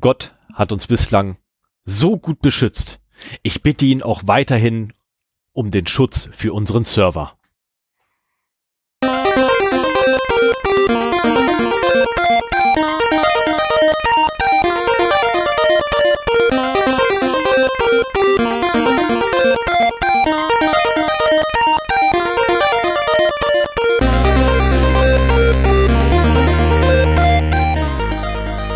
[0.00, 1.36] Gott hat uns bislang
[1.84, 2.98] so gut beschützt.
[3.42, 4.92] Ich bitte ihn auch weiterhin
[5.52, 7.38] um den Schutz für unseren Server.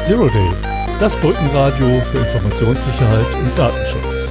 [0.02, 0.69] Zero Day,
[1.00, 4.28] das Brückenradio für Informationssicherheit und Datenschutz.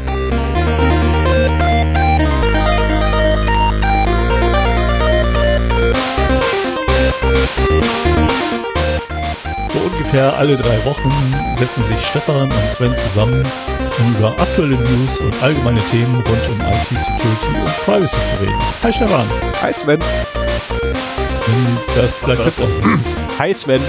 [9.73, 11.11] So ungefähr alle drei Wochen
[11.57, 13.43] setzen sich Stefan und Sven zusammen,
[13.97, 18.59] um über aktuelle News und allgemeine Themen rund um IT-Security und Privacy zu reden.
[18.83, 19.25] Hi Stefan.
[19.63, 19.99] Hi Sven.
[21.95, 22.69] Das lag jetzt aus.
[23.39, 23.81] Hi Sven.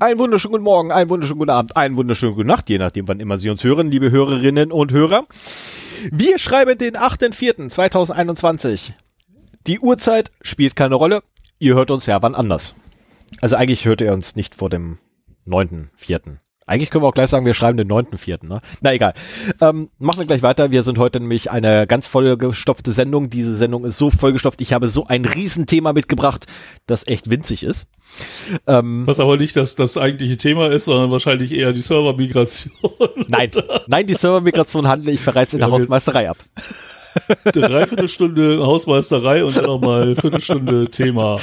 [0.00, 3.20] Einen wunderschönen guten Morgen, einen wunderschönen guten Abend, einen wunderschönen guten Nacht, je nachdem, wann
[3.20, 5.26] immer Sie uns hören, liebe Hörerinnen und Hörer.
[6.10, 8.92] Wir schreiben den 8.4.2021.
[9.66, 11.22] Die Uhrzeit spielt keine Rolle.
[11.58, 12.74] Ihr hört uns ja wann anders.
[13.42, 14.98] Also eigentlich hört ihr uns nicht vor dem
[15.46, 16.38] 9.4.
[16.70, 18.60] Eigentlich können wir auch gleich sagen, wir schreiben den 9.4., ne?
[18.80, 19.12] Na egal.
[19.60, 20.70] Ähm, machen wir gleich weiter.
[20.70, 23.28] Wir sind heute nämlich eine ganz vollgestopfte Sendung.
[23.28, 24.60] Diese Sendung ist so vollgestopft.
[24.60, 26.46] Ich habe so ein Riesenthema mitgebracht,
[26.86, 27.88] das echt winzig ist.
[28.68, 32.72] Ähm, Was aber nicht das, das eigentliche Thema ist, sondern wahrscheinlich eher die Servermigration.
[33.26, 33.50] Nein,
[33.88, 36.36] nein, die Servermigration handle ich bereits in der Hausmeisterei ab.
[37.44, 41.38] Dreiviertelstunde Hausmeisterei und dann nochmal Viertelstunde Thema.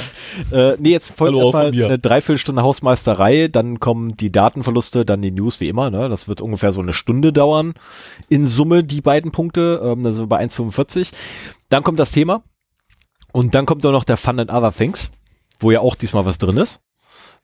[0.50, 5.60] Äh, nee, jetzt folgt erstmal eine Dreiviertelstunde Hausmeisterei, dann kommen die Datenverluste, dann die News
[5.60, 5.90] wie immer.
[5.90, 6.08] Ne?
[6.08, 7.74] Das wird ungefähr so eine Stunde dauern
[8.28, 9.80] in Summe, die beiden Punkte.
[9.82, 11.12] Ähm, da sind wir bei 1,45.
[11.68, 12.42] Dann kommt das Thema
[13.32, 15.10] und dann kommt auch noch der Fun and Other Things,
[15.60, 16.80] wo ja auch diesmal was drin ist.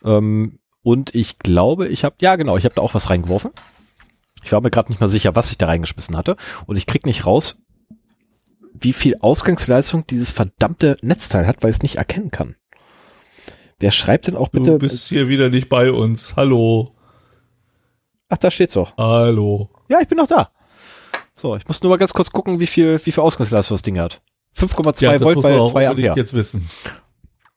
[0.05, 3.51] Ähm, und ich glaube, ich habe, ja genau, ich habe da auch was reingeworfen.
[4.45, 6.37] Ich war mir gerade nicht mal sicher, was ich da reingeschmissen hatte.
[6.67, 7.57] Und ich krieg nicht raus,
[8.75, 12.57] wie viel Ausgangsleistung dieses verdammte Netzteil hat, weil ich es nicht erkennen kann.
[13.79, 14.73] Wer schreibt denn auch bitte?
[14.73, 16.37] Du bist hier wieder nicht bei uns.
[16.37, 16.91] Hallo.
[18.29, 18.97] Ach, da steht's doch.
[18.97, 19.71] Hallo.
[19.89, 20.51] Ja, ich bin noch da.
[21.33, 23.99] So, ich muss nur mal ganz kurz gucken, wie viel, wie viel Ausgangsleistung das Ding
[23.99, 24.23] hat.
[24.57, 26.17] 5,2 ja, Volt bei 2 Ampere.
[26.17, 26.69] jetzt wissen.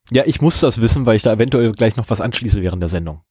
[0.10, 2.90] Ja, ich muss das wissen, weil ich da eventuell gleich noch was anschließe während der
[2.90, 3.22] Sendung.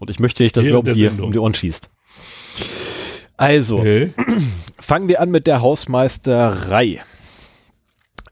[0.00, 1.90] Und ich möchte nicht, dass mir um die, um die Ohren schießt.
[3.38, 4.12] Also, okay.
[4.80, 7.00] fangen wir an mit der Hausmeisterei.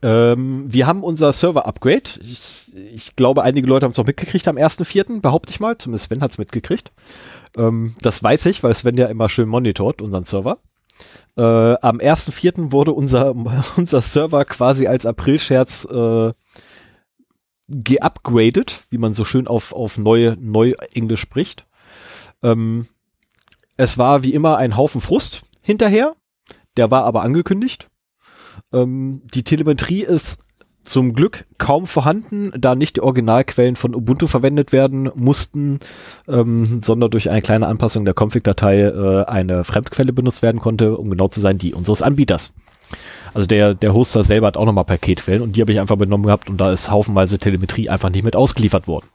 [0.03, 2.19] Ähm, wir haben unser Server-Upgrade.
[2.21, 5.77] Ich, ich, glaube, einige Leute haben es noch mitgekriegt am 1.4., behaupte ich mal.
[5.77, 6.91] Zumindest Sven hat es mitgekriegt.
[7.55, 10.57] Ähm, das weiß ich, weil Sven ja immer schön monitort, unseren Server.
[11.37, 12.71] Äh, am 1.4.
[12.71, 13.33] wurde unser,
[13.77, 16.33] unser Server quasi als Aprilscherz äh,
[17.69, 21.65] geupgradet, wie man so schön auf, auf neu, neu Englisch spricht.
[22.43, 22.87] Ähm,
[23.77, 26.15] es war wie immer ein Haufen Frust hinterher.
[26.75, 27.89] Der war aber angekündigt.
[28.73, 30.39] Ähm, die Telemetrie ist
[30.83, 35.79] zum Glück kaum vorhanden, da nicht die Originalquellen von Ubuntu verwendet werden mussten,
[36.27, 41.09] ähm, sondern durch eine kleine Anpassung der Config-Datei äh, eine Fremdquelle benutzt werden konnte, um
[41.09, 42.53] genau zu sein, die unseres Anbieters.
[43.33, 46.25] Also der, der Hoster selber hat auch nochmal Paketquellen und die habe ich einfach benommen
[46.25, 49.07] gehabt und da ist haufenweise Telemetrie einfach nicht mit ausgeliefert worden.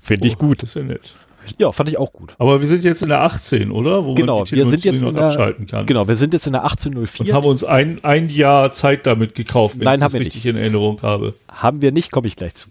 [0.00, 0.62] Finde oh, ich gut.
[0.62, 1.14] Das ist ja nett.
[1.58, 2.34] Ja, fand ich auch gut.
[2.38, 4.04] Aber wir sind jetzt in der 18, oder?
[4.04, 5.86] Wo genau, wir sind jetzt in der, abschalten kann.
[5.86, 7.26] Genau, wir sind jetzt in der 1804.
[7.26, 10.54] Und haben uns ein, ein Jahr Zeit damit gekauft, wenn Nein, ich das richtig nicht.
[10.54, 11.34] in Erinnerung habe.
[11.50, 12.68] Haben wir nicht, komme ich gleich zu.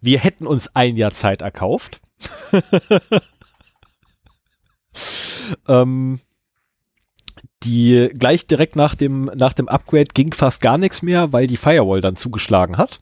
[0.00, 2.00] Wir hätten uns ein Jahr Zeit erkauft.
[5.68, 6.20] ähm,
[7.62, 11.56] die gleich direkt nach dem, nach dem Upgrade ging fast gar nichts mehr, weil die
[11.56, 13.00] Firewall dann zugeschlagen hat.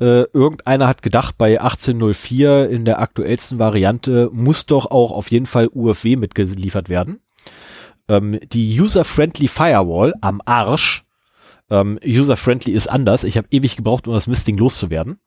[0.00, 5.46] Äh, irgendeiner hat gedacht, bei 1804 in der aktuellsten Variante muss doch auch auf jeden
[5.46, 7.20] Fall UFW mitgeliefert werden.
[8.08, 11.02] Ähm, die User-Friendly Firewall am Arsch.
[11.70, 13.24] Ähm, User-Friendly ist anders.
[13.24, 15.18] Ich habe ewig gebraucht, um das Mistding loszuwerden.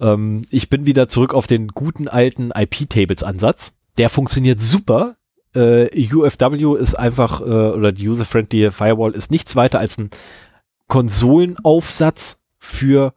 [0.00, 3.74] Ähm, ich bin wieder zurück auf den guten alten IP-Tables-Ansatz.
[3.98, 5.16] Der funktioniert super.
[5.54, 10.10] Äh, UFW ist einfach, äh, oder die User-Friendly Firewall ist nichts weiter als ein
[10.86, 13.14] Konsolenaufsatz für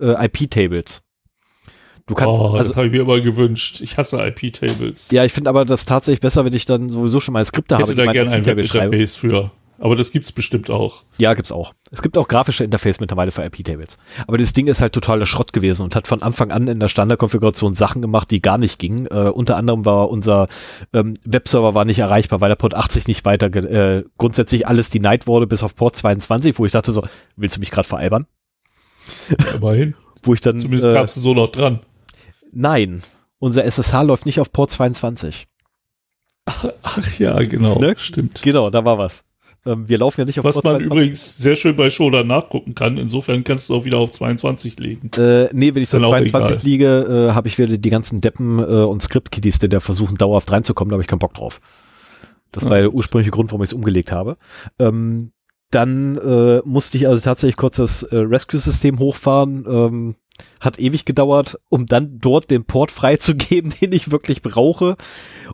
[0.00, 1.02] äh, IP-Tables.
[2.06, 3.80] Du kannst, oh, also, das habe ich mir immer gewünscht.
[3.80, 5.10] Ich hasse IP-Tables.
[5.10, 7.80] Ja, ich finde aber das tatsächlich besser, wenn ich dann sowieso schon mal Skripte ich
[7.80, 7.92] habe.
[7.92, 9.50] Ich hätte da gerne ein Webinterface für.
[9.78, 11.02] Aber das gibt's bestimmt auch.
[11.18, 11.74] Ja, gibt's auch.
[11.90, 13.98] Es gibt auch grafische Interface mittlerweile für IP-Tables.
[14.26, 16.88] Aber das Ding ist halt totaler Schrott gewesen und hat von Anfang an in der
[16.88, 19.06] Standardkonfiguration Sachen gemacht, die gar nicht gingen.
[19.06, 20.48] Äh, unter anderem war unser
[20.94, 25.26] ähm, Webserver war nicht erreichbar, weil der Port 80 nicht weiter äh, grundsätzlich alles denied
[25.26, 27.04] wurde, bis auf Port 22, wo ich dachte so,
[27.36, 28.26] willst du mich gerade veralbern?
[29.28, 29.94] Ja, immerhin.
[30.22, 30.60] wo ich dann.
[30.60, 31.80] Zumindest äh, kamst du so noch dran.
[32.52, 33.02] Nein,
[33.38, 35.46] unser SSH läuft nicht auf Port 22.
[36.46, 37.78] Ach ja, genau.
[37.78, 37.94] Ne?
[37.96, 38.42] Stimmt.
[38.42, 39.24] Genau, da war was.
[39.66, 40.92] Ähm, wir laufen ja nicht auf Was Port man 22.
[40.92, 42.98] übrigens sehr schön bei Shoda nachgucken kann.
[42.98, 45.10] Insofern kannst du es auch wieder auf 22 legen.
[45.16, 46.64] Äh, nee, wenn ich auf dann auch 22 egal.
[46.64, 50.50] liege, äh, habe ich wieder die ganzen Deppen äh, und Script-Kiddies, die da versuchen, dauerhaft
[50.52, 51.60] reinzukommen, da habe ich keinen Bock drauf.
[52.52, 54.38] Das war der ursprüngliche Grund, warum ich es umgelegt habe.
[54.78, 55.32] Ähm,
[55.70, 59.64] dann äh, musste ich also tatsächlich kurz das äh, Rescue-System hochfahren.
[59.68, 60.16] Ähm,
[60.60, 64.96] hat ewig gedauert, um dann dort den Port freizugeben, den ich wirklich brauche,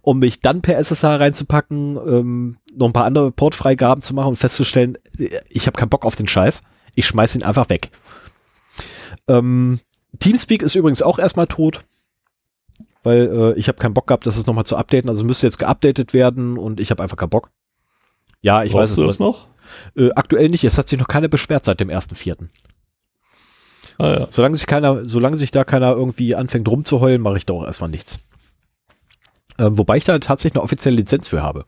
[0.01, 4.37] um mich dann per SSH reinzupacken, ähm, noch ein paar andere Portfreigaben zu machen und
[4.37, 6.63] festzustellen, äh, ich habe keinen Bock auf den Scheiß.
[6.95, 7.91] Ich schmeiß ihn einfach weg.
[9.29, 9.81] Ähm,
[10.19, 11.85] Teamspeak ist übrigens auch erstmal tot,
[13.03, 15.09] weil äh, ich habe keinen Bock gehabt, das ist nochmal zu updaten.
[15.09, 17.51] Also müsste jetzt geupdatet werden und ich habe einfach keinen Bock.
[18.43, 19.49] Ja, ich Brauchst weiß du es das noch?
[19.97, 20.65] Äh, aktuell nicht.
[20.65, 22.49] Es hat sich noch keiner beschwert seit dem 1.4.
[23.99, 24.27] Ah ja.
[24.31, 27.91] Solange sich keiner, solange sich da keiner irgendwie anfängt rumzuheulen, mache ich da auch erstmal
[27.91, 28.19] nichts.
[29.59, 31.65] Ähm, wobei ich da tatsächlich eine offizielle Lizenz für habe.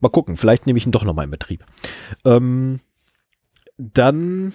[0.00, 1.64] Mal gucken, vielleicht nehme ich ihn doch nochmal in Betrieb.
[2.24, 2.80] Ähm,
[3.76, 4.54] dann,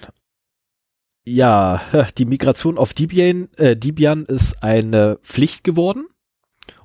[1.24, 1.80] ja,
[2.18, 6.06] die Migration auf Debian, äh, Debian ist eine Pflicht geworden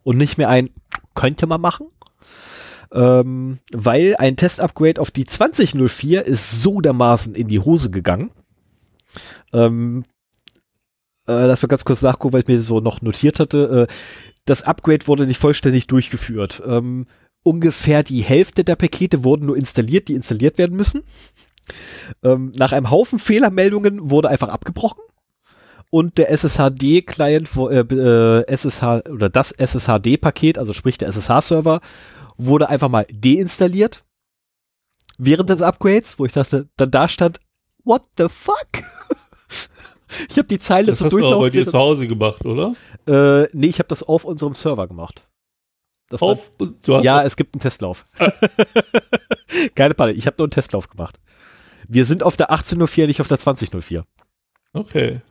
[0.03, 0.69] und nicht mehr ein
[1.15, 1.87] könnte man machen.
[2.91, 8.31] Ähm, weil ein Test-Upgrade auf die 2004 ist so dermaßen in die Hose gegangen.
[9.53, 10.05] Ähm,
[11.27, 13.87] äh, lass mal ganz kurz nachgucken, weil ich mir so noch notiert hatte.
[13.87, 13.93] Äh,
[14.45, 16.63] das Upgrade wurde nicht vollständig durchgeführt.
[16.65, 17.05] Ähm,
[17.43, 21.03] ungefähr die Hälfte der Pakete wurden nur installiert, die installiert werden müssen.
[22.23, 25.03] Ähm, nach einem Haufen Fehlermeldungen wurde einfach abgebrochen.
[25.91, 31.81] Und der SSHD-Client, äh, äh, SSH oder das SSHD-Paket, also sprich der SSH-Server,
[32.39, 34.03] wurde einfach mal deinstalliert.
[35.17, 37.39] Während des Upgrades, wo ich dachte, dann da stand,
[37.83, 38.55] what the fuck?
[40.29, 41.71] ich habe die Zeile Das so hast du aber bei dir durchlaufen.
[41.71, 42.73] zu Hause gemacht, oder?
[43.07, 45.27] Äh, nee, ich habe das auf unserem Server gemacht.
[46.09, 48.05] Das war- Auf, du hast ja, es gibt einen Testlauf.
[49.75, 51.19] Keine Panik, ich habe nur einen Testlauf gemacht.
[51.87, 54.05] Wir sind auf der 1804, nicht auf der 2004.
[54.73, 55.21] Okay.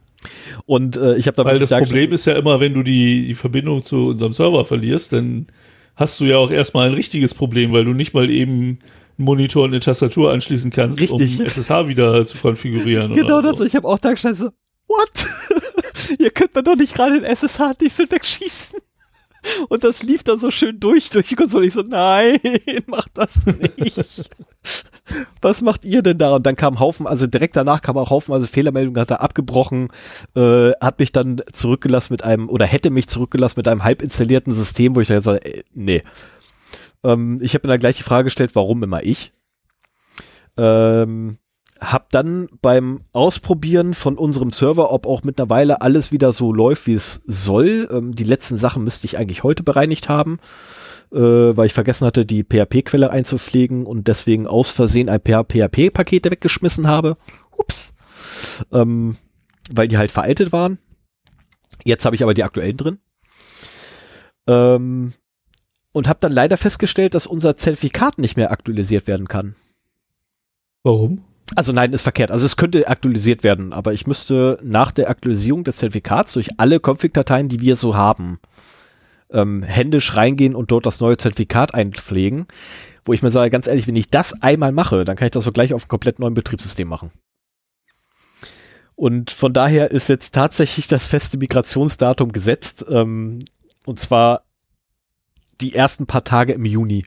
[0.67, 3.35] Und äh, ich habe da Weil das Problem ist ja immer, wenn du die, die
[3.35, 5.47] Verbindung zu unserem Server verlierst, dann
[5.99, 8.79] hast du ja auch erstmal ein richtiges Problem, weil du nicht mal eben einen
[9.17, 11.41] Monitor und eine Tastatur anschließen kannst, Richtig.
[11.41, 13.15] um SSH wieder zu konfigurieren.
[13.15, 13.59] Genau das.
[13.59, 13.65] so.
[13.65, 14.51] Ich habe auch da gestanden so,
[14.87, 16.19] what?
[16.19, 18.79] Ihr könnt mir doch nicht gerade den SSH-Defil wegschießen.
[19.69, 21.67] Und das lief dann so schön durch, durch die Konsole.
[21.67, 22.39] Ich so, nein,
[22.87, 24.31] macht das nicht.
[25.41, 26.35] Was macht ihr denn da?
[26.35, 29.89] Und dann kam Haufen, also direkt danach kam auch Haufen, also Fehlermeldung hat er abgebrochen,
[30.35, 34.55] äh, hat mich dann zurückgelassen mit einem, oder hätte mich zurückgelassen mit einem halb installierten
[34.55, 36.03] System, wo ich dann sage, ey, nee.
[37.05, 39.33] Ähm, ich habe mir dann gleich die Frage gestellt, warum immer ich?
[40.57, 41.39] Ähm,
[41.81, 46.95] hab dann beim Ausprobieren von unserem Server, ob auch mittlerweile alles wieder so läuft, wie
[46.95, 47.89] es soll.
[47.93, 50.39] Ähm, die letzten Sachen müsste ich eigentlich heute bereinigt haben,
[51.13, 56.31] äh, weil ich vergessen hatte, die PHP-Quelle einzupflegen und deswegen aus Versehen ein paar PHP-Pakete
[56.31, 57.17] weggeschmissen habe.
[57.57, 57.95] Ups.
[58.73, 59.17] Ähm,
[59.71, 60.79] weil die halt veraltet waren.
[61.85, 62.99] Jetzt habe ich aber die aktuellen drin.
[64.47, 65.13] Ähm,
[65.93, 69.57] und habe dann leider festgestellt, dass unser Zertifikat nicht mehr aktualisiert werden kann.
[70.83, 71.25] Warum?
[71.55, 72.31] Also nein, ist verkehrt.
[72.31, 76.79] Also es könnte aktualisiert werden, aber ich müsste nach der Aktualisierung des Zertifikats durch alle
[76.79, 78.39] Config-Dateien, die wir so haben,
[79.31, 82.47] ähm, händisch reingehen und dort das neue Zertifikat einpflegen.
[83.05, 85.45] Wo ich mir sage, ganz ehrlich, wenn ich das einmal mache, dann kann ich das
[85.45, 87.11] so gleich auf einem komplett neuen Betriebssystem machen.
[88.95, 93.45] Und von daher ist jetzt tatsächlich das feste Migrationsdatum gesetzt, ähm,
[93.87, 94.43] und zwar
[95.61, 97.07] die ersten paar Tage im Juni.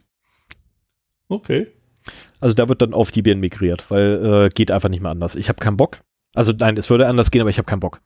[1.27, 1.67] Okay.
[2.39, 5.35] Also da wird dann auf Debian migriert, weil äh, geht einfach nicht mehr anders.
[5.35, 5.99] Ich habe keinen Bock.
[6.33, 8.01] Also nein, es würde anders gehen, aber ich habe keinen Bock.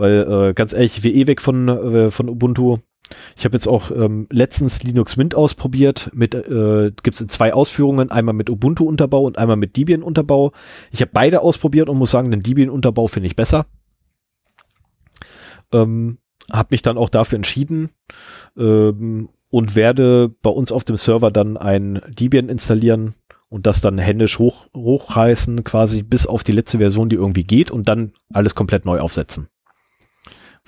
[0.00, 2.78] Weil äh, ganz ehrlich, ich will eh weg von, äh, von Ubuntu.
[3.36, 6.10] Ich habe jetzt auch ähm, letztens Linux Mint ausprobiert.
[6.14, 10.52] Mit äh, gibt es in zwei Ausführungen, einmal mit Ubuntu-Unterbau und einmal mit Debian-Unterbau.
[10.90, 13.66] Ich habe beide ausprobiert und muss sagen, den Debian-Unterbau finde ich besser.
[15.70, 16.16] Ähm,
[16.50, 17.90] habe mich dann auch dafür entschieden
[18.56, 23.16] ähm, und werde bei uns auf dem Server dann ein Debian installieren
[23.50, 27.70] und das dann händisch hoch, hochreißen, quasi bis auf die letzte Version, die irgendwie geht
[27.70, 29.48] und dann alles komplett neu aufsetzen.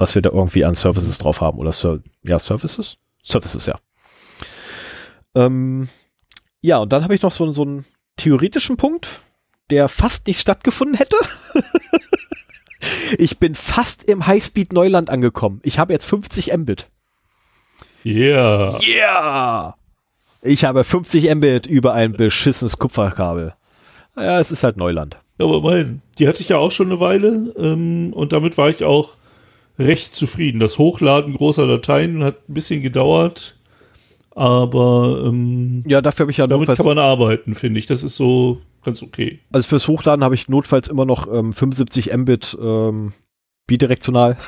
[0.03, 2.97] Was wir da irgendwie an Services drauf haben oder Ser ja, Services?
[3.23, 3.79] Services, ja.
[5.37, 5.89] Ähm,
[6.61, 7.85] Ja, und dann habe ich noch so, so einen
[8.17, 9.21] theoretischen Punkt,
[9.71, 11.15] der fast nicht stattgefunden hätte.
[13.17, 15.61] ich bin fast im Highspeed Neuland angekommen.
[15.63, 16.89] Ich habe jetzt 50 Mbit.
[18.05, 18.77] Yeah.
[18.85, 19.77] Yeah!
[20.41, 23.55] Ich habe 50 Mbit über ein beschissenes Kupferkabel.
[24.17, 25.19] Ja, es ist halt Neuland.
[25.39, 28.69] Ja, aber mein, die hatte ich ja auch schon eine Weile ähm, und damit war
[28.69, 29.11] ich auch
[29.79, 30.61] recht zufrieden.
[30.61, 33.59] Das Hochladen großer Dateien hat ein bisschen gedauert,
[34.31, 37.87] aber ähm, Ja, dafür habe ich ja damit kann man arbeiten, finde ich.
[37.87, 39.41] Das ist so ganz okay.
[39.53, 43.13] also fürs Hochladen habe ich notfalls immer noch ähm, 75 Mbit ähm,
[43.67, 44.37] bidirektional.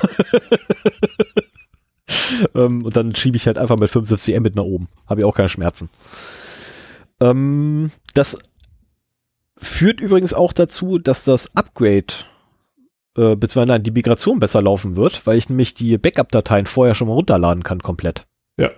[2.55, 4.87] ähm, und dann schiebe ich halt einfach mit 75 Mbit nach oben.
[5.07, 5.89] Habe ich auch keine Schmerzen.
[7.21, 8.37] Ähm, das
[9.57, 12.13] führt übrigens auch dazu, dass das Upgrade
[13.15, 17.07] äh, beziehungsweise nein, die Migration besser laufen wird, weil ich nämlich die Backup-Dateien vorher schon
[17.07, 18.25] mal runterladen kann komplett.
[18.57, 18.71] Ja.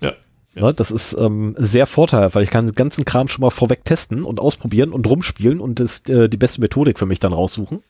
[0.00, 0.12] Ja.
[0.54, 0.62] Ja.
[0.62, 3.84] Ne, das ist ähm, sehr vorteilhaft, weil ich kann den ganzen Kram schon mal vorweg
[3.84, 7.82] testen und ausprobieren und rumspielen und das, äh, die beste Methodik für mich dann raussuchen.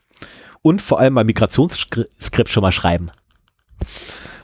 [0.62, 3.10] Und vor allem mein Migrationsskript schon mal schreiben.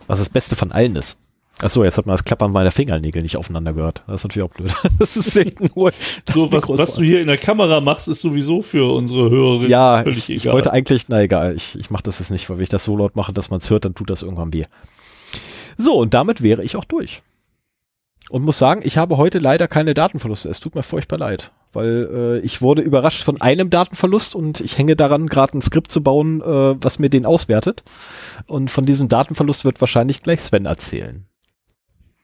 [0.06, 1.18] Was das Beste von allen ist.
[1.60, 4.02] Achso, jetzt hat man das Klappern meiner Fingernägel nicht aufeinander gehört.
[4.06, 4.74] Das ist natürlich auch blöd.
[4.98, 5.92] Das ist selten nur.
[6.32, 10.02] So, was, was du hier in der Kamera machst, ist sowieso für unsere Hörerinnen Ja,
[10.02, 10.54] völlig ich, ich egal.
[10.54, 12.96] wollte eigentlich, na egal, ich, ich mache das jetzt nicht, weil wenn ich das so
[12.96, 14.64] laut mache, dass man es hört, dann tut das irgendwann weh.
[15.78, 17.22] So, und damit wäre ich auch durch.
[18.30, 20.48] Und muss sagen, ich habe heute leider keine Datenverluste.
[20.48, 24.78] Es tut mir furchtbar leid, weil äh, ich wurde überrascht von einem Datenverlust und ich
[24.78, 26.44] hänge daran, gerade ein Skript zu bauen, äh,
[26.82, 27.82] was mir den auswertet.
[28.46, 31.26] Und von diesem Datenverlust wird wahrscheinlich gleich Sven erzählen.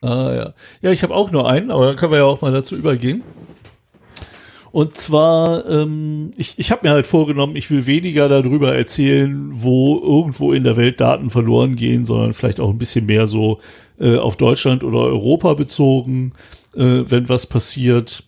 [0.01, 0.53] Ah ja.
[0.81, 3.23] Ja, ich habe auch nur einen, aber dann können wir ja auch mal dazu übergehen.
[4.71, 9.99] Und zwar, ähm, ich, ich habe mir halt vorgenommen, ich will weniger darüber erzählen, wo
[9.99, 13.59] irgendwo in der Welt Daten verloren gehen, sondern vielleicht auch ein bisschen mehr so
[13.99, 16.31] äh, auf Deutschland oder Europa bezogen,
[16.73, 18.23] äh, wenn was passiert.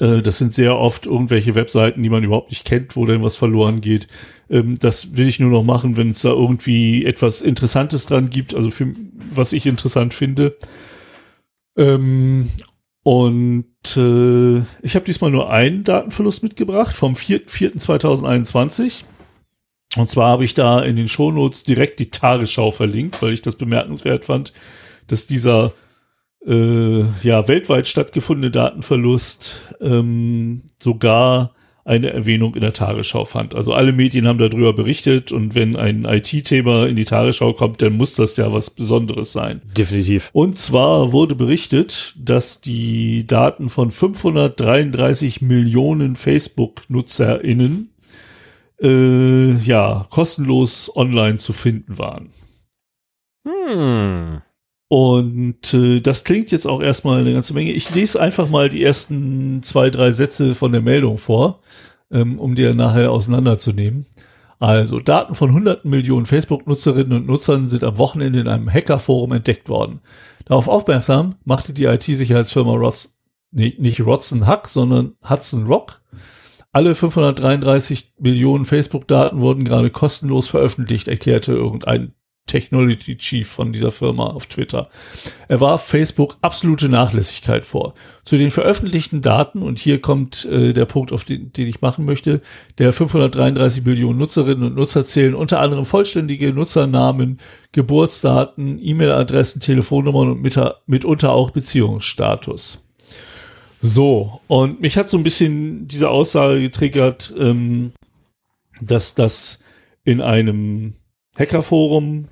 [0.00, 3.36] Äh, das sind sehr oft irgendwelche Webseiten, die man überhaupt nicht kennt, wo denn was
[3.36, 4.08] verloren geht.
[4.50, 8.54] Ähm, das will ich nur noch machen, wenn es da irgendwie etwas Interessantes dran gibt,
[8.54, 8.92] also für
[9.32, 10.56] was ich interessant finde.
[11.76, 12.48] Ähm,
[13.02, 13.66] und
[13.96, 19.04] äh, ich habe diesmal nur einen Datenverlust mitgebracht vom 4.4.2021.
[19.96, 23.56] Und zwar habe ich da in den Shownotes direkt die Tagesschau verlinkt, weil ich das
[23.56, 24.52] bemerkenswert fand,
[25.06, 25.72] dass dieser
[26.46, 31.52] äh, ja weltweit stattgefundene Datenverlust ähm, sogar
[31.86, 33.54] eine Erwähnung in der Tagesschau fand.
[33.54, 37.92] Also alle Medien haben darüber berichtet und wenn ein IT-Thema in die Tagesschau kommt, dann
[37.92, 39.62] muss das ja was Besonderes sein.
[39.76, 40.30] Definitiv.
[40.32, 47.90] Und zwar wurde berichtet, dass die Daten von 533 Millionen Facebook-NutzerInnen
[48.82, 52.30] äh, ja kostenlos online zu finden waren.
[53.46, 54.42] Hm.
[54.88, 57.72] Und äh, das klingt jetzt auch erstmal eine ganze Menge.
[57.72, 61.60] Ich lese einfach mal die ersten zwei, drei Sätze von der Meldung vor,
[62.10, 64.06] ähm, um dir nachher auseinanderzunehmen.
[64.58, 69.68] Also, Daten von hunderten Millionen Facebook-Nutzerinnen und Nutzern sind am Wochenende in einem Hackerforum entdeckt
[69.68, 70.00] worden.
[70.46, 73.18] Darauf aufmerksam machte die IT-Sicherheitsfirma Rots,
[73.50, 76.00] nee, nicht Rodson Hack, sondern Hudson Rock.
[76.72, 82.12] Alle 533 Millionen Facebook-Daten wurden gerade kostenlos veröffentlicht, erklärte irgendein
[82.46, 84.88] Technology Chief von dieser Firma auf Twitter.
[85.48, 87.94] Er warf Facebook absolute Nachlässigkeit vor.
[88.24, 92.04] Zu den veröffentlichten Daten, und hier kommt äh, der Punkt, auf den, den ich machen
[92.04, 92.40] möchte,
[92.78, 97.38] der 533 Millionen Nutzerinnen und Nutzer zählen unter anderem vollständige Nutzernamen,
[97.72, 102.82] Geburtsdaten, E-Mail-Adressen, Telefonnummern und mit, mitunter auch Beziehungsstatus.
[103.82, 107.92] So, und mich hat so ein bisschen diese Aussage getriggert, ähm,
[108.80, 109.60] dass das
[110.04, 110.94] in einem
[111.38, 112.28] Hackerforum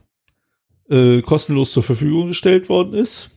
[0.95, 3.31] äh, kostenlos zur Verfügung gestellt worden ist.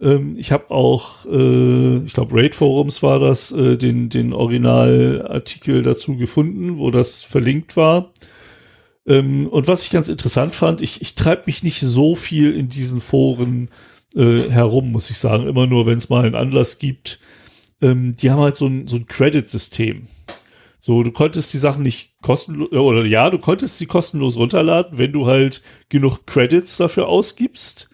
[0.00, 5.82] Ähm, ich habe auch, äh, ich glaube, Raid Forums war das, äh, den, den Originalartikel
[5.82, 8.12] dazu gefunden, wo das verlinkt war.
[9.06, 12.68] Ähm, und was ich ganz interessant fand, ich, ich treibe mich nicht so viel in
[12.68, 13.70] diesen Foren
[14.14, 15.46] äh, herum, muss ich sagen.
[15.46, 17.18] Immer nur, wenn es mal einen Anlass gibt.
[17.80, 20.02] Ähm, die haben halt so ein, so ein Credit-System.
[20.78, 25.12] So, du konntest die Sachen nicht kostenlos, oder ja, du konntest sie kostenlos runterladen, wenn
[25.12, 27.90] du halt genug Credits dafür ausgibst.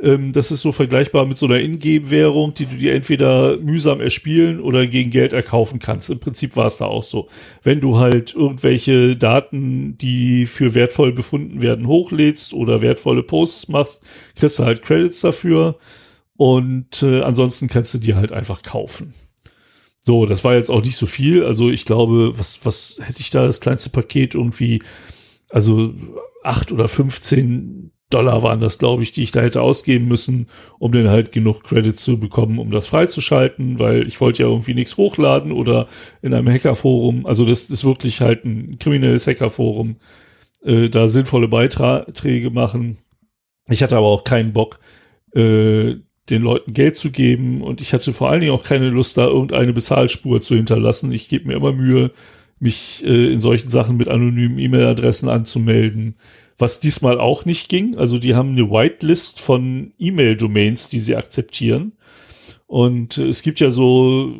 [0.00, 4.60] Ähm, das ist so vergleichbar mit so einer Ingame-Währung, die du dir entweder mühsam erspielen
[4.60, 6.10] oder gegen Geld erkaufen kannst.
[6.10, 7.28] Im Prinzip war es da auch so.
[7.62, 14.02] Wenn du halt irgendwelche Daten, die für wertvoll befunden werden, hochlädst oder wertvolle Posts machst,
[14.36, 15.78] kriegst du halt Credits dafür.
[16.36, 19.12] Und äh, ansonsten kannst du die halt einfach kaufen.
[20.08, 21.44] So, das war jetzt auch nicht so viel.
[21.44, 24.80] Also ich glaube, was, was hätte ich da das kleinste Paket irgendwie,
[25.50, 25.92] also
[26.42, 30.46] acht oder 15 Dollar waren das, glaube ich, die ich da hätte ausgeben müssen,
[30.78, 34.72] um dann halt genug Credits zu bekommen, um das freizuschalten, weil ich wollte ja irgendwie
[34.72, 35.88] nichts hochladen oder
[36.22, 39.96] in einem Hackerforum, also das ist wirklich halt ein kriminelles Hackerforum,
[40.62, 42.96] äh, da sinnvolle Beiträge machen.
[43.68, 44.80] Ich hatte aber auch keinen Bock,
[45.34, 45.96] äh,
[46.30, 49.26] den Leuten Geld zu geben und ich hatte vor allen Dingen auch keine Lust, da
[49.26, 51.12] irgendeine Bezahlspur zu hinterlassen.
[51.12, 52.10] Ich gebe mir immer Mühe,
[52.60, 56.16] mich äh, in solchen Sachen mit anonymen E-Mail-Adressen anzumelden
[56.58, 57.96] was diesmal auch nicht ging.
[57.96, 61.92] Also die haben eine Whitelist von E-Mail-Domains, die sie akzeptieren.
[62.66, 64.32] Und äh, es gibt ja so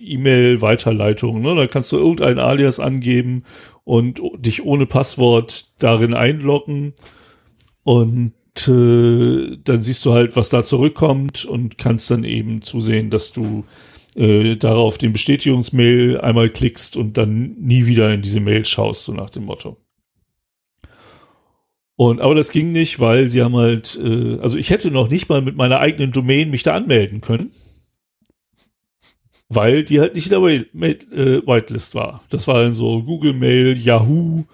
[0.00, 1.40] E-Mail-Weiterleitungen.
[1.40, 1.54] Ne?
[1.54, 3.44] Da kannst du irgendein Alias angeben
[3.84, 6.94] und dich ohne Passwort darin einloggen.
[7.84, 8.32] Und
[8.68, 13.64] äh, dann siehst du halt, was da zurückkommt und kannst dann eben zusehen, dass du
[14.16, 19.12] äh, darauf den Bestätigungsmail einmal klickst und dann nie wieder in diese Mail schaust, so
[19.12, 19.76] nach dem Motto.
[21.96, 25.28] Und, aber das ging nicht, weil sie haben halt, äh, also ich hätte noch nicht
[25.28, 27.50] mal mit meiner eigenen Domain mich da anmelden können.
[29.50, 32.22] Weil die halt nicht in der äh, Whitelist war.
[32.30, 34.44] Das war dann so Google Mail, Yahoo,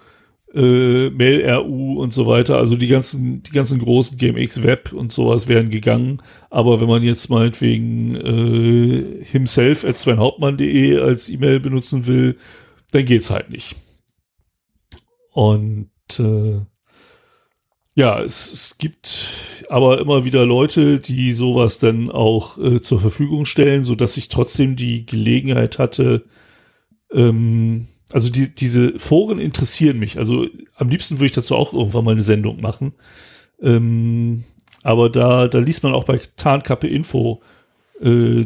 [0.53, 2.57] äh, Mail.ru und so weiter.
[2.57, 6.21] Also die ganzen, die ganzen großen GMX Web und sowas wären gegangen.
[6.49, 12.37] Aber wenn man jetzt meinetwegen äh, himself at svenhauptmann.de als E-Mail benutzen will,
[12.91, 13.75] dann geht's halt nicht.
[15.33, 15.89] Und
[16.19, 16.61] äh,
[17.95, 19.33] ja, es, es gibt
[19.69, 24.29] aber immer wieder Leute, die sowas dann auch äh, zur Verfügung stellen, so dass ich
[24.29, 26.25] trotzdem die Gelegenheit hatte,
[27.11, 30.17] ähm, also die, diese Foren interessieren mich.
[30.17, 32.93] Also am liebsten würde ich dazu auch irgendwann mal eine Sendung machen.
[33.61, 34.43] Ähm,
[34.83, 37.41] aber da, da liest man auch bei Tarnkappe Info
[38.01, 38.45] äh,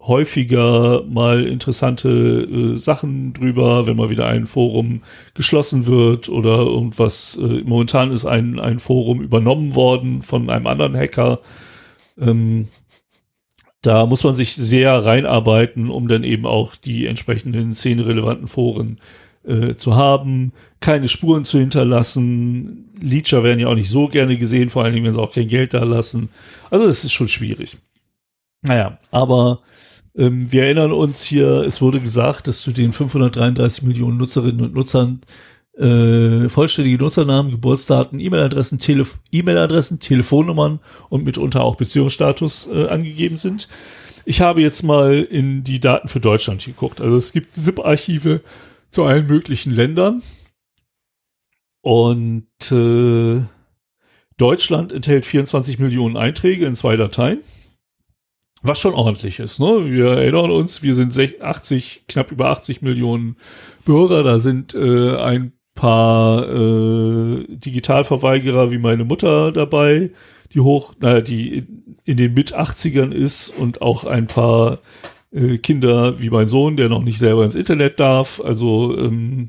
[0.00, 5.02] häufiger mal interessante äh, Sachen drüber, wenn mal wieder ein Forum
[5.34, 7.38] geschlossen wird oder irgendwas.
[7.40, 11.40] Äh, momentan ist ein, ein Forum übernommen worden von einem anderen Hacker.
[12.18, 12.68] Ähm,
[13.82, 18.98] da muss man sich sehr reinarbeiten, um dann eben auch die entsprechenden szenerelevanten Foren
[19.44, 22.90] äh, zu haben, keine Spuren zu hinterlassen.
[23.00, 25.48] Leecher werden ja auch nicht so gerne gesehen, vor allen Dingen, wenn sie auch kein
[25.48, 26.28] Geld da lassen.
[26.70, 27.78] Also das ist schon schwierig.
[28.62, 29.60] Naja, aber
[30.14, 34.74] ähm, wir erinnern uns hier, es wurde gesagt, dass zu den 533 Millionen Nutzerinnen und
[34.74, 35.20] Nutzern
[35.80, 43.68] äh, vollständige Nutzernamen, Geburtsdaten, E-Mail-Adressen, Telef E-Mail-Adressen, Telefonnummern und mitunter auch Beziehungsstatus äh, angegeben sind.
[44.24, 47.00] Ich habe jetzt mal in die Daten für Deutschland geguckt.
[47.00, 48.42] Also es gibt ZIP-Archive
[48.90, 50.22] zu allen möglichen Ländern.
[51.82, 53.42] Und äh,
[54.36, 57.40] Deutschland enthält 24 Millionen Einträge in zwei Dateien.
[58.62, 59.90] Was schon ordentlich ist, ne?
[59.90, 63.36] Wir erinnern uns, wir sind 80, knapp über 80 Millionen
[63.86, 70.10] Bürger, da sind äh, ein paar äh, Digitalverweigerer wie meine Mutter dabei,
[70.52, 71.64] die hoch, naja, die
[72.04, 74.80] in den Mit-80ern ist und auch ein paar
[75.32, 78.42] äh, Kinder wie mein Sohn, der noch nicht selber ins Internet darf.
[78.44, 79.48] Also ähm,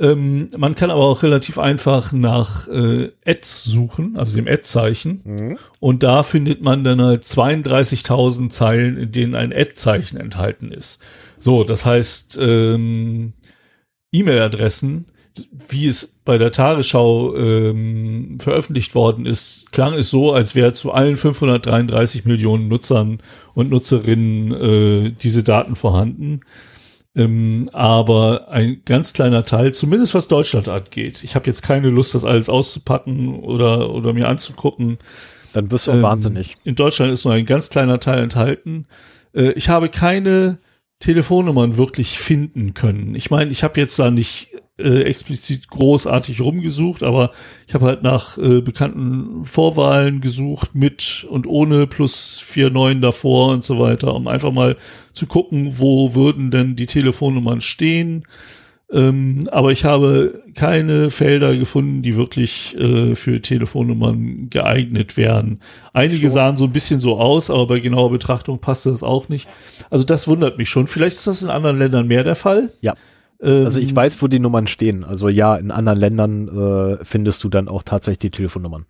[0.00, 5.22] Ähm, man kann aber auch relativ einfach nach äh, Ads suchen, also dem Ad-Zeichen.
[5.24, 5.58] Mhm.
[5.80, 11.02] Und da findet man dann halt 32.000 Zeilen, in denen ein Ad-Zeichen enthalten ist.
[11.40, 13.32] So, das heißt, ähm,
[14.12, 15.06] E-Mail-Adressen,
[15.68, 20.92] wie es bei der Tagesschau ähm, veröffentlicht worden ist, klang es so, als wäre zu
[20.92, 23.20] allen 533 Millionen Nutzern
[23.54, 26.40] und Nutzerinnen äh, diese Daten vorhanden.
[27.14, 31.24] Ähm, aber ein ganz kleiner Teil, zumindest was Deutschland angeht.
[31.24, 34.98] Ich habe jetzt keine Lust, das alles auszupacken oder, oder mir anzugucken.
[35.52, 36.56] Dann wirst du auch ähm, wahnsinnig.
[36.64, 38.86] In Deutschland ist nur ein ganz kleiner Teil enthalten.
[39.34, 40.58] Äh, ich habe keine
[41.00, 43.14] Telefonnummern wirklich finden können.
[43.14, 47.32] Ich meine, ich habe jetzt da nicht äh, explizit großartig rumgesucht, aber
[47.66, 53.52] ich habe halt nach äh, bekannten Vorwahlen gesucht mit und ohne plus vier neun davor
[53.52, 54.76] und so weiter, um einfach mal
[55.12, 58.24] zu gucken, wo würden denn die Telefonnummern stehen.
[58.90, 65.60] Ähm, aber ich habe keine Felder gefunden, die wirklich äh, für Telefonnummern geeignet wären.
[65.92, 66.28] Einige schon.
[66.30, 69.46] sahen so ein bisschen so aus, aber bei genauer Betrachtung passte das auch nicht.
[69.90, 70.86] Also das wundert mich schon.
[70.86, 72.70] Vielleicht ist das in anderen Ländern mehr der Fall.
[72.80, 72.94] Ja.
[73.42, 75.04] Ähm, also ich weiß, wo die Nummern stehen.
[75.04, 78.86] Also ja, in anderen Ländern äh, findest du dann auch tatsächlich die Telefonnummern.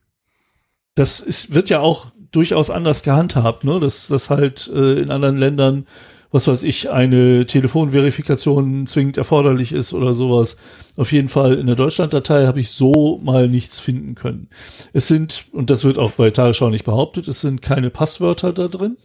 [0.94, 3.80] Das ist, wird ja auch durchaus anders gehandhabt, ne?
[3.80, 5.86] Dass das halt äh, in anderen Ländern
[6.30, 10.56] was weiß ich, eine Telefonverifikation zwingend erforderlich ist oder sowas.
[10.96, 14.48] Auf jeden Fall in der Deutschlanddatei habe ich so mal nichts finden können.
[14.92, 18.68] Es sind, und das wird auch bei Tagesschau nicht behauptet, es sind keine Passwörter da
[18.68, 18.96] drin.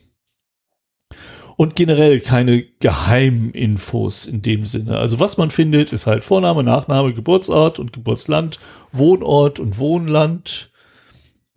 [1.55, 4.97] Und generell keine Geheiminfos in dem Sinne.
[4.97, 8.59] Also was man findet, ist halt Vorname, Nachname, Geburtsort und Geburtsland,
[8.91, 10.71] Wohnort und Wohnland,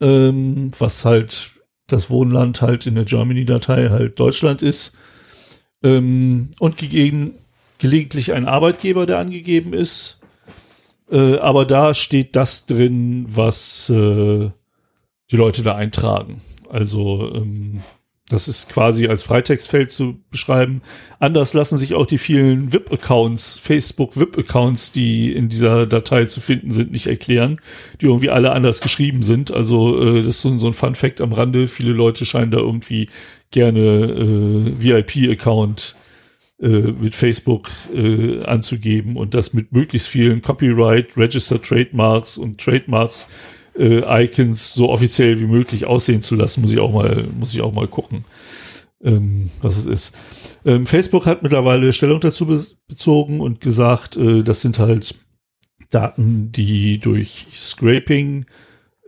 [0.03, 1.53] ähm, was halt
[1.87, 4.95] das Wohnland halt in der Germany-Datei halt Deutschland ist.
[5.83, 7.35] Ähm, und gegeben,
[7.79, 10.19] gelegentlich ein Arbeitgeber, der angegeben ist.
[11.11, 14.51] Äh, aber da steht das drin, was äh,
[15.31, 16.41] die Leute da eintragen.
[16.69, 17.83] Also ähm,
[18.29, 20.83] das ist quasi als Freitextfeld zu beschreiben.
[21.21, 26.91] Anders lassen sich auch die vielen VIP-Accounts, Facebook-VIP-Accounts, die in dieser Datei zu finden sind,
[26.91, 27.61] nicht erklären,
[28.01, 29.53] die irgendwie alle anders geschrieben sind.
[29.53, 31.69] Also äh, das ist so, so ein Fun-Fact am Rande.
[31.69, 33.09] Viele Leute scheinen da irgendwie
[33.51, 35.97] gerne äh, VIP-Account
[36.61, 43.29] äh, mit Facebook äh, anzugeben und das mit möglichst vielen Copyright, Registered Trademarks und Trademarks
[43.79, 47.61] äh, Icons so offiziell wie möglich aussehen zu lassen, muss ich auch mal, muss ich
[47.61, 48.25] auch mal gucken,
[49.03, 50.15] ähm, was es ist.
[50.65, 55.15] Ähm, Facebook hat mittlerweile Stellung dazu be bezogen und gesagt, äh, das sind halt
[55.91, 58.47] Daten, die durch Scraping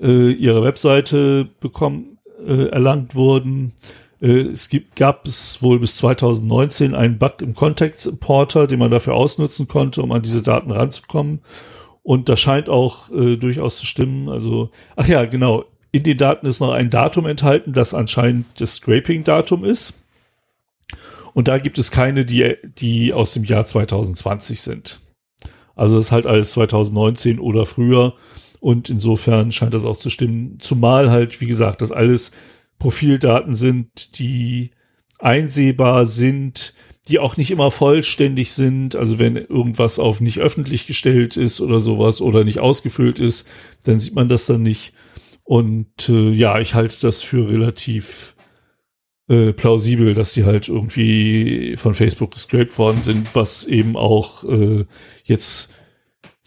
[0.00, 3.72] äh, ihre Webseite bekommen, äh, erlangt wurden.
[4.20, 8.90] Äh, es gibt, gab es wohl bis 2019 einen Bug im Context Importer, den man
[8.90, 11.40] dafür ausnutzen konnte, um an diese Daten ranzukommen.
[12.02, 14.28] Und das scheint auch äh, durchaus zu stimmen.
[14.28, 15.64] Also, ach ja, genau.
[15.90, 19.94] In den Daten ist noch ein Datum enthalten, das anscheinend das Scraping-Datum ist.
[21.34, 25.00] Und da gibt es keine, die, die aus dem Jahr 2020 sind.
[25.76, 28.14] Also das ist halt alles 2019 oder früher.
[28.60, 30.58] Und insofern scheint das auch zu stimmen.
[30.60, 32.32] Zumal halt, wie gesagt, das alles
[32.78, 34.70] Profildaten sind, die
[35.18, 36.74] einsehbar sind,
[37.08, 38.94] die auch nicht immer vollständig sind.
[38.94, 43.48] Also wenn irgendwas auf nicht öffentlich gestellt ist oder sowas oder nicht ausgefüllt ist,
[43.84, 44.92] dann sieht man das dann nicht.
[45.44, 48.36] Und äh, ja, ich halte das für relativ
[49.28, 54.84] äh, plausibel, dass die halt irgendwie von Facebook gescraped worden sind, was eben auch äh,
[55.24, 55.72] jetzt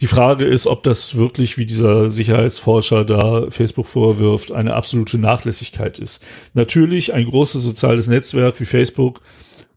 [0.02, 6.00] die Frage ist, ob das wirklich, wie dieser Sicherheitsforscher da Facebook vorwirft, eine absolute Nachlässigkeit
[6.00, 6.26] ist.
[6.56, 9.22] Natürlich ein großes soziales Netzwerk wie Facebook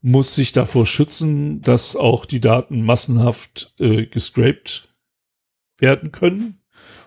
[0.01, 4.89] muss sich davor schützen, dass auch die Daten massenhaft äh, gescraped
[5.77, 6.59] werden können.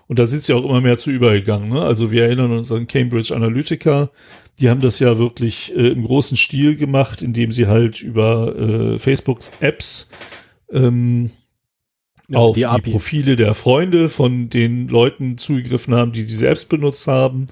[0.06, 1.70] Und da sind sie auch immer mehr zu übergegangen.
[1.70, 1.82] Ne?
[1.82, 4.10] Also wir erinnern uns an Cambridge Analytica.
[4.60, 8.98] Die haben das ja wirklich äh, im großen Stil gemacht, indem sie halt über äh,
[8.98, 10.10] Facebooks Apps
[10.72, 11.30] ähm,
[12.30, 16.64] ja, auf die, die Profile der Freunde von den Leuten zugegriffen haben, die diese Apps
[16.64, 17.46] benutzt haben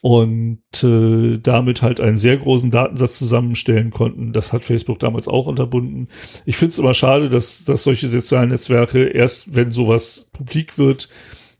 [0.00, 4.32] und äh, damit halt einen sehr großen Datensatz zusammenstellen konnten.
[4.32, 6.08] Das hat Facebook damals auch unterbunden.
[6.46, 11.08] Ich finde es immer schade, dass, dass solche sozialen Netzwerke erst, wenn sowas publik wird,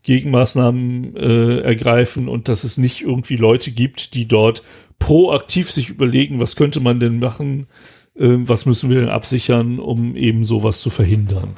[0.03, 4.63] Gegenmaßnahmen äh, ergreifen und dass es nicht irgendwie Leute gibt, die dort
[4.97, 7.67] proaktiv sich überlegen, was könnte man denn machen,
[8.15, 11.49] äh, was müssen wir denn absichern, um eben sowas zu verhindern.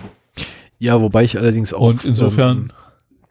[0.84, 1.88] Ja, wobei ich allerdings auch.
[1.88, 2.58] Und insofern.
[2.58, 2.72] Ähm,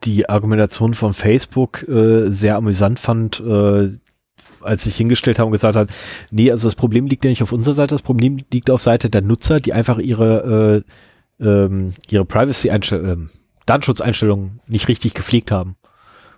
[0.04, 3.90] die Argumentation von Facebook äh, sehr amüsant fand, äh,
[4.62, 5.90] als sich hingestellt haben und gesagt hat,
[6.30, 9.10] nee, also das Problem liegt ja nicht auf unserer Seite, das Problem liegt auf Seite
[9.10, 10.82] der Nutzer, die einfach ihre,
[11.38, 15.76] äh, ähm, ihre Privacy-Einstellungen, äh, Datenschutzeinstellungen nicht richtig gepflegt haben.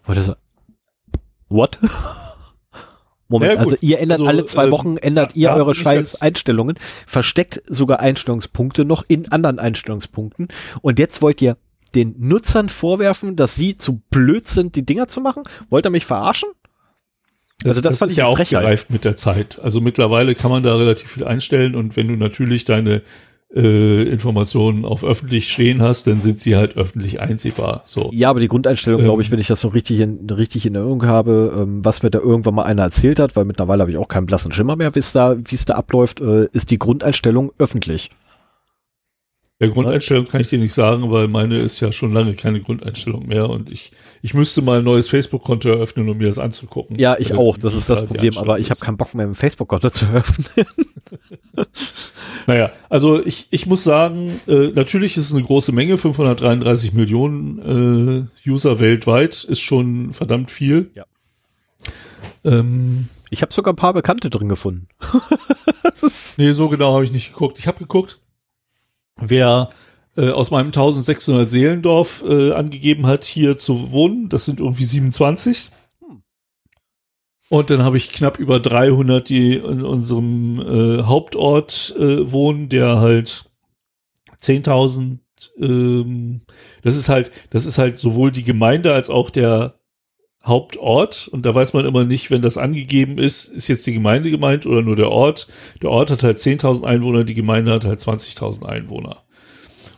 [0.04, 0.34] Wollte so,
[1.48, 1.78] what?
[3.28, 6.76] Moment, ja, also ihr ändert also, alle zwei äh, Wochen, ändert ihr eure scheiß Einstellungen,
[7.06, 10.48] versteckt sogar Einstellungspunkte noch in anderen Einstellungspunkten
[10.82, 11.56] und jetzt wollt ihr
[11.94, 15.44] den Nutzern vorwerfen, dass sie zu blöd sind, die Dinger zu machen?
[15.70, 16.48] Wollt ihr mich verarschen?
[17.64, 19.60] Also das, das fand ist ich ja auch gereift mit der Zeit.
[19.62, 23.02] Also mittlerweile kann man da relativ viel einstellen und wenn du natürlich deine
[23.54, 27.82] äh, Informationen auf öffentlich stehen hast, dann sind sie halt öffentlich einsehbar.
[27.84, 28.10] So.
[28.12, 30.74] Ja, aber die Grundeinstellung, ähm, glaube ich, wenn ich das so richtig in, richtig in
[30.74, 33.96] Erinnerung habe, ähm, was mir da irgendwann mal einer erzählt hat, weil mittlerweile habe ich
[33.96, 36.78] auch keinen blassen Schimmer mehr, wie es da, wie es da abläuft, äh, ist die
[36.78, 38.10] Grundeinstellung öffentlich.
[39.64, 43.26] Der Grundeinstellung kann ich dir nicht sagen, weil meine ist ja schon lange keine Grundeinstellung
[43.26, 46.98] mehr und ich, ich müsste mal ein neues Facebook-Konto eröffnen, um mir das anzugucken.
[46.98, 49.88] Ja, ich auch, das ist das Problem, aber ich habe keinen Bock mehr, ein Facebook-Konto
[49.88, 50.46] zu eröffnen.
[52.46, 58.28] naja, also ich, ich muss sagen, äh, natürlich ist es eine große Menge, 533 Millionen
[58.44, 60.90] äh, User weltweit ist schon verdammt viel.
[60.94, 61.06] Ja.
[62.44, 64.88] Ähm, ich habe sogar ein paar Bekannte drin gefunden.
[66.36, 67.58] nee, so genau habe ich nicht geguckt.
[67.58, 68.20] Ich habe geguckt,
[69.20, 69.70] wer
[70.16, 74.28] äh, aus meinem 1600 Seelendorf äh, angegeben hat, hier zu wohnen.
[74.28, 75.70] Das sind irgendwie 27.
[76.00, 76.22] Hm.
[77.48, 83.00] Und dann habe ich knapp über 300, die in unserem äh, Hauptort äh, wohnen, der
[83.00, 83.50] halt
[84.40, 85.18] 10.000,
[85.58, 86.42] ähm,
[86.82, 89.80] das ist halt, das ist halt sowohl die Gemeinde als auch der
[90.44, 94.30] Hauptort und da weiß man immer nicht, wenn das angegeben ist, ist jetzt die Gemeinde
[94.30, 95.48] gemeint oder nur der Ort.
[95.82, 99.22] Der Ort hat halt 10.000 Einwohner, die Gemeinde hat halt 20.000 Einwohner.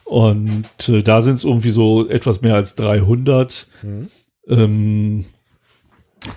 [0.05, 3.67] Und äh, da sind es irgendwie so etwas mehr als 300.
[3.83, 4.09] Mhm.
[4.49, 5.25] Ähm,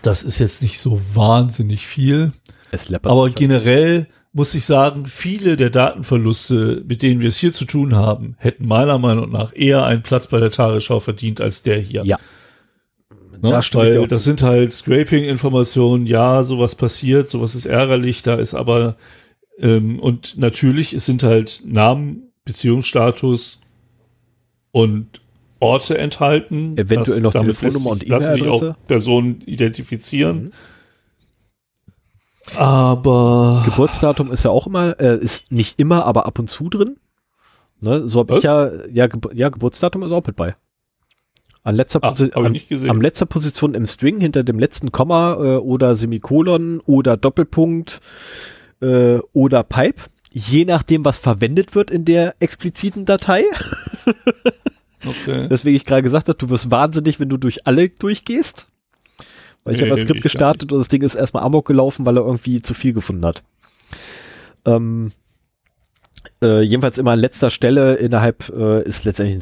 [0.01, 2.31] das ist jetzt nicht so wahnsinnig viel.
[3.11, 3.35] Aber schon.
[3.35, 8.35] generell muss ich sagen, viele der Datenverluste, mit denen wir es hier zu tun haben,
[8.39, 12.03] hätten meiner Meinung nach eher einen Platz bei der Tagesschau verdient als der hier.
[12.05, 12.17] Ja.
[13.41, 13.51] Ne?
[13.51, 18.95] Da Weil das sind halt Scraping-Informationen, ja, sowas passiert, sowas ist ärgerlich, da ist aber
[19.59, 23.61] ähm, und natürlich, es sind halt Namen, Beziehungsstatus
[24.71, 25.21] und
[25.59, 26.77] Orte enthalten.
[26.77, 28.11] Eventuell das, noch Telefonnummer und E-Mail.
[28.11, 30.43] Lassen sich auch Personen identifizieren.
[30.43, 30.51] Mhm.
[32.55, 36.97] Aber Geburtsdatum ist ja auch immer, äh, ist nicht immer, aber ab und zu drin.
[37.81, 40.55] Ne, so habe ich ja, ja, Ge ja, Geburtsdatum ist auch mit bei.
[41.63, 42.55] An letzter, Ach, Posi an,
[42.89, 47.99] an letzter Position im String hinter dem letzten Komma äh, oder Semikolon oder Doppelpunkt
[48.81, 53.43] äh, oder Pipe, je nachdem, was verwendet wird in der expliziten Datei.
[55.05, 55.47] okay.
[55.49, 58.67] Deswegen ich gerade gesagt habe, du wirst wahnsinnig, wenn du durch alle durchgehst.
[59.63, 62.17] Weil ich nee, habe das Skript gestartet und das Ding ist erstmal amok gelaufen, weil
[62.17, 63.43] er irgendwie zu viel gefunden hat.
[64.65, 65.11] Ähm,
[66.41, 69.41] äh, jedenfalls immer an letzter Stelle innerhalb äh, ist letztendlich ein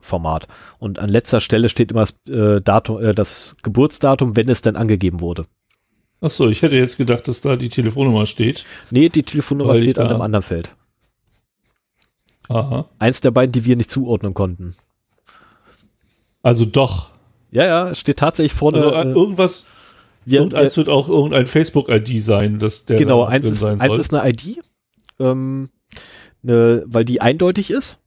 [0.00, 0.48] CSV-Format.
[0.78, 4.76] Und an letzter Stelle steht immer das, äh, Datum, äh, das Geburtsdatum, wenn es denn
[4.76, 5.46] angegeben wurde.
[6.20, 8.64] Ach so, ich hätte jetzt gedacht, dass da die Telefonnummer steht.
[8.90, 10.74] Nee, die Telefonnummer steht an einem anderen Feld.
[12.48, 12.88] Aha.
[12.98, 14.74] Eins der beiden, die wir nicht zuordnen konnten.
[16.42, 17.10] Also doch.
[17.50, 18.78] Ja, ja, steht tatsächlich vorne.
[18.78, 19.68] Also äh, irgendwas.
[20.24, 24.28] Wir, irgendeins wird auch irgendein Facebook-ID sein, dass der genau, eins ist, eins ist eine
[24.28, 24.60] ID.
[25.18, 25.70] Ähm,
[26.42, 27.98] ne, weil die eindeutig ist.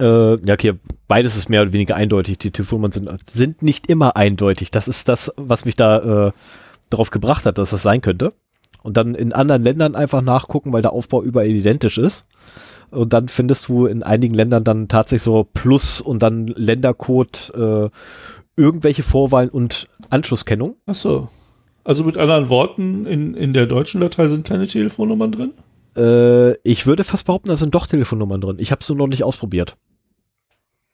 [0.00, 0.74] Äh, ja, okay,
[1.08, 2.38] beides ist mehr oder weniger eindeutig.
[2.38, 4.70] Die Telefonnummern sind, sind nicht immer eindeutig.
[4.70, 6.32] Das ist das, was mich da äh,
[6.90, 8.32] darauf gebracht hat, dass das sein könnte.
[8.82, 12.26] Und dann in anderen Ländern einfach nachgucken, weil der Aufbau überall identisch ist.
[12.90, 17.88] Und dann findest du in einigen Ländern dann tatsächlich so Plus und dann Ländercode, äh,
[18.56, 20.76] irgendwelche Vorwahlen und Anschlusskennung.
[20.86, 21.28] Ach so.
[21.82, 25.52] Also mit anderen Worten, in, in der deutschen Datei sind keine Telefonnummern drin?
[25.96, 28.56] Äh, ich würde fast behaupten, da sind doch Telefonnummern drin.
[28.58, 29.76] Ich habe es nur noch nicht ausprobiert.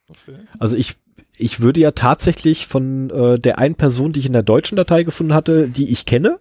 [0.08, 0.38] Okay.
[0.58, 0.96] Also ich,
[1.36, 5.04] ich würde ja tatsächlich von äh, der einen Person, die ich in der deutschen Datei
[5.04, 6.40] gefunden hatte, die ich kenne,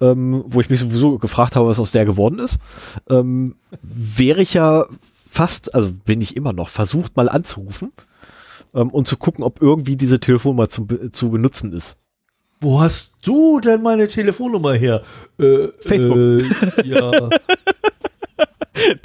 [0.00, 2.58] ähm, wo ich mich sowieso gefragt habe, was aus der geworden ist,
[3.08, 4.86] ähm, wäre ich ja
[5.28, 7.92] fast, also bin ich immer noch, versucht mal anzurufen
[8.74, 11.98] ähm, und zu gucken, ob irgendwie diese Telefonnummer zu, zu benutzen ist.
[12.60, 15.02] Wo hast du denn meine Telefonnummer her?
[15.38, 16.16] Äh, Facebook.
[16.16, 17.10] Äh, ja.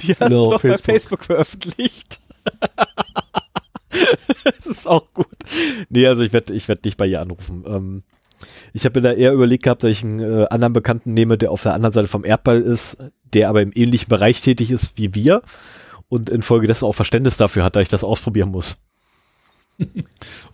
[0.00, 0.86] Die hast genau, du doch Facebook.
[0.86, 2.20] bei Facebook veröffentlicht.
[4.44, 5.26] das ist auch gut.
[5.88, 7.64] Nee, also ich werde ich werd nicht bei ihr anrufen.
[7.66, 8.02] Ähm,
[8.72, 11.50] ich habe mir da eher überlegt gehabt, dass ich einen äh, anderen Bekannten nehme, der
[11.50, 12.96] auf der anderen Seite vom Erdball ist,
[13.32, 15.42] der aber im ähnlichen Bereich tätig ist wie wir
[16.08, 18.78] und infolgedessen auch Verständnis dafür hat, dass ich das ausprobieren muss.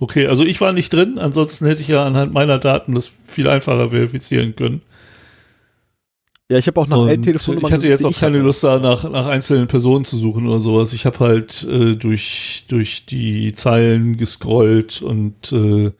[0.00, 3.48] Okay, also ich war nicht drin, ansonsten hätte ich ja anhand meiner Daten das viel
[3.48, 4.82] einfacher verifizieren können.
[6.50, 7.68] Ja, ich habe auch nach allen Telefonnummern.
[7.68, 10.94] Ich hatte jetzt auch keine Lust, da nach, nach einzelnen Personen zu suchen oder sowas.
[10.94, 15.92] Ich habe halt äh, durch, durch die Zeilen gescrollt und äh,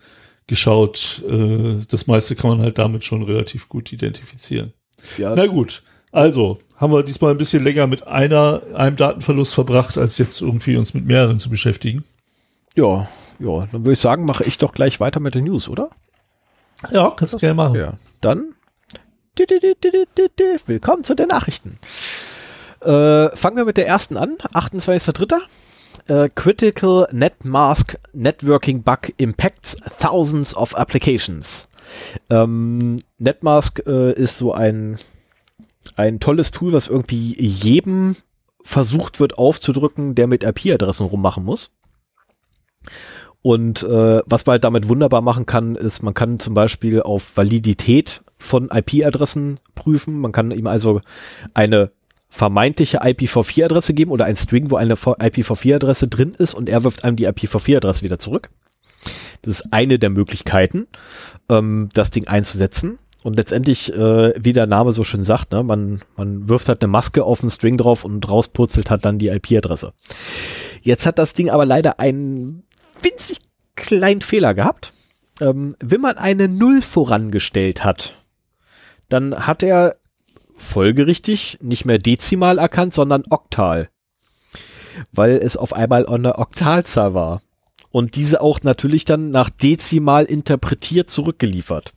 [0.47, 1.23] geschaut.
[1.29, 4.73] Äh, das meiste kann man halt damit schon relativ gut identifizieren.
[5.19, 5.35] Ja.
[5.37, 5.83] Na gut.
[6.13, 10.77] Also, haben wir diesmal ein bisschen länger mit einer, einem Datenverlust verbracht, als jetzt irgendwie
[10.77, 12.05] uns mit mehreren zu beschäftigen.
[12.75, 15.91] Ja, ja, dann würde ich sagen, mache ich doch gleich weiter mit den News, oder?
[16.91, 17.77] Ja, kannst du gerne machen.
[17.77, 18.55] Ja, dann
[20.67, 21.79] willkommen zu den Nachrichten.
[22.81, 25.39] Äh, fangen wir mit der ersten an, 28.03.
[26.09, 31.69] Äh, Critical NetMask Networking Bug impacts thousands of applications.
[32.31, 34.99] Ähm, NetMask äh, ist so ein,
[35.97, 38.17] ein tolles Tool, was irgendwie jedem
[38.63, 41.71] versucht wird aufzudrücken, der mit IP-Adressen rummachen muss.
[43.43, 47.37] Und äh, was man halt damit wunderbar machen kann, ist, man kann zum Beispiel auf
[47.37, 50.19] Validität von IP-Adressen prüfen.
[50.21, 51.01] Man kann ihm also
[51.55, 51.91] eine
[52.29, 57.17] vermeintliche IPv4-Adresse geben oder ein String, wo eine IPv4-Adresse drin ist und er wirft einem
[57.17, 58.51] die IPv4-Adresse wieder zurück.
[59.43, 60.89] Das ist eine der Möglichkeiten,
[61.49, 62.99] ähm, das Ding einzusetzen.
[63.23, 66.91] Und letztendlich, äh, wie der Name so schön sagt, ne, man, man wirft halt eine
[66.91, 69.93] Maske auf einen String drauf und rauspurzelt hat dann die IP-Adresse.
[70.83, 72.63] Jetzt hat das Ding aber leider einen
[73.03, 73.39] winzig
[73.77, 74.93] kleinen Fehler gehabt.
[75.41, 78.17] Ähm, wenn man eine Null vorangestellt hat,
[79.09, 79.97] dann hat er
[80.57, 83.89] folgerichtig nicht mehr dezimal erkannt, sondern oktal.
[85.13, 87.43] Weil es auf einmal eine Oktalzahl war.
[87.91, 91.93] Und diese auch natürlich dann nach dezimal interpretiert zurückgeliefert.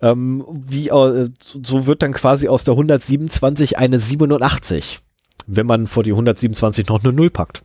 [0.00, 5.00] Ähm, wie, äh, so wird dann quasi aus der 127 eine 87,
[5.46, 7.62] wenn man vor die 127 noch eine 0 packt.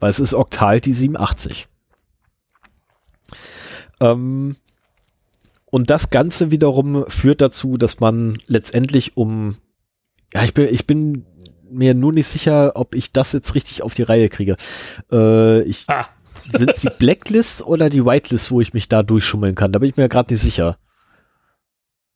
[0.00, 1.68] Weil es ist oktal die 87.
[4.00, 4.56] Ähm,
[5.66, 9.58] und das Ganze wiederum führt dazu, dass man letztendlich um,
[10.34, 11.26] ja, ich bin, ich bin
[11.70, 14.56] mir nur nicht sicher, ob ich das jetzt richtig auf die Reihe kriege.
[15.12, 16.08] Äh, ich, ah.
[16.48, 19.70] sind es die Blacklists oder die Whitelists, wo ich mich da durchschummeln kann?
[19.70, 20.78] Da bin ich mir gerade nicht sicher.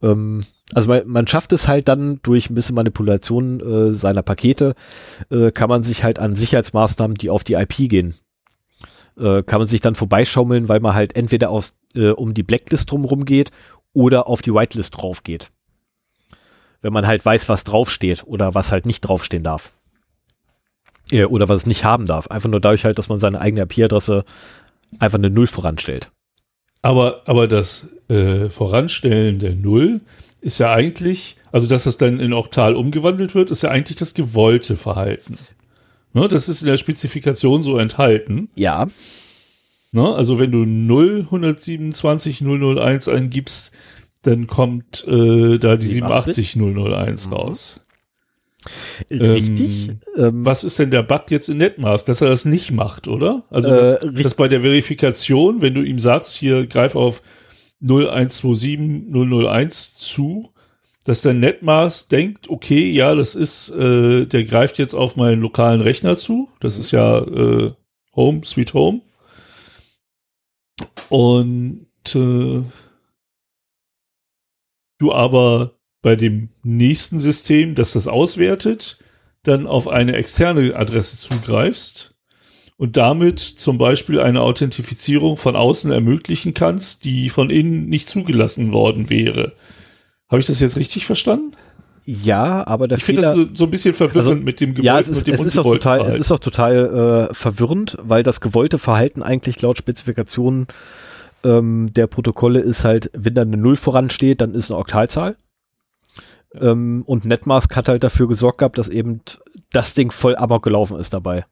[0.02, 4.74] Ähm, also man, man schafft es halt dann durch ein bisschen Manipulation äh, seiner Pakete,
[5.30, 8.14] äh, kann man sich halt an Sicherheitsmaßnahmen, die auf die IP gehen,
[9.18, 12.90] äh, kann man sich dann vorbeischaumeln, weil man halt entweder aus, äh, um die Blacklist
[12.90, 13.50] drumherum geht
[13.92, 15.50] oder auf die Whitelist drauf geht.
[16.80, 19.70] Wenn man halt weiß, was draufsteht oder was halt nicht draufstehen darf.
[21.10, 22.28] Äh, oder was es nicht haben darf.
[22.28, 24.24] Einfach nur dadurch halt, dass man seine eigene IP-Adresse
[24.98, 26.10] einfach eine Null voranstellt.
[26.82, 30.00] Aber, aber das äh, Voranstellen der Null
[30.44, 34.12] ist ja eigentlich, also dass das dann in Oktal umgewandelt wird, ist ja eigentlich das
[34.12, 35.38] gewollte Verhalten.
[36.12, 38.48] Ne, das ist in der Spezifikation so enthalten.
[38.54, 38.88] Ja.
[39.90, 43.72] Ne, also wenn du 0, 127, 001 eingibst,
[44.22, 47.32] dann kommt äh, da die 87 001 mhm.
[47.32, 47.80] raus.
[49.10, 49.90] Richtig.
[50.16, 53.44] Ähm, was ist denn der Bug jetzt in NetMask, dass er das nicht macht, oder?
[53.50, 57.22] Also äh, dass, dass bei der Verifikation, wenn du ihm sagst, hier greif auf
[57.84, 60.52] 0127 001 zu,
[61.04, 65.82] dass der Netmask denkt, okay, ja, das ist, äh, der greift jetzt auf meinen lokalen
[65.82, 66.48] Rechner zu.
[66.60, 67.72] Das ist ja äh,
[68.16, 69.02] Home, Sweet Home.
[71.10, 72.62] Und äh,
[74.98, 78.98] du aber bei dem nächsten System, das das auswertet,
[79.42, 82.13] dann auf eine externe Adresse zugreifst
[82.76, 88.72] und damit zum Beispiel eine Authentifizierung von außen ermöglichen kannst, die von innen nicht zugelassen
[88.72, 89.52] worden wäre.
[90.28, 91.52] Habe ich das jetzt richtig verstanden?
[92.06, 94.84] Ja, aber der Ich finde das so, so, ein bisschen verwirrend also, mit dem Gewollt,
[94.84, 98.40] ja, es ist, es ist auch total, Es ist auch total äh, verwirrend, weil das
[98.42, 100.66] gewollte Verhalten eigentlich laut Spezifikationen
[101.44, 105.36] ähm, der Protokolle ist halt, wenn da eine Null voransteht, dann ist eine Oktalzahl.
[106.54, 109.20] Ähm, und Netmask hat halt dafür gesorgt gehabt, dass eben
[109.72, 111.44] das Ding voll amok gelaufen ist dabei.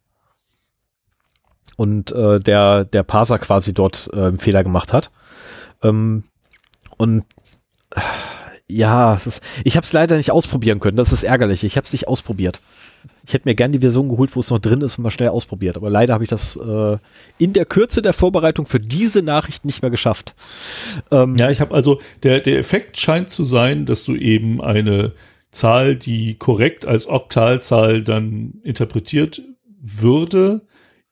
[1.83, 5.11] Und äh, der, der Parser quasi dort äh, einen Fehler gemacht hat.
[5.83, 6.23] Ähm,
[6.97, 7.25] und
[7.91, 8.01] äh,
[8.69, 10.97] ja, ist, ich habe es leider nicht ausprobieren können.
[10.97, 11.65] Das ist ärgerlich.
[11.65, 12.61] Ich habe es nicht ausprobiert.
[13.27, 15.31] Ich hätte mir gern die Version geholt, wo es noch drin ist und mal schnell
[15.31, 15.77] ausprobiert.
[15.77, 16.99] Aber leider habe ich das äh,
[17.39, 20.37] in der Kürze der Vorbereitung für diese Nachricht nicht mehr geschafft.
[21.11, 25.15] Ähm, ja, ich habe also, der, der Effekt scheint zu sein, dass du eben eine
[25.51, 29.43] Zahl, die korrekt als Oktalzahl dann interpretiert
[29.81, 30.61] würde,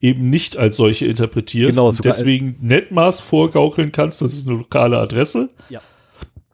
[0.01, 4.99] eben nicht als solche interpretierst genau, und deswegen Netmaß vorgaukeln kannst, das ist eine lokale
[4.99, 5.51] Adresse.
[5.69, 5.81] Ja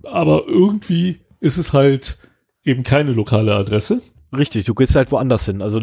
[0.06, 2.18] aber irgendwie ist es halt
[2.64, 4.00] eben keine lokale Adresse.
[4.36, 5.62] Richtig, du gehst halt woanders hin.
[5.62, 5.80] Also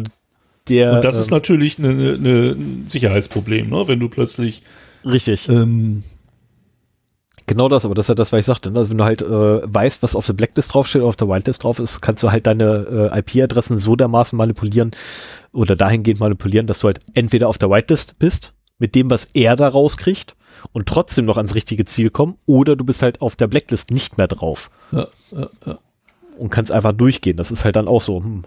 [0.68, 0.94] der.
[0.94, 3.88] Und das ähm, ist natürlich ein Sicherheitsproblem, ne?
[3.88, 4.62] wenn du plötzlich.
[5.04, 5.48] Richtig.
[5.48, 6.02] Ähm,
[7.46, 8.70] Genau das, aber das ist ja das, was ich sagte.
[8.70, 8.78] Ne?
[8.78, 9.26] Also wenn du halt äh,
[9.74, 12.46] weißt, was auf der Blacklist draufsteht oder auf der Whitelist drauf ist, kannst du halt
[12.46, 14.92] deine äh, IP-Adressen so dermaßen manipulieren
[15.52, 19.56] oder dahingehend manipulieren, dass du halt entweder auf der Whitelist bist, mit dem, was er
[19.56, 20.36] da rauskriegt,
[20.72, 24.18] und trotzdem noch ans richtige Ziel kommen oder du bist halt auf der Blacklist nicht
[24.18, 24.70] mehr drauf.
[24.92, 25.78] Ja, ja, ja.
[26.38, 27.36] und kannst einfach durchgehen.
[27.36, 28.44] Das ist halt dann auch so hm,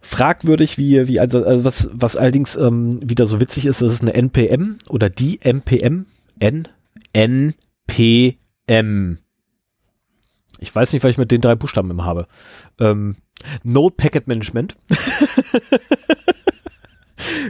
[0.00, 4.02] fragwürdig, wie, wie also, also was, was allerdings ähm, wieder so witzig ist, das ist
[4.02, 6.06] eine NPM oder die NPM,
[6.40, 6.68] N,
[7.12, 9.18] NPM.
[10.60, 12.26] Ich weiß nicht, was ich mit den drei Buchstaben immer habe.
[12.80, 13.16] Ähm,
[13.62, 14.76] Node Packet Management.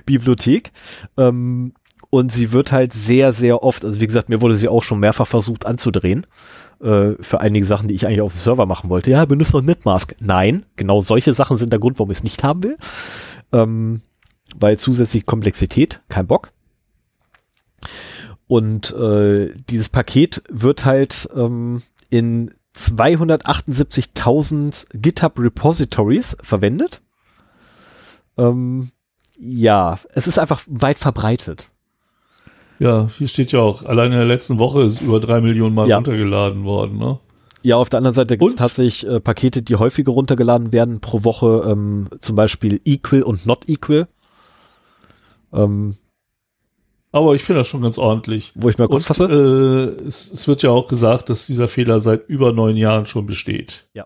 [0.07, 0.73] Bibliothek.
[1.17, 1.73] Ähm,
[2.11, 5.01] und sie wird halt sehr, sehr oft, also wie gesagt, mir wurde sie auch schon
[5.01, 6.27] mehrfach versucht anzudrehen
[6.81, 9.11] äh, für einige Sachen, die ich eigentlich auf dem Server machen wollte.
[9.11, 10.15] Ja, benutzt doch Netmask.
[10.21, 12.77] Nein, genau solche Sachen sind der Grund, warum ich es nicht haben will.
[13.53, 14.03] Ähm,
[14.57, 16.53] weil zusätzlich Komplexität, kein Bock.
[18.49, 27.01] Und äh, dieses Paket wird halt ähm, in 278.000 GitHub Repositories verwendet.
[28.36, 28.90] Ähm,
[29.38, 31.70] ja, es ist einfach weit verbreitet.
[32.78, 35.88] Ja, hier steht ja auch, allein in der letzten Woche ist über drei Millionen Mal
[35.88, 35.96] ja.
[35.96, 37.18] runtergeladen worden, ne?
[37.62, 41.24] Ja, auf der anderen Seite gibt es tatsächlich äh, Pakete, die häufiger runtergeladen werden pro
[41.24, 44.07] Woche, ähm, zum Beispiel Equal und Not Equal.
[45.53, 45.96] Ähm,
[47.13, 48.53] aber ich finde das schon ganz ordentlich.
[48.55, 49.25] Wo ich mal kurz fasse.
[49.25, 53.27] Äh, es, es, wird ja auch gesagt, dass dieser Fehler seit über neun Jahren schon
[53.27, 53.87] besteht.
[53.95, 54.05] Ja.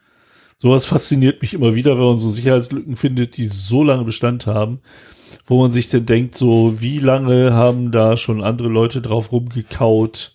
[0.58, 4.80] Sowas fasziniert mich immer wieder, wenn man so Sicherheitslücken findet, die so lange Bestand haben
[5.46, 10.34] wo man sich denn denkt, so wie lange haben da schon andere Leute drauf rumgekaut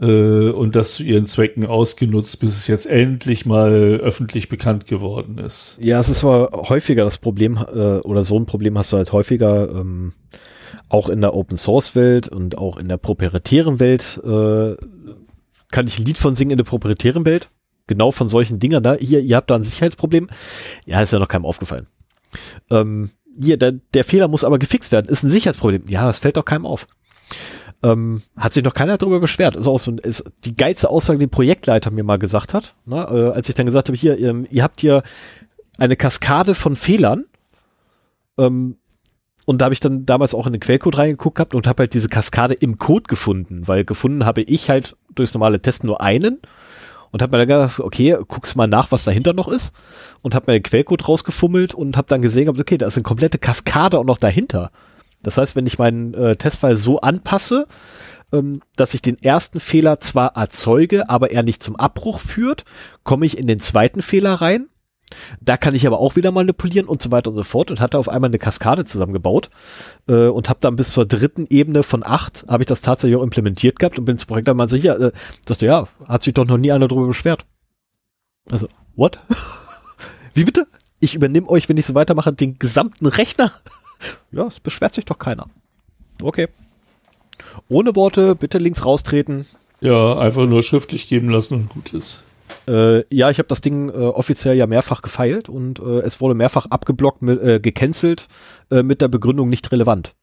[0.00, 5.38] äh, und das zu ihren Zwecken ausgenutzt, bis es jetzt endlich mal öffentlich bekannt geworden
[5.38, 5.78] ist.
[5.80, 9.12] Ja, es ist aber häufiger das Problem, äh, oder so ein Problem hast du halt
[9.12, 10.12] häufiger, ähm,
[10.88, 14.76] auch in der Open Source Welt und auch in der proprietären Welt, äh,
[15.70, 17.48] kann ich ein Lied von singen in der proprietären Welt.
[17.86, 18.94] Genau von solchen Dingern da.
[18.94, 20.30] Hier, ihr habt da ein Sicherheitsproblem.
[20.86, 21.86] Ja, ist ja noch keinem aufgefallen.
[22.70, 25.84] Ähm, hier, der, der Fehler muss aber gefixt werden, ist ein Sicherheitsproblem.
[25.88, 26.86] Ja, das fällt doch keinem auf.
[27.82, 29.56] Ähm, hat sich noch keiner darüber beschwert.
[29.56, 33.36] Ist auch so ist die geilste Aussage, die Projektleiter mir mal gesagt hat, ne, äh,
[33.36, 35.02] als ich dann gesagt habe, hier, ihr, ihr habt hier
[35.76, 37.26] eine Kaskade von Fehlern.
[38.38, 38.78] Ähm,
[39.44, 41.94] und da habe ich dann damals auch in den Quellcode reingeguckt gehabt und habe halt
[41.94, 46.40] diese Kaskade im Code gefunden, weil gefunden habe ich halt durchs normale Testen nur einen
[47.10, 49.72] und habe mir dann gedacht, okay, guck's mal nach, was dahinter noch ist
[50.22, 53.38] und habe mir den Quellcode rausgefummelt und habe dann gesehen, okay, da ist eine komplette
[53.38, 54.70] Kaskade auch noch dahinter.
[55.22, 57.66] Das heißt, wenn ich meinen äh, Testfall so anpasse,
[58.32, 62.64] ähm, dass ich den ersten Fehler zwar erzeuge, aber er nicht zum Abbruch führt,
[63.04, 64.68] komme ich in den zweiten Fehler rein
[65.40, 67.98] da kann ich aber auch wieder manipulieren und so weiter und so fort und hatte
[67.98, 69.50] auf einmal eine Kaskade zusammengebaut
[70.08, 73.22] äh, und habe dann bis zur dritten Ebene von acht habe ich das tatsächlich auch
[73.22, 75.12] implementiert gehabt und bin ins Projekt dann mal sicher, äh,
[75.46, 77.46] sagte, ja, hat sich doch noch nie einer darüber beschwert.
[78.50, 79.18] Also, what?
[80.34, 80.66] Wie bitte?
[81.00, 83.52] Ich übernehme euch, wenn ich so weitermache, den gesamten Rechner?
[84.32, 85.48] ja, es beschwert sich doch keiner.
[86.22, 86.48] Okay.
[87.68, 89.46] Ohne Worte, bitte links raustreten.
[89.80, 92.22] Ja, einfach nur schriftlich geben lassen und gut ist.
[92.66, 96.34] Äh, ja, ich habe das Ding äh, offiziell ja mehrfach gefeilt und äh, es wurde
[96.34, 98.28] mehrfach abgeblockt, äh, gecancelt
[98.70, 100.14] äh, mit der Begründung nicht relevant.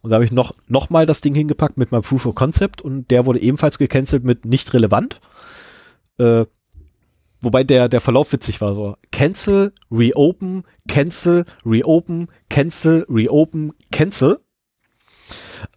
[0.00, 2.82] Und da habe ich noch, noch mal das Ding hingepackt mit meinem Proof of Concept
[2.82, 5.20] und der wurde ebenfalls gecancelt mit nicht relevant.
[6.18, 6.44] Äh,
[7.40, 8.96] wobei der, der Verlauf witzig war so.
[9.12, 14.40] Cancel, reopen, cancel, reopen, cancel, reopen, cancel.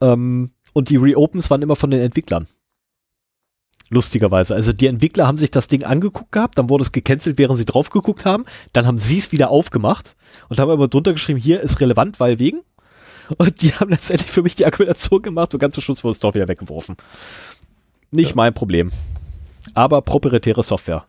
[0.01, 2.47] Ähm, und die Reopens waren immer von den Entwicklern.
[3.89, 4.53] Lustigerweise.
[4.53, 7.65] Also die Entwickler haben sich das Ding angeguckt gehabt, dann wurde es gecancelt, während sie
[7.65, 8.45] drauf geguckt haben.
[8.73, 10.15] Dann haben sie es wieder aufgemacht
[10.49, 12.61] und haben aber drunter geschrieben, hier ist relevant, weil wegen.
[13.37, 16.19] Und die haben letztendlich für mich die Argumentation gemacht und ganz zum Schluss wurde es
[16.19, 16.95] doch wieder weggeworfen.
[18.11, 18.35] Nicht ja.
[18.35, 18.91] mein Problem.
[19.73, 21.05] Aber proprietäre Software.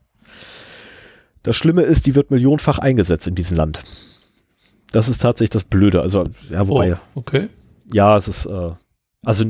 [1.43, 3.81] Das Schlimme ist, die wird millionenfach eingesetzt in diesem Land.
[4.91, 6.03] Das ist tatsächlich das Blöde.
[6.03, 6.95] Also, ja, wobei.
[6.95, 7.49] Oh, okay.
[7.93, 8.73] Ja, es ist, äh,
[9.25, 9.45] also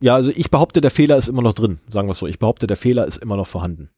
[0.00, 2.26] ja, also ich behaupte, der Fehler ist immer noch drin, sagen wir es so.
[2.26, 3.90] Ich behaupte, der Fehler ist immer noch vorhanden.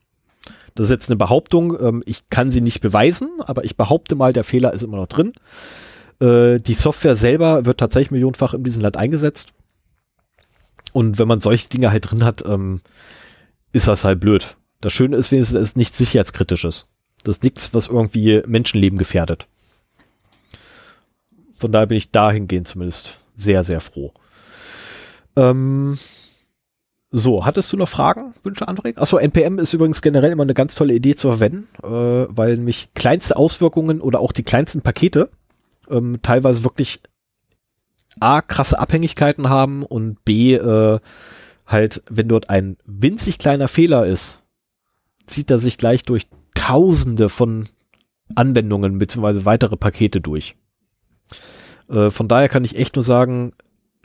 [0.75, 4.33] Das ist jetzt eine Behauptung, ähm, ich kann sie nicht beweisen, aber ich behaupte mal,
[4.33, 5.33] der Fehler ist immer noch drin.
[6.21, 9.53] Äh, die Software selber wird tatsächlich millionenfach in diesem Land eingesetzt.
[10.93, 12.81] Und wenn man solche Dinge halt drin hat, ähm,
[13.73, 14.57] ist das halt blöd.
[14.81, 16.87] Das Schöne ist wenigstens, es ist nichts sicherheitskritisches.
[17.25, 19.49] Das ist nichts, was irgendwie Menschenleben gefährdet.
[21.53, 24.13] Von daher bin ich dahingehend zumindest sehr, sehr froh.
[25.39, 25.99] Ähm,
[27.11, 29.01] so, hattest du noch Fragen, Wünsche, Anträge?
[29.01, 31.87] Achso, NPM ist übrigens generell immer eine ganz tolle Idee zu verwenden, äh,
[32.29, 35.31] weil nämlich kleinste Auswirkungen oder auch die kleinsten Pakete
[35.89, 37.01] ähm, teilweise wirklich
[38.21, 40.99] A, krasse Abhängigkeiten haben und B, äh,
[41.67, 44.41] halt, wenn dort ein winzig kleiner Fehler ist,
[45.27, 47.69] zieht er sich gleich durch tausende von
[48.35, 50.57] Anwendungen beziehungsweise weitere Pakete durch.
[51.89, 53.53] Äh, von daher kann ich echt nur sagen,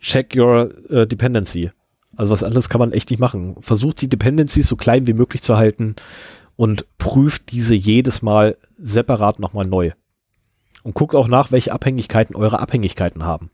[0.03, 1.71] check your uh, dependency.
[2.15, 3.55] Also was anderes kann man echt nicht machen.
[3.61, 5.95] Versucht die Dependencies so klein wie möglich zu halten
[6.55, 9.91] und prüft diese jedes Mal separat nochmal neu.
[10.83, 13.49] Und guckt auch nach, welche Abhängigkeiten eure Abhängigkeiten haben.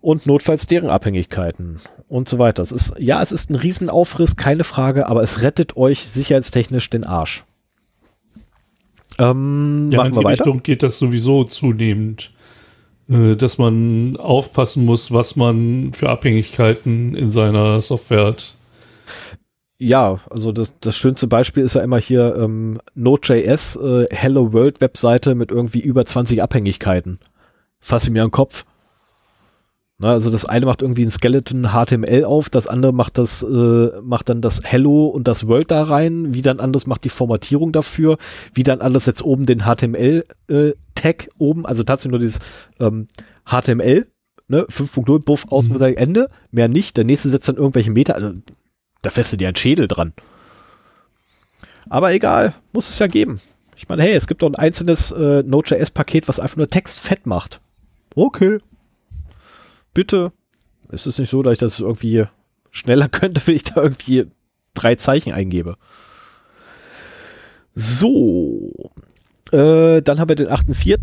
[0.00, 2.62] Und notfalls deren Abhängigkeiten und so weiter.
[2.62, 7.04] Es ist, ja, es ist ein Riesenaufriss, keine Frage, aber es rettet euch sicherheitstechnisch den
[7.04, 7.44] Arsch.
[9.18, 10.44] Ähm, ja, machen wir weiter.
[10.44, 12.39] Richtung geht das sowieso zunehmend, äh,
[13.10, 18.54] dass man aufpassen muss, was man für Abhängigkeiten in seiner Software hat.
[19.78, 24.80] Ja, also das, das schönste Beispiel ist ja immer hier ähm, Node.js, äh, Hello World
[24.80, 27.18] Webseite mit irgendwie über 20 Abhängigkeiten.
[27.80, 28.64] Fasse mir an den Kopf.
[29.98, 33.90] Na, also das eine macht irgendwie ein Skeleton HTML auf, das andere macht das, äh,
[34.02, 37.72] macht dann das Hello und das World da rein, wie dann anderes macht die Formatierung
[37.72, 38.16] dafür,
[38.54, 40.74] wie dann alles jetzt oben den HTML-Tag äh,
[41.38, 42.40] oben, also tatsächlich nur dieses
[42.78, 43.08] ähm,
[43.44, 44.06] HTML,
[44.48, 45.80] ne, 5.0 Buff, aus mhm.
[45.80, 46.96] Ende, mehr nicht.
[46.96, 48.32] Der nächste setzt dann irgendwelche Meter, also
[49.02, 50.12] da festet dir ein Schädel dran.
[51.88, 53.40] Aber egal, muss es ja geben.
[53.76, 57.26] Ich meine, hey, es gibt doch ein einzelnes äh, Node.js-Paket, was einfach nur Text fett
[57.26, 57.60] macht.
[58.14, 58.58] Okay.
[59.94, 60.32] Bitte.
[60.90, 62.24] Ist es nicht so, dass ich das irgendwie
[62.70, 64.26] schneller könnte, wenn ich da irgendwie
[64.74, 65.76] drei Zeichen eingebe?
[67.74, 68.90] So.
[69.52, 70.98] Äh, dann haben wir den 8.4.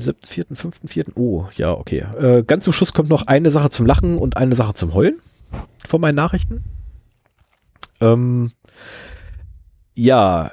[0.00, 1.12] 7.4., 5.4.
[1.14, 2.04] Oh, ja, okay.
[2.18, 5.18] Äh, ganz zum Schluss kommt noch eine Sache zum Lachen und eine Sache zum Heulen
[5.86, 6.64] von meinen Nachrichten.
[8.00, 8.52] Ähm,
[9.94, 10.50] ja,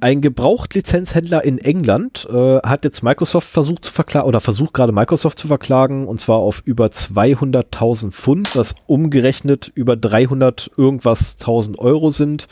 [0.00, 5.38] ein Gebrauchtlizenzhändler in England äh, hat jetzt Microsoft versucht zu verklagen oder versucht gerade Microsoft
[5.38, 12.10] zu verklagen und zwar auf über 200.000 Pfund, was umgerechnet über 300 irgendwas 1000 Euro
[12.10, 12.46] sind.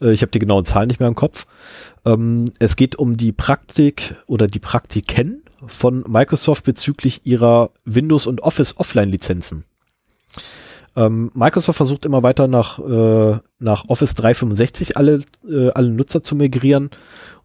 [0.00, 1.46] Äh, ich habe die genauen Zahlen nicht mehr im Kopf.
[2.04, 8.40] Ähm, es geht um die Praktik oder die Praktiken von Microsoft bezüglich ihrer Windows und
[8.40, 9.64] Office Offline Lizenzen.
[10.98, 16.34] Ähm, Microsoft versucht immer weiter nach, äh, nach Office 365 alle, äh, alle Nutzer zu
[16.34, 16.90] migrieren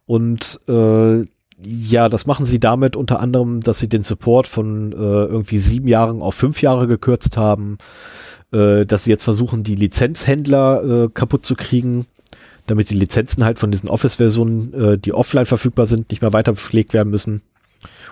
[0.08, 1.24] und äh,
[1.66, 5.88] ja, das machen sie damit unter anderem, dass sie den Support von äh, irgendwie sieben
[5.88, 7.78] Jahren auf fünf Jahre gekürzt haben,
[8.52, 12.08] äh, dass sie jetzt versuchen, die Lizenzhändler äh, kaputt zu kriegen,
[12.66, 16.56] damit die Lizenzen halt von diesen Office-Versionen, äh, die offline verfügbar sind, nicht mehr weiter
[16.56, 17.44] pflegt werden müssen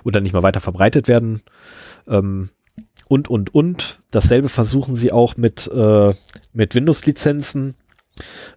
[0.03, 1.41] oder nicht mehr weiter verbreitet werden.
[2.07, 2.49] Ähm,
[3.11, 3.99] und, und, und.
[4.09, 6.13] Dasselbe versuchen sie auch mit, äh,
[6.53, 7.75] mit Windows-Lizenzen.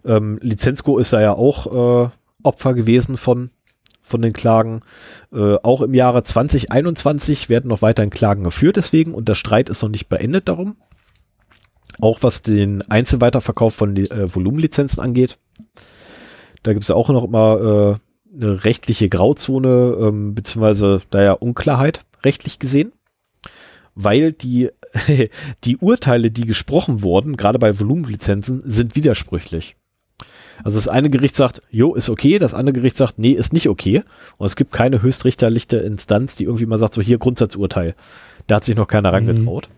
[0.05, 2.09] Ähm, Lizenzgo ist da ja auch äh,
[2.41, 3.49] Opfer gewesen von,
[4.01, 4.79] von den Klagen.
[5.33, 9.83] Äh, auch im Jahre 2021 werden noch weiterhin Klagen geführt deswegen und der Streit ist
[9.83, 10.77] noch nicht beendet darum.
[11.99, 15.37] Auch was den Einzelweiterverkauf von äh, Volumenlizenzen angeht.
[16.63, 17.99] Da gibt es auch noch immer
[18.31, 22.93] äh, eine rechtliche Grauzone, ähm, beziehungsweise daher Unklarheit rechtlich gesehen
[23.95, 24.69] weil die,
[25.63, 29.75] die Urteile, die gesprochen wurden, gerade bei Volumenlizenzen, sind widersprüchlich.
[30.63, 33.67] Also das eine Gericht sagt, jo, ist okay, das andere Gericht sagt, nee, ist nicht
[33.67, 34.03] okay.
[34.37, 37.95] Und es gibt keine höchstrichterliche Instanz, die irgendwie mal sagt, so hier Grundsatzurteil.
[38.47, 39.15] Da hat sich noch keiner mhm.
[39.15, 39.69] rangetraut.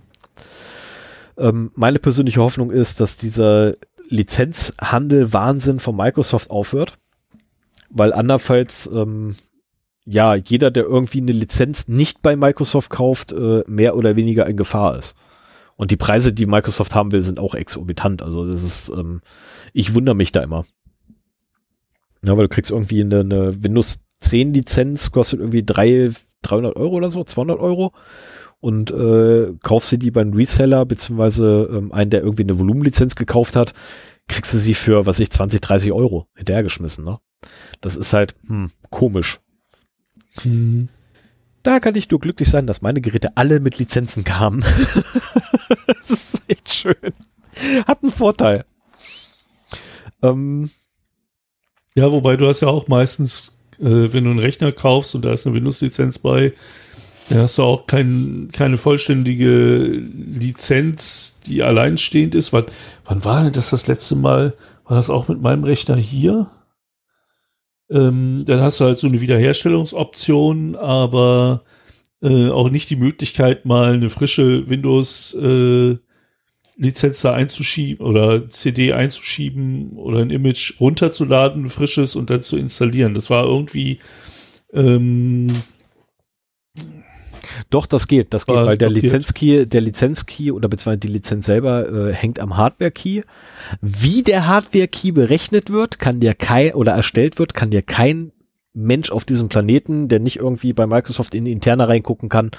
[1.38, 3.74] Ähm, meine persönliche Hoffnung ist, dass dieser
[4.10, 6.98] Lizenzhandel Wahnsinn von Microsoft aufhört,
[7.90, 9.36] weil andernfalls ähm,
[10.10, 14.56] ja, jeder, der irgendwie eine Lizenz nicht bei Microsoft kauft, äh, mehr oder weniger in
[14.56, 15.16] Gefahr ist.
[15.76, 18.22] Und die Preise, die Microsoft haben will, sind auch exorbitant.
[18.22, 19.22] Also das ist, ähm,
[19.74, 20.64] ich wundere mich da immer.
[22.24, 26.10] Ja, weil du kriegst irgendwie eine, eine Windows 10 Lizenz, kostet irgendwie drei,
[26.42, 27.94] 300 Euro oder so, 200 Euro
[28.62, 33.58] und äh, kaufst du die beim Reseller, beziehungsweise ähm, einen, der irgendwie eine Volumenlizenz gekauft
[33.58, 33.74] hat,
[34.28, 37.20] kriegst du sie für, was ich, 20, 30 Euro hinterhergeschmissen, ne?
[37.82, 39.40] Das ist halt, hm, komisch.
[40.44, 40.90] Mhm.
[41.64, 44.64] Da kann ich nur glücklich sein, dass meine Geräte alle mit Lizenzen kamen.
[45.88, 47.14] das ist echt schön.
[47.86, 48.66] Hat einen Vorteil.
[50.24, 50.70] Ähm,
[51.96, 55.32] ja, wobei du hast ja auch meistens, äh, wenn du einen Rechner kaufst und da
[55.32, 56.54] ist eine Windows-Lizenz bei,
[57.30, 62.54] dann hast du auch kein, keine vollständige Lizenz, die alleinstehend ist.
[62.54, 62.66] Wann,
[63.04, 64.54] wann war denn das das letzte Mal?
[64.86, 66.48] War das auch mit meinem Rechner hier?
[67.90, 71.64] Ähm, dann hast du halt so eine Wiederherstellungsoption, aber
[72.22, 75.98] äh, auch nicht die Möglichkeit, mal eine frische Windows äh,
[76.78, 83.16] Lizenz da einzuschieben oder CD einzuschieben oder ein Image runterzuladen, frisches und dann zu installieren.
[83.16, 84.00] Das war irgendwie
[84.74, 85.48] ähm,
[87.70, 91.90] doch, das geht, das geht, weil der Lizenzkey, der Lizenzkey oder beziehungsweise die Lizenz selber
[91.90, 93.24] äh, hängt am Hardware-Key.
[93.82, 98.32] Wie der Hardware-Key berechnet wird, kann dir kein oder erstellt wird, kann dir kein
[98.74, 102.52] Mensch auf diesem Planeten, der nicht irgendwie bei Microsoft in die Interne reingucken kann,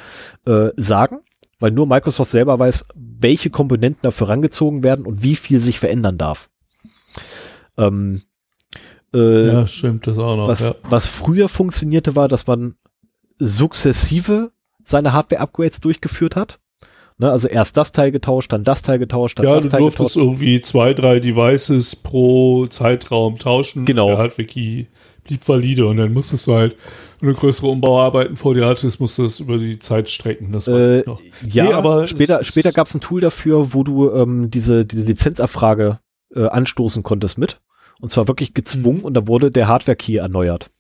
[0.46, 1.18] äh, sagen,
[1.60, 6.18] weil nur Microsoft selber weiß, welche Komponenten dafür rangezogen werden und wie viel sich verändern
[6.18, 6.50] darf.
[7.76, 8.22] Ähm,
[9.14, 10.48] Äh, ja, stimmt, das auch noch.
[10.48, 10.74] was, ja.
[10.82, 12.74] was früher funktionierte, war, dass man
[13.38, 14.52] sukzessive
[14.88, 16.58] seine Hardware-Upgrades durchgeführt hat.
[17.20, 19.80] Ne, also erst das Teil getauscht, dann das Teil getauscht, dann Ja, das du Teil
[19.80, 20.16] durftest getauscht.
[20.16, 23.84] irgendwie zwei, drei Devices pro Zeitraum tauschen.
[23.86, 24.06] Genau.
[24.10, 24.84] Der Hardware-Key
[25.24, 26.76] blieb valide und dann musstest du halt,
[27.20, 30.52] wenn du größere Umbauarbeiten vor dir hattest, musst du das über die Zeit strecken.
[30.52, 31.20] Das weiß Äh, ich noch.
[31.44, 35.02] ja, Nee, aber später, später gab es ein Tool dafür, wo du ähm, diese, diese
[35.04, 35.98] Lizenzabfrage
[36.36, 37.60] äh, anstoßen konntest mit.
[38.00, 40.70] Und zwar wirklich gezwungen und da wurde der Hardware-Key erneuert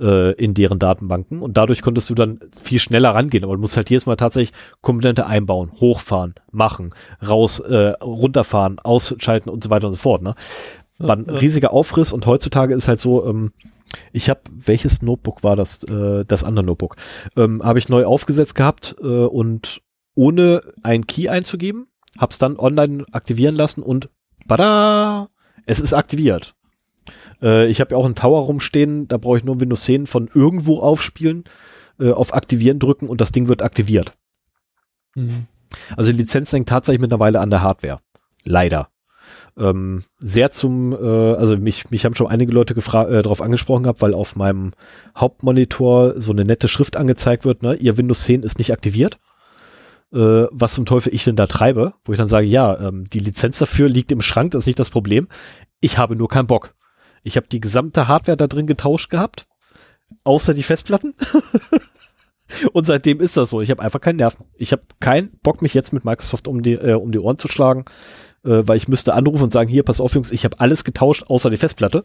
[0.00, 1.42] äh, in deren Datenbanken.
[1.42, 3.44] Und dadurch konntest du dann viel schneller rangehen.
[3.44, 6.94] Aber du musst halt jedes Mal tatsächlich Komponente einbauen, hochfahren, machen,
[7.26, 10.22] raus, äh, runterfahren, ausschalten und so weiter und so fort.
[10.22, 10.34] Ne?
[10.98, 13.50] War ein riesiger Aufriss und heutzutage ist halt so, ähm,
[14.12, 15.82] ich habe, welches Notebook war das?
[15.84, 16.96] Äh, das andere Notebook.
[17.36, 19.82] Ähm, habe ich neu aufgesetzt gehabt äh, und
[20.14, 21.86] ohne einen Key einzugeben,
[22.18, 24.10] hab's dann online aktivieren lassen und
[24.46, 25.28] bada,
[25.66, 26.54] es ist aktiviert.
[27.42, 30.28] Äh, ich habe ja auch einen Tower rumstehen, da brauche ich nur Windows 10 von
[30.32, 31.44] irgendwo aufspielen,
[31.98, 34.12] äh, auf Aktivieren drücken und das Ding wird aktiviert.
[35.14, 35.46] Mhm.
[35.96, 38.00] Also die Lizenz hängt tatsächlich mittlerweile an der Hardware.
[38.44, 38.88] Leider.
[39.58, 44.00] Ähm, sehr zum, äh, also mich, mich haben schon einige Leute äh, darauf angesprochen gehabt,
[44.00, 44.72] weil auf meinem
[45.16, 47.74] Hauptmonitor so eine nette Schrift angezeigt wird, ne?
[47.74, 49.18] Ihr Windows 10 ist nicht aktiviert.
[50.12, 53.18] Äh, was zum Teufel ich denn da treibe, wo ich dann sage, ja, ähm, die
[53.18, 55.28] Lizenz dafür liegt im Schrank, das ist nicht das Problem.
[55.80, 56.74] Ich habe nur keinen Bock.
[57.22, 59.46] Ich habe die gesamte Hardware da drin getauscht gehabt,
[60.24, 61.14] außer die Festplatten.
[62.72, 63.60] Und seitdem ist das so.
[63.60, 64.46] Ich habe einfach keinen Nerven.
[64.56, 67.48] Ich habe keinen Bock, mich jetzt mit Microsoft um die, äh, um die Ohren zu
[67.48, 67.84] schlagen,
[68.44, 71.24] äh, weil ich müsste anrufen und sagen, hier, pass auf, Jungs, ich habe alles getauscht,
[71.28, 72.04] außer die Festplatte.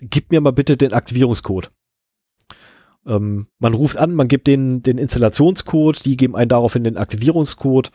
[0.00, 1.70] Gib mir mal bitte den Aktivierungscode.
[3.06, 7.90] Ähm, man ruft an, man gibt den, den Installationscode, die geben einen daraufhin den Aktivierungscode,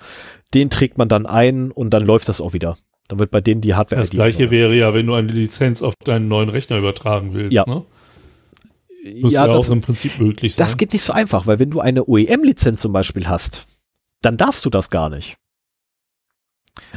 [0.53, 2.77] den trägt man dann ein und dann läuft das auch wieder.
[3.07, 5.93] Dann wird bei denen die Hardware Das gleiche wäre ja, wenn du eine Lizenz auf
[6.03, 7.53] deinen neuen Rechner übertragen willst.
[7.53, 7.65] Ja.
[7.67, 7.85] Ne?
[9.21, 10.65] Muss ja, ja, das, auch im Prinzip möglich sein.
[10.65, 13.65] das geht nicht so einfach, weil wenn du eine OEM-Lizenz zum Beispiel hast,
[14.21, 15.35] dann darfst du das gar nicht.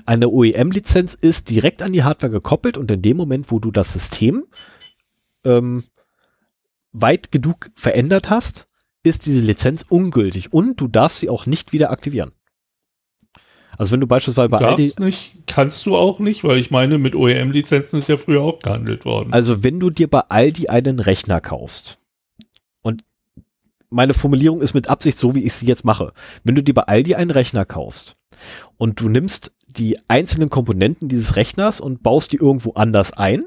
[0.05, 3.93] Eine OEM-Lizenz ist direkt an die Hardware gekoppelt und in dem Moment, wo du das
[3.93, 4.47] System
[5.45, 5.85] ähm,
[6.93, 8.69] weit genug verändert hast,
[9.03, 12.33] ist diese Lizenz ungültig und du darfst sie auch nicht wieder aktivieren.
[13.79, 16.99] Also wenn du beispielsweise bei Aldi, Darfst nicht, kannst du auch nicht, weil ich meine,
[16.99, 19.33] mit OEM-Lizenzen ist ja früher auch gehandelt worden.
[19.33, 21.99] also wenn du dir bei Aldi einen Rechner kaufst
[22.83, 23.05] und
[23.91, 26.13] meine Formulierung ist mit Absicht so, wie ich sie jetzt mache.
[26.45, 28.17] Wenn du dir bei Aldi einen Rechner kaufst
[28.77, 33.45] und du nimmst die einzelnen Komponenten dieses Rechners und baust die irgendwo anders ein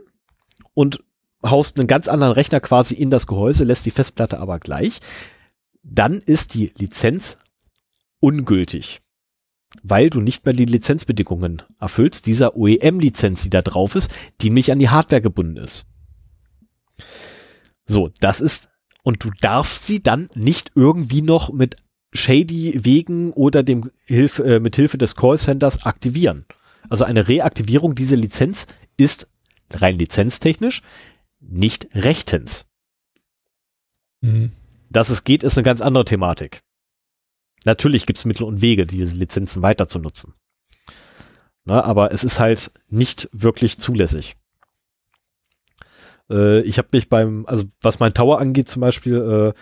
[0.74, 1.04] und
[1.44, 5.00] haust einen ganz anderen Rechner quasi in das Gehäuse, lässt die Festplatte aber gleich,
[5.84, 7.38] dann ist die Lizenz
[8.20, 9.02] ungültig,
[9.84, 14.11] weil du nicht mehr die Lizenzbedingungen erfüllst, dieser OEM-Lizenz, die da drauf ist,
[14.41, 15.86] die nicht an die Hardware gebunden ist.
[17.86, 18.70] So, das ist,
[19.03, 21.78] und du darfst sie dann nicht irgendwie noch mit
[22.11, 26.45] shady Wegen oder dem Hilfe, äh, mit Hilfe des Callcenters aktivieren.
[26.89, 28.65] Also eine Reaktivierung dieser Lizenz
[28.97, 29.28] ist
[29.72, 30.82] rein lizenztechnisch
[31.39, 32.65] nicht rechtens.
[34.22, 34.51] Mhm.
[34.89, 36.61] Dass es geht, ist eine ganz andere Thematik.
[37.66, 40.34] Natürlich gibt es Mittel und Wege, diese Lizenzen weiter zu nutzen.
[41.66, 44.36] Na, aber es ist halt nicht wirklich zulässig.
[46.30, 49.60] Äh, ich habe mich beim, also was mein Tower angeht zum Beispiel, äh,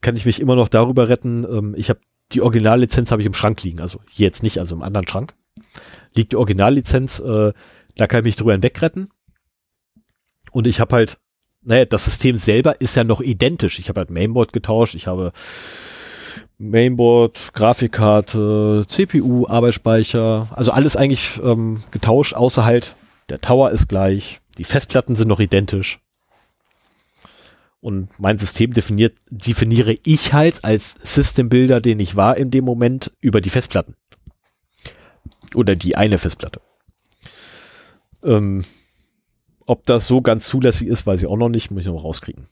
[0.00, 1.44] kann ich mich immer noch darüber retten.
[1.44, 2.00] Ähm, ich habe
[2.32, 5.34] die Originallizenz habe ich im Schrank liegen, also hier jetzt nicht, also im anderen Schrank
[6.14, 7.18] liegt die Originallizenz.
[7.20, 7.52] Äh,
[7.96, 9.10] da kann ich mich drüber hinweg retten.
[10.52, 11.18] Und ich habe halt,
[11.62, 13.78] naja, das System selber ist ja noch identisch.
[13.78, 15.32] Ich habe halt Mainboard getauscht, ich habe
[16.60, 22.96] Mainboard, Grafikkarte, CPU, Arbeitsspeicher, also alles eigentlich ähm, getauscht, außer halt
[23.30, 26.00] der Tower ist gleich, die Festplatten sind noch identisch.
[27.80, 32.66] Und mein System definiert, definiere ich halt als System Builder, den ich war in dem
[32.66, 33.96] Moment, über die Festplatten.
[35.54, 36.60] Oder die eine Festplatte.
[38.22, 38.66] Ähm,
[39.64, 42.48] ob das so ganz zulässig ist, weiß ich auch noch nicht, muss ich noch rauskriegen.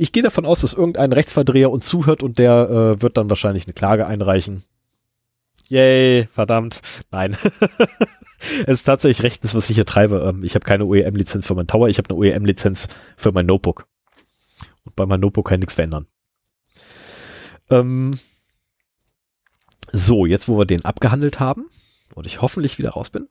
[0.00, 3.66] Ich gehe davon aus, dass irgendein Rechtsverdreher uns zuhört und der äh, wird dann wahrscheinlich
[3.66, 4.62] eine Klage einreichen.
[5.66, 6.80] Yay, verdammt.
[7.10, 7.36] Nein.
[8.66, 10.20] es ist tatsächlich rechtens, was ich hier treibe.
[10.28, 12.86] Ähm, ich habe keine OEM-Lizenz für mein Tower, ich habe eine OEM-Lizenz
[13.16, 13.88] für mein Notebook.
[14.84, 16.06] Und bei meinem Notebook kann ich nichts verändern.
[17.68, 18.20] Ähm,
[19.90, 21.66] so, jetzt wo wir den abgehandelt haben
[22.14, 23.28] und ich hoffentlich wieder raus bin.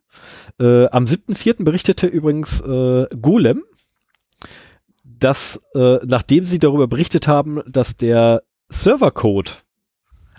[0.60, 1.64] Äh, am 7.4.
[1.64, 3.64] berichtete übrigens äh, Golem,
[5.18, 9.64] dass äh, nachdem sie darüber berichtet haben, dass der Servercode,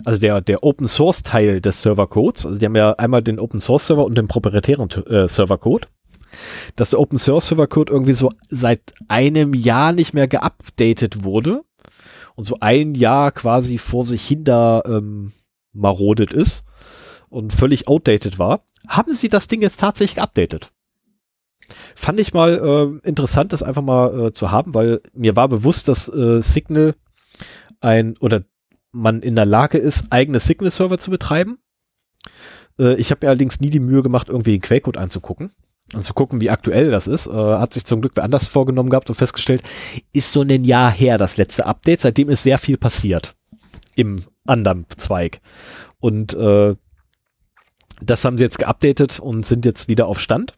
[0.04, 3.60] also der, der Open Source Teil des Servercodes, also die haben ja einmal den Open
[3.60, 5.88] Source Server und den proprietären äh, Servercode,
[6.76, 11.62] dass der Open Source Server Code irgendwie so seit einem Jahr nicht mehr geupdatet wurde
[12.36, 15.32] und so ein Jahr quasi vor sich hin da ähm,
[15.72, 16.64] marodet ist
[17.28, 20.72] und völlig outdated war, haben sie das Ding jetzt tatsächlich geupdatet.
[21.94, 25.88] Fand ich mal äh, interessant, das einfach mal äh, zu haben, weil mir war bewusst,
[25.88, 26.94] dass äh, Signal
[27.80, 28.44] ein oder
[28.92, 31.58] man in der Lage ist, eigene Signal-Server zu betreiben.
[32.78, 35.52] Äh, ich habe mir allerdings nie die Mühe gemacht, irgendwie den Quellcode anzugucken
[35.94, 37.26] und zu gucken, wie aktuell das ist.
[37.26, 39.62] Äh, hat sich zum Glück wer anders vorgenommen gehabt und festgestellt,
[40.12, 42.00] ist so ein Jahr her das letzte Update.
[42.00, 43.36] Seitdem ist sehr viel passiert
[43.94, 45.40] im anderen Zweig.
[45.98, 46.74] Und äh,
[48.00, 50.54] das haben sie jetzt geupdatet und sind jetzt wieder auf Stand.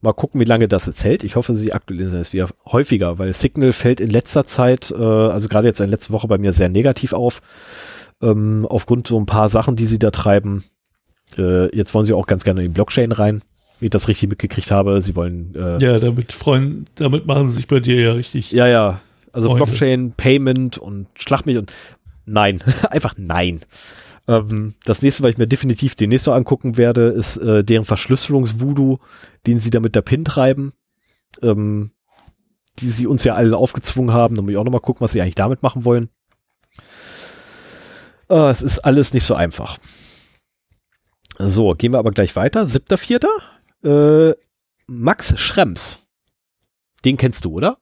[0.00, 1.24] Mal gucken, wie lange das jetzt hält.
[1.24, 5.48] Ich hoffe, sie aktualisieren es wieder häufiger, weil Signal fällt in letzter Zeit, äh, also
[5.48, 7.40] gerade jetzt in letzter Woche bei mir sehr negativ auf,
[8.22, 10.64] ähm, aufgrund so ein paar Sachen, die sie da treiben.
[11.38, 13.42] Äh, jetzt wollen sie auch ganz gerne in die Blockchain rein,
[13.78, 15.00] wie ich das richtig mitgekriegt habe.
[15.02, 18.52] Sie wollen äh, ja, damit freuen, damit machen sie sich bei dir ja richtig.
[18.52, 19.00] Ja, ja.
[19.32, 19.64] Also Freunde.
[19.64, 21.72] Blockchain, Payment und Schlag mich und
[22.26, 23.60] nein, einfach nein.
[24.28, 28.98] Ähm, das nächste, was ich mir definitiv demnächst noch angucken werde, ist äh, deren Verschlüsselungsvoodoo,
[29.46, 30.72] den sie da mit der PIN treiben.
[31.42, 31.92] Ähm,
[32.78, 34.34] die sie uns ja alle aufgezwungen haben.
[34.36, 36.08] Da muss ich auch nochmal gucken, was sie eigentlich damit machen wollen.
[38.28, 39.78] Äh, es ist alles nicht so einfach.
[41.38, 42.66] So, gehen wir aber gleich weiter.
[42.66, 43.30] Siebter, vierter.
[43.82, 44.34] Äh,
[44.86, 46.00] Max Schrems.
[47.04, 47.78] Den kennst du, oder?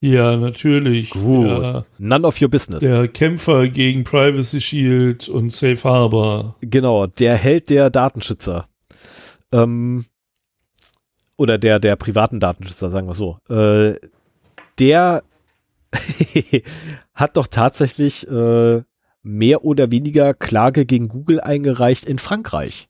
[0.00, 1.10] Ja, natürlich.
[1.10, 1.46] Gut.
[1.46, 1.84] Ja.
[1.98, 2.80] None of your business.
[2.80, 6.56] Der Kämpfer gegen Privacy Shield und Safe Harbor.
[6.62, 8.66] Genau, der Held der Datenschützer.
[9.52, 10.06] Ähm,
[11.36, 13.38] oder der, der privaten Datenschützer, sagen wir so.
[13.50, 13.96] Äh,
[14.78, 15.22] der
[17.14, 18.82] hat doch tatsächlich äh,
[19.22, 22.88] mehr oder weniger Klage gegen Google eingereicht in Frankreich.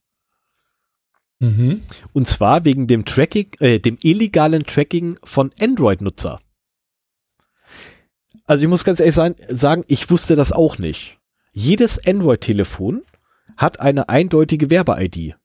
[1.41, 1.81] Mhm.
[2.13, 6.39] Und zwar wegen dem Tracking, äh, dem illegalen Tracking von Android-Nutzer.
[8.51, 11.21] Also ich muss ganz ehrlich sein, sagen, ich wusste das auch nicht.
[11.53, 13.05] Jedes Android-Telefon
[13.57, 15.37] hat eine eindeutige Werbe-ID.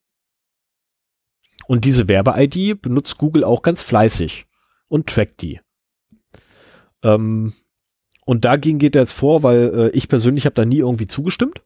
[1.68, 4.48] Und diese Werbe-ID benutzt Google auch ganz fleißig
[4.88, 5.62] und trackt die.
[7.04, 7.54] Ähm,
[8.26, 11.62] und dagegen geht er jetzt vor, weil äh, ich persönlich habe da nie irgendwie zugestimmt.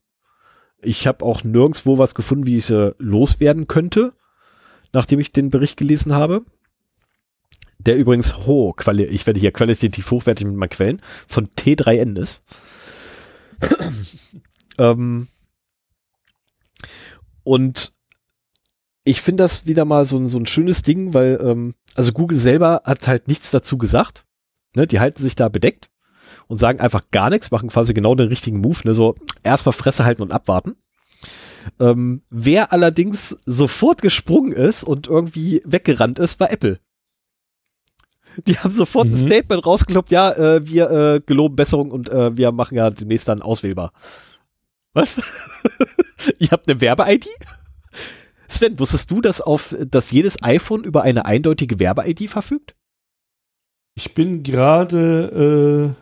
[0.81, 4.11] Ich habe auch nirgendwo was gefunden, wie ich sie loswerden könnte,
[4.91, 6.43] nachdem ich den Bericht gelesen habe
[7.79, 12.43] der übrigens hoch, Quali ich werde hier qualitativ hochwertig mit meinen Quellen, von T3N ist.
[14.77, 15.27] ähm,
[17.43, 17.93] und
[19.03, 22.37] ich finde das wieder mal so, ein so ein schönes Ding, weil, ähm, also Google
[22.37, 24.25] selber hat halt nichts dazu gesagt.
[24.75, 24.85] Ne?
[24.85, 25.89] Die halten sich da bedeckt
[26.47, 28.93] und sagen einfach gar nichts, machen quasi genau den richtigen Move, ne?
[28.93, 30.75] so erstmal Fresse halten und abwarten.
[31.79, 36.79] Ähm, wer allerdings sofort gesprungen ist und irgendwie weggerannt ist, war Apple.
[38.47, 39.15] Die haben sofort mhm.
[39.15, 43.27] ein Statement rausgekloppt, ja, äh, wir äh, geloben Besserung und äh, wir machen ja demnächst
[43.27, 43.91] dann auswählbar.
[44.93, 45.21] Was?
[46.39, 47.27] Ihr habt eine Werbe-ID?
[48.47, 52.75] Sven, wusstest du, dass auf, dass jedes iPhone über eine eindeutige Werbe-ID verfügt?
[53.93, 55.95] Ich bin gerade,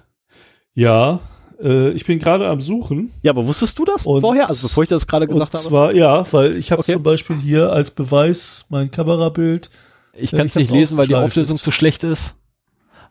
[0.75, 1.19] äh, ja,
[1.61, 3.11] äh, ich bin gerade am Suchen.
[3.21, 4.47] Ja, aber wusstest du das und, vorher?
[4.47, 5.97] Also bevor ich das gerade gesagt und zwar, habe?
[5.97, 6.93] ja, weil ich habe okay.
[6.93, 9.69] zum Beispiel hier als Beweis mein Kamerabild
[10.17, 12.35] ich kann es nicht lesen, weil die Auflösung zu schlecht ist.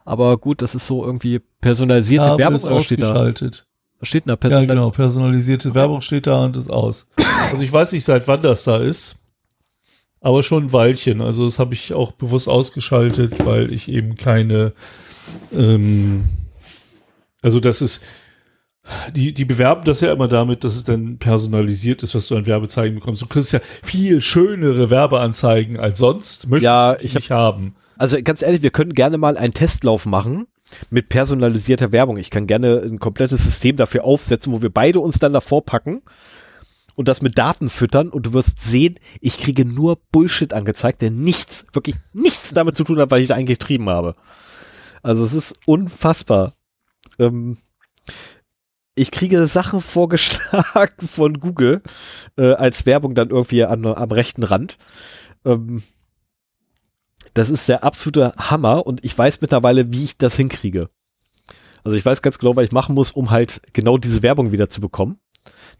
[0.04, 2.54] Aber gut, das ist so irgendwie personalisierte Habe Werbung.
[2.54, 3.66] Ist ausgeschaltet.
[3.98, 4.36] Was steht da?
[4.36, 4.90] Personal ja, genau.
[4.90, 7.08] Personalisierte Werbung steht da und ist aus.
[7.50, 9.16] Also ich weiß nicht, seit wann das da ist.
[10.20, 11.20] Aber schon ein Weilchen.
[11.20, 14.72] Also das habe ich auch bewusst ausgeschaltet, weil ich eben keine,
[15.52, 16.24] ähm,
[17.42, 18.02] also das ist,
[19.14, 22.46] die, die bewerben das ja immer damit, dass es dann personalisiert ist, was du an
[22.46, 23.22] Werbezeichen bekommst.
[23.22, 26.48] Du kriegst ja viel schönere Werbeanzeigen als sonst.
[26.48, 27.76] Möchtest ja, du ich nicht hab, haben.
[27.98, 30.46] Also ganz ehrlich, wir können gerne mal einen Testlauf machen
[30.90, 32.16] mit personalisierter Werbung.
[32.16, 36.02] Ich kann gerne ein komplettes System dafür aufsetzen, wo wir beide uns dann davor packen
[36.94, 41.10] und das mit Daten füttern und du wirst sehen, ich kriege nur Bullshit angezeigt, der
[41.10, 44.16] nichts, wirklich nichts damit zu tun hat, was ich da eigentlich getrieben habe.
[45.02, 46.54] Also es ist unfassbar.
[47.18, 47.58] Ähm,
[48.96, 51.82] ich kriege Sachen vorgeschlagen von Google
[52.36, 54.78] äh, als Werbung dann irgendwie an, am rechten Rand.
[55.44, 55.82] Ähm,
[57.34, 60.88] das ist der absolute Hammer und ich weiß mittlerweile, wie ich das hinkriege.
[61.84, 64.68] Also ich weiß ganz genau, was ich machen muss, um halt genau diese Werbung wieder
[64.70, 65.20] zu bekommen,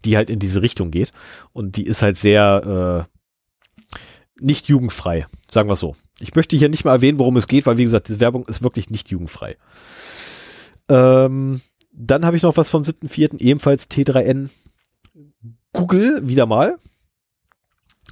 [0.05, 1.11] die halt in diese Richtung geht.
[1.53, 3.99] Und die ist halt sehr äh,
[4.39, 5.97] nicht jugendfrei, sagen wir so.
[6.21, 8.63] Ich möchte hier nicht mal erwähnen, worum es geht, weil wie gesagt, diese Werbung ist
[8.63, 9.57] wirklich nicht jugendfrei.
[10.89, 11.63] Ähm,
[11.97, 14.51] dann habe ich noch was vom 7.4., ebenfalls T3N.
[15.73, 16.77] Google, wieder mal.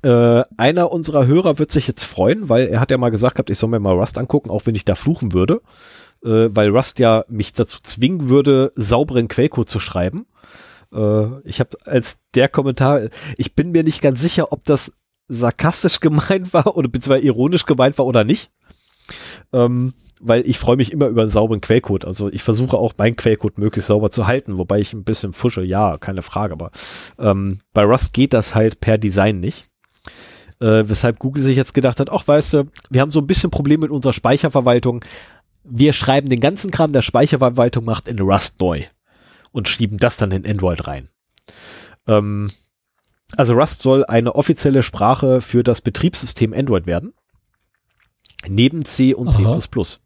[0.02, 3.50] Äh, einer unserer Hörer wird sich jetzt freuen, weil er hat ja mal gesagt gehabt,
[3.50, 5.60] ich soll mir mal Rust angucken, auch wenn ich da fluchen würde,
[6.22, 10.26] äh, weil Rust ja mich dazu zwingen würde, sauberen Quellcode zu schreiben.
[10.92, 13.02] Äh, ich habe als der Kommentar,
[13.36, 14.92] ich bin mir nicht ganz sicher, ob das
[15.28, 18.50] sarkastisch gemeint war oder beziehungsweise ironisch gemeint war oder nicht.
[19.52, 19.94] Ähm,
[20.26, 22.04] weil ich freue mich immer über einen sauberen Quellcode.
[22.04, 25.62] Also ich versuche auch meinen Quellcode möglichst sauber zu halten, wobei ich ein bisschen fusche,
[25.62, 26.70] ja, keine Frage, aber
[27.18, 29.66] ähm, bei Rust geht das halt per Design nicht.
[30.60, 33.50] Äh, weshalb Google sich jetzt gedacht hat, ach weißt du, wir haben so ein bisschen
[33.50, 35.04] Problem mit unserer Speicherverwaltung.
[35.64, 38.84] Wir schreiben den ganzen Kram der Speicherverwaltung macht in Rust neu
[39.52, 41.08] und schieben das dann in Android rein.
[42.06, 42.50] Ähm,
[43.36, 47.12] also Rust soll eine offizielle Sprache für das Betriebssystem Android werden.
[48.46, 49.60] Neben C und Aha.
[49.60, 50.00] C++.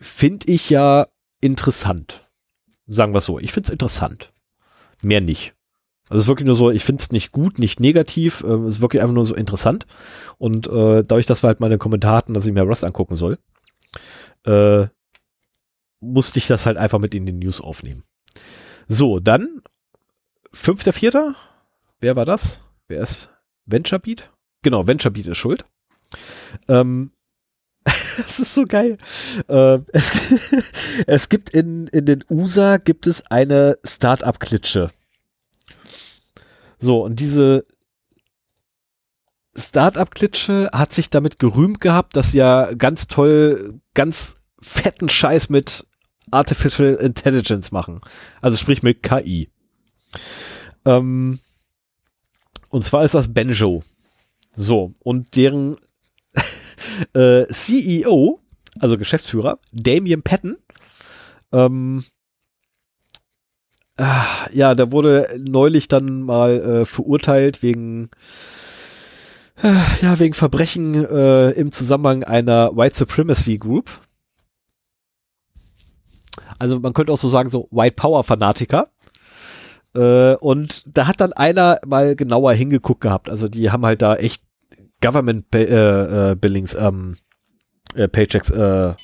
[0.00, 1.06] Finde ich ja
[1.40, 2.28] interessant.
[2.86, 3.38] Sagen wir so.
[3.38, 4.32] Ich finde es interessant.
[5.02, 5.54] Mehr nicht.
[6.08, 8.76] Also es ist wirklich nur so, ich finde es nicht gut, nicht negativ, äh, es
[8.76, 9.86] ist wirklich einfach nur so interessant.
[10.38, 13.38] Und äh, dadurch, dass wir halt meine Kommentare hatten, dass ich mir Rust angucken soll,
[14.44, 14.86] äh,
[16.00, 18.02] musste ich das halt einfach mit in die News aufnehmen.
[18.88, 19.62] So, dann
[20.52, 21.36] fünfter, vierter.
[22.00, 22.60] Wer war das?
[22.88, 23.30] Wer ist
[23.66, 24.32] VentureBeat?
[24.62, 25.64] Genau, VentureBeat ist schuld.
[26.66, 27.12] Ähm,
[28.16, 28.98] das ist so geil.
[29.48, 30.12] Äh, es,
[31.06, 34.90] es gibt in, in den USA gibt es eine Startup-Klitsche.
[36.78, 37.66] So, und diese
[39.56, 45.86] Startup-Klitsche hat sich damit gerühmt gehabt, dass sie ja ganz toll, ganz fetten Scheiß mit
[46.30, 48.00] Artificial Intelligence machen.
[48.40, 49.50] Also sprich mit KI.
[50.84, 51.40] Ähm,
[52.70, 53.82] und zwar ist das Benjo.
[54.54, 55.76] So, und deren
[57.14, 58.40] äh, CEO,
[58.78, 60.56] also Geschäftsführer, Damien Patton,
[61.52, 62.04] ähm,
[63.96, 68.10] ah, ja, der wurde neulich dann mal äh, verurteilt wegen
[69.62, 74.00] äh, ja, wegen Verbrechen äh, im Zusammenhang einer White Supremacy Group.
[76.58, 78.88] Also man könnte auch so sagen, so White Power Fanatiker.
[79.94, 83.28] Äh, und da hat dann einer mal genauer hingeguckt gehabt.
[83.28, 84.42] Also die haben halt da echt
[85.00, 87.16] Government Pay, äh, äh, Billings, ähm,
[87.94, 88.94] äh, Paychecks, äh,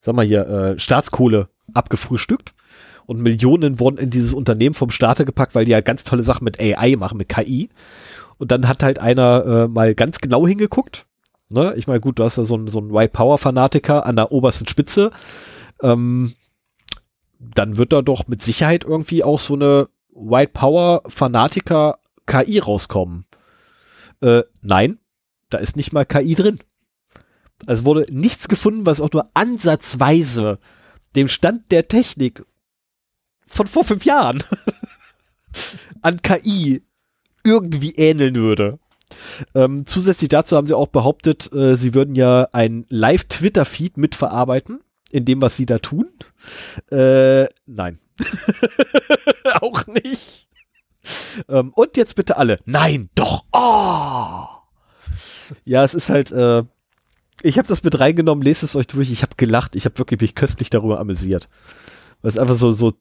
[0.00, 2.54] sag mal hier, äh, Staatskohle abgefrühstückt.
[3.06, 6.44] Und Millionen wurden in dieses Unternehmen vom Staate gepackt, weil die ja ganz tolle Sachen
[6.44, 7.68] mit AI machen, mit KI.
[8.38, 11.06] Und dann hat halt einer äh, mal ganz genau hingeguckt.
[11.48, 11.74] Ne?
[11.76, 14.30] Ich meine, gut, du hast ja so einen so einen White Power Fanatiker an der
[14.30, 15.10] obersten Spitze.
[15.82, 16.32] Ähm,
[17.40, 23.24] dann wird da doch mit Sicherheit irgendwie auch so eine White Power Fanatiker KI rauskommen.
[24.20, 24.98] Äh, nein,
[25.48, 26.58] da ist nicht mal KI drin.
[27.66, 30.58] Also wurde nichts gefunden, was auch nur ansatzweise
[31.14, 32.44] dem Stand der Technik
[33.46, 34.42] von vor fünf Jahren
[36.02, 36.82] an KI
[37.44, 38.78] irgendwie ähneln würde.
[39.54, 45.24] Ähm, zusätzlich dazu haben sie auch behauptet, äh, sie würden ja ein Live-Twitter-Feed mitverarbeiten, in
[45.24, 46.08] dem, was sie da tun.
[46.92, 47.98] Äh, nein.
[49.60, 50.48] auch nicht.
[51.48, 52.60] Ähm, und jetzt bitte alle.
[52.64, 53.44] Nein, doch.
[53.52, 54.46] Oh!
[55.64, 56.62] Ja, es ist halt, äh,
[57.42, 59.10] ich habe das mit reingenommen, lest es euch durch.
[59.10, 59.76] Ich habe gelacht.
[59.76, 61.48] Ich habe wirklich mich köstlich darüber amüsiert.
[62.22, 62.92] Weil es einfach so, so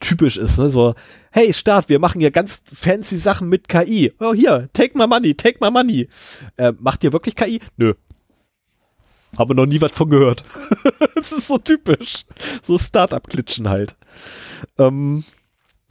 [0.00, 0.70] typisch ist, ne?
[0.70, 0.94] So,
[1.32, 4.12] hey, Start, wir machen ja ganz fancy Sachen mit KI.
[4.20, 6.08] Oh, hier, take my money, take my money.
[6.56, 7.60] Äh, macht ihr wirklich KI?
[7.76, 7.94] Nö.
[9.36, 10.42] Habe noch nie was von gehört.
[11.14, 12.24] das ist so typisch.
[12.62, 13.96] So Startup-Klitschen halt.
[14.78, 15.24] Ähm,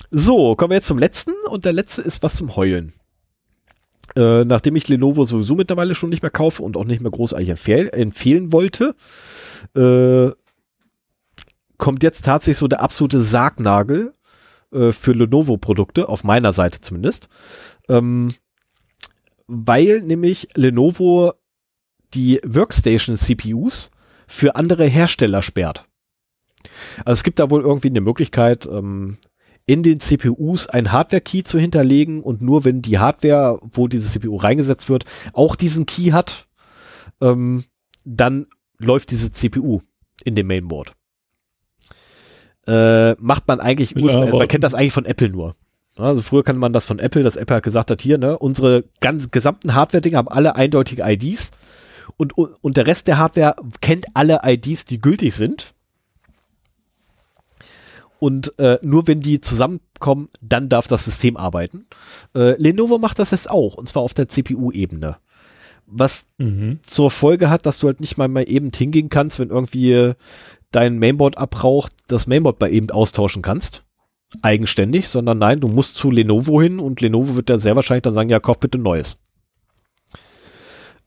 [0.10, 2.94] so, kommen wir jetzt zum letzten und der letzte ist was zum Heulen.
[4.16, 7.50] Äh, nachdem ich Lenovo sowieso mittlerweile schon nicht mehr kaufe und auch nicht mehr großartig
[7.50, 8.96] empfehl empfehlen wollte,
[9.76, 10.32] äh,
[11.78, 14.14] kommt jetzt tatsächlich so der absolute Sargnagel
[14.72, 17.28] äh, für Lenovo-Produkte, auf meiner Seite zumindest.
[17.90, 18.34] Ähm,
[19.48, 21.34] weil nämlich Lenovo
[22.14, 23.92] die Workstation-CPUs
[24.28, 25.86] für andere Hersteller sperrt.
[27.06, 29.18] Also es gibt da wohl irgendwie eine Möglichkeit, ähm,
[29.68, 34.38] in den CPUs ein Hardware-Key zu hinterlegen und nur wenn die Hardware, wo diese CPU
[34.38, 35.04] reingesetzt wird,
[35.34, 36.48] auch diesen Key hat,
[37.22, 37.64] ähm,
[38.06, 38.48] dann
[38.80, 39.82] läuft diese CPU
[40.24, 40.94] in dem Mainboard.
[42.66, 45.56] Äh, macht man eigentlich, ursprünglich- man kennt das eigentlich von Apple nur.
[45.98, 48.86] Also früher kannte man das von Apple, dass Apple hat gesagt hat, hier, ne, unsere
[49.02, 51.52] ganz gesamten Hardware-Dinge haben alle eindeutige IDs
[52.18, 55.74] und, und der Rest der Hardware kennt alle IDs, die gültig sind.
[58.20, 61.86] Und äh, nur wenn die zusammenkommen, dann darf das System arbeiten.
[62.34, 65.18] Äh, Lenovo macht das jetzt auch, und zwar auf der CPU-Ebene.
[65.86, 66.80] Was Mhm.
[66.86, 70.14] zur Folge hat, dass du halt nicht mal, mal eben hingehen kannst, wenn irgendwie
[70.72, 73.84] dein Mainboard abraucht, das Mainboard bei eben austauschen kannst.
[74.42, 78.14] eigenständig, sondern nein, du musst zu Lenovo hin und Lenovo wird ja sehr wahrscheinlich dann
[78.14, 79.18] sagen, ja, kauf bitte Neues.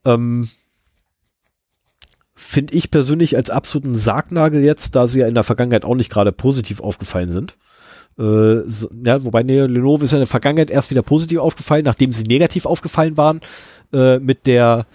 [0.05, 0.49] Ähm,
[2.43, 6.09] Finde ich persönlich als absoluten Sargnagel jetzt, da sie ja in der Vergangenheit auch nicht
[6.09, 7.55] gerade positiv aufgefallen sind.
[8.17, 11.85] Äh, so, ja, wobei nee, Lenovo ist ja in der Vergangenheit erst wieder positiv aufgefallen,
[11.85, 13.41] nachdem sie negativ aufgefallen waren,
[13.93, 14.87] äh, mit der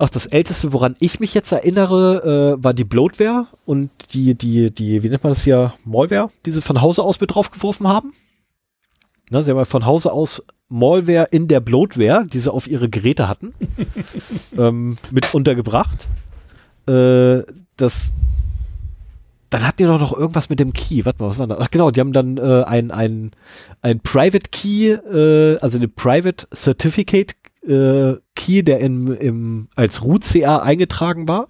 [0.00, 4.70] Ach, das älteste, woran ich mich jetzt erinnere, äh, war die Bloatware und die, die,
[4.70, 8.12] die, wie nennt man das hier, Malware, die sie von Hause aus mit draufgeworfen haben.
[9.28, 12.88] Na, sie haben ja von Hause aus Malware in der Bloatware, die sie auf ihre
[12.88, 13.50] Geräte hatten,
[14.56, 16.06] ähm, mit untergebracht.
[16.88, 17.44] Äh,
[17.76, 18.12] das,
[19.50, 21.04] dann hatten die doch noch irgendwas mit dem Key.
[21.04, 21.58] Warte mal, was war das?
[21.60, 23.32] Ach genau, die haben dann äh, ein, ein,
[23.82, 27.34] ein Private Key, äh, also eine Private Certificate
[27.66, 31.48] äh, Key, der im, im, als Root CA eingetragen war.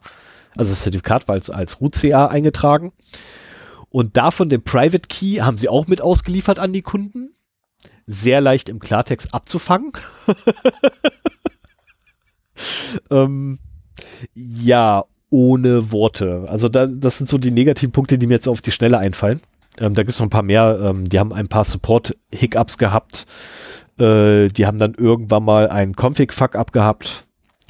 [0.56, 2.92] Also das Zertifikat war als, als Root CA eingetragen.
[3.90, 7.34] Und davon den Private Key haben sie auch mit ausgeliefert an die Kunden.
[8.06, 9.92] Sehr leicht im Klartext abzufangen.
[13.10, 13.58] ähm,
[14.34, 16.46] ja, ohne Worte.
[16.48, 19.40] Also da, das sind so die negativen Punkte, die mir jetzt auf die Schnelle einfallen.
[19.78, 20.78] Ähm, da gibt es noch ein paar mehr.
[20.82, 23.26] Ähm, die haben ein paar Support-Hiccups gehabt.
[23.98, 27.26] Äh, die haben dann irgendwann mal einen Config-Fuck-up gehabt,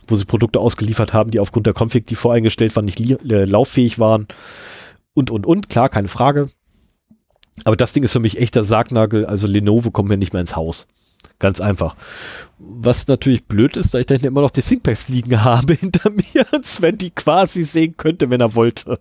[0.06, 3.98] wo sie Produkte ausgeliefert haben, die aufgrund der Config, die voreingestellt waren, nicht äh, lauffähig
[3.98, 4.28] waren.
[5.14, 5.68] Und, und, und.
[5.68, 6.48] Klar, keine Frage.
[7.64, 9.26] Aber das Ding ist für mich echter Sargnagel.
[9.26, 10.86] Also Lenovo kommt mir nicht mehr ins Haus.
[11.38, 11.94] Ganz einfach.
[12.58, 16.46] Was natürlich blöd ist, da ich da immer noch die ThinkPads liegen habe hinter mir
[16.52, 18.98] und Sven die quasi sehen könnte, wenn er wollte.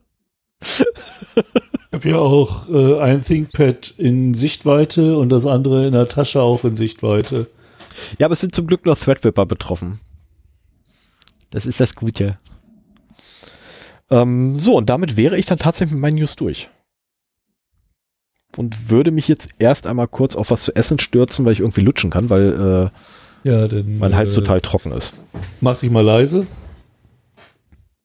[0.60, 6.42] Ich habe ja auch äh, ein ThinkPad in Sichtweite und das andere in der Tasche
[6.42, 7.48] auch in Sichtweite.
[8.20, 10.00] Ja, aber es sind zum Glück nur Threadripper betroffen.
[11.50, 12.38] Das ist das Gute.
[14.10, 16.70] Ähm, so, und damit wäre ich dann tatsächlich mit meinen News durch.
[18.56, 21.82] Und würde mich jetzt erst einmal kurz auf was zu essen stürzen, weil ich irgendwie
[21.82, 22.90] lutschen kann, weil
[23.44, 25.14] äh, ja, denn, mein Hals äh, total trocken ist.
[25.62, 26.48] Mach dich mal leise.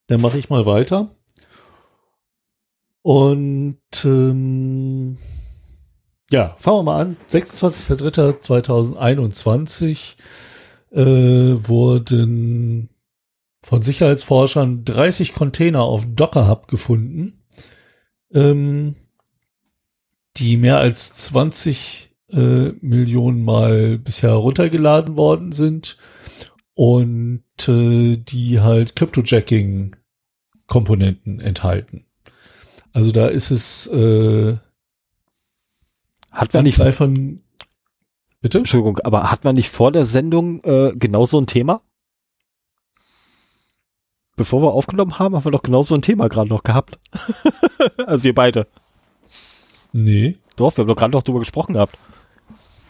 [0.08, 1.08] Dann mache ich mal weiter.
[3.02, 5.16] Und ähm,
[6.30, 7.16] ja, fangen wir mal an.
[7.30, 10.16] 26.03.2021
[10.92, 12.88] äh, wurden
[13.62, 17.34] von Sicherheitsforschern 30 Container auf Docker Hub gefunden,
[18.32, 18.94] ähm,
[20.36, 25.96] die mehr als 20 äh, Millionen Mal bisher runtergeladen worden sind
[26.74, 32.06] und äh, die halt Cryptojacking-Komponenten enthalten.
[32.92, 34.56] Also da ist es äh,
[36.30, 37.42] hat man nicht von
[38.42, 38.58] Bitte?
[38.58, 41.80] Entschuldigung, aber hat man nicht vor der Sendung äh, genau so ein Thema?
[44.34, 46.98] Bevor wir aufgenommen haben, haben wir doch genau so ein Thema gerade noch gehabt.
[48.06, 48.66] also wir beide.
[49.92, 50.36] Nee.
[50.56, 51.98] Doch, wir haben doch gerade noch drüber gesprochen gehabt.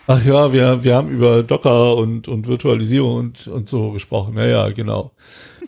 [0.06, 4.36] Ach ja, wir, wir haben über Docker und, und Virtualisierung und, und so gesprochen.
[4.36, 5.12] Ja, ja, genau.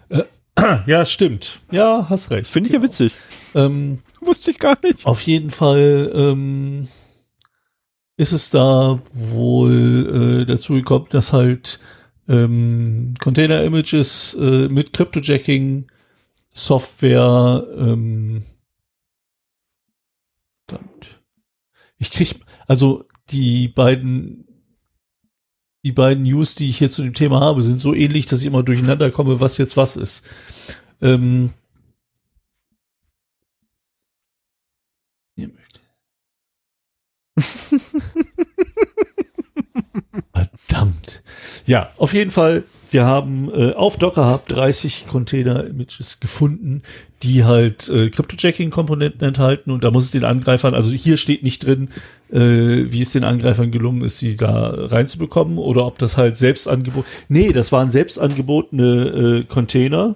[0.08, 0.24] Äh,
[0.86, 1.60] ja, stimmt.
[1.70, 2.50] Ja, hast recht.
[2.50, 3.14] Finde ich ja witzig.
[3.54, 5.06] Ähm, Wusste ich gar nicht.
[5.06, 6.88] Auf jeden Fall ähm,
[8.16, 11.80] ist es da wohl äh, dazu gekommen, dass halt
[12.28, 15.86] ähm, Container-Images äh, mit Cryptojacking
[16.52, 18.42] Software ähm,
[22.04, 24.46] ich krieg also die beiden
[25.84, 28.46] die beiden News, die ich hier zu dem Thema habe, sind so ähnlich, dass ich
[28.46, 30.26] immer durcheinander komme, was jetzt was ist.
[31.02, 31.52] Ähm,
[40.32, 41.22] Verdammt.
[41.66, 46.82] Ja, auf jeden Fall, wir haben äh, auf Docker Hub 30 Container-Images gefunden,
[47.22, 51.66] die halt äh, Cryptojacking-Komponenten enthalten und da muss es den Angreifern, also hier steht nicht
[51.66, 51.88] drin,
[52.30, 56.68] äh, wie es den Angreifern gelungen ist, sie da reinzubekommen oder ob das halt selbst
[56.68, 60.14] angeboten, nee, das waren selbst angebotene äh, Container,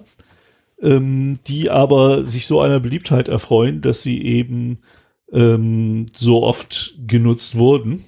[0.81, 4.79] ähm, die aber sich so einer Beliebtheit erfreuen, dass sie eben
[5.33, 8.03] ähm, so oft genutzt wurden.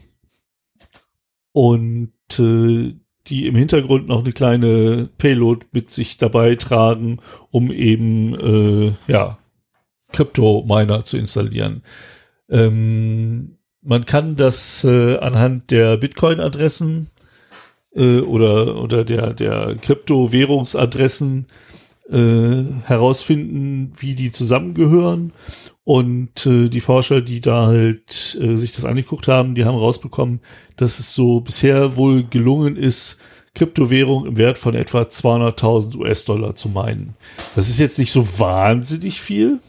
[1.53, 2.93] Und äh,
[3.27, 7.19] die im Hintergrund noch eine kleine Payload mit sich dabei tragen,
[7.49, 9.37] um eben äh, ja
[10.11, 11.83] Krypto-Miner zu installieren.
[12.49, 17.09] Ähm, man kann das äh, anhand der Bitcoin-Adressen
[17.95, 21.47] äh, oder, oder der, der Kryptowährungsadressen
[22.09, 25.33] äh, herausfinden, wie die zusammengehören.
[25.91, 30.39] Und äh, die Forscher, die da halt äh, sich das angeguckt haben, die haben rausbekommen,
[30.77, 33.19] dass es so bisher wohl gelungen ist,
[33.55, 37.17] Kryptowährung im Wert von etwa 200.000 US-Dollar zu meinen.
[37.57, 39.59] Das ist jetzt nicht so wahnsinnig viel,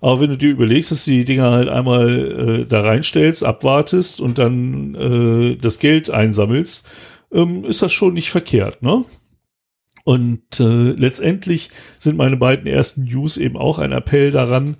[0.00, 4.18] Aber wenn du dir überlegst, dass du die Dinger halt einmal äh, da reinstellst, abwartest
[4.18, 6.88] und dann äh, das Geld einsammelst,
[7.32, 9.04] ähm, ist das schon nicht verkehrt, ne?
[10.04, 11.68] Und äh, letztendlich
[11.98, 14.76] sind meine beiden ersten News eben auch ein Appell daran,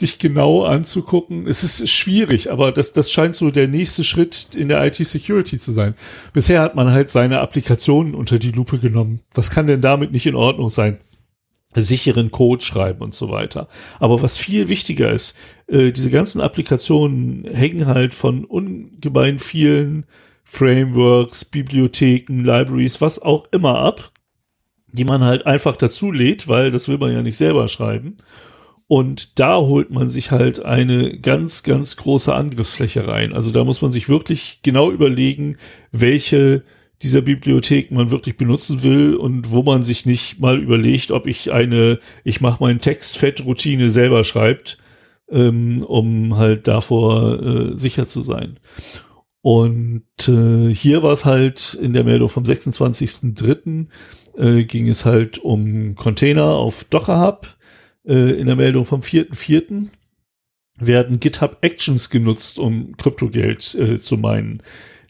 [0.00, 1.46] sich genau anzugucken.
[1.46, 5.72] Es ist schwierig, aber das, das scheint so der nächste Schritt in der IT-Security zu
[5.72, 5.94] sein.
[6.32, 9.20] Bisher hat man halt seine Applikationen unter die Lupe genommen.
[9.32, 10.98] Was kann denn damit nicht in Ordnung sein?
[11.76, 13.68] sicheren Code schreiben und so weiter.
[14.00, 15.36] Aber was viel wichtiger ist,
[15.68, 20.04] äh, diese ganzen Applikationen hängen halt von ungemein vielen
[20.42, 24.10] Frameworks, Bibliotheken, Libraries, was auch immer ab,
[24.88, 28.16] die man halt einfach dazu lädt, weil das will man ja nicht selber schreiben.
[28.90, 33.32] Und da holt man sich halt eine ganz, ganz große Angriffsfläche rein.
[33.32, 35.58] Also da muss man sich wirklich genau überlegen,
[35.92, 36.64] welche
[37.00, 41.52] dieser Bibliothek man wirklich benutzen will und wo man sich nicht mal überlegt, ob ich
[41.52, 44.76] eine, ich mache meinen Text fett Routine selber schreibt,
[45.30, 48.58] ähm, um halt davor äh, sicher zu sein.
[49.40, 53.86] Und äh, hier war es halt in der Meldung vom 26.03.
[54.36, 57.56] Äh, ging es halt um Container auf Docker Hub
[58.06, 59.86] äh, in der Meldung vom 4.4.
[60.78, 64.62] werden GitHub Actions genutzt, um Kryptogeld äh, zu meinen.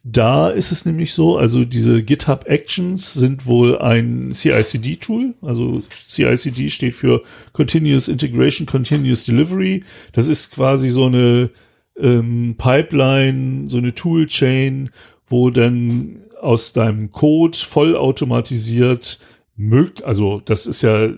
[0.03, 5.34] Da ist es nämlich so, also diese GitHub Actions sind wohl ein CICD-Tool.
[5.43, 7.22] Also CICD steht für
[7.53, 9.84] Continuous Integration, Continuous Delivery.
[10.12, 11.51] Das ist quasi so eine
[11.99, 14.91] ähm, Pipeline, so eine Toolchain,
[15.26, 19.18] wo dann aus deinem Code vollautomatisiert
[19.57, 21.11] mögt, also das ist ja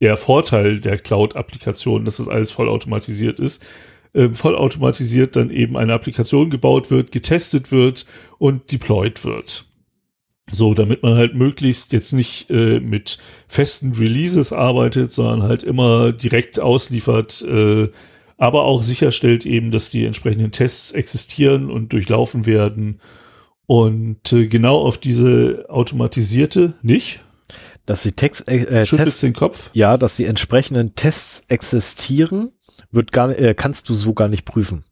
[0.00, 3.64] der Vorteil der Cloud-Applikation, dass das alles vollautomatisiert ist,
[4.12, 8.06] äh, vollautomatisiert dann eben eine Applikation gebaut wird, getestet wird
[8.38, 9.64] und deployed wird.
[10.52, 13.18] So, damit man halt möglichst jetzt nicht äh, mit
[13.48, 17.88] festen Releases arbeitet, sondern halt immer direkt ausliefert, äh,
[18.36, 23.00] aber auch sicherstellt eben, dass die entsprechenden Tests existieren und durchlaufen werden.
[23.66, 27.20] Und äh, genau auf diese automatisierte, nicht?
[27.86, 29.70] Dass die Text, äh, äh Tests, den Kopf?
[29.72, 32.52] Ja, dass die entsprechenden Tests existieren,
[32.90, 34.84] wird gar, äh, kannst du so gar nicht prüfen.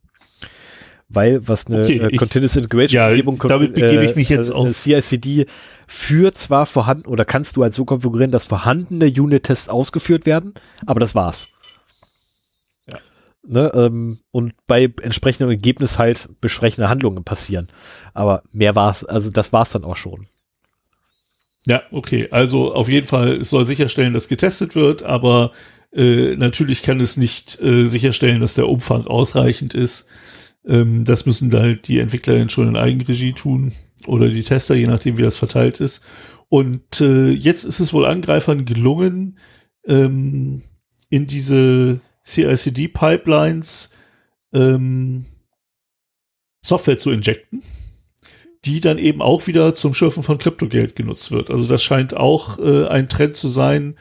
[1.15, 4.55] Weil was eine okay, äh, Continuous Integration ja, Umgebung damit begebe ich mich jetzt äh,
[4.55, 5.47] auf CICD
[5.87, 10.55] für zwar vorhanden oder kannst du halt so konfigurieren, dass vorhandene Unit-Tests ausgeführt werden,
[10.87, 11.49] aber das war's.
[12.87, 12.99] Ja.
[13.47, 17.69] Ne, ähm, und bei entsprechendem Ergebnis halt besprechende Handlungen passieren.
[18.15, 20.29] Aber mehr war's, also das war's dann auch schon.
[21.67, 22.29] Ja, okay.
[22.31, 25.53] Also auf jeden Fall, es soll sicherstellen, dass getestet wird, aber
[25.93, 30.09] äh, natürlich kann es nicht äh, sicherstellen, dass der Umfang ausreichend ist.
[30.67, 33.73] Ähm, das müssen da halt die Entwickler schon in Eigenregie tun
[34.07, 36.05] oder die Tester, je nachdem, wie das verteilt ist.
[36.49, 39.39] Und äh, jetzt ist es wohl Angreifern gelungen,
[39.87, 40.63] ähm,
[41.09, 43.91] in diese CICD-Pipelines
[44.53, 45.25] ähm,
[46.63, 47.63] Software zu injecten
[48.65, 51.51] die dann eben auch wieder zum Schürfen von Kryptogeld genutzt wird.
[51.51, 53.97] Also das scheint auch äh, ein Trend zu sein,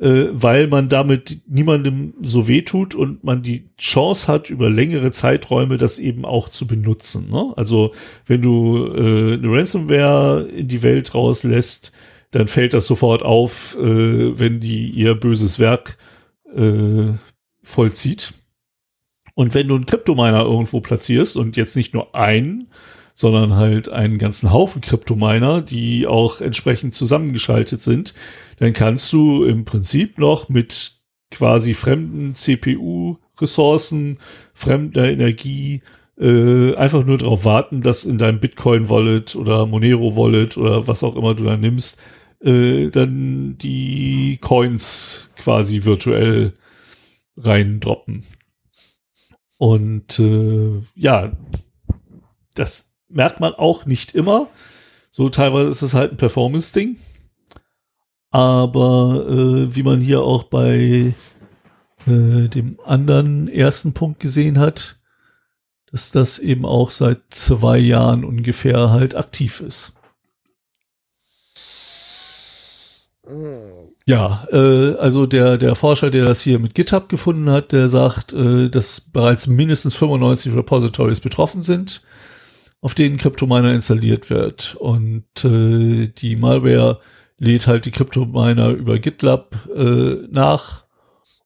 [0.00, 5.78] äh, weil man damit niemandem so wehtut und man die Chance hat, über längere Zeiträume
[5.78, 7.28] das eben auch zu benutzen.
[7.30, 7.52] Ne?
[7.56, 7.92] Also
[8.26, 11.92] wenn du äh, eine Ransomware in die Welt rauslässt,
[12.32, 15.98] dann fällt das sofort auf, äh, wenn die ihr böses Werk
[16.56, 17.12] äh,
[17.62, 18.32] vollzieht.
[19.34, 22.69] Und wenn du einen Kryptominer irgendwo platzierst und jetzt nicht nur einen,
[23.14, 28.14] sondern halt einen ganzen Haufen Kryptominer, die auch entsprechend zusammengeschaltet sind,
[28.58, 30.92] dann kannst du im Prinzip noch mit
[31.30, 34.18] quasi fremden CPU-Ressourcen,
[34.52, 35.82] fremder Energie,
[36.18, 41.34] äh, einfach nur darauf warten, dass in deinem Bitcoin-Wallet oder Monero-Wallet oder was auch immer
[41.34, 41.98] du da nimmst,
[42.40, 46.54] äh, dann die Coins quasi virtuell
[47.36, 48.24] reindroppen.
[49.58, 51.32] Und äh, ja,
[52.54, 54.48] das merkt man auch nicht immer.
[55.10, 56.96] So teilweise ist es halt ein Performance-Ding.
[58.30, 61.14] Aber äh, wie man hier auch bei
[62.06, 65.00] äh, dem anderen ersten Punkt gesehen hat,
[65.90, 69.92] dass das eben auch seit zwei Jahren ungefähr halt aktiv ist.
[74.06, 78.32] Ja, äh, also der, der Forscher, der das hier mit GitHub gefunden hat, der sagt,
[78.32, 82.02] äh, dass bereits mindestens 95 Repositories betroffen sind
[82.80, 84.74] auf denen Kryptominer installiert wird.
[84.76, 87.00] Und äh, die Malware
[87.38, 90.84] lädt halt die Kryptominer über GitLab äh, nach.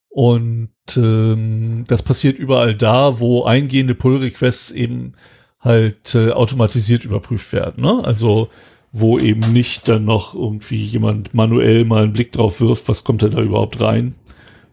[0.09, 5.15] Und ähm, das passiert überall da, wo eingehende Pull-Requests eben
[5.59, 7.83] halt äh, automatisiert überprüft werden.
[7.83, 8.05] Ne?
[8.05, 8.51] Also
[8.97, 13.23] wo eben nicht dann noch irgendwie jemand manuell mal einen Blick drauf wirft, was kommt
[13.23, 14.15] denn da überhaupt rein,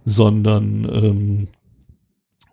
[0.06, 1.48] sondern ähm,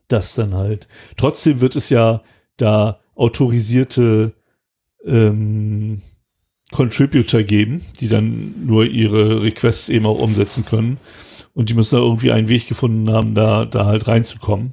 [0.09, 0.89] das dann halt.
[1.19, 2.23] Trotzdem wird es ja
[2.57, 4.33] da autorisierte
[5.05, 6.01] ähm,
[6.71, 10.99] Contributor geben, die dann nur ihre Requests eben auch umsetzen können.
[11.55, 14.73] Und die müssen da irgendwie einen Weg gefunden haben, da, da halt reinzukommen.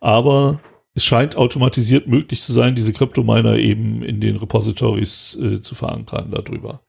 [0.00, 0.58] Aber
[0.94, 6.32] es scheint automatisiert möglich zu sein, diese Kryptominer eben in den Repositories äh, zu verankern
[6.32, 6.80] darüber.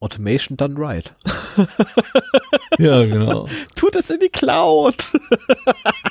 [0.00, 1.14] Automation done right.
[2.78, 3.48] ja, genau.
[3.76, 5.12] Tut es in die Cloud.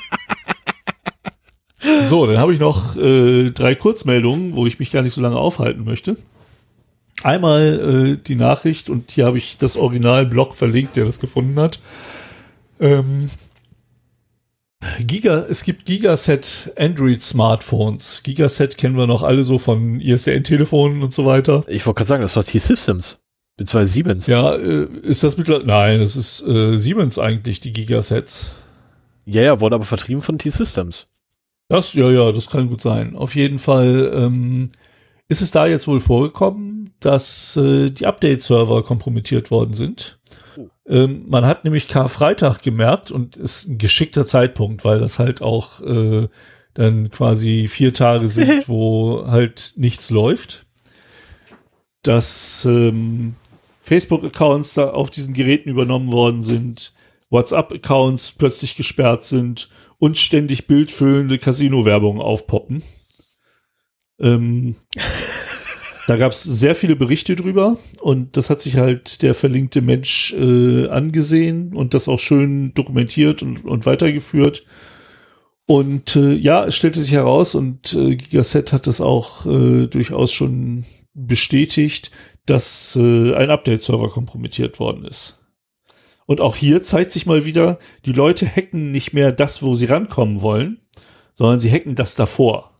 [2.02, 5.36] so, dann habe ich noch äh, drei Kurzmeldungen, wo ich mich gar nicht so lange
[5.36, 6.16] aufhalten möchte.
[7.22, 11.80] Einmal äh, die Nachricht, und hier habe ich das Original-Blog verlinkt, der das gefunden hat.
[12.80, 13.30] Ähm,
[15.00, 18.22] Giga, es gibt Gigaset Android Smartphones.
[18.22, 21.64] Gigaset kennen wir noch alle so von ISDN-Telefonen und so weiter.
[21.68, 23.18] Ich wollte gerade sagen, das war T-Systems.
[23.58, 24.26] Beziehungsweise Siemens.
[24.26, 25.66] Ja, äh, ist das mittlerweile?
[25.66, 28.52] Nein, das ist äh, Siemens eigentlich, die Gigasets.
[29.26, 31.09] Ja, ja, wurde aber vertrieben von T-Systems.
[31.70, 33.14] Das, ja, ja, das kann gut sein.
[33.14, 34.70] Auf jeden Fall ähm,
[35.28, 40.18] ist es da jetzt wohl vorgekommen, dass äh, die Update-Server kompromittiert worden sind.
[40.56, 40.66] Oh.
[40.88, 45.80] Ähm, man hat nämlich Karfreitag gemerkt und ist ein geschickter Zeitpunkt, weil das halt auch
[45.82, 46.26] äh,
[46.74, 50.66] dann quasi vier Tage sind, wo halt nichts läuft.
[52.02, 53.36] Dass ähm,
[53.80, 56.92] Facebook-Accounts da auf diesen Geräten übernommen worden sind,
[57.30, 59.68] WhatsApp-Accounts plötzlich gesperrt sind
[60.00, 62.82] und ständig bildfüllende Casino-Werbung aufpoppen.
[64.18, 64.74] Ähm,
[66.08, 70.32] da gab es sehr viele Berichte drüber und das hat sich halt der verlinkte Mensch
[70.32, 74.64] äh, angesehen und das auch schön dokumentiert und, und weitergeführt.
[75.66, 80.32] Und äh, ja, es stellte sich heraus und äh, Gigaset hat das auch äh, durchaus
[80.32, 82.10] schon bestätigt,
[82.46, 85.39] dass äh, ein Update-Server kompromittiert worden ist.
[86.30, 89.86] Und auch hier zeigt sich mal wieder, die Leute hacken nicht mehr das, wo sie
[89.86, 90.78] rankommen wollen,
[91.34, 92.70] sondern sie hacken das davor.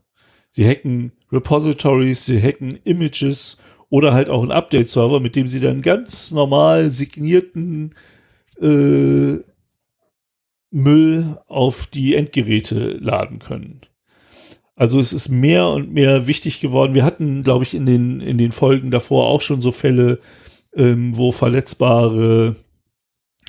[0.50, 3.58] Sie hacken Repositories, sie hacken Images
[3.88, 7.96] oder halt auch einen Update-Server, mit dem sie dann ganz normal signierten
[8.62, 9.38] äh,
[10.70, 13.80] Müll auf die Endgeräte laden können.
[14.76, 16.94] Also es ist mehr und mehr wichtig geworden.
[16.94, 20.20] Wir hatten, glaube ich, in den, in den Folgen davor auch schon so Fälle,
[20.72, 22.54] ähm, wo verletzbare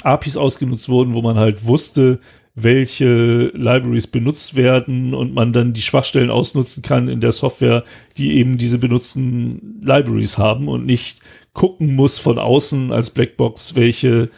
[0.03, 2.19] APIs ausgenutzt wurden, wo man halt wusste,
[2.53, 7.83] welche Libraries benutzt werden und man dann die Schwachstellen ausnutzen kann in der Software,
[8.17, 11.19] die eben diese benutzten Libraries haben und nicht
[11.53, 14.29] gucken muss von außen als Blackbox, welche,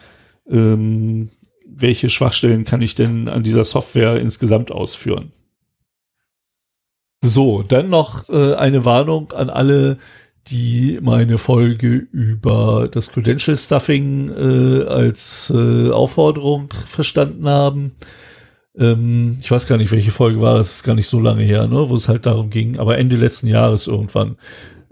[0.47, 1.29] ähm,
[1.65, 5.31] welche Schwachstellen kann ich denn an dieser Software insgesamt ausführen.
[7.25, 9.97] So, dann noch äh, eine Warnung an alle,
[10.47, 17.93] die meine Folge über das Credential Stuffing äh, als äh, Aufforderung verstanden haben.
[18.77, 21.67] Ähm, ich weiß gar nicht, welche Folge war, das ist gar nicht so lange her,
[21.67, 24.37] ne, wo es halt darum ging, aber Ende letzten Jahres irgendwann,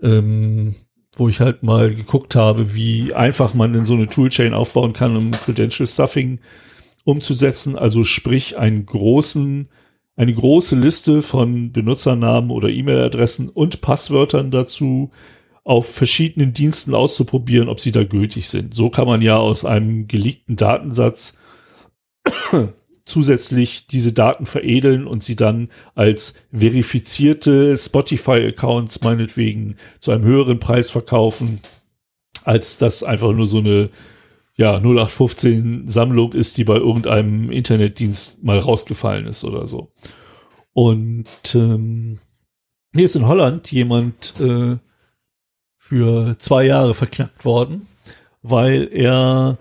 [0.02, 0.76] ähm,
[1.16, 5.18] wo ich halt mal geguckt habe, wie einfach man in so eine Toolchain aufbauen kann,
[5.18, 6.40] um Credential Stuffing
[7.04, 9.68] umzusetzen, also sprich einen großen
[10.16, 15.12] eine große Liste von Benutzernamen oder E-Mail-Adressen und Passwörtern dazu
[15.64, 18.76] auf verschiedenen Diensten auszuprobieren, ob sie da gültig sind.
[18.76, 21.38] So kann man ja aus einem geleakten Datensatz
[23.06, 30.90] zusätzlich diese Daten veredeln und sie dann als verifizierte Spotify-Accounts meinetwegen zu einem höheren Preis
[30.90, 31.60] verkaufen,
[32.44, 33.90] als das einfach nur so eine
[34.56, 39.92] ja, 0815 Sammlung ist, die bei irgendeinem Internetdienst mal rausgefallen ist oder so.
[40.74, 41.26] Und
[41.56, 42.20] ähm,
[42.94, 44.78] hier ist in Holland jemand äh,
[45.92, 47.86] für zwei Jahre verknackt worden,
[48.44, 49.58] weil er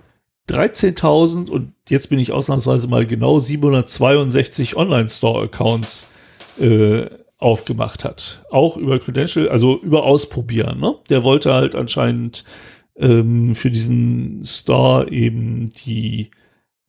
[0.48, 6.08] 13.000 und jetzt bin ich ausnahmsweise mal genau 762 Online-Store-Accounts
[6.60, 7.06] äh,
[7.38, 8.44] aufgemacht hat.
[8.48, 10.78] Auch über Credential, also über Ausprobieren.
[10.78, 10.94] Ne?
[11.08, 12.44] Der wollte halt anscheinend
[12.94, 16.30] ähm, für diesen Store eben die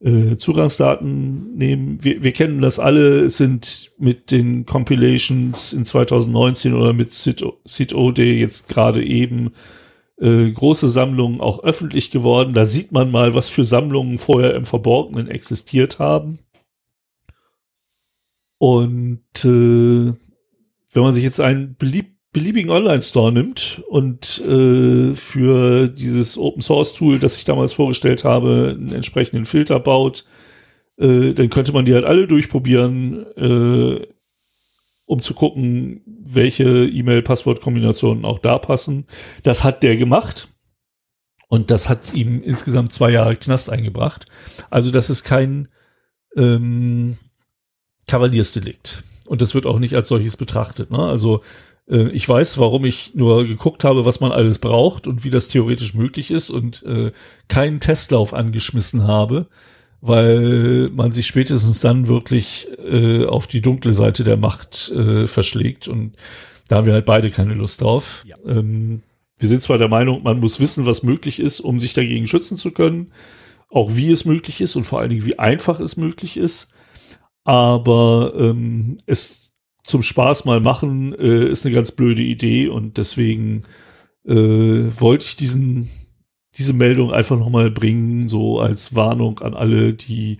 [0.03, 2.03] äh, Zugangsdaten nehmen.
[2.03, 8.19] Wir, wir kennen das alle, es sind mit den Compilations in 2019 oder mit CITOD
[8.19, 9.51] jetzt gerade eben
[10.19, 12.53] äh, große Sammlungen auch öffentlich geworden.
[12.53, 16.39] Da sieht man mal, was für Sammlungen vorher im Verborgenen existiert haben.
[18.57, 20.13] Und äh,
[20.93, 27.35] wenn man sich jetzt einen belieb beliebigen Online-Store nimmt und äh, für dieses Open-Source-Tool, das
[27.35, 30.25] ich damals vorgestellt habe, einen entsprechenden Filter baut,
[30.97, 34.07] äh, dann könnte man die halt alle durchprobieren, äh,
[35.05, 39.07] um zu gucken, welche E-Mail-Passwort-Kombinationen auch da passen.
[39.43, 40.47] Das hat der gemacht.
[41.49, 44.25] Und das hat ihm insgesamt zwei Jahre Knast eingebracht.
[44.69, 45.67] Also das ist kein
[46.37, 47.17] ähm,
[48.07, 49.03] Kavaliersdelikt.
[49.27, 50.91] Und das wird auch nicht als solches betrachtet.
[50.91, 50.99] Ne?
[50.99, 51.41] Also
[51.91, 55.93] ich weiß, warum ich nur geguckt habe, was man alles braucht und wie das theoretisch
[55.93, 57.11] möglich ist und äh,
[57.47, 59.47] keinen Testlauf angeschmissen habe,
[59.99, 65.87] weil man sich spätestens dann wirklich äh, auf die dunkle Seite der Macht äh, verschlägt.
[65.87, 66.15] Und
[66.67, 68.25] da haben wir halt beide keine Lust drauf.
[68.25, 68.35] Ja.
[68.49, 69.03] Ähm,
[69.37, 72.57] wir sind zwar der Meinung, man muss wissen, was möglich ist, um sich dagegen schützen
[72.57, 73.11] zu können,
[73.69, 76.71] auch wie es möglich ist und vor allen Dingen, wie einfach es möglich ist.
[77.43, 79.40] Aber ähm, es
[79.91, 83.61] zum Spaß mal machen äh, ist eine ganz blöde Idee und deswegen
[84.25, 85.89] äh, wollte ich diesen
[86.55, 90.39] diese Meldung einfach nochmal bringen, so als Warnung an alle, die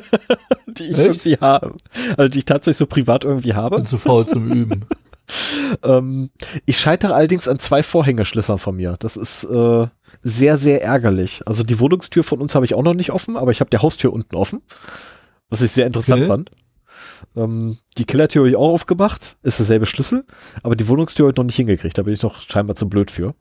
[0.66, 1.26] die ich Echt?
[1.26, 1.74] irgendwie habe.
[2.16, 3.76] Also die ich tatsächlich so privat irgendwie habe.
[3.76, 4.86] Bin zu faul zum Üben.
[5.82, 6.30] ähm,
[6.66, 8.96] ich scheitere allerdings an zwei Vorhängeschlössern von mir.
[8.98, 9.86] Das ist äh,
[10.22, 11.42] sehr, sehr ärgerlich.
[11.46, 13.78] Also die Wohnungstür von uns habe ich auch noch nicht offen, aber ich habe die
[13.78, 14.62] Haustür unten offen
[15.54, 16.28] was ich sehr interessant okay.
[16.28, 16.50] fand.
[17.36, 20.24] Ähm, die Kellertür habe ich auch aufgemacht, ist derselbe Schlüssel,
[20.62, 23.10] aber die Wohnungstür habe ich noch nicht hingekriegt, da bin ich noch scheinbar zu blöd
[23.10, 23.34] für.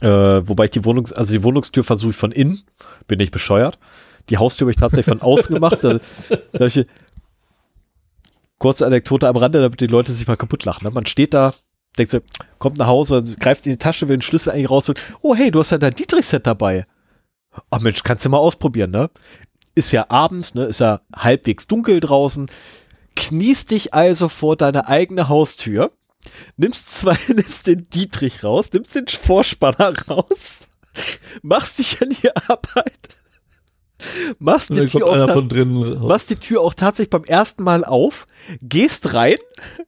[0.00, 2.62] Äh, wobei ich die Wohnungs-, also die Wohnungstür versuche ich von innen,
[3.06, 3.78] bin ich bescheuert.
[4.30, 5.78] Die Haustür habe ich tatsächlich von außen gemacht.
[5.82, 5.98] Da,
[6.52, 6.84] da ich,
[8.58, 10.84] kurze Anekdote am Rande, damit die Leute sich mal kaputt lachen.
[10.84, 10.90] Ne?
[10.90, 11.52] Man steht da,
[11.98, 12.20] denkt so,
[12.58, 15.50] kommt nach Hause, greift in die Tasche, will den Schlüssel eigentlich raus und, oh hey,
[15.50, 16.86] du hast ja dein Dietrich-Set dabei.
[17.70, 19.10] Ach Mensch, kannst du mal ausprobieren, ne?
[19.74, 22.48] ist ja abends, ne, ist ja halbwegs dunkel draußen,
[23.16, 25.88] kniest dich also vor deine eigene Haustür,
[26.56, 30.60] nimmst zwei, nimmst den Dietrich raus, nimmst den Vorspanner raus,
[31.42, 33.08] machst dich an die Arbeit,
[34.38, 35.44] machst die, Tür auch,
[36.00, 38.26] machst die Tür auch tatsächlich beim ersten Mal auf,
[38.60, 39.38] gehst rein,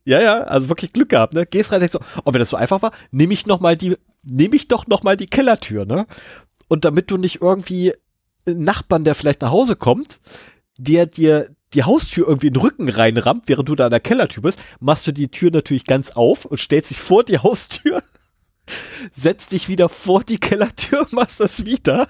[0.04, 2.56] ja, ja, also wirklich Glück gehabt, ne, gehst rein, denkst so, oh, wenn das so
[2.56, 6.06] einfach war, nehme ich noch mal die, nehme ich doch noch mal die Kellertür, ne,
[6.68, 7.92] und damit du nicht irgendwie
[8.46, 10.20] Nachbarn, der vielleicht nach Hause kommt,
[10.78, 14.42] der dir die Haustür irgendwie in den Rücken reinrammt, während du da an der Kellertür
[14.42, 18.02] bist, machst du die Tür natürlich ganz auf und stellst dich vor die Haustür,
[19.14, 22.08] setzt dich wieder vor die Kellertür, machst das wieder.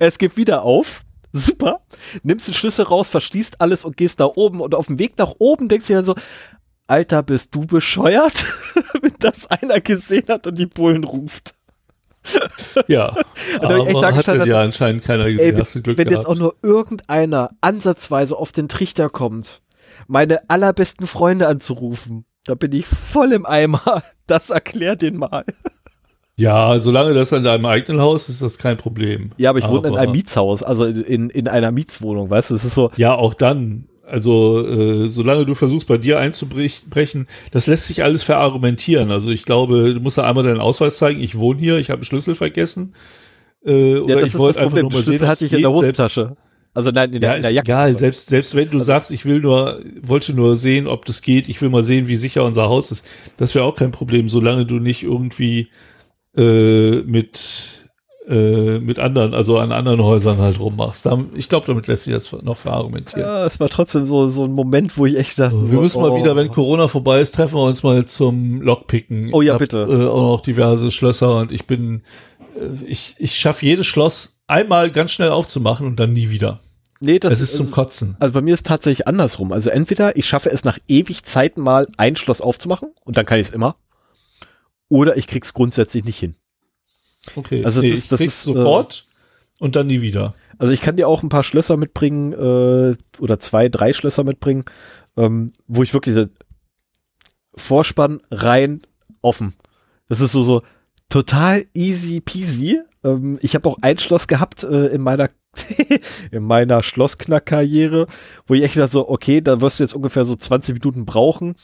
[0.00, 1.04] es geht wieder auf.
[1.34, 1.80] Super.
[2.22, 5.32] Nimmst den Schlüssel raus, verschließt alles und gehst da oben und auf dem Weg nach
[5.38, 6.14] oben denkst du dir dann so,
[6.86, 8.44] Alter, bist du bescheuert?
[9.00, 11.54] Wenn das einer gesehen hat und die Bullen ruft
[12.88, 13.14] ja,
[13.60, 15.54] aber echt hat mir ja anscheinend keiner gesehen.
[15.54, 16.24] Ey, Hast du Glück wenn gehabt.
[16.24, 19.62] jetzt auch nur irgendeiner ansatzweise auf den Trichter kommt,
[20.06, 24.02] meine allerbesten Freunde anzurufen, da bin ich voll im Eimer.
[24.28, 25.44] Das erklärt den mal.
[26.36, 29.32] Ja, solange das an deinem eigenen Haus ist, ist das kein Problem.
[29.36, 32.54] Ja, aber ich aber wohne in einem Mietshaus, also in, in einer Mietswohnung, weißt du,
[32.54, 32.90] es ist so.
[32.96, 33.88] Ja, auch dann.
[34.12, 39.10] Also äh, solange du versuchst, bei dir einzubrechen, das lässt sich alles verargumentieren.
[39.10, 42.00] Also ich glaube, du musst da einmal deinen Ausweis zeigen, ich wohne hier, ich habe
[42.00, 42.92] einen Schlüssel vergessen.
[43.64, 46.36] Äh, oder ja, ich wollte einfach nur mal Schlüssel sehen, hatte ich in der Hosentasche.
[46.74, 47.72] Also nein, in der, ja, in der Jacke.
[47.72, 51.22] Egal, selbst, selbst wenn du also, sagst, ich will nur, wollte nur sehen, ob das
[51.22, 53.06] geht, ich will mal sehen, wie sicher unser Haus ist,
[53.38, 55.68] das wäre auch kein Problem, solange du nicht irgendwie
[56.36, 57.81] äh, mit
[58.28, 61.06] äh, mit anderen, also an anderen Häusern halt rummachst.
[61.06, 63.20] Da, ich glaube, damit lässt sich das noch verargumentieren.
[63.20, 65.70] Ja, es war trotzdem so, so ein Moment, wo ich echt dachte.
[65.70, 69.30] wir müssen oh, mal wieder, wenn Corona vorbei ist, treffen wir uns mal zum Lockpicken.
[69.32, 69.78] Oh ja, hab, bitte.
[69.78, 72.02] Äh, auch noch diverse Schlösser und ich bin,
[72.54, 76.60] äh, ich, ich schaffe jedes Schloss einmal ganz schnell aufzumachen und dann nie wieder.
[77.00, 78.16] Nee, das es ist zum Kotzen.
[78.20, 79.50] Also bei mir ist tatsächlich andersrum.
[79.50, 83.40] Also entweder ich schaffe es nach ewig Zeiten mal ein Schloss aufzumachen und dann kann
[83.40, 83.74] ich es immer.
[84.88, 86.36] Oder ich krieg's grundsätzlich nicht hin.
[87.36, 90.34] Okay, also nee, das, das ist sofort äh, und dann nie wieder.
[90.58, 94.64] Also ich kann dir auch ein paar Schlösser mitbringen äh, oder zwei, drei Schlösser mitbringen,
[95.16, 96.28] ähm, wo ich wirklich
[97.54, 98.82] Vorspann rein
[99.20, 99.54] offen.
[100.08, 100.62] Das ist so so
[101.08, 102.80] total easy peasy.
[103.04, 105.30] Ähm, ich habe auch ein Schloss gehabt äh, in meiner
[106.30, 108.06] in meiner Schlossknack-Karriere,
[108.46, 111.56] wo ich echt dachte so, okay, da wirst du jetzt ungefähr so 20 Minuten brauchen.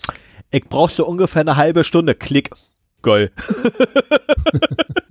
[0.50, 2.14] Ich brauchst du ungefähr eine halbe Stunde.
[2.14, 2.50] Klick.
[3.00, 3.30] Geil.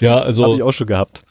[0.00, 0.44] Ja, also.
[0.44, 1.22] Habe ich auch schon gehabt.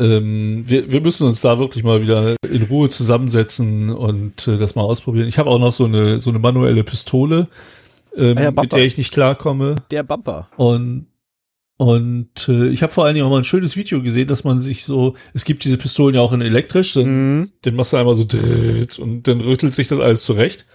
[0.00, 4.74] Ähm, wir, wir müssen uns da wirklich mal wieder in Ruhe zusammensetzen und äh, das
[4.74, 5.28] mal ausprobieren.
[5.28, 7.46] Ich habe auch noch so eine, so eine manuelle Pistole,
[8.16, 9.76] ähm, Ah ja, mit der ich nicht klarkomme.
[9.90, 10.48] Der Bumper.
[10.56, 11.06] Und
[11.78, 14.60] und äh, ich habe vor allen Dingen auch mal ein schönes Video gesehen, dass man
[14.60, 17.50] sich so, es gibt diese Pistolen ja auch in elektrisch, dann, Mhm.
[17.64, 20.66] den machst du einmal so dritt und dann rüttelt sich das alles zurecht.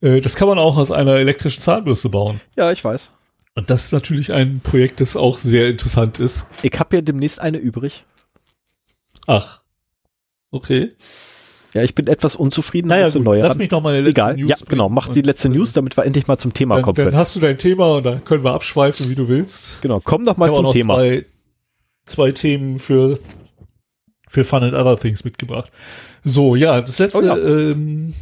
[0.00, 2.40] Äh, das kann man auch aus einer elektrischen Zahnbürste bauen.
[2.56, 3.10] Ja, ich weiß.
[3.54, 6.46] Und das ist natürlich ein Projekt, das auch sehr interessant ist.
[6.62, 8.04] Ich habe ja demnächst eine übrig.
[9.26, 9.62] Ach.
[10.50, 10.92] Okay.
[11.72, 12.88] Ja, ich bin etwas unzufrieden.
[12.88, 13.58] Naja, gut, neue lass ran.
[13.58, 14.36] mich noch meine letzte Egal.
[14.36, 14.88] News ja, genau.
[14.88, 17.36] Mach die letzte äh, News, damit wir endlich mal zum Thema Dann, kommen dann hast
[17.36, 19.80] du dein Thema und dann können wir abschweifen, wie du willst.
[19.82, 20.96] Genau, komm doch Ich mal auch zum noch Thema.
[20.96, 21.26] Zwei,
[22.06, 23.18] zwei Themen für,
[24.28, 25.70] für Fun and Other Things mitgebracht.
[26.24, 27.36] So, ja, das letzte, Oh ja.
[27.36, 28.14] Ähm,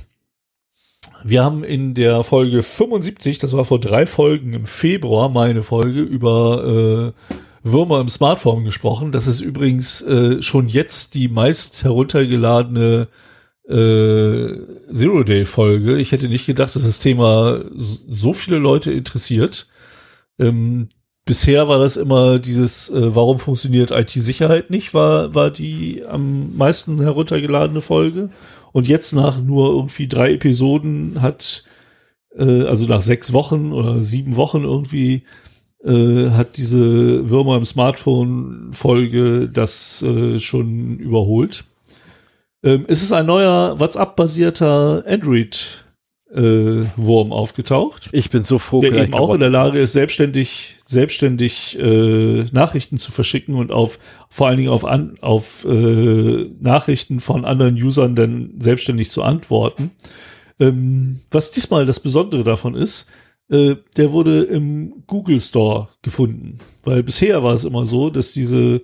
[1.25, 6.01] wir haben in der Folge 75, das war vor drei Folgen im Februar, meine Folge,
[6.01, 7.33] über äh,
[7.63, 9.13] Würmer im Smartphone gesprochen.
[9.13, 13.09] Das ist übrigens äh, schon jetzt die meist heruntergeladene
[13.69, 14.49] äh,
[14.93, 15.99] Zero-Day-Folge.
[15.99, 19.67] Ich hätte nicht gedacht, dass das Thema so viele Leute interessiert.
[20.39, 20.89] Ähm,
[21.25, 27.01] bisher war das immer dieses, äh, warum funktioniert IT-Sicherheit nicht, war, war die am meisten
[27.01, 28.31] heruntergeladene Folge.
[28.79, 31.65] Und jetzt nach nur irgendwie drei Episoden hat,
[32.37, 35.25] äh, also nach sechs Wochen oder sieben Wochen irgendwie,
[35.83, 41.65] äh, hat diese Würmer im Smartphone-Folge das äh, schon überholt.
[42.63, 49.35] Ähm, es ist ein neuer WhatsApp-basierter Android-Wurm aufgetaucht Ich bin so froh, der eben auch
[49.35, 53.99] in der Lage ist, selbstständig, selbstständig äh, Nachrichten zu verschicken und auf
[54.31, 59.91] vor allen Dingen auf, an, auf äh, Nachrichten von anderen Usern dann selbstständig zu antworten.
[60.59, 63.07] Ähm, was diesmal das Besondere davon ist,
[63.51, 68.81] äh, der wurde im Google Store gefunden, weil bisher war es immer so, dass diese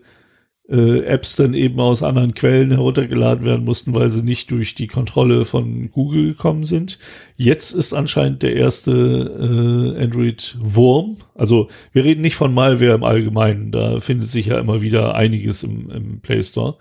[0.69, 4.86] äh, Apps dann eben aus anderen Quellen heruntergeladen werden mussten, weil sie nicht durch die
[4.86, 6.99] Kontrolle von Google gekommen sind.
[7.36, 11.16] Jetzt ist anscheinend der erste äh, Android-Wurm.
[11.35, 15.62] Also wir reden nicht von Malware im Allgemeinen, da findet sich ja immer wieder einiges
[15.62, 16.77] im, im Play Store.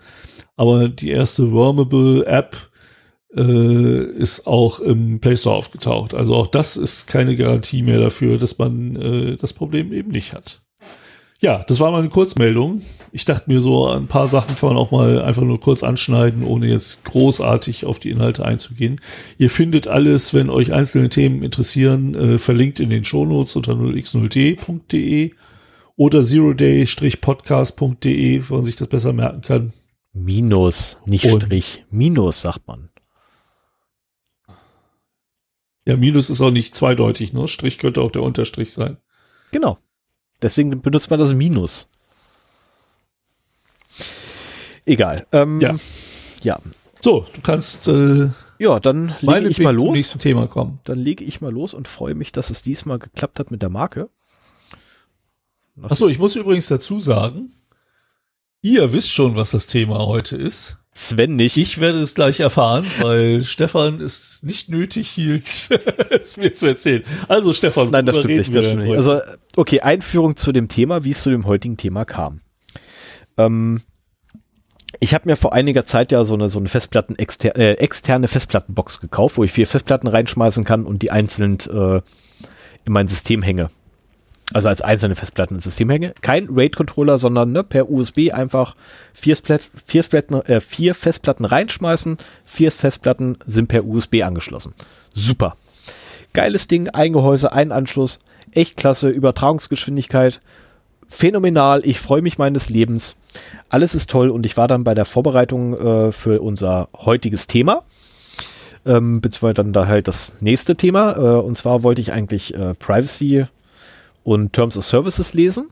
[0.56, 2.56] Aber die erste Wormable-App
[3.36, 6.14] äh, ist auch im Play Store aufgetaucht.
[6.14, 10.32] Also auch das ist keine Garantie mehr dafür, dass man äh, das Problem eben nicht
[10.32, 10.63] hat.
[11.44, 12.80] Ja, das war mal eine Kurzmeldung.
[13.12, 16.42] Ich dachte mir so, ein paar Sachen kann man auch mal einfach nur kurz anschneiden,
[16.42, 18.98] ohne jetzt großartig auf die Inhalte einzugehen.
[19.36, 25.34] Ihr findet alles, wenn euch einzelne Themen interessieren, äh, verlinkt in den Shownotes unter 0x0d.de
[25.96, 29.74] oder zeroday-podcast.de, wo man sich das besser merken kann.
[30.14, 31.84] Minus, nicht Und- Strich.
[31.90, 32.88] Minus, sagt man.
[35.86, 37.48] Ja, Minus ist auch nicht zweideutig, ne?
[37.48, 38.96] Strich könnte auch der Unterstrich sein.
[39.52, 39.76] Genau.
[40.44, 41.88] Deswegen benutzt man das Minus.
[44.84, 45.26] Egal.
[45.32, 45.74] Ähm, Ja.
[46.42, 46.58] ja.
[47.00, 49.96] So, du kannst äh, Ja, dann lege ich mal zum los.
[49.96, 50.80] nächsten Thema kommen.
[50.84, 53.70] Dann lege ich mal los und freue mich, dass es diesmal geklappt hat mit der
[53.70, 54.10] Marke.
[55.80, 57.50] Achso, ich muss übrigens dazu sagen,
[58.60, 60.76] ihr wisst schon, was das Thema heute ist.
[60.96, 61.56] Sven nicht.
[61.56, 65.68] Ich werde es gleich erfahren, weil Stefan es nicht nötig hielt,
[66.10, 67.02] es mir zu erzählen.
[67.26, 68.54] Also Stefan, Nein, das stimmt nicht.
[68.54, 68.96] Das stimmt nicht.
[68.96, 69.20] Also,
[69.56, 72.40] okay, Einführung zu dem Thema, wie es zu dem heutigen Thema kam.
[73.36, 73.82] Ähm,
[75.00, 78.28] ich habe mir vor einiger Zeit ja so eine, so eine Festplatten exter äh, externe
[78.28, 81.96] Festplattenbox gekauft, wo ich vier Festplatten reinschmeißen kann und die einzeln äh,
[82.84, 83.70] in mein System hänge.
[84.54, 86.14] Also als einzelne Festplatten ins System hänge.
[86.20, 88.76] Kein RAID-Controller, sondern ne, per USB einfach
[89.12, 92.18] vier, Splat vier, Festplatten, äh, vier Festplatten reinschmeißen.
[92.44, 94.72] Vier Festplatten sind per USB angeschlossen.
[95.12, 95.56] Super.
[96.34, 98.20] Geiles Ding, ein Gehäuse, ein Anschluss.
[98.52, 100.40] Echt klasse, Übertragungsgeschwindigkeit.
[101.08, 103.16] Phänomenal, ich freue mich meines Lebens.
[103.70, 107.82] Alles ist toll und ich war dann bei der Vorbereitung äh, für unser heutiges Thema.
[108.86, 111.16] Ähm, beziehungsweise dann da halt das nächste Thema.
[111.16, 113.46] Äh, und zwar wollte ich eigentlich äh, Privacy
[114.24, 115.68] und Terms of Services lesen.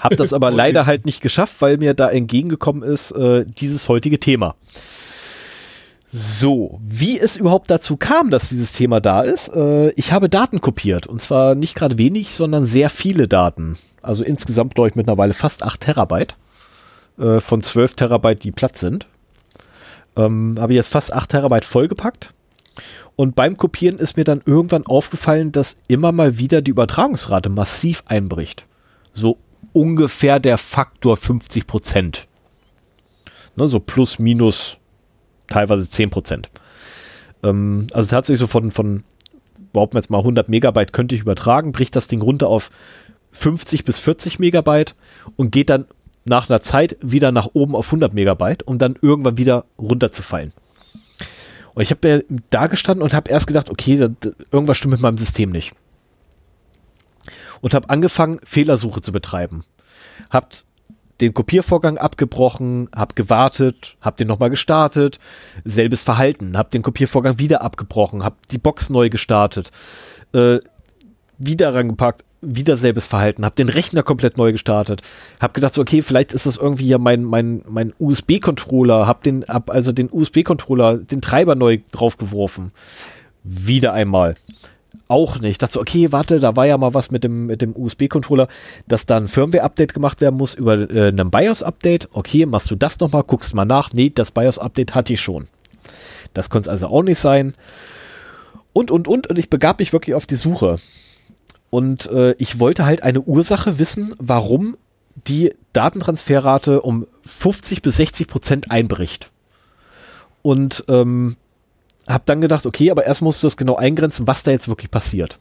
[0.00, 4.18] Hab das aber leider halt nicht geschafft, weil mir da entgegengekommen ist äh, dieses heutige
[4.18, 4.56] Thema.
[6.10, 10.60] So, wie es überhaupt dazu kam, dass dieses Thema da ist, äh, ich habe Daten
[10.60, 13.74] kopiert und zwar nicht gerade wenig, sondern sehr viele Daten.
[14.00, 16.36] Also insgesamt glaube ich mittlerweile fast 8 Terabyte
[17.18, 19.08] äh, von 12 Terabyte, die platt sind.
[20.16, 22.32] Ähm, habe ich jetzt fast 8 Terabyte vollgepackt.
[23.16, 28.02] Und beim Kopieren ist mir dann irgendwann aufgefallen, dass immer mal wieder die Übertragungsrate massiv
[28.06, 28.66] einbricht.
[29.12, 29.38] So
[29.72, 32.26] ungefähr der Faktor 50 Prozent.
[33.56, 34.78] Ne, so plus, minus
[35.46, 36.50] teilweise 10 Prozent.
[37.42, 39.04] Ähm, also tatsächlich so von, von,
[39.72, 42.70] behaupten wir jetzt mal 100 Megabyte könnte ich übertragen, bricht das Ding runter auf
[43.32, 44.94] 50 bis 40 Megabyte
[45.36, 45.86] und geht dann
[46.24, 50.52] nach einer Zeit wieder nach oben auf 100 Megabyte, um dann irgendwann wieder runterzufallen.
[51.74, 55.00] Und ich habe da gestanden und habe erst gedacht, okay, da, da, irgendwas stimmt mit
[55.00, 55.72] meinem System nicht.
[57.60, 59.64] Und habe angefangen, Fehlersuche zu betreiben.
[60.30, 60.64] Habt
[61.20, 65.18] den Kopiervorgang abgebrochen, hab gewartet, hab den nochmal gestartet,
[65.64, 69.70] selbes Verhalten, hab den Kopiervorgang wieder abgebrochen, hab die Box neu gestartet,
[70.32, 70.58] äh,
[71.38, 75.02] wieder rangepackt, wieder selbes Verhalten, hab den Rechner komplett neu gestartet,
[75.40, 79.44] hab gedacht so, okay, vielleicht ist das irgendwie ja mein, mein, mein USB-Controller, hab den,
[79.48, 82.72] hab also den USB-Controller, den Treiber neu draufgeworfen.
[83.42, 84.34] Wieder einmal
[85.08, 85.52] auch nicht.
[85.52, 88.48] Ich dachte so, okay, warte, da war ja mal was mit dem, mit dem USB-Controller,
[88.86, 92.08] dass da ein Firmware-Update gemacht werden muss über äh, ein BIOS-Update.
[92.12, 93.92] Okay, machst du das nochmal, guckst mal nach.
[93.92, 95.48] Nee, das BIOS-Update hatte ich schon.
[96.32, 97.54] Das konnte es also auch nicht sein.
[98.72, 100.76] Und, und, und, und ich begab mich wirklich auf die Suche.
[101.74, 104.76] Und äh, ich wollte halt eine Ursache wissen, warum
[105.26, 109.32] die Datentransferrate um 50 bis 60 Prozent einbricht.
[110.42, 111.34] Und ähm,
[112.06, 114.88] habe dann gedacht, okay, aber erst musst du das genau eingrenzen, was da jetzt wirklich
[114.92, 115.40] passiert.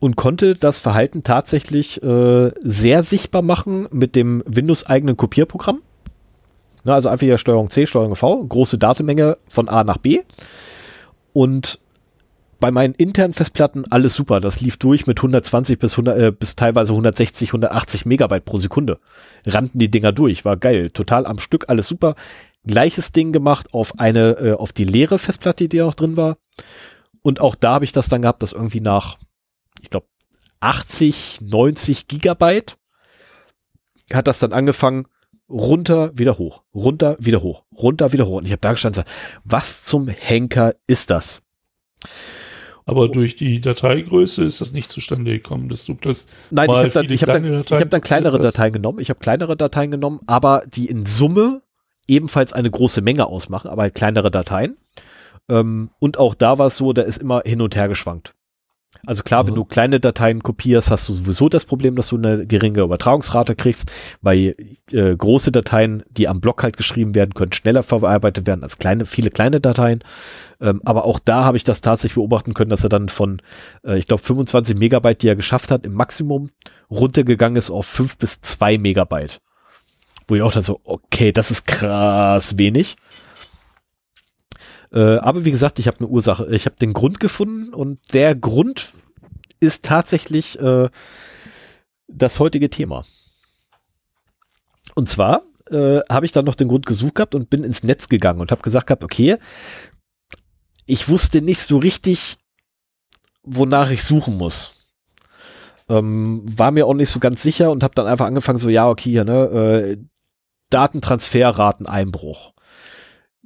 [0.00, 5.80] Und konnte das Verhalten tatsächlich äh, sehr sichtbar machen mit dem Windows-eigenen Kopierprogramm.
[6.84, 10.20] Na, also einfach hier Steuerung C, Steuerung V, große Datenmenge von A nach B.
[11.32, 11.78] Und
[12.60, 14.40] bei meinen internen Festplatten alles super.
[14.40, 18.98] Das lief durch mit 120 bis 100, äh, bis teilweise 160, 180 Megabyte pro Sekunde.
[19.46, 20.90] Rannten die Dinger durch, war geil.
[20.90, 22.14] Total am Stück, alles super
[22.68, 26.36] gleiches Ding gemacht auf eine, äh, auf die leere Festplatte, die noch drin war.
[27.22, 29.18] Und auch da habe ich das dann gehabt, dass irgendwie nach,
[29.80, 30.06] ich glaube,
[30.60, 32.76] 80, 90 Gigabyte
[34.12, 35.06] hat das dann angefangen,
[35.48, 38.38] runter, wieder hoch, runter, wieder hoch, runter, wieder hoch.
[38.38, 39.04] Und ich habe da gestanden,
[39.44, 41.42] was zum Henker ist das?
[42.88, 46.26] Aber durch die Dateigröße ist das nicht zustande gekommen, dass du das.
[46.50, 48.98] Nein, ich habe dann, ich hab dann, ich hab dann kleinere Dateien genommen.
[48.98, 51.60] Ich habe kleinere Dateien genommen, aber die in Summe
[52.06, 54.78] ebenfalls eine große Menge ausmachen, aber halt kleinere Dateien.
[55.50, 58.32] Ähm, und auch da war es so, da ist immer hin und her geschwankt.
[59.06, 59.48] Also klar, mhm.
[59.48, 63.54] wenn du kleine Dateien kopierst, hast du sowieso das Problem, dass du eine geringe Übertragungsrate
[63.54, 63.90] kriegst,
[64.22, 64.54] weil
[64.90, 69.06] äh, große Dateien, die am Block halt geschrieben werden, können schneller verarbeitet werden als kleine,
[69.06, 70.04] viele kleine Dateien.
[70.60, 73.40] Ähm, aber auch da habe ich das tatsächlich beobachten können, dass er dann von,
[73.84, 76.50] äh, ich glaube, 25 Megabyte, die er geschafft hat, im Maximum
[76.90, 79.40] runtergegangen ist auf 5 bis 2 Megabyte
[80.28, 82.96] wo ich auch dann so, okay, das ist krass wenig.
[84.92, 88.34] Äh, aber wie gesagt, ich habe eine Ursache, ich habe den Grund gefunden und der
[88.34, 88.92] Grund
[89.60, 90.88] ist tatsächlich äh,
[92.06, 93.04] das heutige Thema.
[94.94, 98.08] Und zwar äh, habe ich dann noch den Grund gesucht gehabt und bin ins Netz
[98.08, 99.36] gegangen und habe gesagt gehabt, okay,
[100.86, 102.38] ich wusste nicht so richtig,
[103.42, 104.86] wonach ich suchen muss.
[105.88, 108.88] Ähm, war mir auch nicht so ganz sicher und habe dann einfach angefangen, so ja,
[108.88, 109.98] okay, ne, äh,
[110.70, 112.52] Datentransferrateneinbruch.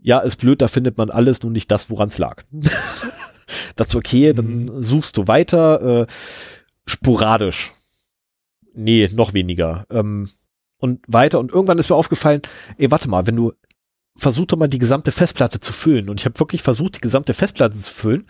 [0.03, 2.43] Ja, ist blöd, da findet man alles, nur nicht das, woran es lag.
[3.77, 4.83] Dazu okay, dann mhm.
[4.83, 6.07] suchst du weiter, äh,
[6.87, 7.73] sporadisch.
[8.75, 9.87] Nee, noch weniger.
[9.91, 10.29] Ähm,
[10.79, 11.39] und weiter.
[11.39, 12.43] Und irgendwann ist mir aufgefallen,
[12.77, 13.53] ey, warte mal, wenn du
[14.17, 16.11] versuch doch mal die gesamte Festplatte zu füllen.
[16.11, 18.27] Und ich habe wirklich versucht, die gesamte Festplatte zu füllen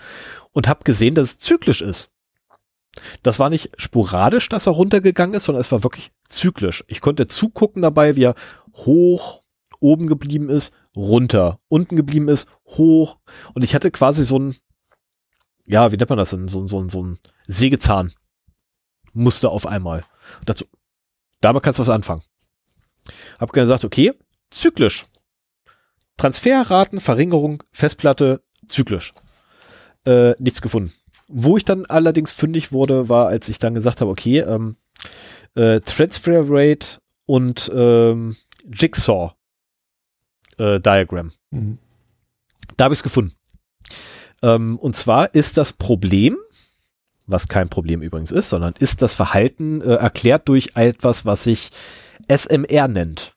[0.53, 2.13] und habe gesehen, dass es zyklisch ist.
[3.23, 6.85] Das war nicht sporadisch, dass er runtergegangen ist, sondern es war wirklich zyklisch.
[6.89, 8.35] Ich konnte zugucken dabei, wie er
[8.75, 9.43] hoch
[9.81, 13.19] oben geblieben ist, runter, unten geblieben ist, hoch.
[13.55, 14.57] Und ich hatte quasi so ein,
[15.67, 18.13] ja, wie nennt man das denn, so, so, so ein Sägezahn
[19.13, 20.05] Muster auf einmal.
[20.41, 20.65] Und dazu,
[21.41, 22.23] damit kannst du was anfangen.
[23.39, 24.13] Hab gesagt, okay,
[24.51, 25.03] zyklisch.
[26.17, 29.13] Transferraten, Verringerung, Festplatte, zyklisch.
[30.05, 30.93] Äh, nichts gefunden.
[31.29, 34.77] Wo ich dann allerdings fündig wurde, war, als ich dann gesagt habe, okay, ähm,
[35.55, 38.37] äh, Transfer Rate und ähm,
[38.71, 39.33] Jigsaw
[40.63, 41.33] äh, Diagram.
[41.51, 41.79] Mhm.
[42.77, 43.35] Da habe ich es gefunden.
[44.43, 46.37] Ähm, und zwar ist das Problem,
[47.27, 51.71] was kein Problem übrigens ist, sondern ist das Verhalten äh, erklärt durch etwas, was sich
[52.29, 53.35] SMR nennt.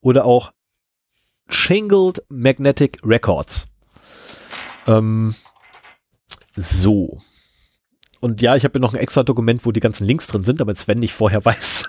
[0.00, 0.52] Oder auch
[1.48, 3.68] Shingled Magnetic Records.
[4.86, 5.34] Ähm,
[6.54, 7.20] so.
[8.20, 10.60] Und ja, ich habe hier noch ein extra Dokument, wo die ganzen Links drin sind,
[10.60, 11.88] aber Sven nicht vorher weiß.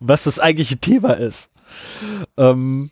[0.00, 1.50] was das eigentliche Thema ist.
[2.36, 2.90] Ähm,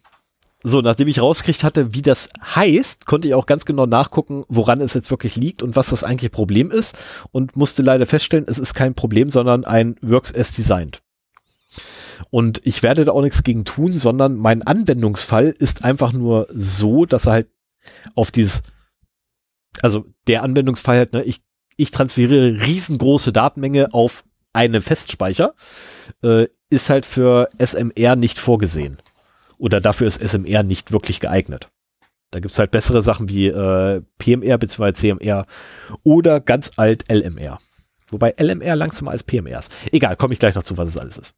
[0.65, 4.81] so, nachdem ich rausgekriegt hatte, wie das heißt, konnte ich auch ganz genau nachgucken, woran
[4.81, 6.97] es jetzt wirklich liegt und was das eigentliche Problem ist
[7.33, 11.03] und musste leider feststellen, es ist kein Problem, sondern ein Works as Designed.
[12.31, 17.07] Und ich werde da auch nichts gegen tun, sondern mein Anwendungsfall ist einfach nur so,
[17.07, 17.49] dass er halt
[18.15, 18.63] auf dieses,
[19.81, 21.43] also der Anwendungsfall halt, ne, ich
[21.77, 25.55] ich transferiere riesengroße Datenmenge auf einen Festspeicher,
[26.23, 28.99] äh, ist halt für SMR nicht vorgesehen.
[29.59, 31.69] Oder dafür ist SMR nicht wirklich geeignet.
[32.31, 34.93] Da gibt's halt bessere Sachen wie äh, PMR bzw.
[34.93, 35.47] CMR
[36.03, 37.59] oder ganz alt LMR.
[38.11, 39.73] Wobei LMR langsamer als PMR ist.
[39.91, 41.35] Egal, komme ich gleich noch zu, was es alles ist.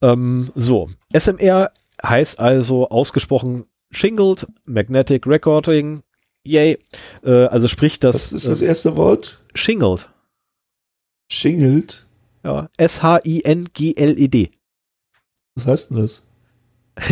[0.00, 1.72] Ähm, so, SMR
[2.04, 6.02] heißt also ausgesprochen Shingled Magnetic Recording.
[6.44, 6.78] Yay.
[7.24, 8.14] Äh, also sprich das.
[8.14, 9.42] Was ist das erste Wort?
[9.54, 10.08] Shingled.
[11.30, 12.06] Shingled?
[12.42, 14.50] Ja, S-H-I-N-G-L-E-D.
[15.54, 16.22] Was heißt denn das?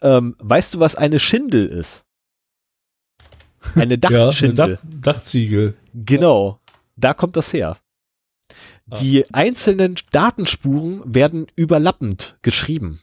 [0.00, 2.04] ähm, weißt du, was eine Schindel ist?
[3.74, 4.58] Eine Dachschindel.
[4.58, 5.74] Ja, eine Dach Dachziegel.
[5.94, 6.60] Genau,
[6.96, 7.76] da kommt das her.
[8.90, 8.96] Ah.
[8.96, 13.00] Die einzelnen Datenspuren werden überlappend geschrieben.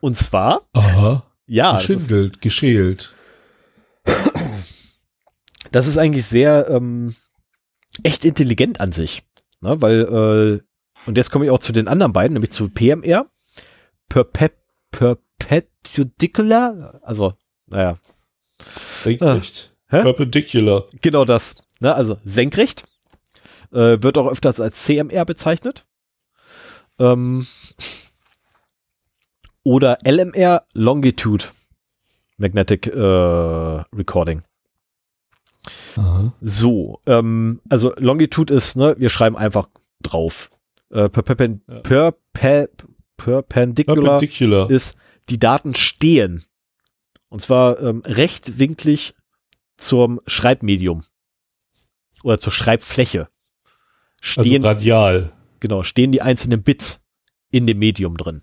[0.00, 1.22] Und zwar, Aha.
[1.46, 3.14] ja, geschindelt, geschält.
[5.72, 7.14] Das ist eigentlich sehr ähm,
[8.02, 9.22] echt intelligent an sich,
[9.60, 9.82] ne?
[9.82, 10.60] weil äh,
[11.06, 13.26] und jetzt komme ich auch zu den anderen beiden, nämlich zu PMR,
[14.08, 14.52] Perpet
[14.92, 17.34] Perpendicular, also
[17.66, 17.98] naja.
[19.02, 19.74] Senkrecht.
[19.88, 20.02] Ah.
[20.02, 20.84] Perpendicular.
[21.00, 21.66] Genau das.
[21.80, 21.92] Ne?
[21.94, 22.84] Also senkrecht.
[23.72, 25.86] Äh, wird auch öfters als CMR bezeichnet.
[26.98, 27.46] Ähm,
[29.64, 31.46] oder LMR Longitude
[32.36, 34.42] Magnetic äh, Recording.
[35.96, 36.32] Aha.
[36.40, 39.68] So, ähm, also Longitude ist, ne, wir schreiben einfach
[40.00, 40.50] drauf.
[40.90, 41.80] Äh, perpen ja.
[41.80, 42.68] per, per,
[43.16, 44.96] perpendicular, perpendicular ist,
[45.28, 46.44] die Daten stehen.
[47.28, 49.14] Und zwar ähm, rechtwinklig
[49.76, 51.02] zum Schreibmedium.
[52.22, 53.28] Oder zur Schreibfläche.
[54.20, 55.32] Also stehen, also radial.
[55.60, 57.02] Genau, stehen die einzelnen Bits
[57.50, 58.42] in dem Medium drin.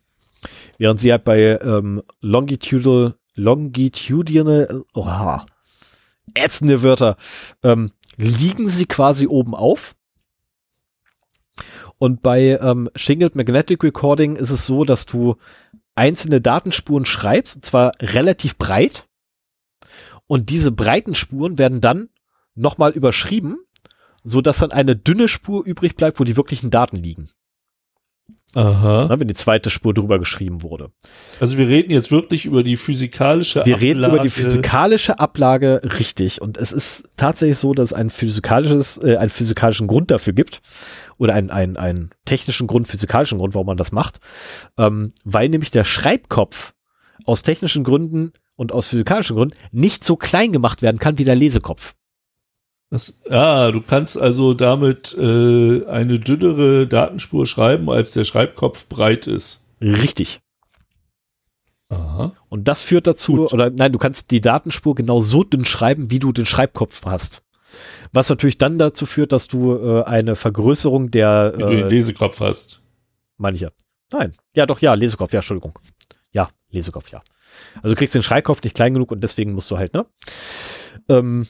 [0.78, 5.06] Während sie halt bei ähm, longitudinal, longitudinal, oh,
[6.34, 7.18] ätzende Wörter,
[7.64, 9.96] ähm, liegen sie quasi oben auf.
[11.98, 15.36] Und bei ähm, Shingled Magnetic Recording ist es so, dass du
[15.96, 19.08] einzelne Datenspuren schreibst, und zwar relativ breit.
[20.28, 22.10] Und diese breiten Spuren werden dann
[22.56, 23.58] nochmal überschrieben
[24.24, 27.30] so dass dann eine dünne Spur übrig bleibt, wo die wirklichen Daten liegen.
[28.56, 29.06] Aha.
[29.10, 30.90] Na, wenn die zweite Spur drüber geschrieben wurde.
[31.40, 33.82] Also wir reden jetzt wirklich über die physikalische wir Ablage.
[33.82, 36.42] Wir reden über die physikalische Ablage, richtig.
[36.42, 40.62] Und es ist tatsächlich so, dass es ein physikalisches, äh, einen physikalischen Grund dafür gibt.
[41.20, 44.20] Oder einen, einen, einen technischen Grund, physikalischen Grund, warum man das macht.
[44.78, 46.74] Ähm, weil nämlich der Schreibkopf
[47.26, 51.36] aus technischen Gründen und aus physikalischen Gründen nicht so klein gemacht werden kann wie der
[51.36, 51.94] Lesekopf.
[52.90, 59.28] Das, ah, du kannst also damit äh, eine dünnere Datenspur schreiben, als der Schreibkopf breit
[59.28, 59.66] ist.
[59.80, 60.42] Richtig.
[61.90, 62.34] Aha.
[62.50, 63.54] Und das führt dazu, Gut.
[63.54, 67.44] oder nein, du kannst die Datenspur genau so dünn schreiben, wie du den Schreibkopf hast.
[68.12, 71.54] Was natürlich dann dazu führt, dass du äh, eine Vergrößerung der.
[71.56, 72.82] Wie äh, du den Lesekopf hast.
[73.38, 73.70] Meine ich ja.
[74.12, 74.34] Nein.
[74.56, 75.78] Ja, doch, ja, Lesekopf, ja, Entschuldigung.
[76.32, 77.22] Ja, Lesekopf, ja.
[77.76, 80.06] Also du kriegst den Schreibkopf nicht klein genug und deswegen musst du halt, ne?
[81.08, 81.48] Ähm,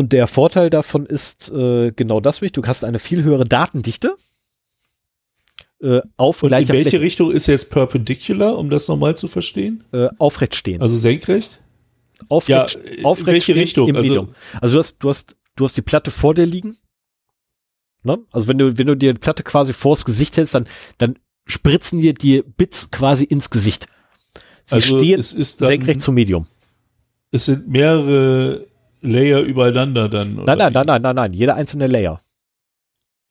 [0.00, 4.16] und der Vorteil davon ist äh, genau das, du hast eine viel höhere Datendichte.
[5.82, 7.00] Äh, auf Und in welche Fläche.
[7.02, 9.84] Richtung ist jetzt perpendicular, um das nochmal zu verstehen?
[9.92, 10.80] Äh, aufrecht stehen.
[10.80, 11.60] Also senkrecht?
[12.30, 13.88] Aufrecht, ja, aufrecht welche Richtung?
[13.88, 14.34] Im also, Medium.
[14.62, 16.78] Also du hast, du hast, du hast die Platte vor dir liegen.
[18.02, 18.20] Ne?
[18.32, 20.66] Also wenn du, wenn du dir die Platte quasi vors Gesicht hältst, dann,
[20.96, 23.86] dann spritzen dir die Bits quasi ins Gesicht.
[24.64, 26.46] Sie also stehen senkrecht zum Medium.
[27.32, 28.69] Es sind mehrere
[29.00, 30.34] Layer übereinander dann?
[30.34, 32.20] Nein, nein, nein, nein, nein, nein, jeder einzelne Layer.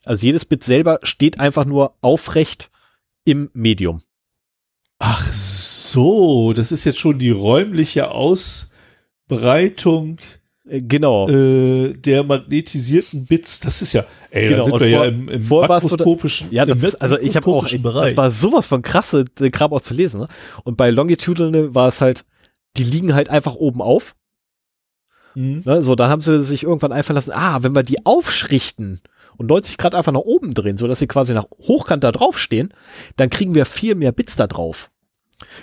[0.06, 2.72] Also jedes Bit selber steht einfach nur aufrecht
[3.26, 4.02] im Medium.
[5.00, 10.18] Ach so, das ist jetzt schon die räumliche Ausbreitung
[10.70, 11.28] äh, genau.
[11.28, 13.60] Äh, der magnetisierten Bits.
[13.60, 14.58] Das ist ja, ey, genau.
[14.58, 17.68] da sind und wir vor, ja im, im makroskopischen Ja, das, also ich habe auch,
[17.82, 18.10] Bereich.
[18.10, 20.22] das war sowas von krasse, den Kram auch zu lesen.
[20.22, 20.28] Ne?
[20.64, 22.26] Und bei Longitudinal war es halt,
[22.78, 24.16] die liegen halt einfach oben auf
[25.36, 25.64] Mhm.
[25.66, 29.02] Ne, so, dann haben sie sich irgendwann einfallen lassen, ah, wenn wir die aufschrichten
[29.38, 32.38] und 90 Grad einfach nach oben drehen, so dass sie quasi nach hochkant da drauf
[32.38, 32.74] stehen,
[33.16, 34.92] dann kriegen wir viel mehr Bits da drauf.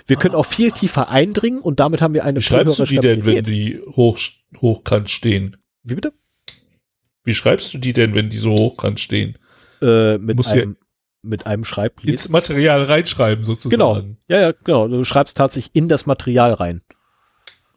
[0.05, 0.39] Wir können ah.
[0.39, 3.43] auch viel tiefer eindringen und damit haben wir eine Wie schreibst du die denn, wenn
[3.43, 4.19] die hoch,
[4.59, 5.57] hochkant stehen?
[5.83, 6.13] Wie bitte?
[7.23, 9.37] Wie schreibst du die denn, wenn die so hochkant stehen?
[9.81, 10.77] Äh, mit, einem,
[11.21, 12.09] mit einem Schreiblied.
[12.09, 13.69] Ins Material reinschreiben sozusagen.
[13.69, 14.01] Genau.
[14.27, 14.87] Ja, ja, genau.
[14.87, 16.81] Du schreibst tatsächlich in das Material rein.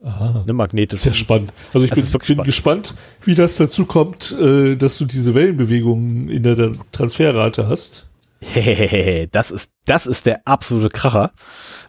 [0.03, 0.43] Aha.
[0.43, 1.01] Eine magnetisch.
[1.01, 1.53] Sehr spannend.
[1.75, 6.29] Also ich also bin, bin gespannt, wie das dazu kommt, äh, dass du diese Wellenbewegungen
[6.29, 8.07] in der Transferrate hast.
[9.33, 11.33] das ist, das ist der absolute Kracher.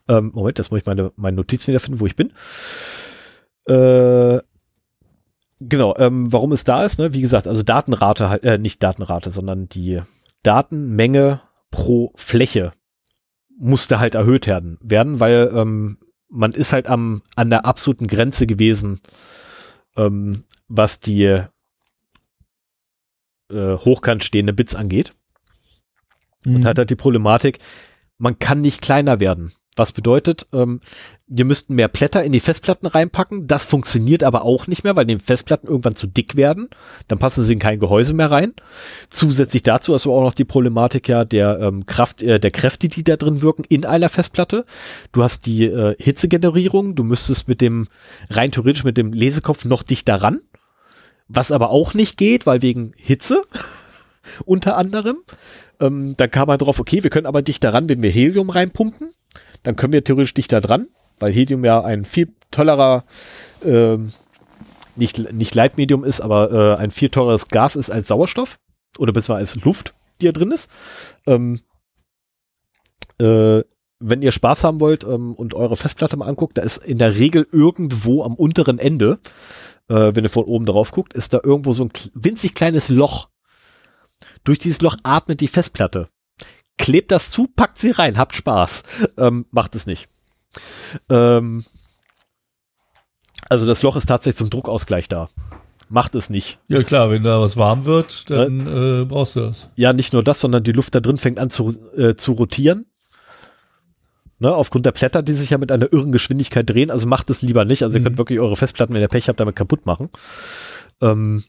[0.10, 2.34] Ähm, Moment, das muss ich meine, meine Notizen wiederfinden, wo ich bin.
[3.66, 4.40] Äh,
[5.62, 7.14] genau, ähm, warum es da ist, ne?
[7.14, 10.02] Wie gesagt, also Datenrate, halt, äh, nicht Datenrate, sondern die
[10.44, 12.74] Datenmenge pro Fläche
[13.58, 16.00] musste halt erhöht werden, werden weil ähm,
[16.32, 19.02] man ist halt am, an der absoluten Grenze gewesen,
[19.96, 21.46] ähm, was die äh,
[23.50, 25.14] hochkant stehende Bits angeht.
[26.44, 26.56] Mhm.
[26.56, 27.60] Und hat halt die Problematik,
[28.18, 29.54] man kann nicht kleiner werden.
[29.78, 30.82] Was bedeutet, ähm,
[31.28, 33.48] wir müssten mehr Blätter in die Festplatten reinpacken.
[33.48, 36.68] Das funktioniert aber auch nicht mehr, weil die Festplatten irgendwann zu dick werden.
[37.08, 38.54] Dann passen sie in kein Gehäuse mehr rein.
[39.10, 42.90] Zusätzlich dazu hast du auch noch die Problematik ja der ähm, Kraft, äh, der Kräfte,
[42.90, 44.66] die da drin wirken in einer Festplatte.
[45.14, 46.96] Du hast die äh, Hitzegenerierung.
[46.96, 47.88] Du müsstest mit dem
[48.30, 50.42] rein theoretisch mit dem Lesekopf noch dichter ran.
[51.30, 53.42] Was aber auch nicht geht, weil wegen Hitze
[54.46, 55.20] unter anderem.
[55.80, 59.14] Ähm, dann kam man drauf, okay, wir können aber dichter ran, wenn wir Helium reinpumpen
[59.64, 60.88] dann können wir theoretisch dichter dran,
[61.20, 63.06] weil Helium ja ein viel tollerer,
[63.64, 63.98] äh,
[64.96, 68.60] nicht, nicht Leitmedium ist, aber äh, ein viel teureres Gas ist als Sauerstoff
[68.98, 70.70] oder besser als Luft, die da drin ist.
[71.26, 71.62] Ähm,
[73.20, 73.64] äh,
[74.00, 77.16] wenn ihr Spaß haben wollt ähm, und eure Festplatte mal anguckt, da ist in der
[77.16, 79.20] Regel irgendwo am unteren Ende,
[79.88, 83.30] äh, wenn ihr von oben drauf guckt, ist da irgendwo so ein winzig kleines Loch.
[84.44, 86.10] Durch dieses Loch atmet die Festplatte
[86.82, 88.84] klebt das zu, packt sie rein, habt Spaß.
[89.18, 90.08] Ähm, macht es nicht.
[91.10, 91.64] Ähm,
[93.50, 95.30] also das Loch ist tatsächlich zum Druckausgleich da.
[95.90, 96.58] Macht es nicht.
[96.68, 99.70] Ja klar, wenn da was warm wird, dann äh, brauchst du das.
[99.76, 102.86] Ja, nicht nur das, sondern die Luft da drin fängt an zu, äh, zu rotieren.
[104.40, 107.44] Ne, aufgrund der Blätter, die sich ja mit einer irren Geschwindigkeit drehen, also macht es
[107.44, 107.84] lieber nicht.
[107.84, 108.02] Also mhm.
[108.02, 110.10] ihr könnt wirklich eure Festplatten, wenn ihr Pech habt, damit kaputt machen.
[111.00, 111.44] Ähm,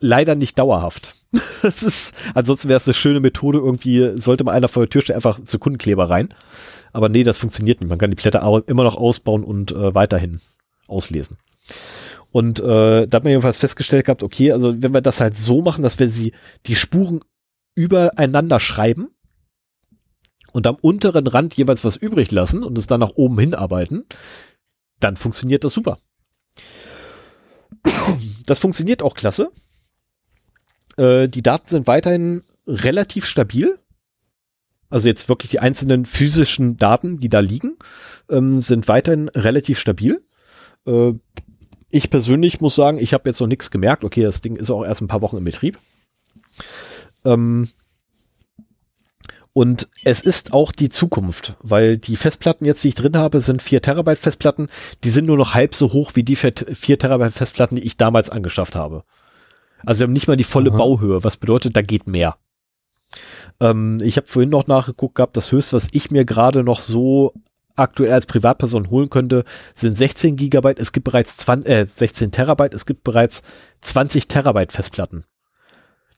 [0.00, 1.14] leider nicht dauerhaft.
[1.62, 5.02] das ist, ansonsten wäre es eine schöne Methode, irgendwie sollte man einer vor der Tür
[5.02, 6.28] stellen, einfach Sekundenkleber rein.
[6.92, 7.90] Aber nee, das funktioniert nicht.
[7.90, 10.40] Man kann die Blätter immer noch ausbauen und äh, weiterhin
[10.86, 11.36] auslesen.
[12.32, 15.62] Und äh, da hat man jedenfalls festgestellt gehabt, okay, also wenn wir das halt so
[15.62, 16.32] machen, dass wir sie
[16.66, 17.20] die Spuren
[17.74, 19.08] übereinander schreiben
[20.52, 24.04] und am unteren Rand jeweils was übrig lassen und es dann nach oben hinarbeiten,
[25.00, 25.98] dann funktioniert das super.
[28.46, 29.50] Das funktioniert auch klasse.
[30.96, 33.78] Äh, die Daten sind weiterhin relativ stabil.
[34.88, 37.76] Also jetzt wirklich die einzelnen physischen Daten, die da liegen,
[38.30, 40.22] ähm, sind weiterhin relativ stabil.
[40.86, 41.12] Äh,
[41.90, 44.04] ich persönlich muss sagen, ich habe jetzt noch nichts gemerkt.
[44.04, 45.78] Okay, das Ding ist auch erst ein paar Wochen im Betrieb.
[47.24, 47.68] Ähm,
[49.52, 53.62] und es ist auch die Zukunft, weil die Festplatten jetzt, die ich drin habe, sind
[53.62, 54.68] 4 Terabyte Festplatten.
[55.02, 56.54] Die sind nur noch halb so hoch wie die 4
[56.98, 59.04] Terabyte Festplatten, die ich damals angeschafft habe.
[59.86, 60.76] Also sie haben nicht mal die volle Aha.
[60.76, 62.36] Bauhöhe, was bedeutet, da geht mehr.
[63.60, 67.32] Ähm, ich habe vorhin noch nachgeguckt gehabt, das höchste, was ich mir gerade noch so
[67.76, 69.44] aktuell als Privatperson holen könnte,
[69.74, 70.80] sind 16 Gigabyte.
[70.80, 72.74] Es gibt bereits 20, äh, 16 Terabyte.
[72.74, 73.42] Es gibt bereits
[73.82, 75.24] 20 Terabyte Festplatten,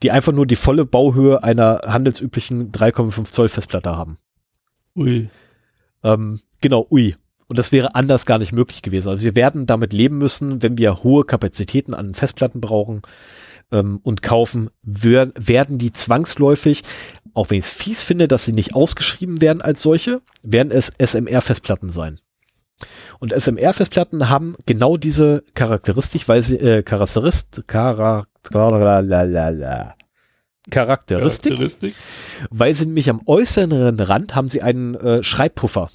[0.03, 4.19] die einfach nur die volle Bauhöhe einer handelsüblichen 3,5 Zoll Festplatte haben.
[4.97, 5.29] Ui.
[6.03, 7.17] Ähm, genau, ui.
[7.49, 9.09] Und das wäre anders gar nicht möglich gewesen.
[9.09, 13.03] Also wir werden damit leben müssen, wenn wir hohe Kapazitäten an Festplatten brauchen,
[13.73, 16.85] ähm, und kaufen, wer, werden die zwangsläufig,
[17.35, 20.93] auch wenn ich es fies finde, dass sie nicht ausgeschrieben werden als solche, werden es
[20.99, 22.21] SMR-Festplatten sein.
[23.19, 27.65] Und SMR-Festplatten haben genau diese Charakteristik, weil sie äh, Charakterist,
[30.71, 31.95] Charakteristik, Charakteristik,
[32.51, 35.89] weil sie nämlich am äußeren Rand haben sie einen äh, Schreibpuffer.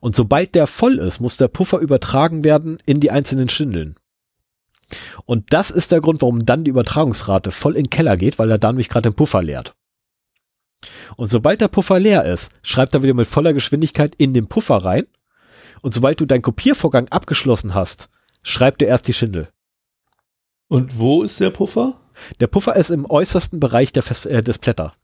[0.00, 3.96] Und sobald der voll ist, muss der Puffer übertragen werden in die einzelnen Schindeln.
[5.24, 8.50] Und das ist der Grund, warum dann die Übertragungsrate voll in den Keller geht, weil
[8.50, 9.74] er dann nämlich gerade den Puffer leert.
[11.16, 14.76] Und sobald der Puffer leer ist, schreibt er wieder mit voller Geschwindigkeit in den Puffer
[14.76, 15.06] rein.
[15.82, 18.08] Und sobald du deinen Kopiervorgang abgeschlossen hast,
[18.42, 19.48] schreibt er erst die Schindel.
[20.68, 22.00] Und wo ist der Puffer?
[22.40, 24.94] Der Puffer ist im äußersten Bereich Fest äh, des Blätter.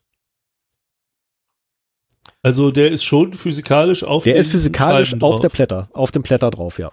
[2.43, 6.51] Also der ist schon physikalisch auf der ist physikalisch auf der Blätter, auf dem Blätter
[6.51, 6.93] drauf, ja.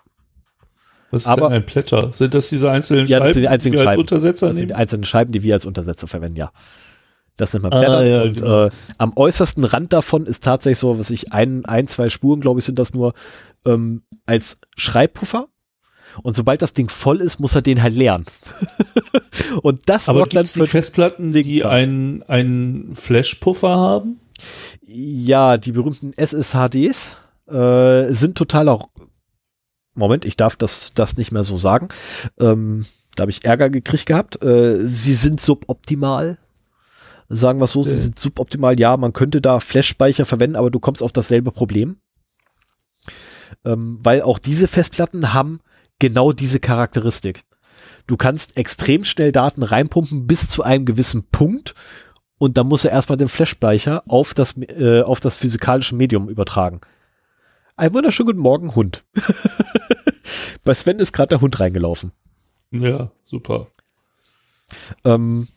[1.11, 2.11] Was ist aber, denn ein Plätter?
[2.11, 4.67] Sind das diese einzelnen ja, Scheiben, die, einzelnen die wir als Untersetzer nehmen?
[4.67, 6.51] Die einzelnen Scheiben, die wir als Untersetzer verwenden, ja.
[7.37, 7.97] Das nennt man Blätter.
[7.99, 8.65] Ah, ja, und genau.
[8.65, 12.59] äh, am äußersten Rand davon ist tatsächlich so, was ich, ein, ein, zwei Spuren, glaube
[12.59, 13.13] ich, sind das nur
[13.65, 15.47] ähm, als Schreibpuffer.
[16.23, 18.25] Und sobald das Ding voll ist, muss er den halt leeren.
[19.61, 24.19] und das Aber dann die Festplatten, die einen, einen Flash-Puffer haben?
[24.85, 27.17] Ja, die berühmten SSHDs
[27.47, 28.87] äh, sind totaler
[29.97, 31.89] Moment, ich darf das, das nicht mehr so sagen.
[32.39, 34.41] Ähm, da habe ich Ärger gekriegt gehabt.
[34.43, 36.37] Äh, sie sind suboptimal.
[37.29, 38.79] Sagen wir so, sie sind suboptimal.
[38.79, 41.97] Ja, man könnte da Flash-Speicher verwenden, aber du kommst auf dasselbe Problem.
[43.65, 45.59] ähm, weil auch diese Festplatten haben
[45.99, 47.43] genau diese Charakteristik.
[48.07, 51.75] Du kannst extrem schnell Daten reinpumpen bis zu einem gewissen Punkt
[52.37, 56.81] und dann muss er erstmal den Flashspeicher auf das, äh, auf das physikalische Medium übertragen.
[57.79, 59.05] Ein wunderschönen guten Morgen, Hund.
[60.63, 62.11] Bei Sven ist gerade der Hund reingelaufen.
[62.71, 63.67] Ja, super.
[65.05, 65.47] Ähm,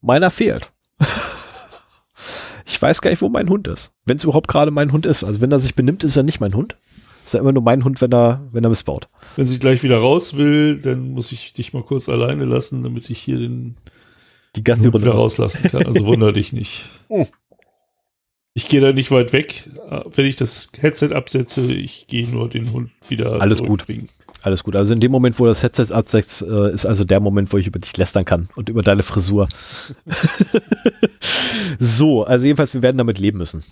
[0.00, 0.72] meiner fehlt.
[2.64, 3.90] ich weiß gar nicht, wo mein Hund ist.
[4.06, 5.24] Wenn es überhaupt gerade mein Hund ist.
[5.24, 6.76] Also wenn er sich benimmt, ist er nicht mein Hund.
[7.26, 9.08] Ist er immer nur mein Hund, wenn er, wenn er missbaut.
[9.34, 13.10] Wenn sie gleich wieder raus will, dann muss ich dich mal kurz alleine lassen, damit
[13.10, 13.74] ich hier den
[14.54, 15.84] Die Hund Gassi wieder rauslassen kann.
[15.84, 16.88] Also wunder dich nicht.
[18.56, 19.68] Ich gehe da nicht weit weg.
[20.14, 23.84] Wenn ich das Headset absetze, ich gehe nur den Hund wieder Alles gut.
[24.42, 24.76] Alles gut.
[24.76, 27.66] Also in dem Moment, wo das Headset absetzt, äh, ist also der Moment, wo ich
[27.66, 29.48] über dich lästern kann und über deine Frisur.
[31.80, 33.64] so, also jedenfalls, wir werden damit leben müssen.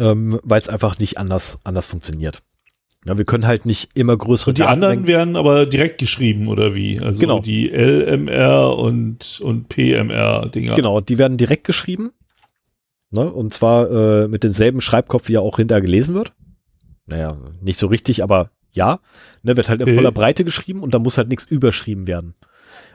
[0.00, 2.42] Ähm, Weil es einfach nicht anders, anders funktioniert.
[3.06, 6.48] Ja, wir können halt nicht immer größere Und die anderen Datenmengen- werden aber direkt geschrieben,
[6.48, 6.98] oder wie?
[6.98, 7.38] Also Genau.
[7.40, 10.74] die LMR und, und PMR-Dinger.
[10.74, 12.10] Genau, die werden direkt geschrieben.
[13.14, 13.32] Ne?
[13.32, 16.32] Und zwar äh, mit demselben Schreibkopf, wie er auch hinterher gelesen wird.
[17.06, 18.98] Naja, nicht so richtig, aber ja.
[19.42, 19.94] Ne, wird halt in Okay.
[19.94, 22.34] voller Breite geschrieben und da muss halt nichts überschrieben werden.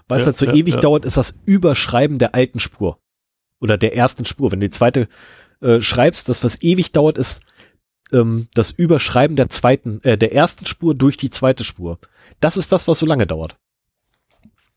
[0.08, 0.80] Weil es Ja, halt so ja, ewig ja.
[0.82, 3.00] dauert, ist das Überschreiben der alten Spur.
[3.62, 4.52] Oder der ersten Spur.
[4.52, 5.08] Wenn du die zweite
[5.62, 7.42] äh, schreibst, das, was ewig dauert, ist
[8.12, 12.00] ähm, das Überschreiben der zweiten, äh, der ersten Spur durch die zweite Spur.
[12.40, 13.58] Das ist das, was so lange dauert.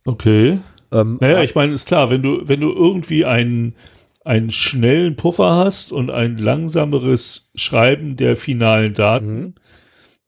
[0.04, 0.60] Okay.
[0.90, 3.74] Ähm, Naja, ich meine, ist klar, wenn du, wenn du irgendwie einen,
[4.24, 9.54] einen schnellen Puffer hast und ein langsameres Schreiben der finalen Daten.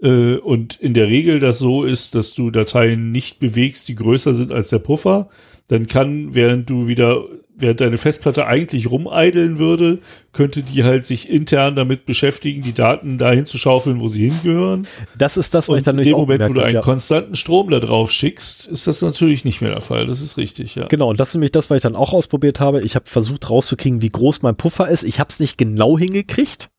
[0.02, 4.34] Äh, und in der Regel das so ist, dass du Dateien nicht bewegst, die größer
[4.34, 5.28] sind als der Puffer,
[5.68, 7.24] dann kann, während du wieder,
[7.56, 10.00] während deine Festplatte eigentlich rumeideln würde,
[10.32, 14.86] könnte die halt sich intern damit beschäftigen, die Daten dahin zu schaufeln, wo sie hingehören.
[15.16, 16.74] das ist das, was ich Und dann in dem auch Moment, wo gemerkt du einen
[16.74, 16.80] ja.
[16.82, 20.06] konstanten Strom da drauf schickst, ist das natürlich nicht mehr der Fall.
[20.06, 20.86] Das ist richtig, ja.
[20.86, 22.80] Genau, und das ist nämlich das, was ich dann auch ausprobiert habe.
[22.82, 25.02] Ich habe versucht rauszukriegen, wie groß mein Puffer ist.
[25.02, 26.70] Ich habe es nicht genau hingekriegt,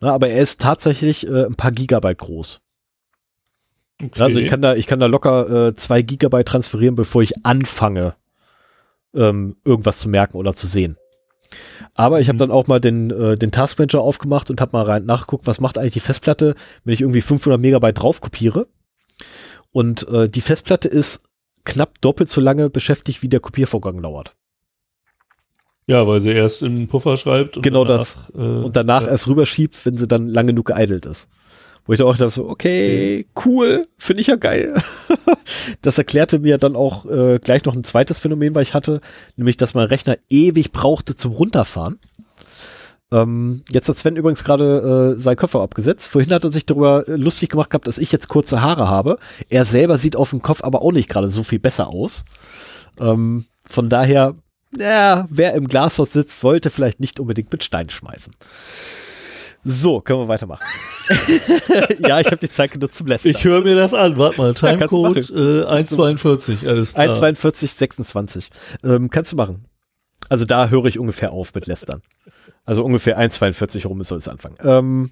[0.00, 2.60] na, aber er ist tatsächlich äh, ein paar Gigabyte groß.
[4.02, 4.22] Okay.
[4.22, 8.14] Also ich kann da, ich kann da locker äh, zwei Gigabyte transferieren, bevor ich anfange,
[9.14, 10.96] ähm, irgendwas zu merken oder zu sehen.
[11.94, 12.38] Aber ich habe Mhm.
[12.38, 15.60] dann auch mal den, äh, den Task Manager aufgemacht und habe mal rein nachgeguckt, was
[15.60, 16.54] macht eigentlich die Festplatte,
[16.84, 18.68] wenn ich irgendwie 500 Megabyte drauf kopiere.
[19.72, 21.22] Und äh, die Festplatte ist
[21.64, 24.34] knapp doppelt so lange beschäftigt, wie der Kopiervorgang dauert.
[25.86, 29.08] Ja, weil sie erst im Puffer schreibt und Genau danach, Äh, Und danach ja.
[29.08, 31.28] erst rüberschiebt, wenn sie dann lang genug geeidelt ist.
[31.90, 34.80] Wo ich dann auch dachte, so, okay, cool, finde ich ja geil.
[35.82, 39.00] das erklärte mir dann auch äh, gleich noch ein zweites Phänomen, was ich hatte,
[39.34, 41.98] nämlich, dass mein Rechner ewig brauchte zum Runterfahren.
[43.10, 46.06] Ähm, jetzt hat Sven übrigens gerade äh, seinen Koffer abgesetzt.
[46.06, 49.18] Vorhin hat er sich darüber äh, lustig gemacht gehabt, dass ich jetzt kurze Haare habe.
[49.48, 52.24] Er selber sieht auf dem Kopf aber auch nicht gerade so viel besser aus.
[53.00, 54.36] Ähm, von daher,
[54.78, 58.32] ja, wer im Glashaus sitzt, sollte vielleicht nicht unbedingt mit Stein schmeißen.
[59.62, 60.64] So, können wir weitermachen.
[61.98, 63.32] ja, ich habe die Zeit genutzt zum Lästern.
[63.32, 64.16] Ich höre mir das an.
[64.16, 66.66] Warte mal, Ja, Timecode äh, 1,42.
[66.66, 67.08] Alles klar.
[67.08, 68.50] 1,42, 26.
[68.84, 69.66] Ähm, kannst du machen.
[70.28, 72.02] Also da höre ich ungefähr auf mit Lästern.
[72.64, 74.56] Also ungefähr 1,42 rum soll es anfangen.
[74.62, 75.10] Ähm,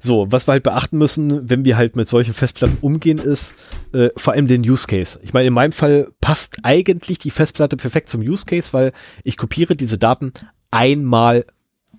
[0.00, 3.54] so, was wir halt beachten müssen, wenn wir halt mit solchen Festplatten umgehen, ist
[3.92, 5.18] äh, vor allem den Use Case.
[5.22, 9.36] Ich meine, in meinem Fall passt eigentlich die Festplatte perfekt zum Use Case, weil ich
[9.36, 10.32] kopiere diese Daten
[10.70, 11.46] einmal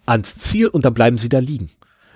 [0.06, 1.70] ans Ziel und dann bleiben sie da liegen.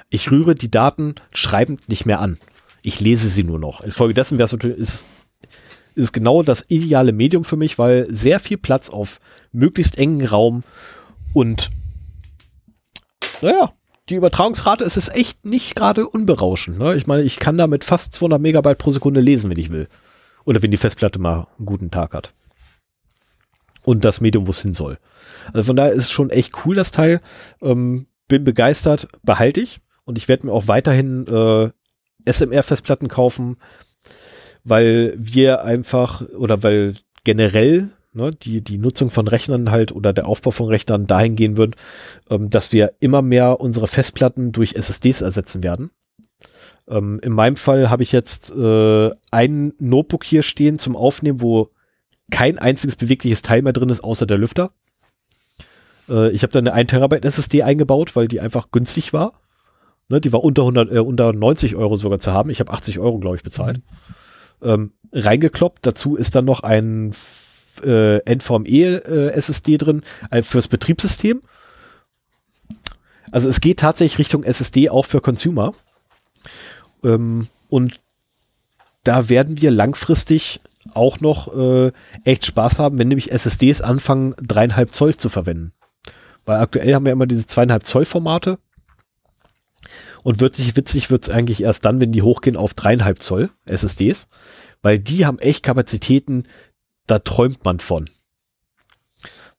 [0.10, 2.38] Ich rühre die Daten schreibend nicht mehr an.
[2.82, 3.82] Ich lese sie nur noch.
[3.82, 5.06] Infolgedessen wäre es natürlich, ist,
[5.96, 9.20] ist genau das ideale Medium für mich, weil sehr viel Platz auf
[9.52, 10.64] möglichst engen Raum
[11.34, 11.70] und
[13.42, 13.74] naja,
[14.10, 16.80] die Übertragungsrate ist es echt nicht gerade unberauschend.
[16.80, 16.96] Ne?
[16.96, 19.88] Ich meine, ich kann da mit fast 200 Megabyte pro Sekunde lesen, wenn ich will.
[20.46, 22.34] Oder wenn die Festplatte mal einen guten Tag hat.
[23.84, 24.98] Und das Medium, wo es hin soll.
[25.54, 27.20] Also von daher ist es schon echt cool, das Teil.
[27.62, 29.82] Ähm, bin begeistert, behalte ich.
[30.06, 31.70] Und ich werde mir auch weiterhin äh,
[32.32, 33.58] SMR-Festplatten kaufen,
[34.64, 40.28] weil wir einfach oder weil generell ne, die, die Nutzung von Rechnern halt oder der
[40.28, 41.76] Aufbau von Rechnern dahin gehen wird,
[42.30, 45.92] ähm, dass wir immer mehr unsere Festplatten durch SSDs ersetzen werden.
[46.88, 51.70] Ähm, in meinem Fall habe ich jetzt äh, ein Notebook hier stehen zum Aufnehmen, wo
[52.32, 54.72] kein einziges bewegliches Teil mehr drin ist, außer der Lüfter.
[56.10, 59.34] Äh, ich habe da eine 1 Terabyte SSD eingebaut, weil die einfach günstig war.
[60.10, 62.50] Ne, die war unter 100, äh, unter 90 Euro sogar zu haben.
[62.50, 63.82] Ich habe 80 Euro, glaube ich, bezahlt.
[64.62, 65.86] Ähm, reingekloppt.
[65.86, 67.14] Dazu ist dann noch ein
[67.84, 71.42] äh, NVMe äh, SSD drin äh, fürs Betriebssystem.
[73.32, 75.74] Also es geht tatsächlich Richtung SSD auch für Consumer.
[77.04, 78.00] Ähm, und
[79.04, 80.62] da werden wir langfristig
[80.94, 81.92] auch noch äh,
[82.24, 85.74] echt Spaß haben, wenn nämlich SSDs anfangen, dreieinhalb Zoll zu verwenden.
[86.46, 88.60] Weil aktuell haben wir immer diese zweieinhalb Zoll Formate.
[90.24, 94.28] Und wirklich witzig wird es eigentlich erst dann, wenn die hochgehen auf dreieinhalb Zoll SSDs.
[94.82, 96.44] Weil die haben echt Kapazitäten,
[97.08, 98.10] da träumt man von.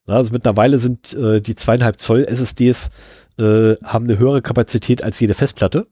[0.05, 2.91] Also mittlerweile sind äh, die zweieinhalb Zoll SSDs
[3.37, 5.87] äh, haben eine höhere Kapazität als jede Festplatte.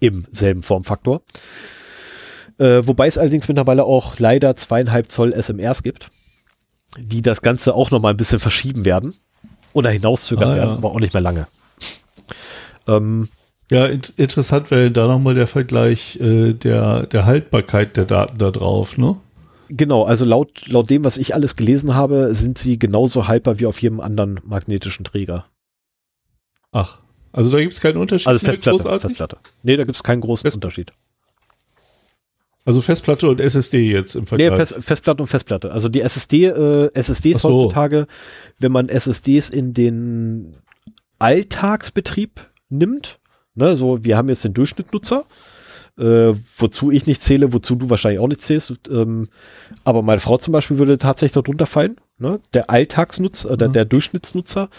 [0.00, 1.22] Im selben Formfaktor.
[2.58, 6.10] Äh, wobei es allerdings mittlerweile auch leider zweieinhalb Zoll SMRs gibt,
[6.98, 9.14] die das Ganze auch noch mal ein bisschen verschieben werden
[9.72, 10.76] oder hinauszögern ah, werden, ja.
[10.76, 11.46] aber auch nicht mehr lange.
[12.86, 13.28] Ähm,
[13.70, 18.50] ja, in interessant wäre da nochmal der Vergleich äh, der, der Haltbarkeit der Daten da
[18.50, 19.16] drauf, ne?
[19.68, 23.64] Genau, also laut, laut dem, was ich alles gelesen habe, sind sie genauso haltbar wie
[23.64, 25.46] auf jedem anderen magnetischen Träger.
[26.72, 26.98] Ach,
[27.32, 28.28] also da gibt es keinen Unterschied.
[28.28, 29.38] Also Festplatte, Festplatte.
[29.62, 30.92] Nee, da gibt es keinen großen Fest Unterschied.
[32.64, 34.50] Also Festplatte und SSD jetzt im Vergleich.
[34.50, 35.72] Nee, Fest, Festplatte und Festplatte.
[35.72, 37.50] Also die SSD, äh, SSDs so.
[37.50, 38.06] heutzutage,
[38.58, 40.56] wenn man SSDs in den
[41.18, 43.18] Alltagsbetrieb nimmt,
[43.54, 45.24] ne, so wir haben jetzt den Durchschnittnutzer,
[45.98, 48.88] äh, wozu ich nicht zähle, wozu du wahrscheinlich auch nicht zählst.
[48.88, 49.28] Ähm,
[49.82, 51.96] aber meine Frau zum Beispiel würde tatsächlich darunter fallen.
[52.18, 52.40] Ne?
[52.54, 53.72] Der Alltagsnutzer oder mhm.
[53.72, 54.70] der Durchschnittsnutzer,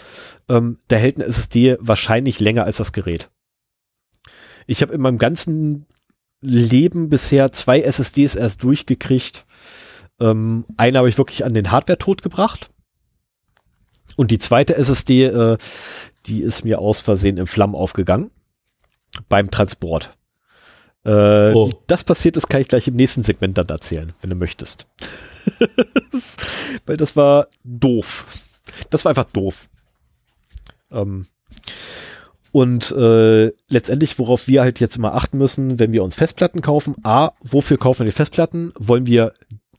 [0.48, 3.30] ähm, der hält eine SSD wahrscheinlich länger als das Gerät.
[4.66, 5.86] Ich habe in meinem ganzen
[6.44, 9.46] Leben bisher zwei SSDs erst durchgekriegt.
[10.20, 12.70] Ähm, eine habe ich wirklich an den Hardware-Tod gebracht.
[14.16, 15.58] Und die zweite SSD, äh,
[16.26, 18.30] die ist mir aus Versehen im Flammen aufgegangen.
[19.28, 20.16] Beim Transport.
[21.04, 21.68] Äh, oh.
[21.68, 24.86] Wie das passiert ist, kann ich gleich im nächsten Segment dann erzählen, wenn du möchtest.
[26.86, 28.26] Weil das war doof.
[28.90, 29.68] Das war einfach doof.
[30.90, 31.26] Ähm,
[32.54, 36.94] und äh, letztendlich, worauf wir halt jetzt immer achten müssen, wenn wir uns Festplatten kaufen,
[37.02, 38.72] a, wofür kaufen wir die Festplatten?
[38.78, 39.32] Wollen wir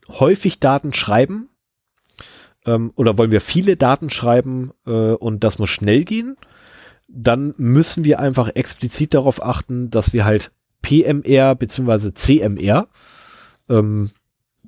[0.10, 1.48] häufig Daten schreiben?
[2.66, 6.36] Ähm, oder wollen wir viele Daten schreiben äh, und das muss schnell gehen?
[7.08, 12.12] Dann müssen wir einfach explizit darauf achten, dass wir halt PMR bzw.
[12.14, 12.90] CMR
[13.70, 14.10] ähm,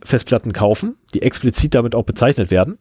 [0.01, 2.77] Festplatten kaufen, die explizit damit auch bezeichnet werden,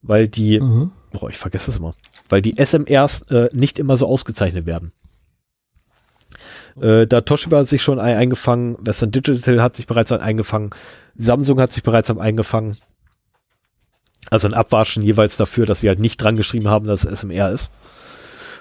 [0.00, 0.92] weil die, mhm.
[1.12, 1.94] oh, ich vergesse das immer,
[2.28, 4.92] weil die SMRs äh, nicht immer so ausgezeichnet werden.
[6.80, 10.70] Äh, da Toshiba sich schon ein eingefangen, Western Digital hat sich bereits ein eingefangen,
[11.16, 12.76] Samsung hat sich bereits ein eingefangen.
[14.28, 17.52] Also ein Abwaschen jeweils dafür, dass sie halt nicht dran geschrieben haben, dass es SMR
[17.52, 17.70] ist.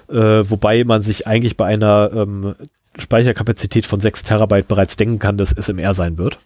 [0.07, 2.55] Äh, wobei man sich eigentlich bei einer ähm,
[2.97, 6.37] Speicherkapazität von 6 Terabyte bereits denken kann, dass SMR sein wird.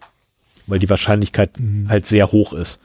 [0.68, 1.90] Weil die Wahrscheinlichkeit mhm.
[1.90, 2.80] halt sehr hoch ist.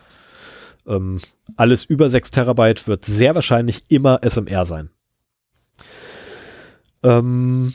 [0.87, 1.21] Ähm,
[1.57, 4.91] alles über 6 Terabyte wird sehr wahrscheinlich immer SMR sein.
[7.03, 7.73] Ähm,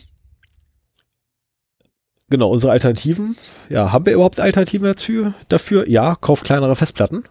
[2.30, 3.38] genau, unsere Alternativen.
[3.70, 5.88] Ja, haben wir überhaupt Alternativen dazu, dafür?
[5.88, 7.26] Ja, kauf kleinere Festplatten.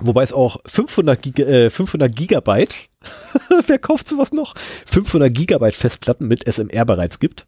[0.00, 2.74] Wobei es auch 500, Giga, äh, 500 Gigabyte,
[3.66, 4.54] wer kauft sowas noch?
[4.86, 7.46] 500 Gigabyte Festplatten mit SMR bereits gibt.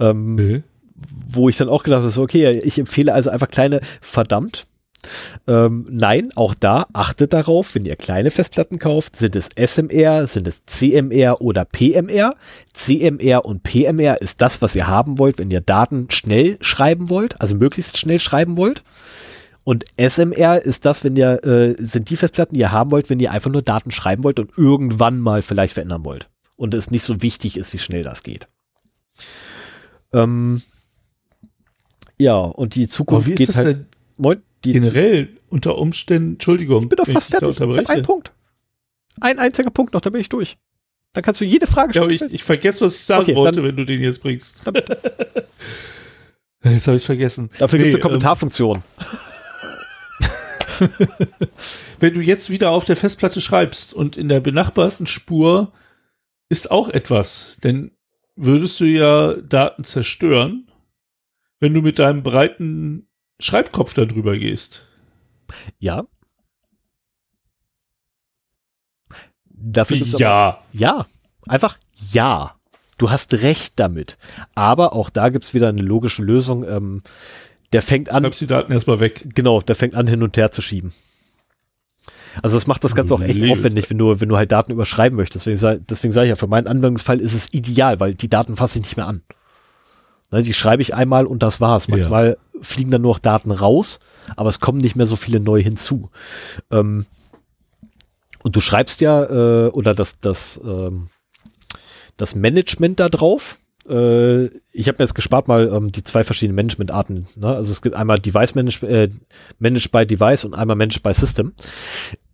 [0.00, 0.62] Ähm, okay.
[1.28, 4.67] Wo ich dann auch gedacht habe, okay, ich empfehle also einfach kleine, verdammt,
[5.46, 10.48] ähm, nein, auch da achtet darauf, wenn ihr kleine Festplatten kauft, sind es SMR, sind
[10.48, 12.34] es CMR oder PMR.
[12.74, 17.40] CMR und PMR ist das, was ihr haben wollt, wenn ihr Daten schnell schreiben wollt,
[17.40, 18.82] also möglichst schnell schreiben wollt.
[19.64, 23.20] Und SMR ist das, wenn ihr, äh, sind die Festplatten, die ihr haben wollt, wenn
[23.20, 26.28] ihr einfach nur Daten schreiben wollt und irgendwann mal vielleicht verändern wollt.
[26.56, 28.48] Und es nicht so wichtig ist, wie schnell das geht.
[30.12, 30.62] Ähm,
[32.18, 33.66] ja, und die Zukunft geht halt.
[33.66, 33.86] Denn?
[34.62, 36.84] Generell unter Umständen, Entschuldigung.
[36.84, 37.50] Ich bin doch fast fertig.
[37.50, 38.32] Ich habe einen Punkt.
[39.20, 40.58] Ein einziger Punkt noch, da bin ich durch.
[41.12, 42.10] Dann kannst du jede Frage stellen.
[42.10, 44.64] Ja, ich, ich vergesse, was ich sagen okay, wollte, wenn du den jetzt bringst.
[46.64, 47.50] jetzt habe ich vergessen.
[47.58, 48.82] Dafür nee, gibt es eine Kommentarfunktion.
[52.00, 55.72] wenn du jetzt wieder auf der Festplatte schreibst und in der benachbarten Spur
[56.48, 57.90] ist auch etwas, denn
[58.36, 60.70] würdest du ja Daten zerstören,
[61.58, 63.07] wenn du mit deinem breiten
[63.40, 64.86] Schreibkopf darüber gehst.
[65.78, 66.02] Ja.
[69.46, 70.62] Dafür ja.
[70.72, 71.06] Ja.
[71.46, 71.78] Einfach
[72.10, 72.54] ja.
[72.98, 74.18] Du hast recht damit.
[74.54, 76.68] Aber auch da gibt's wieder eine logische Lösung.
[76.68, 77.02] Ähm,
[77.72, 78.24] der fängt an.
[78.24, 79.24] Schreibst die Daten erstmal weg.
[79.34, 80.92] Genau, der fängt an, hin und her zu schieben.
[82.42, 85.16] Also das macht das Ganze auch echt aufwendig, wenn du, wenn du halt Daten überschreiben
[85.16, 85.46] möchtest.
[85.46, 88.78] Deswegen, deswegen sage ich ja, für meinen Anwendungsfall ist es ideal, weil die Daten fasse
[88.78, 89.22] ich nicht mehr an.
[90.30, 91.88] Ne, die schreibe ich einmal und das war's.
[91.88, 92.36] Manchmal ja.
[92.62, 94.00] Fliegen dann nur noch Daten raus,
[94.36, 96.10] aber es kommen nicht mehr so viele neu hinzu.
[96.70, 97.06] Ähm,
[98.42, 101.08] Und du schreibst ja, äh, oder das, das, ähm,
[102.16, 103.58] das Management da drauf.
[103.88, 107.26] Äh, ich habe mir jetzt gespart mal ähm, die zwei verschiedenen Managementarten.
[107.36, 107.48] Ne?
[107.48, 109.10] Also es gibt einmal Device Manage, äh,
[109.58, 111.52] Managed by Device und einmal Managed by System.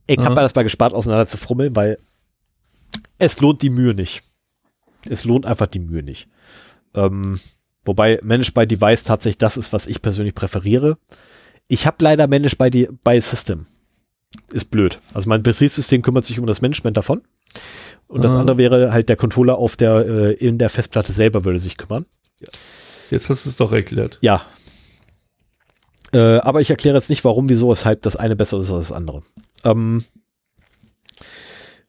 [0.06, 0.34] Ich habe Mhm.
[0.34, 1.98] mir das mal gespart, auseinander zu frummeln, weil
[3.18, 4.22] es lohnt die Mühe nicht.
[5.08, 6.28] Es lohnt einfach die Mühe nicht.
[6.94, 7.40] Ähm,
[7.84, 10.98] wobei Managed by Device tatsächlich das ist, was ich persönlich präferiere.
[11.68, 13.66] Ich habe leider Managed by, by System.
[14.52, 14.98] Ist blöd.
[15.12, 17.22] Also mein Betriebssystem kümmert sich um das Management davon.
[18.08, 18.40] Und das Aha.
[18.40, 22.06] andere wäre halt der Controller auf der, äh, in der Festplatte selber würde sich kümmern.
[23.10, 24.18] Jetzt hast du es doch erklärt.
[24.20, 24.44] Ja.
[26.12, 28.96] Äh, aber ich erkläre jetzt nicht, warum, wieso, weshalb das eine besser ist als das
[28.96, 29.22] andere.
[29.64, 30.04] Ähm,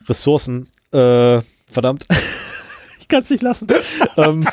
[0.08, 1.42] Ressourcen, äh,
[1.72, 2.06] verdammt.
[3.06, 3.68] ich kann es nicht lassen.
[4.18, 4.48] ähm,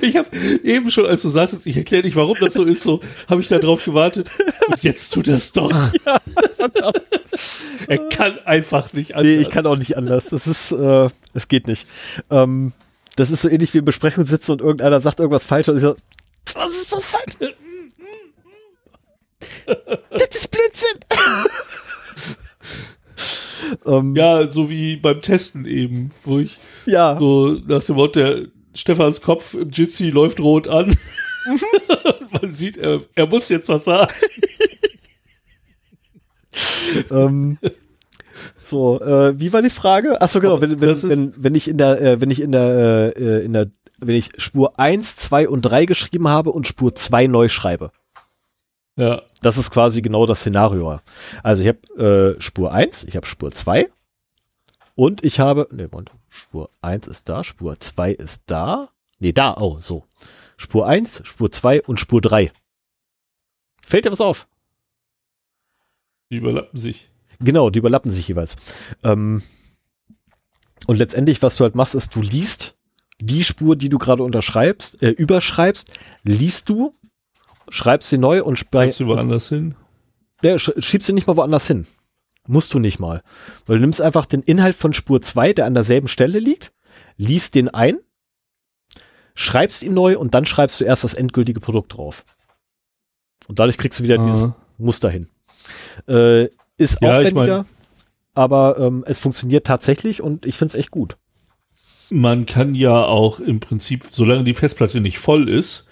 [0.00, 0.28] Ich habe
[0.62, 3.48] eben schon, als du sagtest, ich erkläre nicht, warum das so ist, so habe ich
[3.48, 4.30] da drauf gewartet.
[4.68, 5.72] Und jetzt tut er es doch.
[7.88, 9.26] er kann einfach nicht anders.
[9.26, 10.26] nee, ich kann auch nicht anders.
[10.26, 11.88] Das ist, äh, es geht nicht.
[12.30, 12.72] Ähm,
[13.16, 15.82] das ist so ähnlich wie in Besprechung sitzen und irgendeiner sagt irgendwas falsch und ich
[15.82, 15.96] so,
[16.54, 17.34] was ist so falsch?
[19.66, 21.00] das ist Blödsinn.
[23.84, 27.16] Ähm, Ja, so wie beim Testen eben, wo ich ja.
[27.18, 30.94] so nach dem Wort, der Stefans Kopf im Jitsi läuft rot an.
[32.42, 34.12] Man sieht, er, er muss jetzt was sagen.
[37.10, 37.58] ähm,
[38.62, 40.20] so, äh, wie war die Frage?
[40.20, 43.44] Achso, genau, wenn, wenn, wenn, wenn ich in der, äh, wenn ich in der, äh,
[43.44, 47.48] in der, wenn ich Spur 1, 2 und 3 geschrieben habe und Spur 2 neu
[47.48, 47.92] schreibe.
[48.96, 51.00] Ja, Das ist quasi genau das Szenario.
[51.42, 53.90] Also ich habe äh, Spur 1, ich habe Spur 2
[54.94, 58.90] und ich habe, ne, Moment, Spur 1 ist da, Spur 2 ist da.
[59.18, 60.04] Nee, da, oh, so.
[60.56, 62.52] Spur 1, Spur 2 und Spur 3.
[63.82, 64.46] Fällt dir was auf?
[66.30, 67.08] die überlappen sich.
[67.40, 68.56] Genau, die überlappen sich jeweils.
[69.02, 69.42] Ähm,
[70.86, 72.76] und letztendlich, was du halt machst, ist, du liest
[73.20, 75.92] die Spur, die du gerade unterschreibst, äh, überschreibst,
[76.22, 76.94] liest du,
[77.68, 79.74] schreibst sie neu und Schreibst du woanders hin?
[80.42, 81.86] Ja, sch schiebst du nicht mal woanders hin.
[82.46, 83.22] Musst du nicht mal.
[83.66, 86.72] Weil du nimmst einfach den Inhalt von Spur 2, der an derselben Stelle liegt,
[87.16, 87.98] liest den ein,
[89.34, 92.24] schreibst ihn neu und dann schreibst du erst das endgültige Produkt drauf.
[93.48, 94.56] Und dadurch kriegst du wieder dieses Ah.
[94.78, 95.28] Muster hin.
[96.08, 96.44] Äh,
[96.78, 97.66] ist Ja, ich aufwendiger,
[98.34, 101.16] aber ähm, es funktioniert tatsächlich und ich finde es echt gut.
[102.10, 105.85] Man kann ja auch im Prinzip, solange die Festplatte nicht voll ist,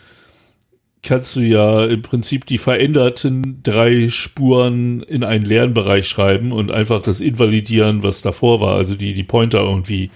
[1.05, 6.71] kannst du ja im Prinzip die veränderten drei Spuren in einen leeren Bereich schreiben und
[6.71, 10.11] einfach das invalidieren, was davor war, also die, die Pointer irgendwie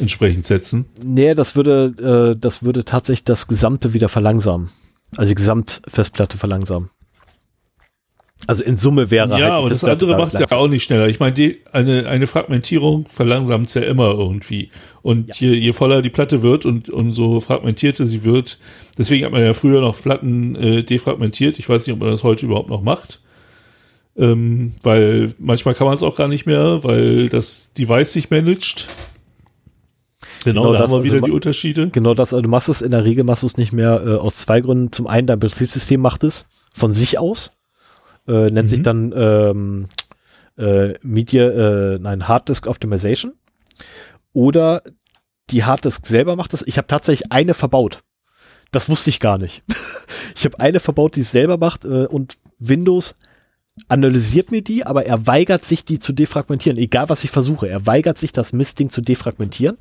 [0.00, 0.86] entsprechend setzen.
[1.04, 4.70] Nee, das würde, äh, das würde tatsächlich das Gesamte wieder verlangsamen.
[5.16, 6.90] Also die Gesamtfestplatte verlangsamen.
[8.46, 11.08] Also in Summe wäre halt ja, aber das andere macht es ja auch nicht schneller.
[11.08, 14.70] Ich meine, eine, eine Fragmentierung verlangsamt es ja immer irgendwie.
[15.02, 18.58] Und je, je voller die Platte wird und, und so fragmentierter sie wird,
[18.96, 21.58] deswegen hat man ja früher noch Platten äh, defragmentiert.
[21.58, 23.20] Ich weiß nicht, ob man das heute überhaupt noch macht.
[24.16, 28.86] Ähm, weil manchmal kann man es auch gar nicht mehr, weil das Device sich managt.
[30.44, 31.88] Genau, Genau da das, haben wir also wieder ma- die Unterschiede.
[31.90, 34.14] Genau das, also du machst es in der Regel machst du es nicht mehr äh,
[34.14, 34.92] aus zwei Gründen.
[34.92, 37.52] Zum einen, dein Betriebssystem macht es von sich aus,
[38.28, 38.68] äh, nennt Mhm.
[38.68, 39.88] sich dann ähm,
[40.56, 43.32] äh, Media, äh, nein, Hard Disk Optimization.
[44.32, 44.82] Oder
[45.50, 46.62] die Harddisk selber macht das.
[46.62, 48.02] Ich habe tatsächlich eine verbaut.
[48.70, 49.62] Das wusste ich gar nicht.
[50.36, 53.14] ich habe eine verbaut, die es selber macht äh, und Windows
[53.86, 56.78] analysiert mir die, aber er weigert sich, die zu defragmentieren.
[56.78, 57.68] Egal, was ich versuche.
[57.68, 59.78] Er weigert sich, das Mistding zu defragmentieren.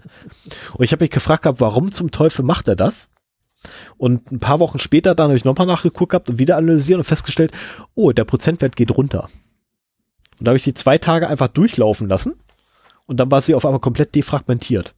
[0.73, 3.09] Und ich habe mich gefragt gehabt, warum zum Teufel macht er das?
[3.98, 7.03] Und ein paar Wochen später, dann habe ich nochmal nachgeguckt gehabt und wieder analysiert und
[7.03, 7.52] festgestellt,
[7.95, 9.30] oh, der Prozentwert geht runter.
[10.39, 12.35] Und da habe ich die zwei Tage einfach durchlaufen lassen
[13.06, 14.94] und dann war sie auf einmal komplett defragmentiert.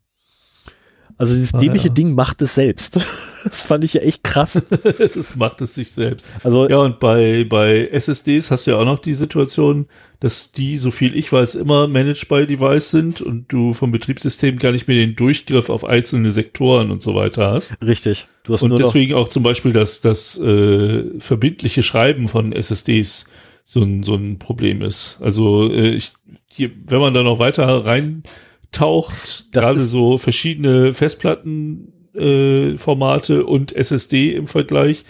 [1.17, 1.93] Also dieses Ah, dämliche ja.
[1.93, 2.99] Ding macht es selbst.
[3.49, 4.61] Das fand ich ja echt krass.
[5.13, 6.25] das macht es sich selbst.
[6.43, 9.87] Also Ja, und bei, bei SSDs hast du ja auch noch die Situation,
[10.19, 14.59] dass die, so viel ich weiß, immer Managed by Device sind und du vom Betriebssystem
[14.59, 17.75] gar nicht mehr den Durchgriff auf einzelne Sektoren und so weiter hast.
[17.81, 18.27] richtig.
[18.43, 23.25] Du hast Und deswegen auch zum Beispiel das, das äh, verbindliche Schreiben von SSDs
[23.65, 25.19] so ein, so ein Problem ist.
[25.21, 26.11] Also äh, ich,
[26.47, 33.75] hier, wenn man da noch weiter reintaucht, Das gerade so verschiedene Festplatten äh, Formate und
[33.75, 35.03] SSD im Vergleich,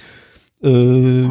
[0.61, 0.67] äh,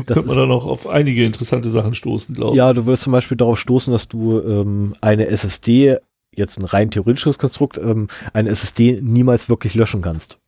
[0.07, 2.57] Das könnte man ist- da noch auf einige interessante Sachen stoßen, glaube ich.
[2.59, 5.97] ja, du wirst zum Beispiel darauf stoßen, dass du ähm, eine SSD,
[6.35, 10.39] jetzt ein rein theoretisches Konstrukt, ähm, eine SSD niemals wirklich löschen kannst.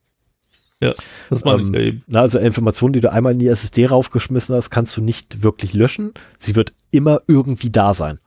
[1.28, 2.04] das meine ähm, ich ja eben.
[2.06, 5.74] Na, also Informationen, die du einmal in die SSD raufgeschmissen hast, kannst du nicht wirklich
[5.74, 6.12] löschen.
[6.38, 8.18] Sie wird immer irgendwie da sein.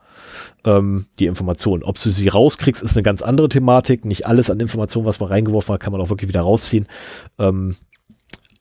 [0.65, 1.83] Ähm, die Informationen.
[1.83, 4.05] Ob du sie rauskriegst, ist eine ganz andere Thematik.
[4.05, 6.87] Nicht alles an Informationen, was man reingeworfen hat, kann man auch wirklich wieder rausziehen.
[7.39, 7.75] Ähm,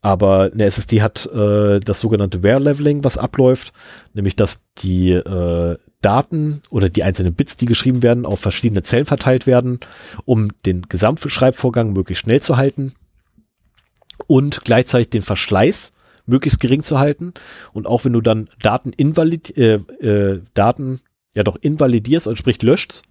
[0.01, 3.72] aber eine SSD hat äh, das sogenannte Wear-Leveling, was abläuft,
[4.14, 9.06] nämlich dass die äh, Daten oder die einzelnen Bits, die geschrieben werden, auf verschiedene Zellen
[9.06, 9.78] verteilt werden,
[10.24, 12.94] um den Gesamtschreibvorgang möglichst schnell zu halten
[14.26, 15.93] und gleichzeitig den Verschleiß
[16.26, 17.32] möglichst gering zu halten.
[17.72, 21.01] Und auch wenn du dann Daten invalid, äh, äh, Daten
[21.34, 23.02] ja doch invalidierst und sprich löscht,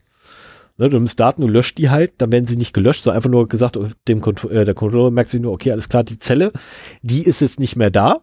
[0.78, 3.30] ne, du nimmst Daten, du löscht die halt, dann werden sie nicht gelöscht, sondern einfach
[3.30, 3.78] nur gesagt,
[4.08, 6.52] dem Kont äh, der Controller merkt sich nur, okay, alles klar, die Zelle,
[7.02, 8.22] die ist jetzt nicht mehr da.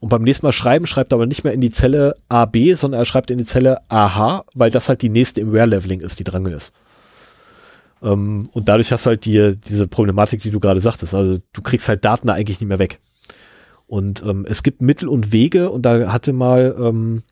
[0.00, 3.00] Und beim nächsten Mal schreiben, schreibt er aber nicht mehr in die Zelle AB, sondern
[3.00, 6.24] er schreibt in die Zelle AH, weil das halt die nächste im Rare-Leveling ist, die
[6.24, 6.72] dran ist.
[8.02, 11.14] Ähm, und dadurch hast du halt die, diese Problematik, die du gerade sagtest.
[11.14, 12.98] Also du kriegst halt Daten da eigentlich nicht mehr weg.
[13.86, 17.22] Und ähm, es gibt Mittel und Wege und da hatte mal ähm,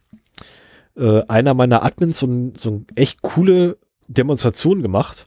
[0.97, 3.79] äh, einer meiner Admins so, ein, so ein echt coole
[4.09, 5.27] Demonstration gemacht,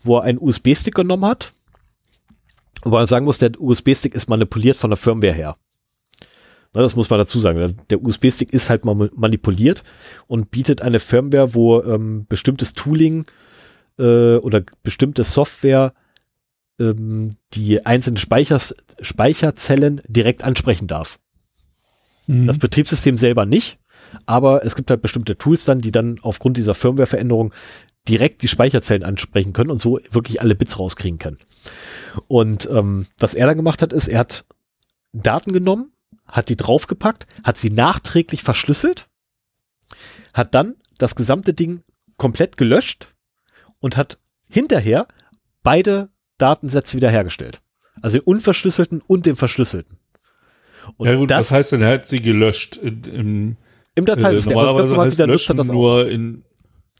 [0.00, 1.52] wo er einen USB-Stick genommen hat.
[2.82, 5.56] Weil man sagen muss, der USB-Stick ist manipuliert von der Firmware her.
[6.72, 7.78] Na, das muss man dazu sagen.
[7.90, 9.82] Der USB-Stick ist halt manipuliert
[10.26, 13.24] und bietet eine Firmware, wo ähm, bestimmtes Tooling
[13.98, 15.94] äh, oder bestimmte Software
[16.78, 21.18] ähm, die einzelnen Speichers, Speicherzellen direkt ansprechen darf.
[22.26, 22.46] Mhm.
[22.46, 23.78] Das Betriebssystem selber nicht,
[24.24, 27.52] aber es gibt halt bestimmte Tools dann, die dann aufgrund dieser Firmware-Veränderung
[28.08, 31.38] direkt die Speicherzellen ansprechen können und so wirklich alle Bits rauskriegen können.
[32.28, 34.44] Und ähm, was er dann gemacht hat, ist, er hat
[35.12, 35.92] Daten genommen,
[36.26, 39.08] hat die draufgepackt, hat sie nachträglich verschlüsselt,
[40.32, 41.82] hat dann das gesamte Ding
[42.16, 43.14] komplett gelöscht
[43.80, 44.18] und hat
[44.48, 45.06] hinterher
[45.62, 47.60] beide Datensätze wiederhergestellt.
[48.02, 49.98] Also den unverschlüsselten und den verschlüsselten.
[50.96, 53.56] Und ja gut, das, was heißt denn, er hat sie gelöscht im,
[53.96, 54.52] im Dateisystem.
[54.52, 56.44] Äh, normalerweise also heißt der Nutzer das nur in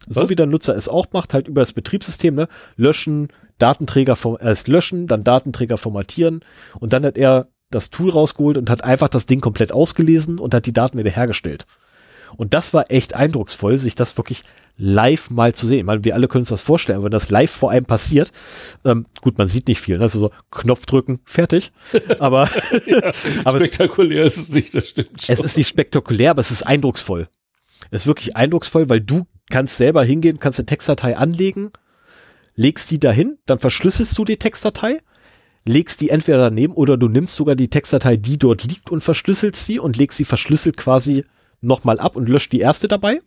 [0.08, 0.30] so was?
[0.30, 2.48] wie der Nutzer es auch macht, halt über das Betriebssystem, ne?
[2.76, 3.28] Löschen,
[3.58, 6.40] Datenträger erst löschen, dann Datenträger formatieren
[6.78, 10.54] und dann hat er das Tool rausgeholt und hat einfach das Ding komplett ausgelesen und
[10.54, 11.66] hat die Daten wiederhergestellt.
[12.36, 14.44] Und das war echt eindrucksvoll, sich das wirklich
[14.76, 15.80] live mal zu sehen.
[15.80, 18.30] Ich meine, wir alle können uns das vorstellen, wenn das live vor einem passiert.
[18.84, 20.04] Ähm, gut, man sieht nicht viel, ne?
[20.04, 21.72] also so Knopf drücken, fertig.
[22.18, 22.48] Aber,
[22.86, 23.12] ja,
[23.44, 25.22] aber spektakulär ist es nicht, das stimmt.
[25.22, 25.32] Schon.
[25.32, 27.28] Es ist nicht spektakulär, aber es ist eindrucksvoll.
[27.90, 31.72] Es ist wirklich eindrucksvoll, weil du kannst selber hingehen, kannst eine Textdatei anlegen,
[32.54, 34.98] legst die dahin, dann verschlüsselst du die Textdatei,
[35.64, 39.64] legst die entweder daneben oder du nimmst sogar die Textdatei, die dort liegt und verschlüsselst
[39.64, 41.24] sie und legst sie verschlüsselt quasi
[41.60, 43.20] nochmal ab und löscht die erste dabei.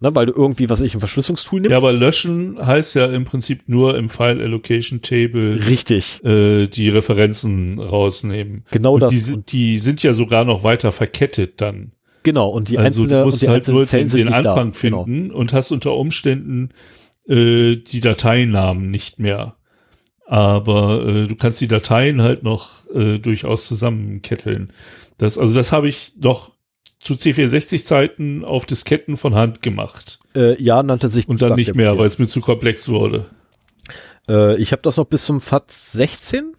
[0.00, 1.70] Ne, weil du irgendwie, was ich, ein Verschlüsselungstool nimmst.
[1.70, 5.66] Ja, aber löschen heißt ja im Prinzip nur im File Allocation Table.
[5.66, 6.22] Richtig.
[6.24, 8.64] Äh, die Referenzen rausnehmen.
[8.70, 9.10] Genau und das.
[9.12, 11.92] Die, die sind ja sogar noch weiter verkettet dann.
[12.24, 14.78] Genau, und die also einzelne, du musst halt nur Zellen den, den Anfang da.
[14.78, 15.36] finden genau.
[15.36, 16.70] und hast unter Umständen
[17.28, 19.56] äh, die Dateinamen nicht mehr.
[20.26, 24.70] Aber äh, du kannst die Dateien halt noch äh, durchaus zusammenketteln.
[25.18, 26.53] Das, also das habe ich noch
[27.04, 30.18] zu C64-Zeiten auf Disketten von Hand gemacht.
[30.34, 31.28] Äh, ja, nannte sich.
[31.28, 33.26] Und dann nicht mehr, weil es mir zu komplex wurde.
[34.28, 36.56] Äh, ich habe das noch bis zum FAT 16?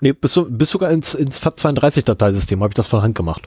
[0.00, 3.42] Nee, bis, bis sogar ins, ins FAT 32 Dateisystem habe ich das von Hand gemacht.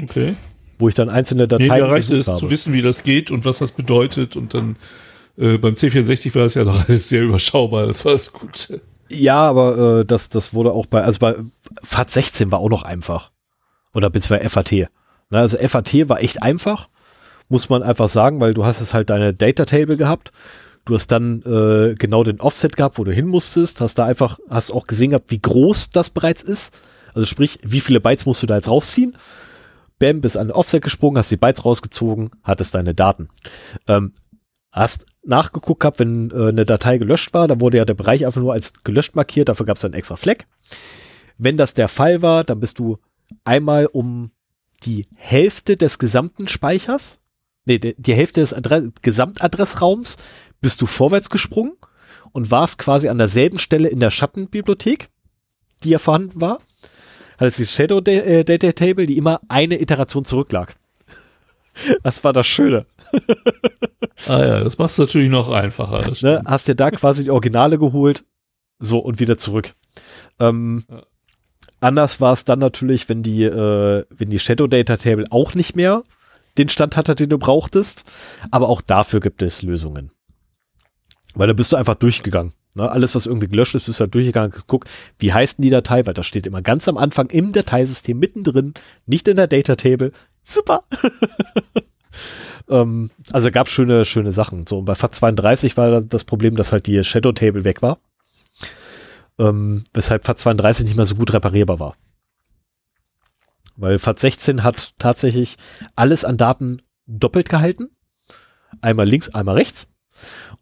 [0.00, 0.36] Okay.
[0.78, 1.70] Wo ich dann einzelne Dateien.
[1.70, 2.38] Nee, mir reicht es habe.
[2.38, 4.76] zu wissen, wie das geht und was das bedeutet und dann
[5.36, 8.80] äh, beim C64 war das ja doch alles sehr überschaubar, das war das Gute.
[9.10, 11.36] Ja, aber äh, das, das wurde auch bei, also bei
[11.82, 13.30] FAT 16 war auch noch einfach.
[13.94, 14.88] Oder beziehungsweise FAT.
[15.30, 16.88] Na, also FAT war echt einfach,
[17.48, 20.32] muss man einfach sagen, weil du hast es halt deine Data Table gehabt.
[20.84, 24.38] Du hast dann äh, genau den Offset gehabt, wo du hin musstest, hast da einfach,
[24.50, 26.78] hast auch gesehen gehabt, wie groß das bereits ist.
[27.14, 29.16] Also sprich, wie viele Bytes musst du da jetzt rausziehen?
[29.98, 33.28] Bam, bist an den Offset gesprungen, hast die Bytes rausgezogen, hattest deine Daten.
[33.86, 34.12] Ähm,
[34.72, 38.40] hast nachgeguckt gehabt, wenn äh, eine Datei gelöscht war, dann wurde ja der Bereich einfach
[38.40, 40.46] nur als gelöscht markiert, dafür gab es einen extra Fleck.
[41.38, 42.98] Wenn das der Fall war, dann bist du
[43.44, 44.30] einmal um
[44.84, 47.20] die Hälfte des gesamten Speichers,
[47.64, 50.16] nee, die, Hälfte des Adre Gesamtadressraums
[50.60, 51.72] bist du vorwärts gesprungen
[52.32, 55.08] und warst quasi an derselben Stelle in der Schattenbibliothek,
[55.82, 56.58] die ja vorhanden war.
[57.38, 60.76] Hattest die Shadow äh, Data Table, die immer eine Iteration zurücklag.
[62.04, 62.86] Das war das Schöne.
[64.28, 66.08] ah ja, das machst du natürlich noch einfacher.
[66.22, 68.24] Ne, hast dir da quasi die Originale geholt,
[68.78, 69.74] so und wieder zurück.
[70.38, 71.02] Ähm, ja.
[71.84, 75.76] Anders war es dann natürlich, wenn die, äh, wenn die Shadow Data Table auch nicht
[75.76, 76.02] mehr
[76.56, 78.04] den Stand hatte, den du brauchtest.
[78.50, 80.10] Aber auch dafür gibt es Lösungen.
[81.34, 82.54] Weil da bist du einfach durchgegangen.
[82.74, 82.90] Ne?
[82.90, 84.54] Alles, was irgendwie gelöscht ist, bist du halt durchgegangen.
[84.66, 84.86] Guck,
[85.18, 86.06] wie heißt denn die Datei?
[86.06, 88.72] Weil das steht immer ganz am Anfang im Dateisystem mittendrin,
[89.04, 90.12] nicht in der Data Table.
[90.42, 90.80] Super.
[92.70, 94.66] ähm, also gab schöne, schöne Sachen.
[94.66, 97.98] So, und bei FAT32 war das Problem, dass halt die Shadow Table weg war.
[99.38, 101.96] Ähm, weshalb FAT32 nicht mehr so gut reparierbar war.
[103.76, 105.56] Weil FAT16 hat tatsächlich
[105.96, 107.90] alles an Daten doppelt gehalten.
[108.80, 109.88] Einmal links, einmal rechts.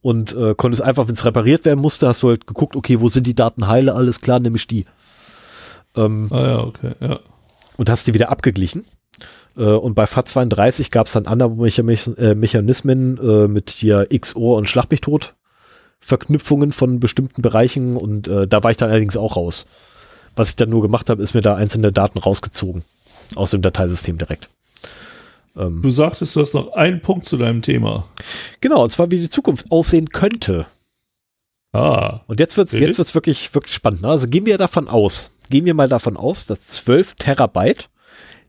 [0.01, 3.09] Und äh, konntest einfach, wenn es repariert werden musste, hast du halt geguckt, okay, wo
[3.09, 4.87] sind die Daten heile, alles klar, nämlich die.
[5.95, 7.21] Ähm, ah ja, okay, ja.
[7.77, 8.85] Und hast die wieder abgeglichen.
[9.57, 14.71] Äh, und bei FAT32 gab es dann andere äh, Mechanismen äh, mit hier XOR und
[14.71, 15.35] Schlag mich tot
[16.03, 19.67] Verknüpfungen von bestimmten Bereichen und äh, da war ich dann allerdings auch raus.
[20.35, 22.85] Was ich dann nur gemacht habe, ist mir da einzelne Daten rausgezogen
[23.37, 24.49] aus dem Dateisystem direkt.
[25.57, 28.09] Ähm, du sagtest, du hast noch einen Punkt zu deinem Thema.
[28.61, 30.67] Genau, und zwar wie die Zukunft aussehen könnte.
[31.73, 32.21] Ah.
[32.27, 32.85] Und jetzt wird's, okay.
[32.85, 34.03] jetzt wird's wirklich, wirklich spannend.
[34.03, 34.09] Ne?
[34.09, 37.89] Also gehen wir davon aus, gehen wir mal davon aus, dass 12 Terabyte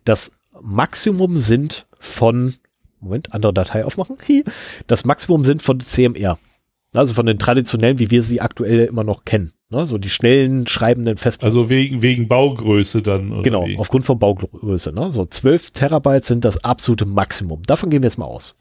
[0.06, 2.56] das Maximum sind von,
[3.00, 4.18] Moment, andere Datei aufmachen,
[4.88, 6.40] das Maximum sind von CMR.
[6.94, 9.54] Also von den traditionellen, wie wir sie aktuell immer noch kennen.
[9.70, 9.86] Ne?
[9.86, 11.56] So die schnellen schreibenden Festplatten.
[11.56, 13.42] Also wegen, wegen Baugröße dann.
[13.42, 13.78] genau, wie?
[13.78, 14.94] aufgrund von Baugröße.
[14.94, 15.12] Ne?
[15.12, 17.64] So 12 Terabyte sind das absolute Maximum.
[17.64, 18.56] Davon gehen wir jetzt mal aus.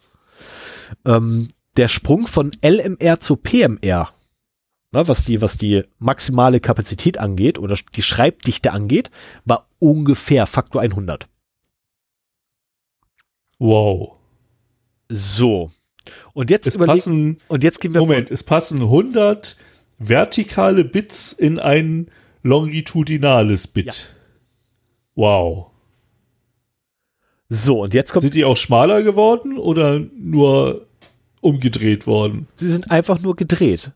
[1.04, 4.10] Ähm, der Sprung von LMR zu PMR,
[4.92, 9.10] ne, was, die, was die maximale Kapazität angeht oder die Schreibdichte angeht,
[9.44, 11.28] war ungefähr Faktor 100.
[13.58, 14.16] Wow.
[15.08, 15.70] So.
[16.32, 19.56] Und jetzt es passen, und jetzt gehen wir Moment, es passen 100
[19.98, 22.10] vertikale Bits in ein
[22.42, 23.86] longitudinales Bit.
[23.86, 23.92] Ja.
[25.14, 25.66] Wow.
[27.48, 28.22] So, und jetzt kommt.
[28.22, 30.86] Sind die auch schmaler geworden oder nur
[31.40, 32.48] umgedreht worden?
[32.56, 33.92] Sie sind einfach nur gedreht.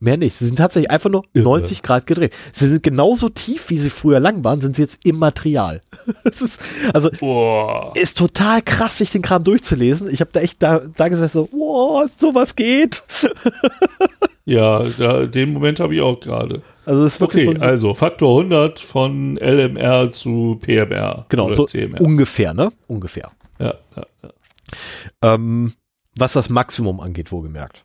[0.00, 0.36] Mehr nicht.
[0.36, 1.44] Sie sind tatsächlich einfach nur Irre.
[1.44, 2.34] 90 Grad gedreht.
[2.52, 5.80] Sie sind genauso tief, wie sie früher lang waren, sind sie jetzt im Material.
[6.24, 6.60] das ist,
[6.92, 7.92] also, Boah.
[7.94, 10.10] ist total krass, sich den Kram durchzulesen.
[10.10, 13.02] Ich habe da echt da, da gesagt so, wow, sowas geht.
[14.44, 16.62] ja, da, den Moment habe ich auch gerade.
[16.84, 21.24] Also, ist wirklich okay, also Faktor 100 von LMR zu PMR.
[21.28, 22.00] Genau, so CMR.
[22.00, 22.70] ungefähr, ne?
[22.88, 23.30] Ungefähr.
[23.58, 25.34] Ja, ja, ja.
[25.34, 25.72] Ähm,
[26.16, 27.83] was das Maximum angeht, wohlgemerkt.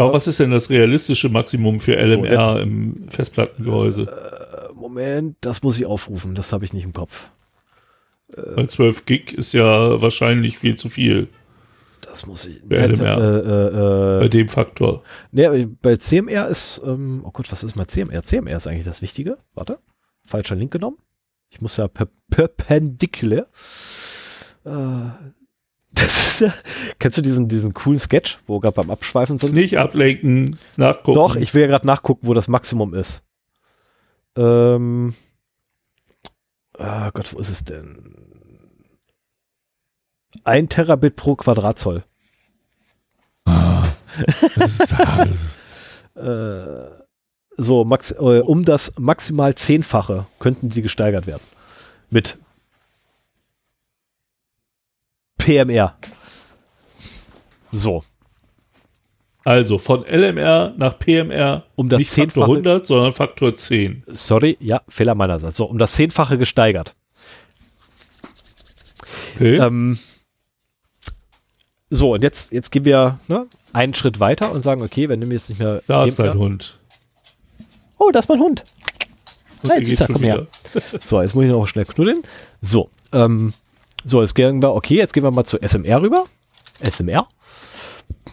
[0.00, 4.04] Aber was ist denn das realistische Maximum für LMR so, im Festplattengehäuse?
[4.04, 7.30] Äh, Moment, das muss ich aufrufen, das habe ich nicht im Kopf.
[8.34, 11.28] Äh, Weil 12 Gig ist ja wahrscheinlich viel zu viel.
[12.00, 12.66] Das muss ich.
[12.66, 13.18] Bei LMR.
[13.18, 15.02] Äh, äh, bei dem Faktor.
[15.32, 18.24] Ne, bei CMR ist, ähm, oh Gott, was ist mal CMR?
[18.24, 19.36] CMR ist eigentlich das Wichtige.
[19.52, 19.80] Warte,
[20.24, 20.96] falscher Link genommen.
[21.50, 23.48] Ich muss ja per perpendicular.
[25.92, 26.54] Das ist ja,
[26.98, 29.54] kennst du diesen, diesen coolen Sketch, wo wir gerade beim Abschweifen sind?
[29.54, 31.14] Nicht ablenken, nachgucken.
[31.14, 33.22] Doch, ich will ja gerade nachgucken, wo das Maximum ist.
[34.36, 35.14] Ähm,
[36.78, 38.14] oh Gott, wo ist es denn?
[40.44, 42.04] Ein Terabit pro Quadratzoll.
[43.44, 43.84] Ah,
[44.56, 45.58] das ist, das
[46.14, 47.00] äh,
[47.56, 51.42] so, max, äh, um das maximal Zehnfache könnten sie gesteigert werden.
[52.10, 52.38] Mit
[55.40, 55.96] PMR.
[57.72, 58.04] So.
[59.44, 64.04] Also von LMR nach PMR um das nicht Faktor 100, sondern Faktor 10.
[64.08, 65.56] Sorry, ja, Fehler meinerseits.
[65.56, 66.94] So, um das Zehnfache gesteigert.
[69.36, 69.56] Okay.
[69.56, 69.98] Ähm,
[71.88, 75.26] so, und jetzt, jetzt gehen wir ne, einen Schritt weiter und sagen, okay, wenn du
[75.26, 75.82] mir jetzt nicht mehr.
[75.86, 76.78] Da ist dein Hund.
[77.98, 78.64] Oh, da ist mein Hund.
[79.62, 80.46] Nein, süßer, komm her.
[81.00, 82.22] so, jetzt muss ich noch schnell knuddeln.
[82.60, 83.52] So, ähm,
[84.04, 86.24] so, jetzt gehen wir, okay, jetzt gehen wir mal zu SMR rüber.
[86.82, 87.26] SMR.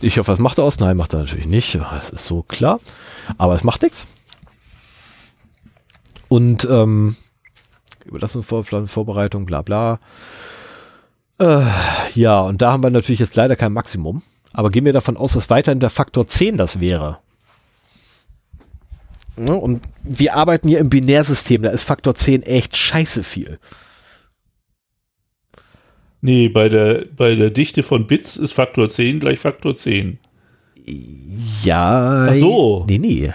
[0.02, 0.80] Ich hoffe, was macht er aus?
[0.80, 1.76] Nein, macht er natürlich nicht.
[1.76, 2.80] Das ist so klar.
[3.38, 4.08] Aber es macht nichts.
[6.30, 7.16] Und ähm,
[8.06, 10.00] Überlassungsvorbereitung, bla bla.
[11.40, 11.62] Äh,
[12.16, 14.24] ja, und da haben wir natürlich jetzt leider kein Maximum.
[14.54, 17.20] Aber gehen wir davon aus, dass weiterhin der Faktor 10 das wäre.
[19.36, 19.56] Ne?
[19.56, 23.60] Und wir arbeiten hier im Binärsystem, da ist Faktor 10 echt scheiße viel.
[26.22, 30.20] Nee, bei der, bei der Dichte von Bits ist Faktor 10 gleich Faktor 10.
[31.64, 32.28] Ja.
[32.30, 32.86] Ach so.
[32.88, 33.32] Nee, nee.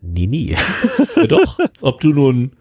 [0.00, 0.56] Nee, nee.
[1.16, 1.58] Ja, doch.
[1.80, 2.52] Ob du nun,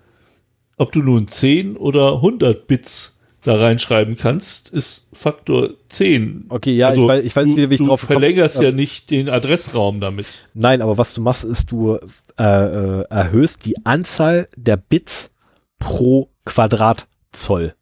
[0.77, 6.45] ob du nun 10 oder 100 Bits da reinschreiben kannst, ist Faktor 10.
[6.49, 8.69] Okay, ja, also, ich weiß, ich weiß nicht, wie ich du drauf verlängerst komme.
[8.69, 10.47] ja nicht den Adressraum damit.
[10.53, 11.97] Nein, aber was du machst, ist, du
[12.37, 15.33] äh, äh, erhöhst die Anzahl der Bits
[15.79, 17.75] pro Quadrat Zoll.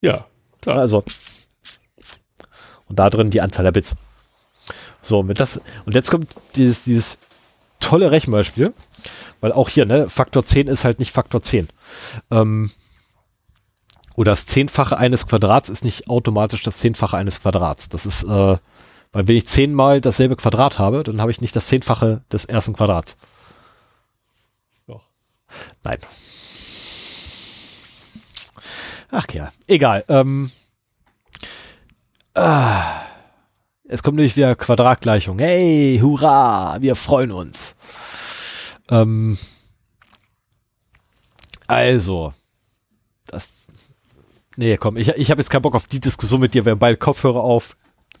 [0.00, 0.26] Ja,
[0.60, 0.78] klar.
[0.78, 1.04] Also.
[2.88, 3.94] Und da drin die Anzahl der Bits.
[5.02, 7.18] So, mit das, und jetzt kommt dieses, dieses
[7.80, 8.74] tolle Rechenbeispiel,
[9.40, 11.68] weil auch hier, ne, Faktor 10 ist halt nicht Faktor 10.
[12.30, 12.70] Ähm,
[14.16, 17.88] oder das Zehnfache eines Quadrats ist nicht automatisch das Zehnfache eines Quadrats.
[17.88, 18.58] Das ist, äh,
[19.12, 22.72] weil wenn ich zehnmal dasselbe Quadrat habe, dann habe ich nicht das Zehnfache des ersten
[22.72, 23.16] Quadrats.
[24.86, 25.04] Doch.
[25.84, 25.98] Nein.
[29.10, 30.04] Ach ja, egal.
[30.08, 30.50] Ähm,
[32.34, 33.02] ah,
[33.84, 35.38] es kommt nämlich wieder Quadratgleichung.
[35.38, 37.74] Hey, hurra, wir freuen uns.
[38.90, 39.38] Ähm,
[41.66, 42.34] also,
[43.26, 43.72] das.
[44.56, 46.64] Nee, komm, ich, ich habe jetzt keinen Bock auf die Diskussion mit dir.
[46.64, 47.76] Wir haben beide Kopfhörer auf.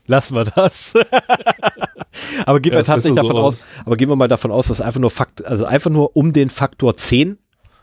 [0.06, 0.94] Lassen wir das.
[2.46, 4.80] aber gehen Ja, wir tatsächlich davon so aus, aber gehen wir mal davon aus, dass
[4.80, 7.38] einfach nur Fakt, also einfach nur um den Faktor 10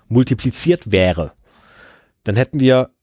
[0.08, 1.34] multipliziert wäre.
[2.24, 2.95] Dann hätten wir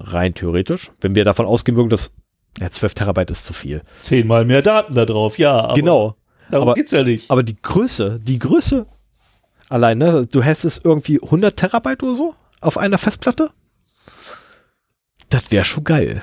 [0.00, 2.12] rein theoretisch, wenn wir davon ausgehen würden, dass
[2.58, 3.82] ja, 12 Terabyte ist zu viel.
[4.00, 5.60] Zehnmal mehr Daten da drauf, ja.
[5.60, 6.16] Aber genau.
[6.50, 7.30] Darum aber- geht's ja nicht.
[7.30, 8.86] Aber die Größe, die Größe
[9.68, 13.50] allein, ne, du hättest irgendwie 100 Terabyte oder so auf einer Festplatte?
[15.28, 16.22] Das wäre schon geil.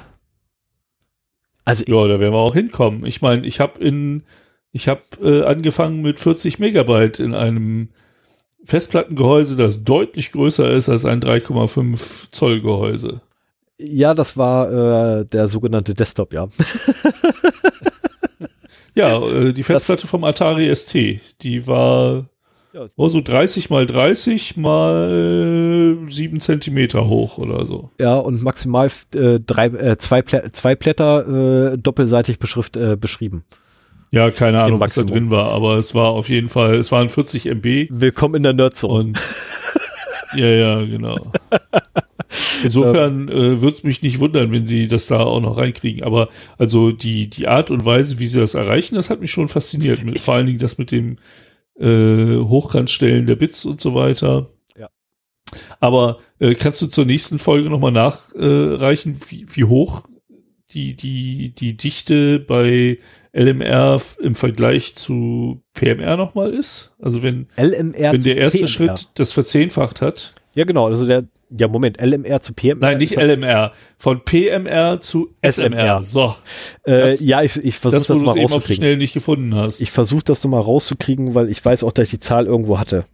[1.63, 3.05] Also, Ja, da werden wir auch hinkommen.
[3.05, 4.23] Ich meine, ich habe in,
[4.71, 7.89] ich habe äh, angefangen mit 40 Megabyte in einem
[8.65, 13.21] Festplattengehäuse, das deutlich größer ist als ein 3,5 Zoll Gehäuse.
[13.77, 16.47] Ja, das war äh, der sogenannte Desktop, ja.
[18.95, 20.95] Ja, äh, die Festplatte vom Atari ST,
[21.41, 22.29] die war
[22.95, 27.91] oh, so 30 mal 30 mal 7 Zentimeter hoch oder so.
[27.99, 33.43] Ja, und maximal äh, drei, äh, zwei, Plä zwei Blätter äh, doppelseitig beschrift, äh, beschrieben.
[34.11, 37.09] Ja, keine Ahnung, was da drin war, aber es war auf jeden Fall, es waren
[37.09, 39.09] 40 MB Willkommen in der Nerdzone.
[39.09, 39.19] und
[40.35, 41.17] ja, ja, genau.
[42.63, 46.03] Insofern äh, würde es mich nicht wundern, wenn sie das da auch noch reinkriegen.
[46.03, 49.47] Aber also die, die Art und Weise, wie sie das erreichen, das hat mich schon
[49.47, 50.03] fasziniert.
[50.03, 51.17] Mit, vor allen Dingen das mit dem
[51.79, 54.47] äh, Hochkantstellen der Bits und so weiter.
[54.77, 54.89] Ja.
[55.79, 60.03] Aber äh, kannst du zur nächsten Folge nochmal nachreichen, wie, wie hoch
[60.71, 62.99] die, die, die Dichte bei
[63.33, 66.93] LMR im Vergleich zu PMR nochmal ist?
[66.99, 68.69] Also wenn, LMR wenn der erste PMR.
[68.69, 70.33] Schritt das verzehnfacht hat.
[70.55, 70.87] Ja, genau.
[70.87, 72.79] Also der, ja, Moment, LMR zu PMR.
[72.79, 73.73] Nein, nicht LMR.
[73.97, 75.51] Von PMR zu SMR.
[75.99, 76.01] SMR.
[76.01, 76.35] So,
[76.83, 78.75] Äh, das- ja, ich, ich versuche das, das, mal es eben auf rauszukriegen.
[78.81, 79.81] schnell nicht gefunden hast.
[79.81, 83.05] Ich versuche das nochmal rauszukriegen, weil ich weiß auch, dass ich die Zahl irgendwo hatte.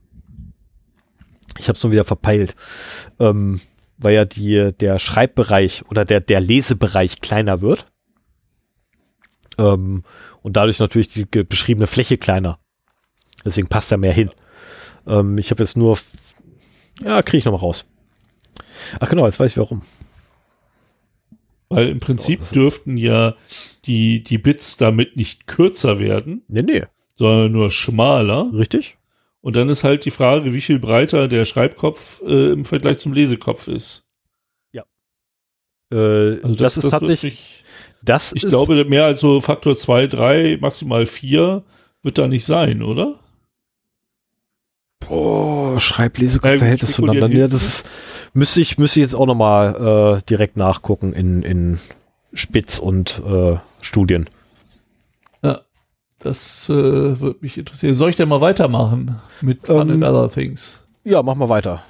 [1.57, 2.55] Ich habe es nur wieder verpeilt.
[3.19, 3.59] Ähm,
[3.97, 7.85] weil ja die, der Schreibbereich oder der, der Lesebereich kleiner wird.
[9.57, 10.03] Ähm,
[10.41, 12.59] und dadurch natürlich die beschriebene Fläche kleiner.
[13.45, 14.31] Deswegen passt da mehr hin.
[15.07, 15.97] Ähm, ich habe jetzt nur,
[17.03, 17.85] ja, kriege ich nochmal raus.
[18.99, 19.81] Ach genau, jetzt weiß ich warum.
[21.69, 23.35] Weil im Prinzip das ist- dürften ja
[23.85, 26.83] die, die Bits damit nicht kürzer werden, Nee, nee,
[27.15, 28.51] sondern nur schmaler.
[28.53, 28.97] richtig?
[29.41, 33.13] Und dann ist halt die Frage, wie viel breiter der Schreibkopf äh, im Vergleich zum
[33.13, 34.05] Lesekopf ist.
[35.93, 37.63] Äh, Also das, ist wird tatsächlich,
[38.01, 41.63] das ich glaube, mehr als so Faktor 2, 3, maximal 4
[42.01, 43.19] wird da nicht sein, oder?
[45.11, 47.41] Boah, Schreib-Lesekopf Ja, gut, Verhältnis spekulieren zueinander.
[47.41, 47.89] Ja, das ist,
[48.33, 51.79] müsste ich, müsste ich jetzt auch nochmal äh, direkt nachgucken in, in
[52.33, 54.29] Spitz und äh, Studien.
[56.23, 57.95] Das äh, würde mich interessieren.
[57.95, 60.81] Soll ich denn mal weitermachen mit Fun Ähm, and Other Things?
[61.03, 61.83] Ja, mach mal weiter.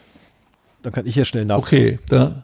[0.83, 1.57] Dann kann ich hier schnell nach.
[1.57, 2.43] Okay, da,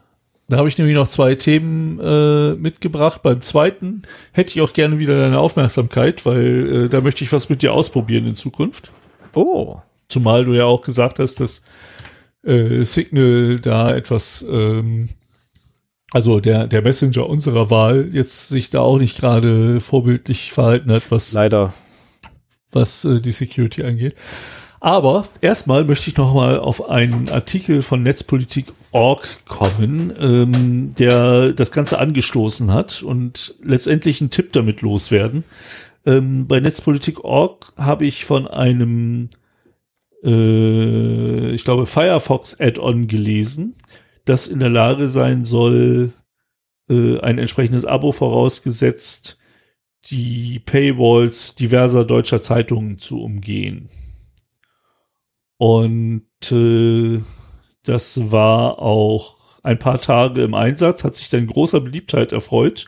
[0.49, 3.23] da habe ich nämlich noch zwei Themen äh, mitgebracht.
[3.23, 7.49] Beim zweiten hätte ich auch gerne wieder deine Aufmerksamkeit, weil äh, da möchte ich was
[7.49, 8.91] mit dir ausprobieren in Zukunft.
[9.33, 9.77] Oh,
[10.09, 11.63] Zumal du ja auch gesagt hast, dass
[12.43, 15.09] äh, Signal da etwas, ähm,
[16.11, 21.11] also der, der Messenger unserer Wahl jetzt sich da auch nicht gerade vorbildlich verhalten hat,
[21.11, 21.73] was leider.
[22.71, 24.15] was äh, die Security angeht.
[24.79, 31.71] Aber erstmal möchte ich noch mal auf einen Artikel von Netzpolitik.org kommen, ähm, der das
[31.71, 35.43] Ganze angestoßen hat und letztendlich einen Tipp damit loswerden.
[36.05, 39.29] Ähm, bei Netzpolitik.org habe ich von einem,
[40.27, 43.75] äh, ich glaube, Firefox Add-on gelesen,
[44.25, 46.11] das in der Lage sein soll,
[46.89, 49.37] äh, ein entsprechendes Abo vorausgesetzt,
[50.05, 53.89] die Paywalls diverser deutscher Zeitungen zu umgehen.
[55.57, 57.21] Und äh,
[57.83, 62.87] das war auch ein paar Tage im Einsatz, hat sich dann großer Beliebtheit erfreut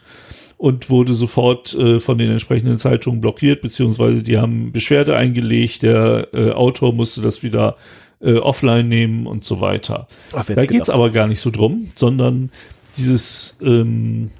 [0.59, 6.27] und wurde sofort äh, von den entsprechenden Zeitungen blockiert, beziehungsweise die haben Beschwerde eingelegt, der
[6.33, 7.77] äh, Autor musste das wieder
[8.19, 10.07] äh, offline nehmen und so weiter.
[10.33, 10.89] Ach, Da geht's gedacht?
[10.89, 12.51] aber gar nicht so drum, sondern
[12.97, 14.31] dieses ähm,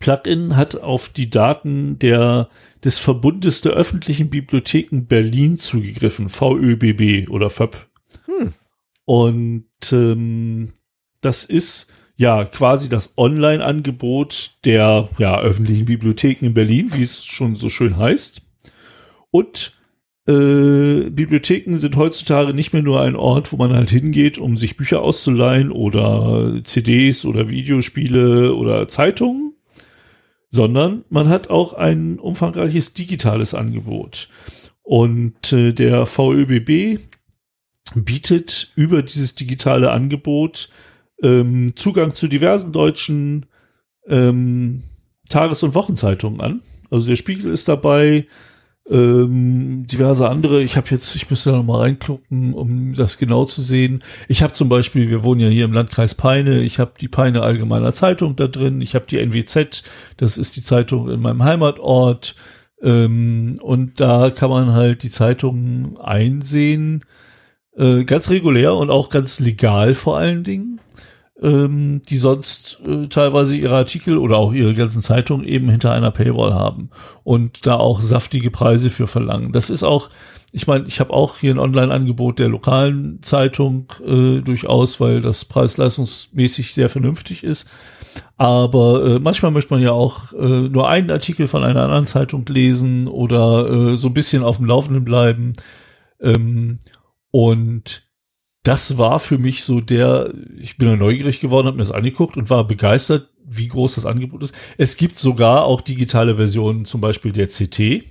[0.00, 2.48] Plugin hat auf die Daten der,
[2.82, 7.76] des Verbundes der öffentlichen Bibliotheken Berlin zugegriffen, VÖBB oder FÖB.
[8.24, 8.52] Hm.
[9.04, 10.72] Und ähm,
[11.20, 17.56] das ist ja quasi das Online-Angebot der ja, öffentlichen Bibliotheken in Berlin, wie es schon
[17.56, 18.42] so schön heißt.
[19.30, 19.74] Und
[20.28, 24.76] äh, Bibliotheken sind heutzutage nicht mehr nur ein Ort, wo man halt hingeht, um sich
[24.76, 29.54] Bücher auszuleihen oder CDs oder Videospiele oder Zeitungen,
[30.50, 34.28] sondern man hat auch ein umfangreiches digitales Angebot.
[34.82, 37.00] Und äh, der VÖBB
[37.94, 40.68] bietet über dieses digitale Angebot
[41.22, 43.46] ähm, Zugang zu diversen deutschen
[44.06, 44.82] ähm,
[45.28, 46.62] Tages- und Wochenzeitungen an.
[46.90, 48.26] Also der Spiegel ist dabei,
[48.88, 50.62] ähm, diverse andere.
[50.62, 54.02] Ich habe jetzt, ich müsste da noch mal reingucken, um das genau zu sehen.
[54.28, 57.42] Ich habe zum Beispiel, wir wohnen ja hier im Landkreis Peine, ich habe die Peine
[57.42, 59.84] Allgemeiner Zeitung da drin, ich habe die NWZ,
[60.16, 62.34] das ist die Zeitung in meinem Heimatort.
[62.82, 67.04] Ähm, und da kann man halt die Zeitungen einsehen,
[67.76, 70.80] äh, ganz regulär und auch ganz legal vor allen Dingen
[71.42, 76.10] ähm, die sonst äh, teilweise ihre Artikel oder auch ihre ganzen Zeitungen eben hinter einer
[76.10, 76.90] Paywall haben
[77.24, 79.52] und da auch saftige Preise für verlangen.
[79.52, 80.10] Das ist auch,
[80.52, 85.44] ich meine, ich habe auch hier ein Online-Angebot der lokalen Zeitung äh, durchaus, weil das
[85.44, 87.70] preis-leistungsmäßig sehr vernünftig ist.
[88.36, 92.44] Aber äh, manchmal möchte man ja auch äh, nur einen Artikel von einer anderen Zeitung
[92.48, 95.52] lesen oder äh, so ein bisschen auf dem Laufenden bleiben.
[96.20, 96.80] Ähm,
[97.30, 98.09] und
[98.62, 102.50] das war für mich so der, ich bin neugierig geworden, habe mir das angeguckt und
[102.50, 104.54] war begeistert, wie groß das Angebot ist.
[104.76, 108.04] Es gibt sogar auch digitale Versionen, zum Beispiel der CT,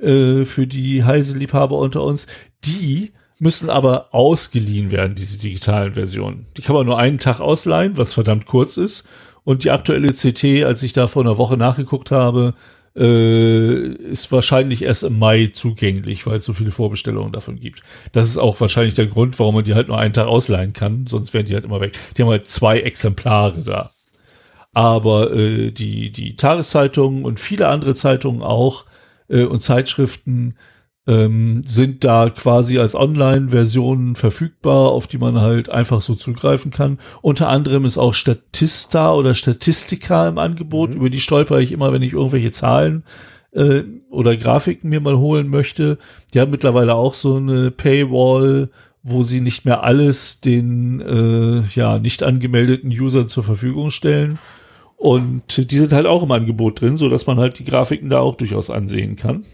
[0.00, 2.26] äh, für die Heise-Liebhaber unter uns.
[2.64, 6.46] Die müssen aber ausgeliehen werden, diese digitalen Versionen.
[6.56, 9.08] Die kann man nur einen Tag ausleihen, was verdammt kurz ist.
[9.44, 12.54] Und die aktuelle CT, als ich da vor einer Woche nachgeguckt habe,
[12.96, 17.82] äh, ist wahrscheinlich erst im Mai zugänglich, weil es so viele Vorbestellungen davon gibt.
[18.12, 21.06] Das ist auch wahrscheinlich der Grund, warum man die halt nur einen Tag ausleihen kann,
[21.06, 21.96] sonst werden die halt immer weg.
[22.16, 23.90] Die haben halt zwei Exemplare da.
[24.72, 28.84] Aber äh, die, die Tageszeitungen und viele andere Zeitungen auch
[29.28, 30.56] äh, und Zeitschriften
[31.06, 36.98] ähm, sind da quasi als Online-Versionen verfügbar, auf die man halt einfach so zugreifen kann.
[37.22, 40.96] Unter anderem ist auch Statista oder Statistika im Angebot, mhm.
[40.96, 43.04] über die stolper ich immer, wenn ich irgendwelche Zahlen
[43.52, 45.98] äh, oder Grafiken mir mal holen möchte.
[46.34, 48.70] Die haben mittlerweile auch so eine Paywall,
[49.02, 54.38] wo sie nicht mehr alles den äh, ja nicht angemeldeten Usern zur Verfügung stellen.
[54.96, 58.20] Und die sind halt auch im Angebot drin, so dass man halt die Grafiken da
[58.20, 59.44] auch durchaus ansehen kann.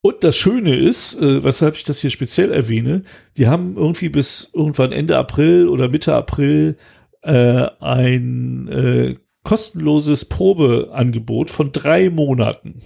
[0.00, 3.02] Und das Schöne ist, äh, weshalb ich das hier speziell erwähne,
[3.36, 6.76] die haben irgendwie bis irgendwann Ende April oder Mitte April
[7.22, 12.80] äh, ein äh, kostenloses Probeangebot von drei Monaten.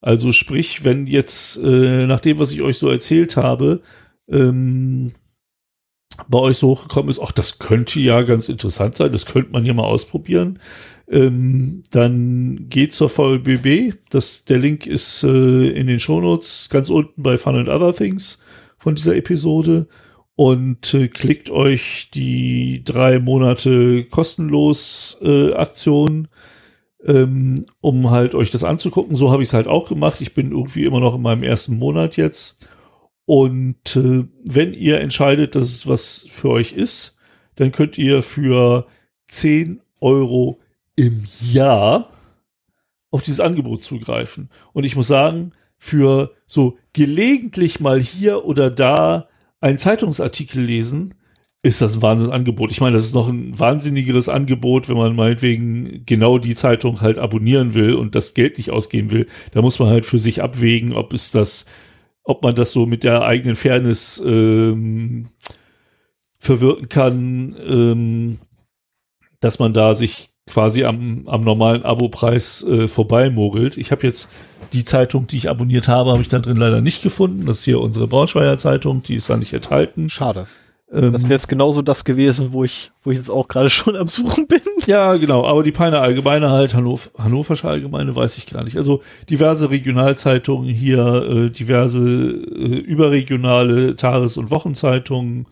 [0.00, 3.80] Also sprich, wenn jetzt äh, nach dem, was ich euch so erzählt habe,
[4.28, 5.12] ähm,
[6.28, 9.64] bei euch so hochgekommen ist, ach, das könnte ja ganz interessant sein, das könnte man
[9.64, 10.58] ja mal ausprobieren,
[11.08, 13.94] ähm, dann geht zur VLBB.
[14.10, 18.38] Das, der Link ist äh, in den Shownotes ganz unten bei Fun and Other Things
[18.78, 19.86] von dieser Episode
[20.36, 26.28] und äh, klickt euch die drei Monate kostenlos äh, Aktion,
[27.04, 29.14] ähm, um halt euch das anzugucken.
[29.14, 30.20] So habe ich es halt auch gemacht.
[30.20, 32.68] Ich bin irgendwie immer noch in meinem ersten Monat jetzt.
[33.26, 37.16] Und äh, wenn ihr entscheidet, dass es was für euch ist,
[37.56, 38.86] dann könnt ihr für
[39.28, 40.58] 10 Euro
[40.96, 42.08] im Jahr
[43.10, 44.50] auf dieses Angebot zugreifen.
[44.72, 49.28] Und ich muss sagen, für so gelegentlich mal hier oder da
[49.60, 51.14] einen Zeitungsartikel lesen,
[51.62, 52.70] ist das ein Wahnsinnsangebot.
[52.70, 57.18] Ich meine, das ist noch ein wahnsinnigeres Angebot, wenn man meinetwegen genau die Zeitung halt
[57.18, 59.26] abonnieren will und das Geld nicht ausgeben will.
[59.52, 61.64] Da muss man halt für sich abwägen, ob es das,
[62.22, 65.28] ob man das so mit der eigenen Fairness ähm,
[66.38, 68.38] verwirken kann, ähm,
[69.40, 73.78] dass man da sich quasi am, am normalen Abopreis äh, vorbeimogelt.
[73.78, 74.30] Ich habe jetzt
[74.72, 77.46] die Zeitung, die ich abonniert habe, habe ich da drin leider nicht gefunden.
[77.46, 80.10] Das ist hier unsere Braunschweiger Zeitung, die ist da nicht enthalten.
[80.10, 80.46] Schade.
[80.92, 83.96] Ähm, das wäre jetzt genauso das gewesen, wo ich, wo ich jetzt auch gerade schon
[83.96, 84.60] am Suchen bin.
[84.86, 85.46] Ja, genau.
[85.46, 88.76] Aber die Peine Allgemeine halt, Hannover, Hannoversche Allgemeine, weiß ich gar nicht.
[88.76, 95.46] Also diverse Regionalzeitungen hier, äh, diverse äh, überregionale Tages- und Wochenzeitungen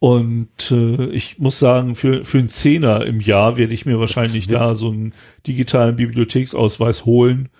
[0.00, 4.46] und äh, ich muss sagen, für, für einen Zehner im Jahr werde ich mir wahrscheinlich
[4.46, 5.12] da so einen
[5.46, 7.50] digitalen Bibliotheksausweis holen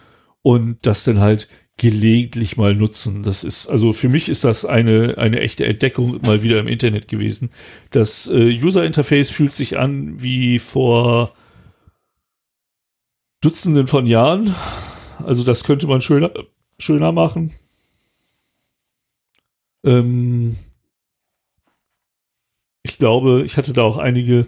[0.41, 3.23] und das dann halt gelegentlich mal nutzen.
[3.23, 7.09] Das ist, also für mich ist das eine, eine echte Entdeckung mal wieder im Internet
[7.09, 7.51] gewesen.
[7.91, 11.35] Das äh, User Interface fühlt sich an wie vor
[13.43, 14.55] Dutzenden von Jahren.
[15.19, 16.31] Also das könnte man schöner,
[16.79, 17.53] schöner machen.
[19.85, 20.57] Ähm,
[23.01, 24.47] glaube, ich hatte da auch einige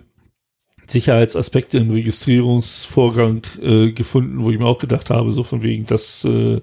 [0.86, 6.24] Sicherheitsaspekte im Registrierungsvorgang äh, gefunden, wo ich mir auch gedacht habe, so von wegen, das
[6.24, 6.60] äh,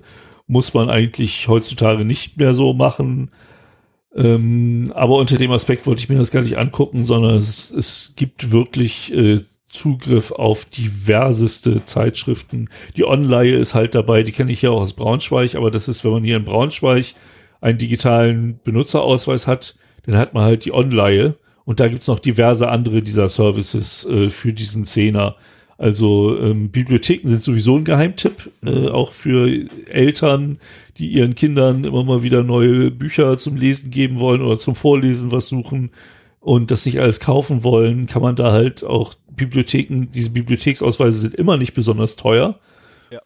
[0.47, 3.31] muss man eigentlich heutzutage nicht mehr so machen.
[4.15, 8.13] Ähm, aber unter dem Aspekt wollte ich mir das gar nicht angucken, sondern es, es
[8.15, 12.69] gibt wirklich äh, Zugriff auf diverseste Zeitschriften.
[12.97, 16.03] Die Online ist halt dabei, die kenne ich ja auch aus Braunschweig, aber das ist,
[16.03, 17.13] wenn man hier in Braunschweig
[17.61, 19.75] einen digitalen Benutzerausweis hat,
[20.05, 21.35] dann hat man halt die Online
[21.69, 25.35] und da gibt's noch diverse andere dieser Services äh, für diesen Zehner.
[25.77, 30.57] Also ähm, Bibliotheken sind sowieso ein Geheimtipp, äh, auch für Eltern,
[30.97, 35.31] die ihren Kindern immer mal wieder neue Bücher zum Lesen geben wollen oder zum Vorlesen
[35.31, 35.91] was suchen
[36.39, 41.35] und das nicht alles kaufen wollen, kann man da halt auch Bibliotheken, diese Bibliotheksausweise sind
[41.35, 42.57] immer nicht besonders teuer.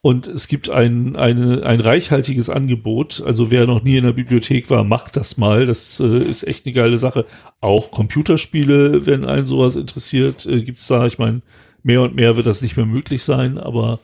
[0.02, 3.22] Und es gibt ein, eine, ein reichhaltiges Angebot.
[3.26, 5.66] Also wer noch nie in der Bibliothek war, macht das mal.
[5.66, 7.26] Das äh, ist echt eine geile Sache.
[7.62, 11.06] Auch Computerspiele, wenn einen sowas interessiert, äh, gibt's da.
[11.06, 11.42] Ich meine,
[11.84, 14.00] mehr und mehr wird das nicht mehr möglich sein, aber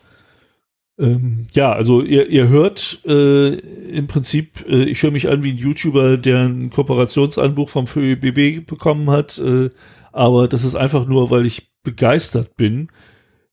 [1.00, 5.52] ähm, ja, also ihr, ihr hört äh, im Prinzip, äh, ich höre mich an wie
[5.52, 9.70] ein YouTuber, der ein Kooperationsanbuch vom ÖBB bekommen hat, äh,
[10.12, 12.90] aber das ist einfach nur, weil ich begeistert bin,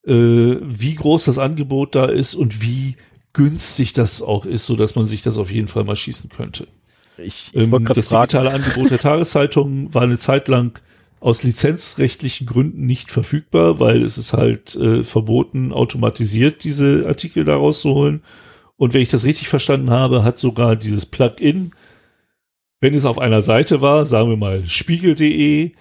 [0.08, 2.96] wie groß das Angebot da ist und wie
[3.32, 6.68] günstig das auch ist, so dass man sich das auf jeden Fall mal schießen könnte.
[7.18, 10.80] Ich, ich ähm, das digitale Angebot der Tageszeitung war eine Zeit lang
[11.20, 17.80] aus lizenzrechtlichen Gründen nicht verfügbar, weil es ist halt äh, verboten, automatisiert diese Artikel daraus
[17.80, 18.22] zu holen.
[18.76, 21.72] Und wenn ich das richtig verstanden habe, hat sogar dieses Plugin,
[22.80, 25.72] wenn es auf einer Seite war, sagen wir mal spiegel.de,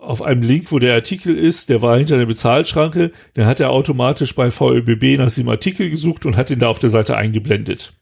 [0.00, 3.70] auf einem Link, wo der Artikel ist, der war hinter der Bezahlschranke, dann hat er
[3.70, 7.92] automatisch bei VLBB nach diesem Artikel gesucht und hat ihn da auf der Seite eingeblendet.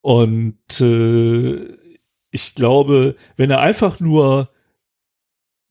[0.00, 1.76] Und äh,
[2.30, 4.48] ich glaube, wenn er einfach nur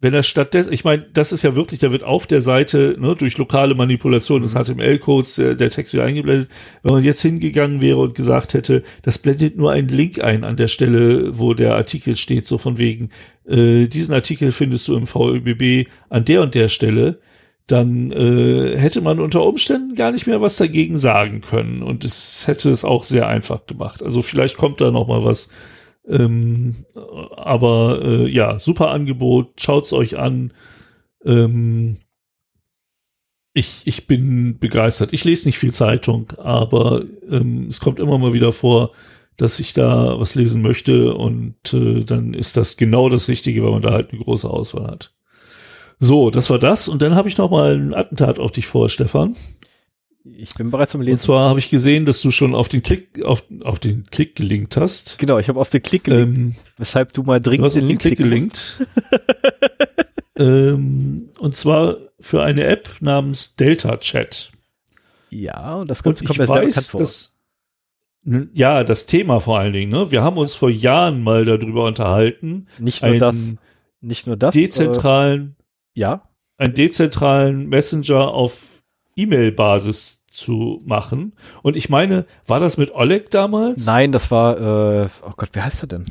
[0.01, 3.15] wenn er stattdessen, ich meine, das ist ja wirklich, da wird auf der Seite ne,
[3.15, 6.49] durch lokale Manipulation des HTML-Codes der, der, Text wieder eingeblendet.
[6.81, 10.57] Wenn man jetzt hingegangen wäre und gesagt hätte, das blendet nur einen Link ein an
[10.57, 13.09] der Stelle, wo der Artikel steht, so von wegen,
[13.47, 17.19] äh, diesen Artikel findest du im VÖBB an der und der Stelle,
[17.67, 22.47] dann äh, hätte man unter Umständen gar nicht mehr was dagegen sagen können und es
[22.47, 24.01] hätte es auch sehr einfach gemacht.
[24.01, 25.49] Also vielleicht kommt da noch mal was
[26.07, 26.75] ähm,
[27.35, 30.53] aber äh, ja, super Angebot, schaut's euch an.
[31.25, 31.97] Ähm,
[33.53, 35.13] ich, ich bin begeistert.
[35.13, 38.91] Ich lese nicht viel Zeitung, aber ähm, es kommt immer mal wieder vor,
[39.37, 43.71] dass ich da was lesen möchte und äh, dann ist das genau das Richtige, weil
[43.71, 45.13] man da halt eine große Auswahl hat.
[45.99, 48.89] So, das war das und dann habe ich noch mal ein Attentat auf dich vor,
[48.89, 49.35] Stefan.
[50.23, 51.13] Ich bin bereits am Lesen.
[51.13, 54.35] Und zwar habe ich gesehen, dass du schon auf den Klick, auf, auf den Klick
[54.35, 55.17] gelinkt hast.
[55.17, 57.97] Genau, ich habe auf den Klick gelinkt, ähm, weshalb du mal dringend du den, den
[57.97, 58.85] Klick gelinkt.
[60.37, 64.51] ähm, und zwar für eine App namens Delta Chat.
[65.31, 66.99] Ja, und das Ganze kommt mir sehr bekannt vor.
[66.99, 67.35] Dass,
[68.53, 69.91] ja, das Thema vor allen Dingen.
[69.91, 70.11] Ne?
[70.11, 72.67] Wir haben uns vor Jahren mal darüber unterhalten.
[72.77, 73.35] Nicht nur das,
[74.01, 74.53] nicht nur das.
[74.53, 75.55] Dezentralen,
[75.95, 76.23] äh, ja,
[76.57, 78.70] einen dezentralen Messenger auf
[79.21, 81.33] E-Mail-Basis zu machen.
[81.61, 83.85] Und ich meine, war das mit Oleg damals?
[83.85, 86.05] Nein, das war, äh, oh Gott, wer heißt er denn?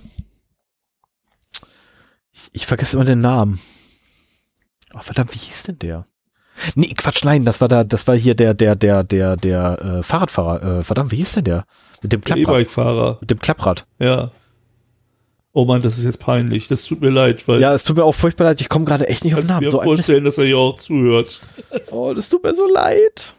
[2.33, 3.61] Ich, ich vergesse immer den Namen.
[4.95, 6.07] Oh, verdammt, wie hieß denn der?
[6.75, 10.03] Nee, Quatsch, nein, das war da, das war hier der, der, der, der, der äh,
[10.03, 10.81] Fahrradfahrer.
[10.81, 11.65] Äh, verdammt, wie hieß denn der?
[12.03, 12.49] Mit dem Klapprad.
[12.49, 13.19] E-Bike-Fahrer.
[13.21, 13.87] Mit dem Klapprad.
[13.99, 14.31] Ja.
[15.53, 16.69] Oh Mann, das ist jetzt peinlich.
[16.69, 17.61] Das tut mir leid, weil.
[17.61, 18.61] Ja, es tut mir auch furchtbar leid.
[18.61, 19.67] Ich komme gerade echt nicht auf den Namen.
[19.67, 21.41] Ich kann mir so vorstellen, dass er hier auch zuhört.
[21.91, 23.35] Oh, das tut mir so leid.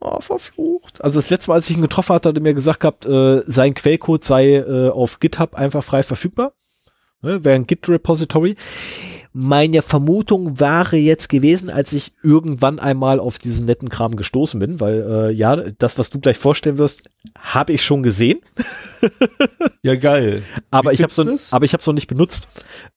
[0.00, 1.02] Oh, verflucht.
[1.02, 3.42] Also das letzte Mal, als ich ihn getroffen hatte, hat er mir gesagt gehabt, äh,
[3.46, 6.52] sein Quellcode sei äh, auf GitHub einfach frei verfügbar.
[7.20, 8.54] Ne, Wäre ein Git-Repository.
[9.32, 14.80] Meine Vermutung wäre jetzt gewesen, als ich irgendwann einmal auf diesen netten Kram gestoßen bin,
[14.80, 17.02] weil äh, ja, das, was du gleich vorstellen wirst,
[17.38, 18.40] habe ich schon gesehen.
[19.82, 20.42] ja, geil.
[20.70, 22.48] aber, ich so, aber ich habe es noch nicht benutzt.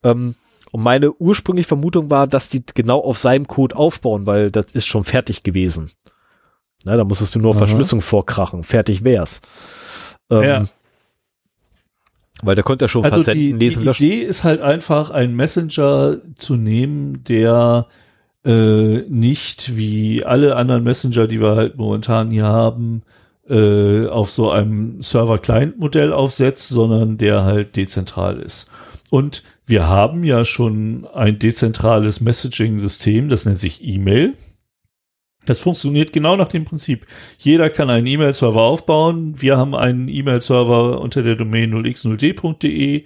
[0.02, 0.34] Ähm,
[0.72, 4.86] und meine ursprüngliche Vermutung war, dass die genau auf seinem Code aufbauen, weil das ist
[4.86, 5.90] schon fertig gewesen.
[6.84, 7.58] Na, da musstest du nur Aha.
[7.58, 8.64] Verschlüsselung vorkrachen.
[8.64, 9.40] Fertig wär's.
[10.30, 10.64] Ähm, ja.
[12.42, 13.84] Weil der konnte ja schon also Patienten die, lesen.
[13.84, 17.86] Die Idee ist halt einfach, einen Messenger zu nehmen, der
[18.44, 23.02] äh, nicht wie alle anderen Messenger, die wir halt momentan hier haben,
[23.48, 28.70] äh, auf so einem Server-Client-Modell aufsetzt, sondern der halt dezentral ist.
[29.10, 34.34] Und wir haben ja schon ein dezentrales Messaging-System, das nennt sich E-Mail.
[35.46, 37.06] Das funktioniert genau nach dem Prinzip.
[37.38, 39.40] Jeder kann einen E-Mail-Server aufbauen.
[39.40, 43.04] Wir haben einen E-Mail-Server unter der Domain 0x0d.de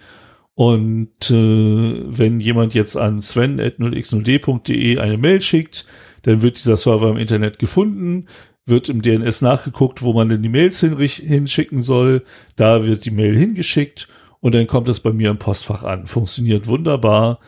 [0.55, 5.87] Und äh, wenn jemand jetzt an sven.0x0d.de eine Mail schickt,
[6.23, 8.27] dann wird dieser Server im Internet gefunden,
[8.67, 12.25] wird im DNS nachgeguckt, wo man denn die Mails hin, hinschicken soll.
[12.57, 14.09] Da wird die Mail hingeschickt
[14.41, 16.07] und dann kommt es bei mir im Postfach an.
[16.07, 17.39] Funktioniert wunderbar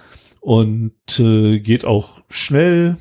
[0.41, 2.97] und äh, geht auch schnell.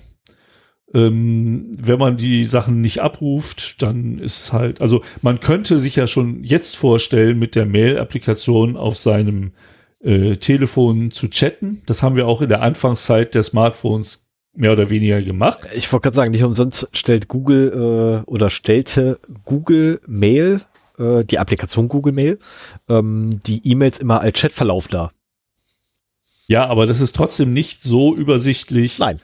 [0.93, 5.97] Ähm, wenn man die Sachen nicht abruft, dann ist es halt, also man könnte sich
[5.97, 9.51] ja schon jetzt vorstellen, mit der Mail-Applikation auf seinem
[9.99, 11.81] äh, Telefon zu chatten.
[11.87, 15.67] Das haben wir auch in der Anfangszeit der Smartphones mehr oder weniger gemacht.
[15.75, 20.61] Ich wollte gerade sagen, nicht umsonst stellt Google äh, oder stellte Google Mail,
[20.97, 22.39] äh, die Applikation Google Mail,
[22.87, 25.11] ähm, die E-Mails immer als Chatverlauf dar.
[26.47, 28.99] Ja, aber das ist trotzdem nicht so übersichtlich.
[28.99, 29.19] Nein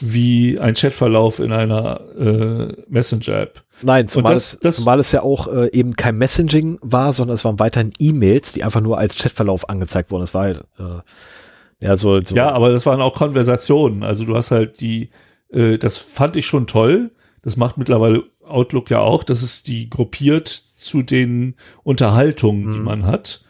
[0.00, 3.62] wie ein Chatverlauf in einer äh, Messenger-App.
[3.82, 7.34] Nein, zumal, das, es, das, zumal es ja auch äh, eben kein Messaging war, sondern
[7.34, 10.22] es waren weiterhin E-Mails, die einfach nur als Chatverlauf angezeigt wurden.
[10.22, 12.34] Das war halt, äh, ja, so, so.
[12.34, 14.04] Ja, aber das waren auch Konversationen.
[14.04, 15.10] Also du hast halt die,
[15.50, 17.10] äh, das fand ich schon toll.
[17.42, 22.72] Das macht mittlerweile Outlook ja auch, dass es die gruppiert zu den Unterhaltungen, mhm.
[22.72, 23.43] die man hat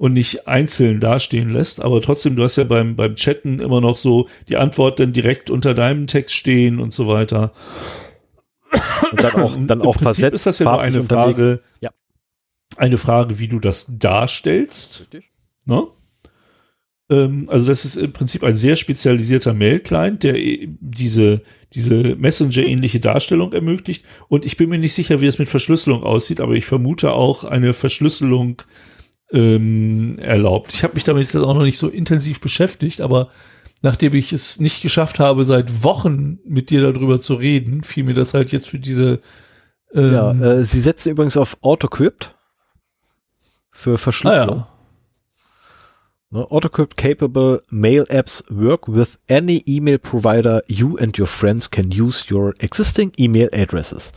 [0.00, 1.82] und nicht einzeln dastehen lässt.
[1.82, 5.50] Aber trotzdem, du hast ja beim, beim Chatten immer noch so die Antwort dann direkt
[5.50, 7.52] unter deinem Text stehen und so weiter.
[9.12, 10.32] Und dann auch, dann auch versetzt.
[10.32, 11.90] Ist das ja nur eine Frage, ja.
[12.78, 15.00] eine Frage, wie du das darstellst.
[15.02, 15.30] Richtig.
[15.66, 15.86] Ne?
[17.10, 20.34] Ähm, also das ist im Prinzip ein sehr spezialisierter Mail-Client, der
[20.80, 21.42] diese,
[21.74, 24.06] diese Messenger-ähnliche Darstellung ermöglicht.
[24.28, 27.44] Und ich bin mir nicht sicher, wie es mit Verschlüsselung aussieht, aber ich vermute auch
[27.44, 28.62] eine Verschlüsselung
[29.32, 30.74] ähm, erlaubt.
[30.74, 33.30] Ich habe mich damit jetzt auch noch nicht so intensiv beschäftigt, aber
[33.82, 38.14] nachdem ich es nicht geschafft habe, seit Wochen mit dir darüber zu reden, fiel mir
[38.14, 39.20] das halt jetzt für diese.
[39.92, 42.36] Ähm, ja, äh, sie setzen übrigens auf AutoCrypt
[43.72, 44.58] für Verschlüsselung.
[44.58, 44.80] Ah, ja.
[46.32, 51.90] Ne, AutoCrypt capable mail apps work with any email provider you and your friends can
[51.90, 54.12] use your existing email addresses.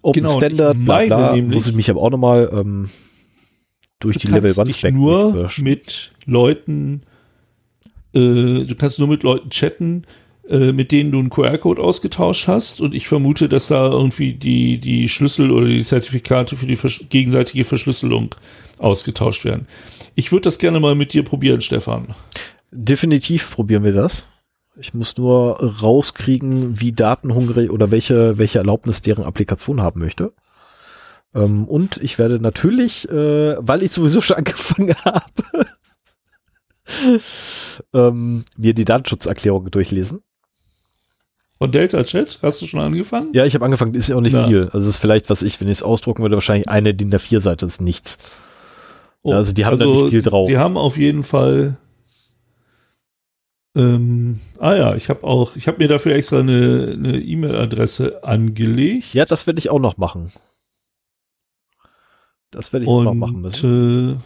[0.00, 2.88] Open genau, Standard, bla, bla, muss ich mich aber auch nochmal ähm,
[3.98, 7.02] durch du die Level 1 Spec nur mit Leuten,
[8.14, 10.04] äh, du kannst nur mit Leuten chatten,
[10.48, 14.78] äh, mit denen du einen QR-Code ausgetauscht hast und ich vermute, dass da irgendwie die,
[14.78, 18.34] die Schlüssel oder die Zertifikate für die vers gegenseitige Verschlüsselung
[18.78, 19.66] ausgetauscht werden.
[20.14, 22.14] Ich würde das gerne mal mit dir probieren, Stefan.
[22.70, 24.24] Definitiv probieren wir das.
[24.80, 30.32] Ich muss nur rauskriegen, wie datenhungrig oder welche, welche Erlaubnis deren Applikation haben möchte.
[31.34, 35.66] Ähm, und ich werde natürlich, äh, weil ich sowieso schon angefangen habe,
[37.92, 40.22] ähm, mir die Datenschutzerklärung durchlesen.
[41.58, 42.38] Von Delta Chat?
[42.40, 43.30] Hast du schon angefangen?
[43.34, 44.46] Ja, ich habe angefangen, ist ja auch nicht ja.
[44.46, 44.64] viel.
[44.72, 47.18] Also es ist vielleicht, was ich, wenn ich es ausdrucken würde, wahrscheinlich eine DIN der
[47.18, 48.18] vier Seite ist nichts.
[49.22, 50.46] Oh, also die haben also da nicht viel drauf.
[50.46, 51.76] Sie haben auf jeden Fall
[53.78, 59.14] ähm, ah ja, ich habe auch, ich habe mir dafür extra eine E-Mail-Adresse angelegt.
[59.14, 60.32] Ja, das werde ich auch noch machen.
[62.50, 64.12] Das werde ich und, noch machen müssen.
[64.12, 64.16] Äh,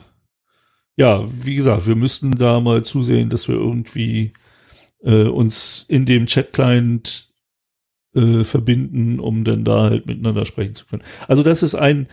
[0.97, 4.33] ja, wie gesagt, wir müssten da mal zusehen, dass wir irgendwie
[5.02, 7.31] äh, uns in dem Chat-Client
[8.15, 11.02] äh, verbinden, um dann da halt miteinander sprechen zu können.
[11.26, 12.07] Also das ist ein,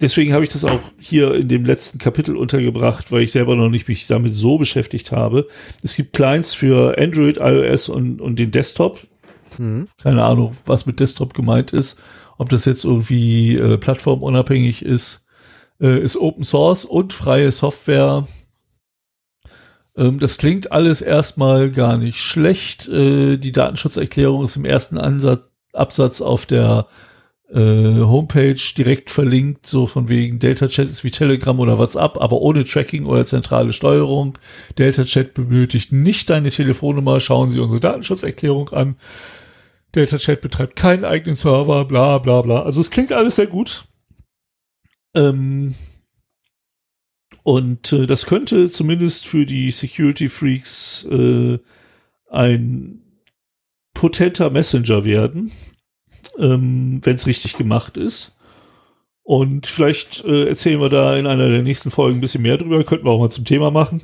[0.00, 3.70] deswegen habe ich das auch hier in dem letzten Kapitel untergebracht, weil ich selber noch
[3.70, 5.48] nicht mich damit so beschäftigt habe.
[5.82, 9.00] Es gibt Clients für Android, iOS und, und den Desktop.
[9.58, 9.88] Mhm.
[10.00, 12.00] Keine Ahnung, was mit Desktop gemeint ist
[12.38, 15.26] ob das jetzt irgendwie äh, plattformunabhängig ist,
[15.80, 18.26] äh, ist Open Source und freie Software.
[19.96, 22.88] Ähm, das klingt alles erstmal gar nicht schlecht.
[22.88, 26.86] Äh, die Datenschutzerklärung ist im ersten Ansatz, Absatz auf der
[27.52, 32.40] äh, Homepage direkt verlinkt, so von wegen Delta Chat ist wie Telegram oder WhatsApp, aber
[32.40, 34.38] ohne Tracking oder zentrale Steuerung.
[34.78, 37.20] Delta Chat benötigt nicht deine Telefonnummer.
[37.20, 38.96] Schauen Sie unsere Datenschutzerklärung an.
[39.94, 42.62] Delta Chat betreibt keinen eigenen Server, bla bla bla.
[42.62, 43.84] Also es klingt alles sehr gut.
[45.14, 45.74] Ähm,
[47.42, 51.58] und äh, das könnte zumindest für die Security Freaks äh,
[52.30, 53.02] ein
[53.94, 55.52] potenter Messenger werden,
[56.38, 58.36] ähm, wenn es richtig gemacht ist.
[59.24, 62.82] Und vielleicht äh, erzählen wir da in einer der nächsten Folgen ein bisschen mehr drüber.
[62.84, 64.02] Könnten wir auch mal zum Thema machen.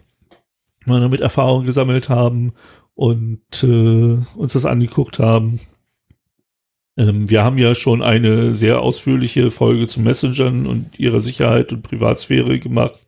[0.85, 2.53] Wenn wir damit Erfahrung gesammelt haben
[2.95, 5.61] und äh, uns das angeguckt haben.
[6.99, 11.83] Ähm, wir haben ja schon eine sehr ausführliche Folge zu Messengern und ihrer Sicherheit und
[11.83, 12.99] Privatsphäre gemacht.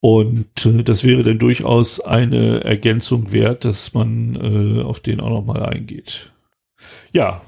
[0.00, 4.34] Und äh, das wäre dann durchaus eine Ergänzung wert, dass man
[4.80, 6.32] äh, auf den auch nochmal eingeht.
[7.12, 7.42] Ja,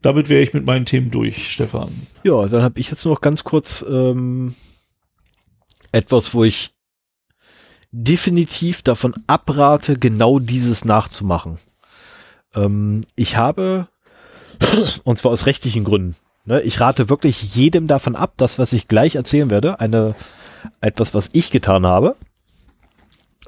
[0.00, 1.90] damit wäre ich mit meinen Themen durch, Stefan.
[2.22, 4.54] Ja, dann habe ich jetzt noch ganz kurz ähm,
[5.90, 6.70] etwas, wo ich
[7.90, 11.58] definitiv davon abrate, genau dieses nachzumachen.
[12.54, 13.88] Ähm, ich habe,
[15.04, 18.88] und zwar aus rechtlichen Gründen, ne, ich rate wirklich jedem davon ab, das, was ich
[18.88, 20.14] gleich erzählen werde, eine,
[20.80, 22.16] etwas, was ich getan habe,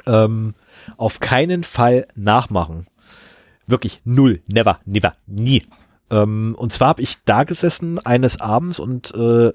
[0.07, 0.55] ähm,
[0.97, 2.87] auf keinen Fall nachmachen.
[3.67, 5.65] Wirklich null, never, never, nie.
[6.11, 9.53] Ähm, und zwar habe ich da gesessen eines Abends und äh,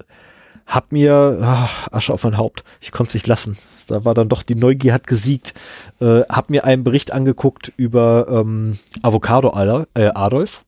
[0.66, 2.64] hab mir ach, Asche auf mein Haupt.
[2.80, 3.56] Ich konnte es nicht lassen.
[3.86, 5.54] Da war dann doch die Neugier hat gesiegt.
[6.00, 9.48] Äh, hab mir einen Bericht angeguckt über ähm, Avocado
[9.94, 10.64] äh, Adolf,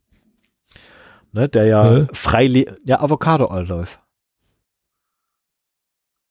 [1.38, 2.06] ne, der ja Hä?
[2.12, 4.00] frei ja Avocado Adolf,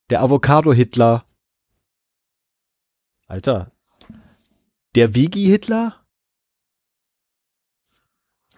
[0.10, 1.26] der Avocado Hitler.
[3.28, 3.72] Alter,
[4.96, 6.06] der Vegi Hitler?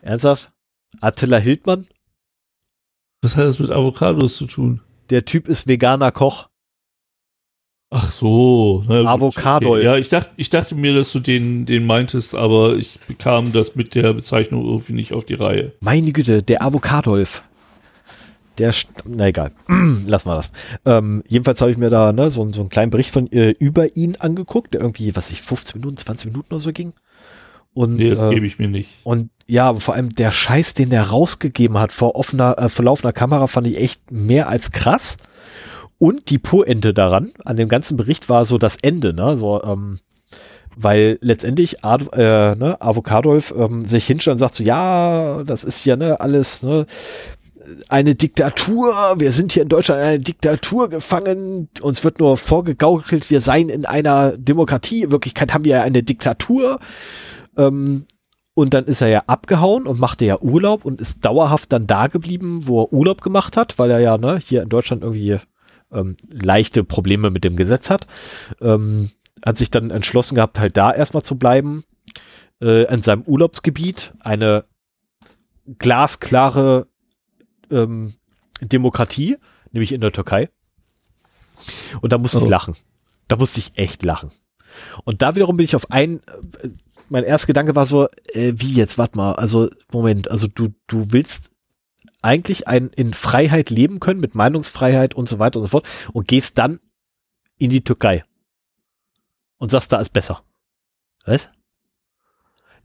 [0.01, 0.51] Ernsthaft?
[1.01, 1.87] Attila Hildmann?
[3.21, 4.81] Was hat das mit Avocados zu tun?
[5.09, 6.48] Der Typ ist veganer Koch.
[7.91, 8.83] Ach so.
[8.87, 9.77] Avocado.
[9.77, 13.75] Ja, ich dachte, ich dachte mir, dass du den, den meintest, aber ich bekam das
[13.75, 15.73] mit der Bezeichnung irgendwie nicht auf die Reihe.
[15.81, 17.43] Meine Güte, der Avocadolf.
[18.59, 18.73] Der,
[19.05, 19.51] na egal,
[20.05, 20.51] lassen wir das.
[20.85, 23.95] Ähm, jedenfalls habe ich mir da ne, so, so einen kleinen Bericht von äh, über
[23.95, 26.93] ihn angeguckt, der irgendwie, was ich, 15 Minuten, 20 Minuten oder so ging.
[27.73, 28.89] Und, nee, das äh, gebe ich mir nicht.
[29.03, 33.13] Und ja, vor allem der Scheiß, den der rausgegeben hat vor offener, äh, vor laufender
[33.13, 35.17] Kamera, fand ich echt mehr als krass.
[35.99, 39.37] Und die Pointe daran, an dem ganzen Bericht war so das Ende, ne?
[39.37, 39.99] So, ähm,
[40.75, 45.83] weil letztendlich Ad, äh, ne, Avocadolf ähm, sich hinstellt und sagt so, ja, das ist
[45.83, 46.85] ja ne, alles ne,
[47.89, 53.29] eine Diktatur, wir sind hier in Deutschland in einer Diktatur gefangen, uns wird nur vorgegaukelt,
[53.29, 56.79] wir seien in einer Demokratie, in Wirklichkeit haben wir ja eine Diktatur.
[57.57, 58.05] Ähm,
[58.53, 62.07] und dann ist er ja abgehauen und machte ja Urlaub und ist dauerhaft dann da
[62.07, 65.39] geblieben, wo er Urlaub gemacht hat, weil er ja ne, hier in Deutschland irgendwie
[65.91, 68.07] ähm, leichte Probleme mit dem Gesetz hat.
[68.61, 69.11] Ähm,
[69.45, 71.83] hat sich dann entschlossen gehabt, halt da erstmal zu bleiben,
[72.61, 74.13] äh, in seinem Urlaubsgebiet.
[74.19, 74.65] Eine
[75.77, 76.87] glasklare
[77.71, 78.15] ähm,
[78.61, 79.37] Demokratie,
[79.71, 80.49] nämlich in der Türkei.
[82.01, 82.43] Und da musste oh.
[82.43, 82.75] ich lachen.
[83.27, 84.31] Da musste ich echt lachen.
[85.03, 86.21] Und da wiederum bin ich auf ein,
[86.61, 86.69] äh,
[87.09, 91.11] mein erster Gedanke war so, äh, wie jetzt, warte mal, also Moment, also du, du
[91.11, 91.51] willst
[92.21, 96.27] eigentlich ein, in Freiheit leben können, mit Meinungsfreiheit und so weiter und so fort und
[96.27, 96.79] gehst dann
[97.57, 98.23] in die Türkei
[99.57, 100.43] und sagst, da ist besser.
[101.25, 101.49] Was?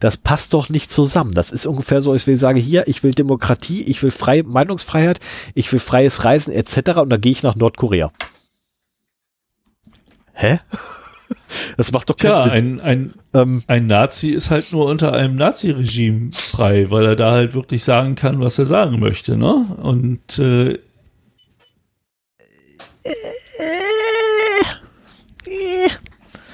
[0.00, 1.34] Das passt doch nicht zusammen.
[1.34, 4.42] Das ist ungefähr so, als will ich sage, hier, ich will Demokratie, ich will freie
[4.42, 5.20] Meinungsfreiheit,
[5.54, 6.98] ich will freies Reisen etc.
[6.98, 8.12] und dann gehe ich nach Nordkorea.
[10.32, 10.58] Hä?
[11.76, 12.52] Das macht doch keinen Tja, Sinn.
[12.52, 17.32] Ein, ein, ähm, ein Nazi ist halt nur unter einem Nazi-Regime frei, weil er da
[17.32, 19.66] halt wirklich sagen kann, was er sagen möchte, ne?
[19.80, 20.78] Und äh,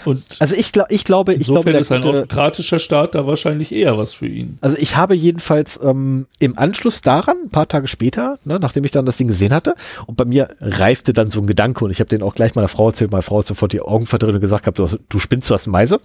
[0.04, 3.98] Und also ich, glaub, ich glaube, ich glaube, ist ein autokratischer Staat da wahrscheinlich eher
[3.98, 4.58] was für ihn.
[4.60, 8.90] Also ich habe jedenfalls ähm, im Anschluss daran, ein paar Tage später, ne, nachdem ich
[8.90, 9.74] dann das Ding gesehen hatte,
[10.06, 12.68] und bei mir reifte dann so ein Gedanke und ich habe den auch gleich meiner
[12.68, 15.54] Frau erzählt, meine Frau hat sofort die Augen verdreht und gesagt, du, du spinnst, du
[15.54, 16.00] hast Meise.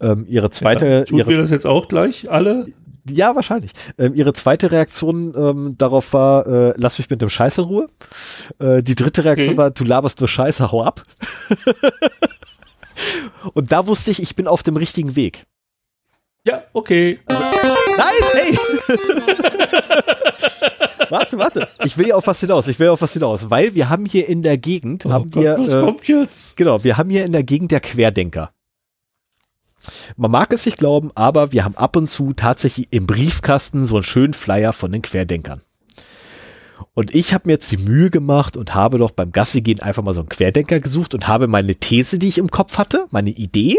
[0.00, 2.66] Ähm, ihre zweite, ja, tut ihre, wir das jetzt auch gleich alle?
[3.10, 3.72] Ja, wahrscheinlich.
[3.98, 7.88] Ähm, ihre zweite Reaktion ähm, darauf war, äh, lass mich mit dem Scheiß in Ruhe.
[8.58, 9.58] Äh, die dritte Reaktion okay.
[9.58, 11.02] war, du laberst nur Scheiße, hau ab.
[13.54, 15.46] Und da wusste ich, ich bin auf dem richtigen Weg.
[16.46, 17.18] Ja, okay.
[17.28, 18.58] Nein, hey!
[21.10, 21.68] warte, warte.
[21.84, 22.68] Ich will ja auf was hinaus.
[22.68, 23.50] Ich will auf was hinaus.
[23.50, 25.58] Weil wir haben hier in der Gegend, oh haben Gott, wir.
[25.58, 26.56] Was äh, kommt jetzt?
[26.56, 28.50] Genau, wir haben hier in der Gegend der Querdenker.
[30.16, 33.96] Man mag es nicht glauben, aber wir haben ab und zu tatsächlich im Briefkasten so
[33.96, 35.62] einen schönen Flyer von den Querdenkern.
[36.94, 40.02] Und ich habe mir jetzt die Mühe gemacht und habe doch beim Gassi gehen einfach
[40.02, 43.30] mal so einen Querdenker gesucht und habe meine These, die ich im Kopf hatte, meine
[43.30, 43.76] Idee,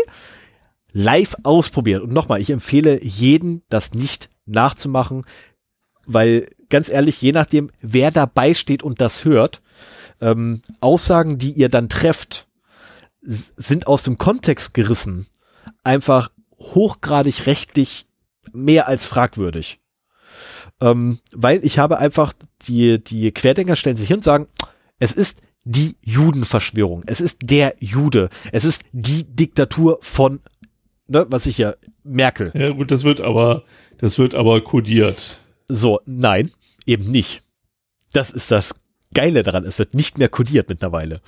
[0.91, 2.01] live ausprobiert.
[2.01, 5.25] Und nochmal, ich empfehle jeden, das nicht nachzumachen,
[6.05, 9.61] weil ganz ehrlich, je nachdem, wer dabei steht und das hört,
[10.21, 12.47] ähm, Aussagen, die ihr dann trefft,
[13.21, 15.27] sind aus dem Kontext gerissen,
[15.83, 18.07] einfach hochgradig rechtlich
[18.53, 19.79] mehr als fragwürdig.
[20.81, 22.33] Ähm, weil ich habe einfach,
[22.67, 24.47] die, die Querdenker stellen sich hin und sagen,
[24.99, 27.03] es ist die Judenverschwörung.
[27.05, 28.29] Es ist der Jude.
[28.51, 30.39] Es ist die Diktatur von,
[31.07, 32.51] ne, was ich ja, Merkel.
[32.53, 33.63] Ja, gut, das wird aber,
[33.97, 35.39] das wird aber kodiert.
[35.67, 36.51] So, nein,
[36.85, 37.43] eben nicht.
[38.13, 38.81] Das ist das
[39.15, 41.21] Geile daran, es wird nicht mehr kodiert mittlerweile.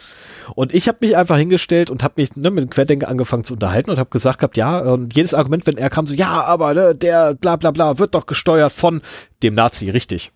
[0.54, 3.54] Und ich habe mich einfach hingestellt und habe mich ne, mit dem Querdenker angefangen zu
[3.54, 6.76] unterhalten und habe gesagt gehabt, ja, und jedes Argument, wenn er kam, so, ja, aber
[6.76, 9.02] ne, der bla bla bla wird doch gesteuert von
[9.42, 10.32] dem Nazi, richtig.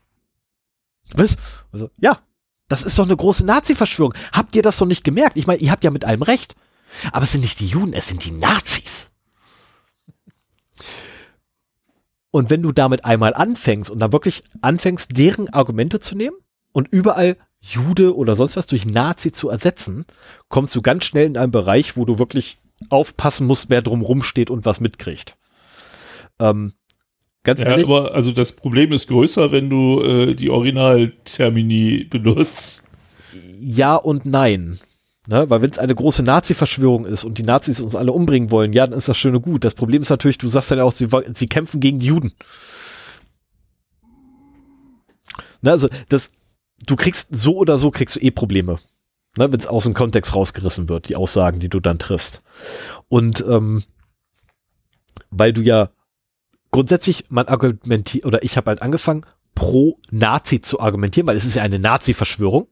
[1.13, 1.37] Was?
[1.71, 2.19] Also, ja,
[2.67, 4.15] das ist doch eine große Nazi-Verschwörung.
[4.31, 5.37] Habt ihr das doch nicht gemerkt?
[5.37, 6.55] Ich meine, ihr habt ja mit allem recht.
[7.11, 9.11] Aber es sind nicht die Juden, es sind die Nazis.
[12.31, 16.35] Und wenn du damit einmal anfängst und dann wirklich anfängst, deren Argumente zu nehmen
[16.75, 20.05] und überall Jude oder sonst was durch Nazi zu ersetzen,
[20.49, 22.57] kommst du ganz schnell in einen Bereich, wo du wirklich
[22.89, 25.37] aufpassen musst, wer drumrum steht und was mitkriegt.
[26.37, 26.73] Ähm,
[27.45, 27.85] ganz ja, ehrlich.
[27.85, 32.89] aber also das Problem ist größer, wenn du äh, die Originaltermini benutzt.
[33.57, 34.81] Ja und nein.
[35.27, 35.49] Ne?
[35.49, 38.85] Weil wenn es eine große Nazi-Verschwörung ist und die Nazis uns alle umbringen wollen, ja,
[38.85, 39.63] dann ist das schön und gut.
[39.63, 42.33] Das Problem ist natürlich, du sagst dann auch, sie, sie kämpfen gegen die Juden.
[45.61, 45.71] Ne?
[45.71, 46.31] Also das,
[46.85, 48.79] du kriegst so oder so kriegst du eh Probleme.
[49.37, 49.51] Ne?
[49.51, 52.41] Wenn es aus dem Kontext rausgerissen wird, die Aussagen, die du dann triffst.
[53.07, 53.83] Und ähm,
[55.29, 55.89] weil du ja
[56.71, 61.55] grundsätzlich man argumentiert, oder ich habe halt angefangen, pro Nazi zu argumentieren, weil es ist
[61.55, 62.67] ja eine Nazi-Verschwörung.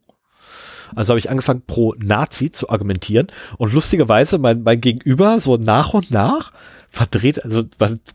[0.96, 3.28] Also habe ich angefangen, pro Nazi zu argumentieren.
[3.58, 6.52] Und lustigerweise mein, mein Gegenüber so nach und nach
[6.90, 7.64] verdreht, also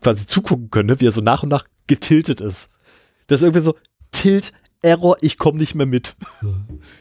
[0.00, 2.68] quasi zugucken könnte, wie er so nach und nach getiltet ist.
[3.26, 3.74] Das ist irgendwie so,
[4.12, 6.14] Tilt, Error, ich komme nicht mehr mit.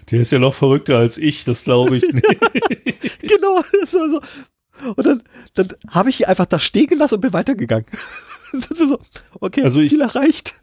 [0.09, 3.19] Der ist ja noch verrückter als ich, das glaube ich nicht.
[3.21, 3.61] genau.
[3.85, 4.21] So.
[4.95, 5.23] Und dann,
[5.55, 7.87] dann habe ich ihn einfach da stehen gelassen und bin weitergegangen.
[8.53, 8.97] Das ist so,
[9.41, 10.55] okay, also Ziel ich, erreicht.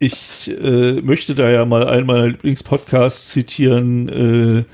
[0.00, 4.64] Ich äh, möchte da ja mal einen meiner Lieblingspodcasts zitieren, äh,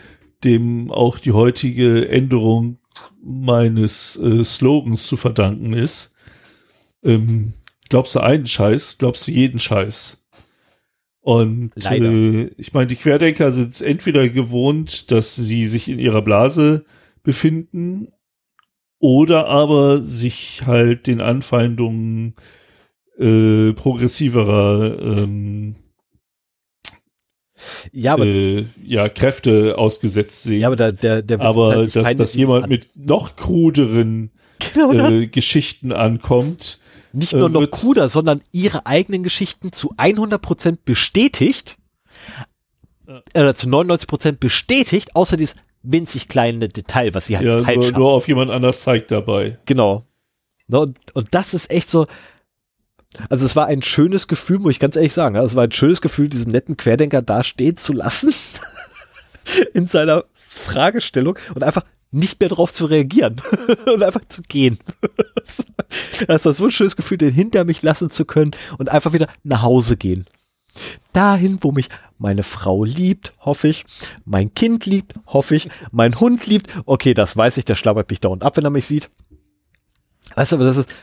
[0.43, 2.79] dem auch die heutige Änderung
[3.23, 6.17] meines äh, Slogans zu verdanken ist.
[7.05, 7.53] Ähm,
[7.91, 10.24] glaubst du einen Scheiß, glaubst du jeden Scheiß.
[11.25, 16.21] Und äh, ich meine, die Querdenker sind es entweder gewohnt, dass sie sich in ihrer
[16.21, 16.85] Blase
[17.23, 18.09] befinden
[18.99, 22.35] oder aber sich halt den Anfeindungen
[23.19, 25.77] äh, progressiverer ähm,
[27.91, 30.61] ja, aber, äh, ja, Kräfte ausgesetzt sehen.
[30.61, 34.31] Ja, aber der, der, der aber halt dass, dass jemand mit noch kruderen
[34.75, 36.81] genau äh, Geschichten ankommt.
[37.15, 41.77] Nicht nur äh, noch kruder, sondern ihre eigenen Geschichten zu 100% bestätigt,
[43.35, 43.51] ja.
[43.51, 47.87] äh, zu 99% bestätigt, außer dieses winzig kleine Detail, was sie halt ja, falsch nur,
[47.87, 48.01] haben.
[48.01, 49.59] nur auf jemand anders zeigt dabei.
[49.67, 50.05] Genau.
[50.69, 52.07] Und, und das ist echt so,
[53.29, 55.37] also es war ein schönes Gefühl, muss ich ganz ehrlich sagen.
[55.37, 58.35] Es war ein schönes Gefühl, diesen netten Querdenker da stehen zu lassen
[59.75, 61.85] in seiner Fragestellung und einfach
[62.15, 63.41] nicht mehr darauf zu reagieren
[63.93, 64.79] und einfach zu gehen.
[66.27, 69.29] das war so ein schönes Gefühl, den hinter mich lassen zu können und einfach wieder
[69.43, 70.27] nach Hause gehen.
[71.13, 73.85] Dahin, wo mich meine Frau liebt, hoffe ich,
[74.25, 76.69] mein Kind liebt, hoffe ich, mein Hund liebt.
[76.85, 79.11] Okay, das weiß ich, der schlabbert mich dauernd ab, wenn er mich sieht.
[80.35, 80.97] Weißt du, aber das ist,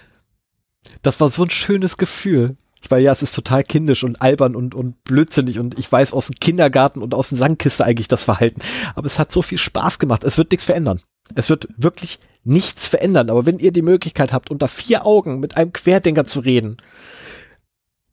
[1.02, 2.58] das war so ein schönes Gefühl.
[2.90, 6.28] Weil ja, es ist total kindisch und albern und, und blödsinnig und ich weiß aus
[6.28, 8.62] dem Kindergarten und aus dem Sandkiste eigentlich das Verhalten.
[8.96, 10.24] Aber es hat so viel Spaß gemacht.
[10.24, 11.02] Es wird nichts verändern.
[11.36, 13.30] Es wird wirklich nichts verändern.
[13.30, 16.78] Aber wenn ihr die Möglichkeit habt, unter vier Augen mit einem Querdenker zu reden,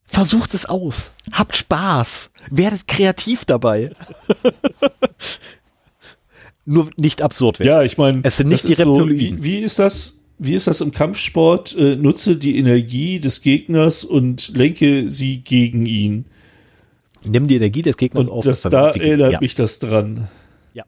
[0.05, 1.10] versucht es aus.
[1.32, 2.30] Habt Spaß.
[2.50, 3.92] Werdet kreativ dabei.
[6.64, 7.68] Nur nicht absurd werden.
[7.68, 9.38] Ja, ich meine, es sind nicht die Reptilien.
[9.38, 10.17] So, wie, wie ist das?
[10.39, 11.76] Wie ist das im Kampfsport?
[11.76, 16.26] Äh, nutze die Energie des Gegners und lenke sie gegen ihn.
[17.25, 18.44] Nimm die Energie des Gegners und auf.
[18.44, 19.41] Das, da erinnert ja.
[19.41, 20.28] mich das dran.
[20.73, 20.84] Ja.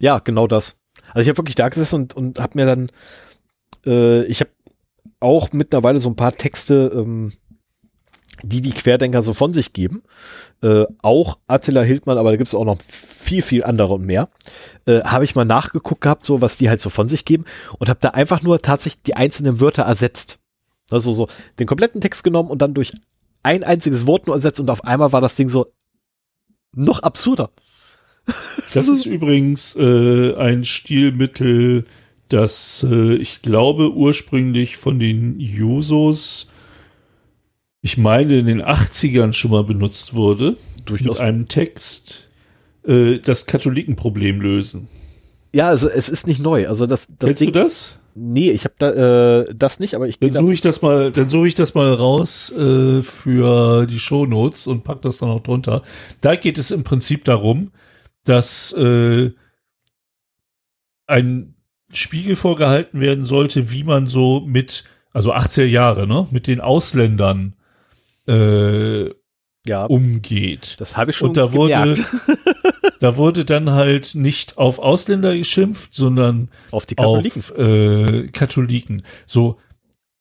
[0.00, 0.76] Ja, genau das.
[1.12, 2.90] Also ich habe wirklich da gesessen und, und habe mir dann,
[3.86, 4.50] äh, ich habe
[5.20, 7.32] auch mittlerweile so ein paar Texte ähm,
[8.42, 10.02] die die Querdenker so von sich geben.
[10.62, 14.28] Äh, auch Attila Hildmann, aber da gibt es auch noch viel, viel andere und mehr.
[14.86, 17.44] Äh, habe ich mal nachgeguckt gehabt, so was die halt so von sich geben
[17.78, 20.38] und habe da einfach nur tatsächlich die einzelnen Wörter ersetzt.
[20.90, 22.92] Also so den kompletten Text genommen und dann durch
[23.42, 25.66] ein einziges Wort nur ersetzt und auf einmal war das Ding so
[26.74, 27.50] noch absurder.
[28.74, 31.86] Das ist übrigens äh, ein Stilmittel,
[32.28, 36.50] das äh, ich glaube ursprünglich von den Jusos
[37.80, 41.18] ich meine, in den 80ern schon mal benutzt wurde, Durchaus.
[41.18, 42.28] mit einem Text,
[42.84, 44.88] äh, das Katholikenproblem lösen.
[45.52, 46.68] Ja, also es ist nicht neu.
[46.68, 47.94] Also das, das Kennst Ding, du das?
[48.14, 51.28] Nee, ich habe da, äh, das nicht, aber ich Dann suche ich das mal, dann
[51.28, 55.82] suche ich das mal raus äh, für die Shownotes und pack das dann auch drunter.
[56.20, 57.70] Da geht es im Prinzip darum,
[58.24, 59.30] dass äh,
[61.06, 61.54] ein
[61.92, 67.54] Spiegel vorgehalten werden sollte, wie man so mit, also 80er Jahre, ne, mit den Ausländern
[68.28, 69.14] äh,
[69.66, 70.76] ja, umgeht.
[70.78, 71.98] Das habe ich schon Und da gemerkt.
[71.98, 72.38] wurde,
[73.00, 77.42] da wurde dann halt nicht auf Ausländer geschimpft, sondern auf die Katholiken.
[77.42, 79.02] Auf, äh, Katholiken.
[79.26, 79.58] So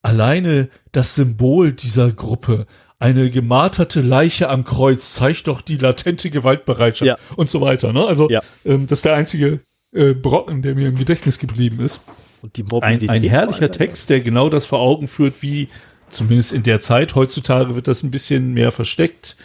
[0.02, 2.66] alleine das Symbol dieser Gruppe,
[3.00, 7.18] eine gemarterte Leiche am Kreuz zeigt doch die latente Gewaltbereitschaft ja.
[7.36, 7.94] und so weiter.
[7.94, 8.06] Ne?
[8.06, 8.42] Also ja.
[8.66, 9.60] ähm, das ist der einzige
[9.94, 12.02] äh, Brocken, der mir im Gedächtnis geblieben ist.
[12.42, 13.10] Und die Ein, Morbidität.
[13.10, 15.68] ein herrlicher Text, der genau das vor Augen führt, wie
[16.10, 19.38] zumindest in der Zeit, heutzutage wird das ein bisschen mehr versteckt,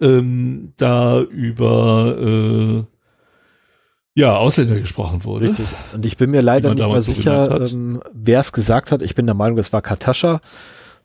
[0.00, 2.84] ähm, da über äh,
[4.14, 5.50] ja, Ausländer gesprochen wurde.
[5.50, 5.66] Richtig.
[5.94, 9.02] Und ich bin mir leider nicht mehr sicher, ähm, wer es gesagt hat.
[9.02, 10.40] Ich bin der Meinung, es war Katascha,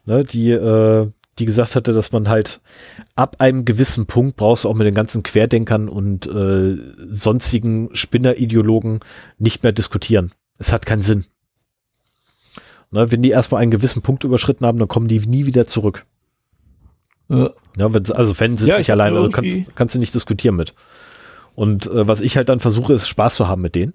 [0.06, 2.61] ne, die, äh, die gesagt hatte, dass man halt
[3.16, 6.77] ab einem gewissen Punkt brauchst du auch mit den ganzen Querdenkern und äh,
[7.08, 9.02] sonstigen Spinnerideologen
[9.38, 10.32] nicht mehr diskutieren.
[10.58, 11.26] Es hat keinen Sinn.
[12.92, 16.06] Ne, wenn die erstmal einen gewissen Punkt überschritten haben, dann kommen die nie wieder zurück.
[17.30, 17.52] Ja.
[17.78, 20.74] Ja, wenn also sie es Ja, nicht alleine, also kannst, kannst du nicht diskutieren mit.
[21.56, 23.94] Und äh, was ich halt dann versuche, ist Spaß zu haben mit denen.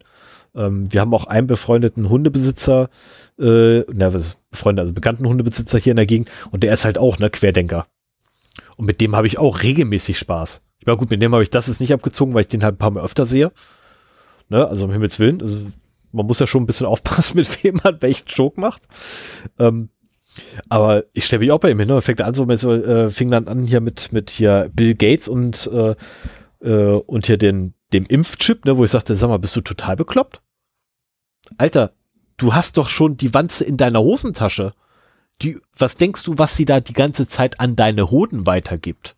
[0.54, 2.90] Ähm, wir haben auch einen befreundeten Hundebesitzer,
[3.38, 6.84] äh, na, was ist befreundet, also bekannten Hundebesitzer hier in der Gegend und der ist
[6.84, 7.86] halt auch, ne, Querdenker.
[8.76, 10.62] Und mit dem habe ich auch regelmäßig Spaß.
[10.80, 12.74] Ich war gut, mit dem habe ich das jetzt nicht abgezogen, weil ich den halt
[12.74, 13.52] ein paar Mal öfter sehe.
[14.48, 15.66] Ne, also um Himmels Willen, also
[16.12, 18.82] man muss ja schon ein bisschen aufpassen, mit wem man welchen Joke macht.
[19.58, 19.90] Ähm,
[20.68, 22.00] aber ich stelle mich auch bei ihm hin, ne?
[22.02, 25.96] fängt an, so äh, fing dann an hier mit, mit hier Bill Gates und, äh,
[26.60, 29.96] äh, und hier den, dem Impfchip, ne, wo ich sagte, sag mal, bist du total
[29.96, 30.40] bekloppt?
[31.58, 31.92] Alter,
[32.36, 34.72] du hast doch schon die Wanze in deiner Hosentasche.
[35.42, 39.16] Die, was denkst du, was sie da die ganze Zeit an deine Hoden weitergibt?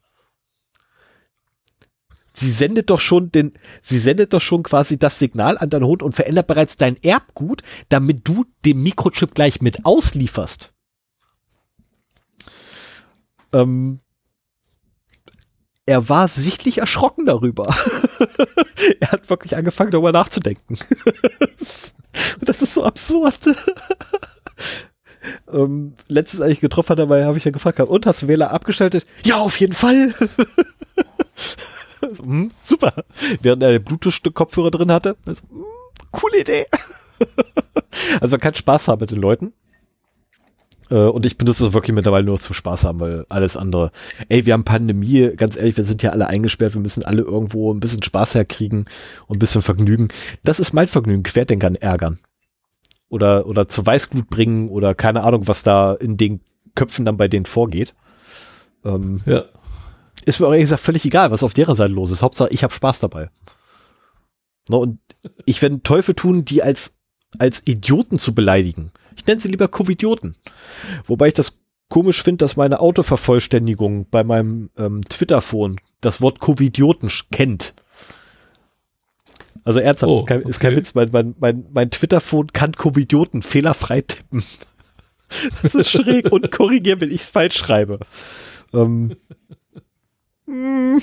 [2.33, 3.53] Sie sendet doch schon den,
[3.83, 7.63] sie sendet doch schon quasi das Signal an deine Hund und verändert bereits dein Erbgut,
[7.89, 10.73] damit du den Mikrochip gleich mit auslieferst.
[13.53, 14.01] Ähm,
[15.85, 17.67] er war sichtlich erschrocken darüber.
[19.01, 20.79] er hat wirklich angefangen, darüber nachzudenken.
[20.79, 21.95] Und
[22.49, 23.39] das ist so absurd.
[25.53, 28.53] ähm, letztes als ich getroffen hat, dabei habe ich ja gefragt, und hast du Wähler
[28.53, 29.07] abgeschaltet?
[29.25, 30.15] Ja, auf jeden Fall.
[32.03, 32.93] So, hm, super.
[33.41, 35.17] Während er den Bluetooth-Kopfhörer drin hatte.
[35.27, 35.65] Also, hm,
[36.11, 36.67] coole Idee.
[38.21, 39.53] also man kann Spaß haben mit den Leuten.
[40.91, 43.93] Äh, Und ich benutze es wirklich mittlerweile nur zum Spaß haben, weil alles andere.
[44.29, 47.73] Ey, wir haben Pandemie, ganz ehrlich, wir sind ja alle eingesperrt, wir müssen alle irgendwo
[47.73, 48.87] ein bisschen Spaß herkriegen
[49.27, 50.09] und ein bisschen Vergnügen.
[50.45, 52.19] Das ist mein Vergnügen, Querdenkern ärgern.
[53.09, 56.41] Oder, oder zur Weißglut bringen oder keine Ahnung, was da in den
[56.75, 57.95] Köpfen dann bei denen vorgeht.
[58.85, 59.45] Ähm, Ja.
[60.25, 62.23] Ist mir auch ehrlich gesagt völlig egal, was auf deren Seite los ist.
[62.23, 63.31] Hauptsache, ich habe Spaß dabei.
[64.69, 64.99] Ne, und
[65.45, 66.97] ich werde Teufel tun, die als,
[67.39, 68.93] als Idioten zu beleidigen.
[69.17, 70.37] Ich nenne sie lieber Covidioten.
[71.07, 77.11] Wobei ich das komisch finde, dass meine Autovervollständigung bei meinem ähm, Twitter-Phone das Wort Covidioten
[77.31, 77.75] kennt.
[79.65, 80.79] Also ernsthaft, Oh, ist, kein, ist kein okay.
[80.79, 84.43] Witz, mein, mein, mein, mein Twitter-Phone kann Covidioten fehlerfrei tippen.
[85.63, 88.01] Das ist schräg und korrigieren, wenn ich es falsch schreibe.
[88.75, 89.17] Ähm,
[90.47, 91.03] hm.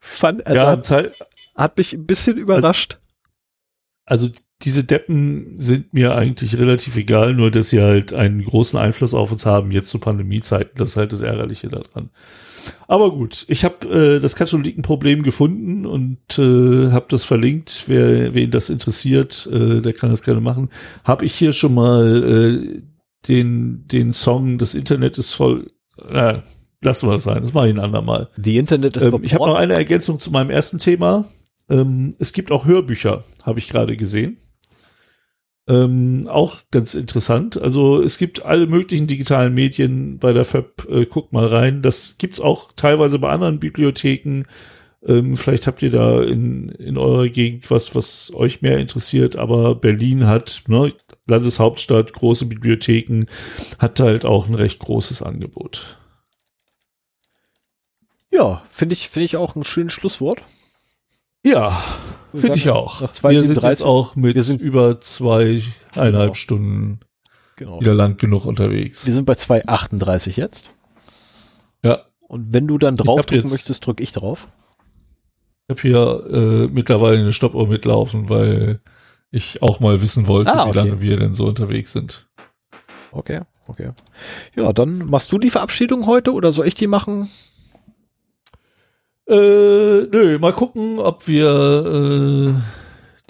[0.00, 1.16] Fand, äh, Ja, hat, Zeit,
[1.54, 2.98] hat mich ein bisschen überrascht.
[4.06, 4.28] also
[4.62, 9.32] diese Deppen sind mir eigentlich relativ egal, nur dass sie halt einen großen Einfluss auf
[9.32, 10.72] uns haben, jetzt zu Pandemiezeiten.
[10.76, 12.10] Das ist halt das Ärgerliche daran.
[12.86, 17.84] Aber gut, ich habe äh, das Katholikenproblem gefunden und äh, habe das verlinkt.
[17.86, 20.68] Wer wen das interessiert, äh, der kann das gerne machen.
[21.04, 22.82] Habe ich hier schon mal äh,
[23.28, 25.70] den, den Song Das Internet ist voll.
[26.06, 26.40] Äh,
[26.82, 28.28] lassen wir es sein, das mache ich ein andermal.
[28.36, 31.26] The Internet ist Ähm, ich habe noch eine Ergänzung zu meinem ersten Thema.
[31.68, 34.38] Ähm, es gibt auch Hörbücher, habe ich gerade gesehen.
[35.68, 37.60] Ähm, auch ganz interessant.
[37.60, 40.88] Also es gibt alle möglichen digitalen Medien bei der FÖB.
[40.90, 41.82] Äh, guckt mal rein.
[41.82, 44.44] Das gibt's auch teilweise bei anderen Bibliotheken.
[45.06, 49.36] Ähm, vielleicht habt ihr da in, in eurer Gegend was, was euch mehr interessiert.
[49.36, 50.92] Aber Berlin hat, ne,
[51.28, 53.26] Landeshauptstadt, große Bibliotheken,
[53.78, 55.99] hat halt auch ein recht großes Angebot.
[58.30, 60.42] Ja, finde ich, finde ich auch ein schönes Schlusswort.
[61.44, 61.82] Ja,
[62.34, 63.00] finde ich auch.
[63.00, 63.84] Nach Wir sind jetzt 2,37.
[63.84, 66.34] auch mit Wir sind- über zweieinhalb Genau.
[66.34, 67.00] Stunden
[67.56, 67.80] Genau.
[67.80, 69.06] wieder lang genug unterwegs.
[69.06, 70.70] Wir sind bei 2,38 jetzt.
[71.82, 74.48] Ja, Und wenn du dann hab drauf drücken jetzt- möchtest, drücke ich drauf.
[75.68, 78.80] ich habe hier äh, mittlerweile eine Stoppuhr mitlaufen, weil
[79.30, 80.78] ich auch mal wissen wollte, Ah, wie okay.
[80.78, 82.28] lange wir denn so unterwegs sind.
[83.12, 83.90] Okay, okay.
[84.54, 87.30] Ja, dann machst du die Verabschiedung heute oder soll ich die machen?
[89.30, 92.60] Äh, nö, mal gucken, ob wir äh,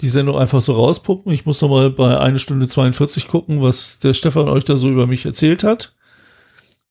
[0.01, 1.31] die Sendung einfach so rauspuppen.
[1.31, 4.89] Ich muss noch mal bei eine Stunde 42 gucken, was der Stefan euch da so
[4.89, 5.95] über mich erzählt hat.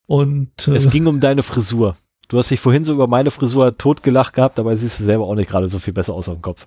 [0.06, 1.97] Und äh, Es ging um deine Frisur.
[2.28, 5.34] Du hast dich vorhin so über meine Frisur totgelacht gehabt, dabei siehst du selber auch
[5.34, 6.66] nicht gerade so viel besser aus auf dem Kopf.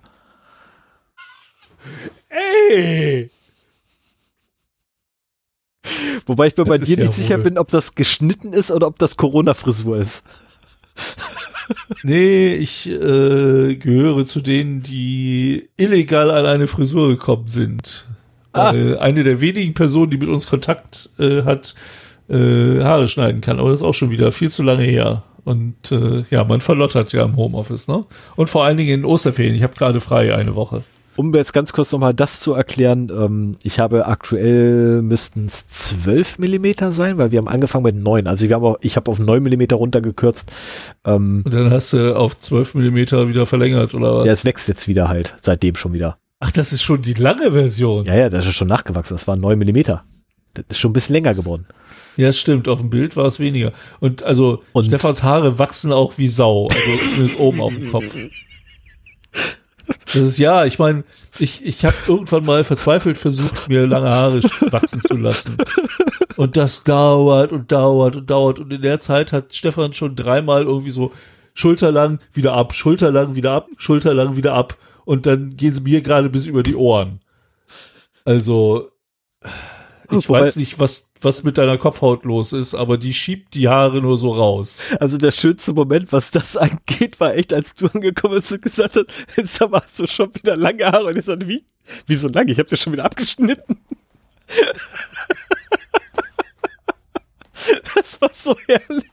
[2.28, 3.30] ey,
[6.26, 8.70] Wobei ich mir Das bei dir ja nicht sicher wohl- bin, ob das geschnitten ist
[8.70, 10.24] oder ob das Corona-Frisur ist.
[12.02, 18.06] Nee, ich äh, gehöre zu denen, die illegal an eine Frisur gekommen sind.
[18.52, 18.70] Ah.
[18.70, 21.74] Eine der wenigen Personen, die mit uns Kontakt äh, hat,
[22.28, 23.58] äh, Haare schneiden kann.
[23.58, 25.24] Aber das ist auch schon wieder viel zu lange her.
[25.44, 28.04] Und äh, ja, man verlottert ja im Homeoffice, ne?
[28.36, 29.54] Und vor allen Dingen in Osterferien.
[29.54, 30.84] Ich habe gerade frei eine Woche.
[31.16, 36.38] Um jetzt ganz kurz nochmal das zu erklären, ähm, ich habe aktuell müssten es 12
[36.38, 38.26] Millimeter sein, weil wir haben angefangen mit 9.
[38.26, 40.50] Also wir haben auch, ich habe auf 9 Millimeter runtergekürzt.
[41.04, 44.26] Ähm, Und dann hast du auf 12 Millimeter wieder verlängert, oder was?
[44.26, 46.18] Ja, es wächst jetzt wieder halt, seitdem schon wieder.
[46.40, 48.04] Ach, das ist schon die lange Version.
[48.06, 49.14] Ja, ja, das ist schon nachgewachsen.
[49.14, 50.04] Das waren 9 Millimeter.
[50.54, 51.66] Das ist schon ein bisschen länger geworden.
[52.16, 52.68] Ja, stimmt.
[52.68, 53.72] Auf dem Bild war es weniger.
[53.98, 56.68] Und also Und Stefans Haare wachsen auch wie Sau.
[56.68, 58.14] Also zumindest oben auf dem Kopf.
[59.86, 61.04] Das ist ja, ich meine,
[61.38, 65.56] ich, ich habe irgendwann mal verzweifelt versucht, mir lange Haare wachsen zu lassen.
[66.36, 68.58] Und das dauert und dauert und dauert.
[68.58, 71.12] Und in der Zeit hat Stefan schon dreimal irgendwie so
[71.54, 74.76] schulterlang wieder ab, schulterlang wieder ab, schulterlang wieder ab.
[75.04, 77.20] Und dann gehen sie mir gerade bis über die Ohren.
[78.24, 78.90] Also,
[80.10, 83.68] ich Wobei, weiß nicht, was, was mit deiner Kopfhaut los ist, aber die schiebt die
[83.68, 84.82] Haare nur so raus.
[85.00, 88.96] Also der schönste Moment, was das angeht, war echt, als du angekommen bist und gesagt
[88.96, 91.06] hast, jetzt hast du schon wieder lange Haare.
[91.06, 91.64] Und ich sagte, wie?
[92.06, 92.52] Wie so lange?
[92.52, 93.78] Ich habe sie schon wieder abgeschnitten.
[97.94, 99.04] das war so herrlich.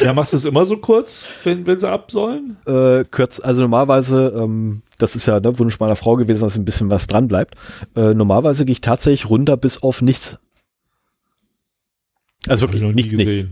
[0.00, 2.56] Ja, machst du es immer so kurz, wenn, wenn sie ab sollen?
[2.66, 6.56] Äh, kurz, also normalerweise, ähm, das ist ja der ne, Wunsch meiner Frau gewesen, dass
[6.56, 7.54] ein bisschen was dran bleibt.
[7.94, 10.38] Äh, normalerweise gehe ich tatsächlich runter bis auf nichts.
[12.48, 13.48] Also wirklich nichts, nichts.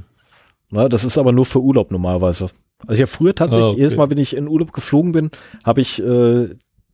[0.70, 2.48] Na, das ist aber nur für Urlaub normalerweise.
[2.86, 3.80] Also ich habe früher tatsächlich, ah, okay.
[3.80, 5.30] jedes Mal, wenn ich in Urlaub geflogen bin,
[5.64, 6.02] habe ich äh,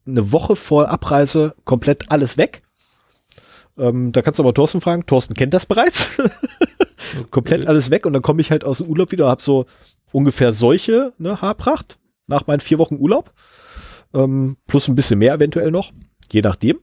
[0.07, 2.63] eine Woche vor Abreise komplett alles weg.
[3.79, 5.07] Ähm, da kannst du aber Thorsten fragen.
[5.07, 6.11] Thorsten kennt das bereits.
[6.19, 7.25] okay.
[7.31, 9.67] komplett alles weg und dann komme ich halt aus dem Urlaub wieder, habe so
[10.13, 13.33] ungefähr solche ne, Haarpracht nach meinen vier Wochen Urlaub.
[14.15, 15.93] Ähm, plus ein bisschen mehr eventuell noch,
[16.33, 16.79] je nachdem.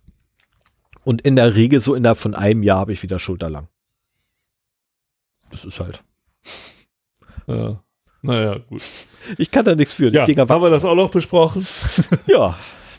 [1.04, 3.68] Und in der Regel so innerhalb von einem Jahr habe ich wieder schulterlang.
[5.52, 6.04] Das ist halt.
[7.48, 7.80] Ja.
[8.24, 8.82] Naja, gut.
[9.38, 10.12] Ich kann da nichts für.
[10.12, 11.68] Ja, haben wir das auch noch besprochen?
[12.26, 12.58] ja,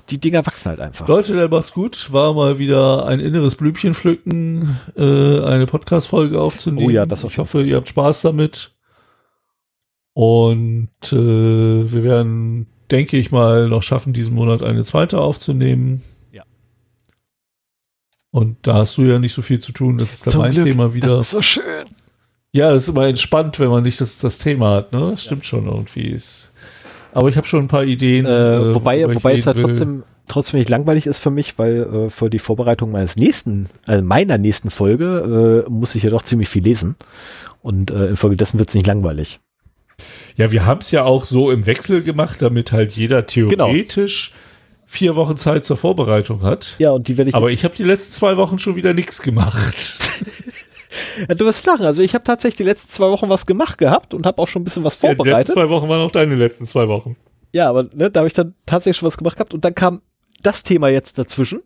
[0.08, 1.08] die Dinger wachsen halt einfach.
[1.08, 2.12] Leute, der macht's gut.
[2.12, 6.86] War mal wieder ein inneres Blümchen pflücken, äh, eine Podcast-Folge aufzunehmen.
[6.86, 8.76] Oh ja, das Ich hoffe, ihr habt Spaß damit.
[10.12, 11.16] Und äh,
[11.92, 16.04] wir werden, denke ich mal, noch schaffen, diesen Monat eine zweite aufzunehmen.
[18.36, 19.96] Und da hast du ja nicht so viel zu tun.
[19.96, 20.66] Das ist dann mein Glück.
[20.66, 21.08] Thema wieder.
[21.08, 21.86] Das ist so schön.
[22.56, 24.92] Ja, das ist immer entspannt, wenn man nicht das, das Thema hat.
[24.92, 25.10] Ne?
[25.10, 25.48] Das stimmt ja.
[25.48, 26.08] schon irgendwie.
[26.08, 26.50] Ist,
[27.12, 28.24] aber ich habe schon ein paar Ideen.
[28.24, 32.10] Äh, äh wobei wobei es halt trotzdem, trotzdem nicht langweilig ist für mich, weil äh,
[32.10, 36.48] für die Vorbereitung meines nächsten, also meiner nächsten Folge, äh, muss ich ja doch ziemlich
[36.48, 36.96] viel lesen.
[37.60, 39.38] Und äh, infolgedessen wird es nicht langweilig.
[40.36, 43.66] Ja, wir haben es ja auch so im Wechsel gemacht, damit halt jeder genau.
[43.66, 44.46] theoretisch genau
[44.86, 46.76] vier Wochen Zeit zur Vorbereitung hat.
[46.78, 47.34] Ja, und die werde ich.
[47.34, 49.98] Aber ich habe die letzten zwei Wochen schon wieder nichts gemacht.
[51.28, 51.86] ja, du wirst lachen.
[51.86, 54.62] Also ich habe tatsächlich die letzten zwei Wochen was gemacht gehabt und habe auch schon
[54.62, 55.26] ein bisschen was vorbereitet.
[55.26, 57.16] Ja, die letzten zwei Wochen waren auch deine letzten zwei Wochen.
[57.52, 60.02] Ja, aber ne, da habe ich dann tatsächlich schon was gemacht gehabt und dann kam
[60.42, 61.62] das Thema jetzt dazwischen.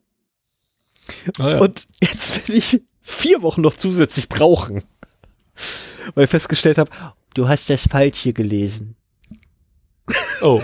[1.38, 1.58] Ah, ja.
[1.58, 4.82] Und jetzt werde ich vier Wochen noch zusätzlich brauchen.
[6.14, 6.90] Weil ich festgestellt habe,
[7.34, 8.96] du hast das falsch hier gelesen.
[10.42, 10.62] Oh.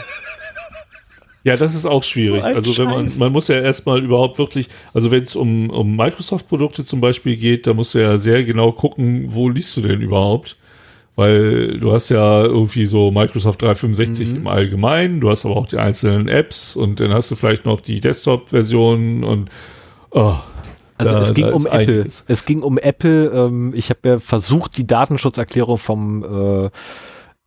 [1.46, 2.42] Ja, das ist auch schwierig.
[2.42, 6.84] Also wenn man, man muss ja erstmal überhaupt wirklich, also wenn es um, um Microsoft-Produkte
[6.84, 10.56] zum Beispiel geht, da musst du ja sehr genau gucken, wo liest du denn überhaupt?
[11.14, 14.36] Weil du hast ja irgendwie so Microsoft 365 mhm.
[14.38, 17.80] im Allgemeinen, du hast aber auch die einzelnen Apps und dann hast du vielleicht noch
[17.80, 19.48] die Desktop-Version und
[20.10, 20.34] oh,
[20.98, 22.06] also da, es ging um Apple.
[22.26, 23.28] Es ging um Apple.
[23.28, 26.24] Ähm, ich habe ja versucht, die Datenschutzerklärung vom
[26.64, 26.70] äh,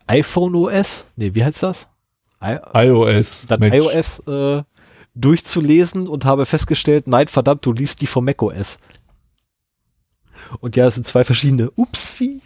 [0.08, 1.90] iPhone OS, nee, wie heißt das?
[2.42, 3.46] IOS.
[3.48, 3.76] Dann Mensch.
[3.76, 4.64] iOS äh,
[5.16, 8.80] durchzulesen und habe festgestellt, nein, verdammt, du liest die vom macOS.
[10.60, 11.70] Und ja, es sind zwei verschiedene.
[11.72, 12.42] Upsi.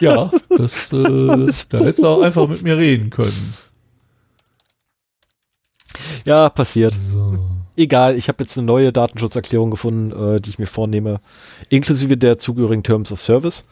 [0.00, 3.54] Ja, das, äh, da hättest du auch einfach mit mir reden können.
[6.24, 6.94] Ja, passiert.
[6.94, 7.38] So.
[7.76, 11.20] Egal, ich habe jetzt eine neue Datenschutzerklärung gefunden, äh, die ich mir vornehme,
[11.68, 13.64] inklusive der zugehörigen Terms of Service.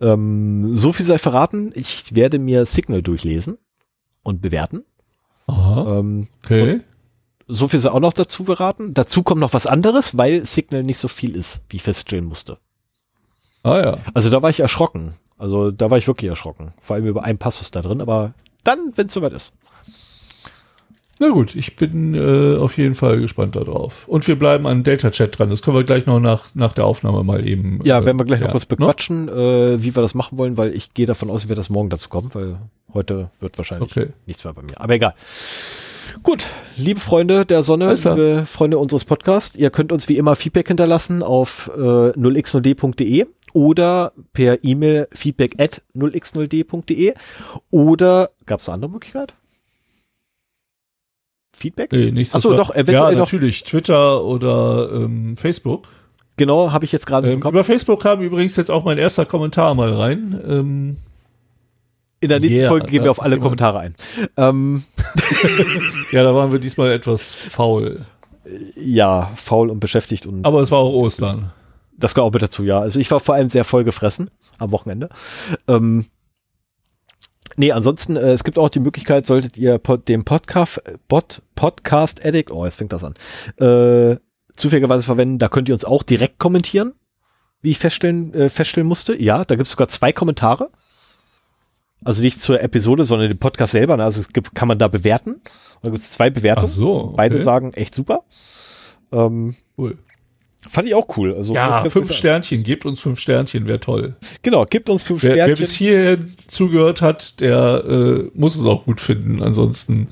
[0.00, 3.58] Ähm, so viel sei verraten, ich werde mir Signal durchlesen
[4.22, 4.84] und bewerten.
[5.46, 5.98] Aha.
[5.98, 6.80] Ähm, okay.
[7.48, 8.94] So viel sei auch noch dazu beraten.
[8.94, 12.58] Dazu kommt noch was anderes, weil Signal nicht so viel ist, wie ich feststellen musste.
[13.62, 13.98] Ah ja.
[14.14, 15.14] Also da war ich erschrocken.
[15.36, 16.74] Also da war ich wirklich erschrocken.
[16.80, 19.52] Vor allem über einen Passus da drin, aber dann, wenn es soweit ist.
[21.20, 24.08] Na gut, ich bin äh, auf jeden Fall gespannt darauf.
[24.08, 25.50] Und wir bleiben an Delta Chat dran.
[25.50, 27.78] Das können wir gleich noch nach, nach der Aufnahme mal eben.
[27.84, 28.76] Ja, äh, werden wir gleich ja, noch kurz ne?
[28.76, 29.32] bequatschen, ne?
[29.32, 31.90] äh, wie wir das machen wollen, weil ich gehe davon aus, ich werde das morgen
[31.90, 32.58] dazu kommen, weil
[32.94, 34.08] Heute wird wahrscheinlich Okay.
[34.26, 34.80] nichts mehr bei mir.
[34.80, 35.14] Aber egal.
[36.22, 36.44] Gut,
[36.76, 41.22] liebe Freunde der Sonne, liebe Freunde unseres Podcasts, ihr könnt uns wie immer Feedback hinterlassen
[41.22, 47.14] auf äh, 0x0d.de oder per E-Mail feedback at 0x0d.de
[47.70, 49.34] oder gab es eine andere Möglichkeit?
[51.52, 51.92] Feedback?
[51.92, 52.58] Nee, nicht so Ach so, schlimm.
[52.58, 53.64] doch, eventuell Ja, noch- natürlich.
[53.64, 55.88] Twitter oder ähm, Facebook.
[56.36, 59.74] Genau, habe ich jetzt gerade Ähm, über Facebook kam übrigens jetzt auch mein erster Kommentar
[59.74, 60.40] mal rein.
[60.46, 60.96] Ähm,
[62.20, 63.94] In der nächsten Yeah, Folge gehen wir auf alle Kommentare ein.
[64.36, 64.84] Ähm,
[66.12, 68.06] ja, da waren wir diesmal etwas faul.
[68.76, 71.52] ja, faul und beschäftigt und Aber es war auch Ostern.
[71.98, 72.80] Das gehört auch mit dazu, ja.
[72.80, 75.10] Also ich war vor allem sehr voll gefressen am Wochenende.
[75.68, 76.06] Ähm,
[77.60, 82.24] nee, ansonsten, äh, es gibt auch die Möglichkeit, solltet ihr pod, den Podcast, Pod, Podcast
[82.24, 83.14] Addict, oh, jetzt fängt das an,
[83.58, 84.16] äh,
[84.56, 86.94] zufälligerweise verwenden, da könnt ihr uns auch direkt kommentieren,
[87.62, 89.20] wie ich feststellen, äh, feststellen musste.
[89.20, 90.70] Ja, da gibt es sogar zwei Kommentare.
[92.02, 93.96] Also nicht zur Episode, sondern den Podcast selber.
[93.98, 94.04] ne?
[94.04, 95.42] Also es gibt, kann man da bewerten.
[95.82, 96.68] Da gibt es zwei Bewertungen.
[96.70, 96.94] Ach so.
[97.04, 97.14] Okay.
[97.16, 98.24] Beide sagen echt super.
[99.12, 99.98] Ähm, Cool.
[100.68, 101.34] Fand ich auch cool.
[101.34, 102.12] Also Ja, fünf.
[102.12, 102.62] Sternchen.
[102.62, 104.14] Gebt uns fünf Sternchen, wäre toll.
[104.42, 105.62] Genau, gibt uns fünf Wer, wer Sternchen.
[105.62, 109.42] bis hierhin zugehört hat, der äh, muss es auch gut finden.
[109.42, 110.06] Ansonsten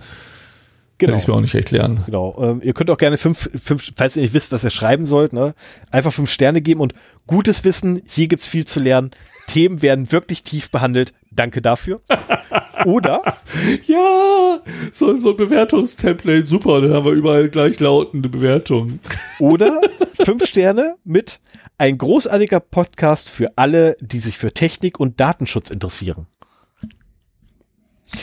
[0.99, 1.17] kann genau.
[1.17, 2.03] ich es mir auch nicht erklären.
[2.07, 2.37] Genau.
[2.41, 5.33] Ähm, ihr könnt auch gerne fünf, fünf, falls ihr nicht wisst, was ihr schreiben sollt,
[5.33, 5.55] ne,
[5.91, 6.93] einfach fünf Sterne geben und
[7.29, 9.13] gutes Wissen, hier gibt's viel zu lernen.
[9.47, 11.15] Themen werden wirklich tief behandelt.
[11.31, 12.01] Danke dafür.
[12.85, 13.23] Oder,
[13.87, 14.61] Ja,
[14.93, 16.81] so, so ein Bewertungstemplate, super.
[16.81, 19.01] Dann haben wir überall gleichlautende Bewertungen.
[19.39, 19.81] oder
[20.13, 21.41] fünf Sterne mit
[21.79, 26.27] ein großartiger Podcast für alle, die sich für Technik und Datenschutz interessieren.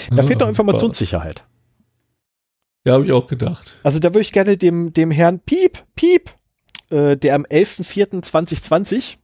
[0.09, 1.43] Da fehlt noch Informationssicherheit.
[2.85, 3.71] Ja, habe ich auch gedacht.
[3.83, 6.31] Also da würde ich gerne dem, dem Herrn Piep, Piep,
[6.89, 9.17] äh, der am 11.04.2020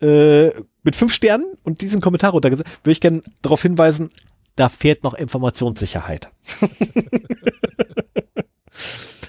[0.00, 0.50] äh,
[0.82, 4.10] mit fünf Sternen und diesen Kommentar runtergesetzt, würde ich gerne darauf hinweisen,
[4.56, 6.28] da fehlt noch Informationssicherheit.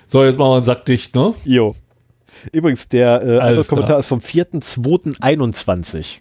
[0.07, 1.33] So, jetzt machen wir einen Sack dicht, ne?
[1.43, 1.75] Jo.
[2.53, 3.65] Übrigens, der äh, andere.
[3.65, 6.19] Kommentar ist vom 4.2.21.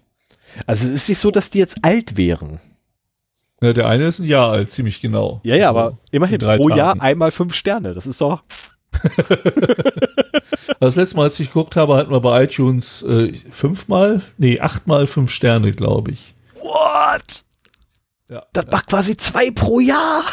[0.65, 2.59] Also es ist nicht so, dass die jetzt alt wären.
[3.61, 5.39] Ja, der eine ist ein Jahr alt, ziemlich genau.
[5.43, 6.99] Ja, ja, Also, aber immerhin pro Jahr Tagen.
[6.99, 7.93] einmal fünf Sterne.
[7.93, 8.43] Das ist doch.
[10.79, 15.07] Das letzte Mal, als ich geguckt habe, hatten wir bei iTunes äh, fünfmal, nee, achtmal
[15.07, 16.35] fünf Sterne, glaube ich.
[16.55, 17.44] What?
[18.29, 20.23] Ja, Das macht quasi zwei pro Jahr.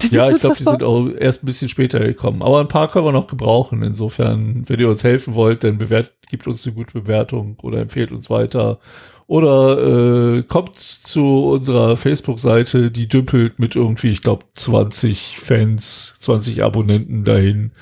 [0.00, 2.40] Das ja ich glaube, die sind auch erst ein bisschen später gekommen.
[2.42, 3.82] Aber ein paar können wir noch gebrauchen.
[3.82, 8.12] Insofern, wenn ihr uns helfen wollt, dann bewert, gibt uns eine gute Bewertung oder empfehlt
[8.12, 8.78] uns weiter.
[9.26, 16.62] Oder äh, kommt zu unserer Facebook-Seite, die dümpelt mit irgendwie, ich glaube, 20 Fans, 20
[16.62, 17.72] Abonnenten dahin.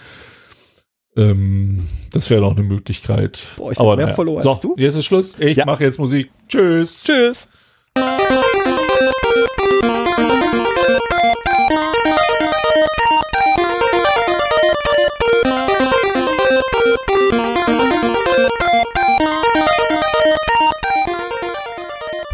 [1.16, 3.41] Ähm, das wäre noch eine Möglichkeit.
[3.57, 4.75] Boah, ich hab mehr Follower so, als du.
[4.78, 5.36] jetzt ist Schluss.
[5.39, 5.66] Ich Ja.
[5.66, 6.31] mache jetzt Musik.
[6.49, 7.05] Tschüss.
[7.05, 7.49] Tschüss.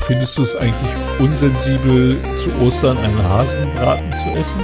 [0.07, 4.61] Findest du es eigentlich unsensibel, zu Ostern einen Hasenbraten zu essen?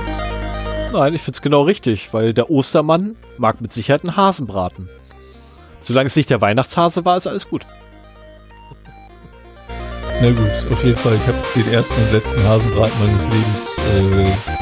[0.93, 4.89] Nein, ich find's genau richtig, weil der Ostermann mag mit Sicherheit einen Hasenbraten.
[5.81, 7.67] Solange es nicht der Weihnachtshase war, ist alles gut.
[10.21, 11.15] Na gut, auf jeden Fall.
[11.15, 14.03] Ich habe den ersten und letzten Hasenbraten meines Lebens äh,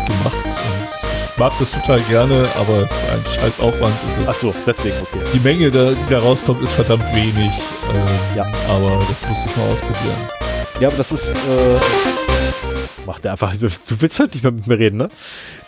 [0.05, 0.45] gemacht.
[0.45, 3.95] Und mag das total gerne, aber es ist ein scheiß Aufwand.
[4.19, 5.21] Und Ach so, deswegen, okay.
[5.33, 7.51] die Menge, da, die da rauskommt, ist verdammt wenig.
[7.95, 8.43] Ähm, Ja.
[8.69, 10.29] Aber das muss ich mal ausprobieren.
[10.79, 11.81] Ja, aber das ist, äh,
[13.07, 15.09] macht er einfach, du, du willst halt nicht mehr mit mir reden, ne?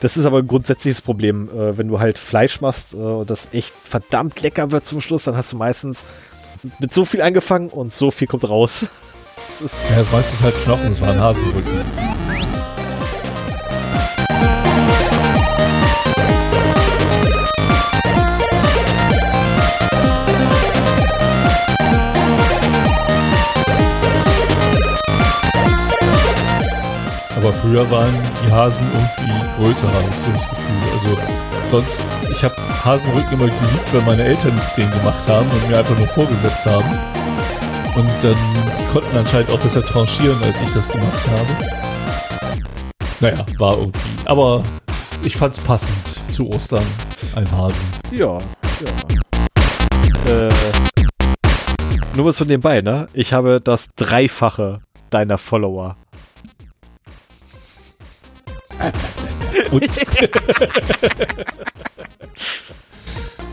[0.01, 1.49] Das ist aber ein grundsätzliches Problem.
[1.49, 5.25] Äh, wenn du halt Fleisch machst äh, und das echt verdammt lecker wird zum Schluss,
[5.25, 6.05] dann hast du meistens
[6.79, 8.85] mit so viel angefangen und so viel kommt raus.
[9.61, 11.85] Das Ja, das meiste ist halt Knochen, es war ein Hasenrücken.
[27.37, 28.13] Aber früher waren
[28.45, 30.67] die Hasen irgendwie größer, habe ich so das Gefühl.
[30.93, 31.17] Also
[31.71, 35.97] sonst, ich habe Hasenrücken immer geliebt, weil meine Eltern den gemacht haben und mir einfach
[35.97, 36.99] nur vorgesetzt haben.
[37.99, 38.37] Und dann
[38.93, 41.49] konnten anscheinend auch besser tranchieren, als ich das gemacht habe.
[43.19, 44.01] Naja, war irgendwie.
[44.25, 44.63] Aber
[45.25, 45.97] ich fand's passend
[46.33, 46.87] zu Ostern,
[47.35, 47.81] ein Hasen.
[48.13, 48.39] ja,
[48.79, 48.87] ja.
[50.33, 50.49] Äh,
[52.15, 53.09] nur was von nebenbei, ne?
[53.15, 55.97] Ich habe das Dreifache deiner Follower.
[59.73, 59.83] Und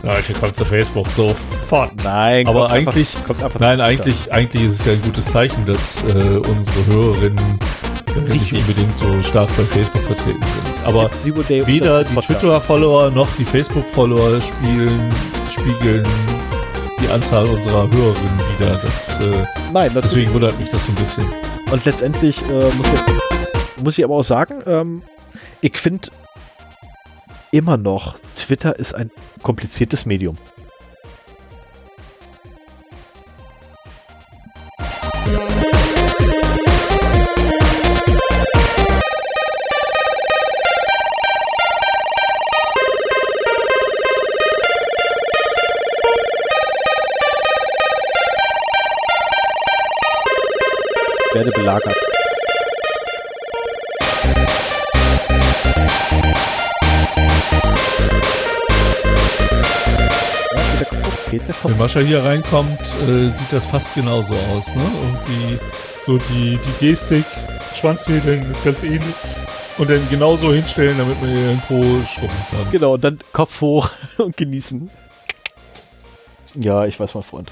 [0.06, 1.90] Leute, kommt zu Facebook sofort.
[2.04, 5.66] Nein, Aber einfach- eigentlich, kommt einfach nein, eigentlich, eigentlich ist es ja ein gutes Zeichen,
[5.66, 6.06] dass äh,
[6.38, 7.58] unsere Hörerinnen
[8.14, 10.86] äh, nicht unbedingt so stark bei Facebook vertreten sind.
[10.86, 11.10] Aber
[11.66, 12.14] weder die.
[12.14, 15.00] Twitter-Follower noch die Facebook-Follower spielen,
[15.52, 16.06] spiegeln
[17.02, 18.80] die Anzahl unserer Hörerinnen wieder.
[18.84, 21.24] Das, äh, Nein, deswegen wundert mich das so ein bisschen.
[21.70, 25.02] Und letztendlich äh, muss, ich, muss ich aber auch sagen, ähm,
[25.60, 26.08] ich finde
[27.50, 29.10] immer noch, Twitter ist ein
[29.42, 30.36] kompliziertes Medium.
[51.34, 51.95] Werde belagert.
[61.30, 61.70] Geht kaputt?
[61.70, 64.74] Wenn Mascha hier reinkommt, äh, sieht das fast genauso aus.
[64.74, 64.82] Ne?
[64.82, 65.58] Irgendwie
[66.06, 67.24] so die, die Gestik,
[67.74, 69.14] Schwanzwedeln ist ganz ähnlich.
[69.78, 72.70] Und dann genauso hinstellen, damit man Po schrubben kann.
[72.70, 74.90] Genau, und dann Kopf hoch und genießen.
[76.54, 77.50] Ja, ich weiß, mein Freund.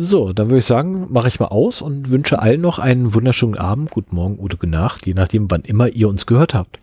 [0.00, 3.56] So, dann würde ich sagen, mache ich mal aus und wünsche allen noch einen wunderschönen
[3.56, 6.78] Abend, guten Morgen oder gute Nacht, je nachdem, wann immer ihr uns gehört habt.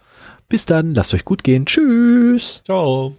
[0.49, 1.65] Bis dann, lasst euch gut gehen.
[1.65, 2.61] Tschüss.
[2.65, 3.13] Ciao.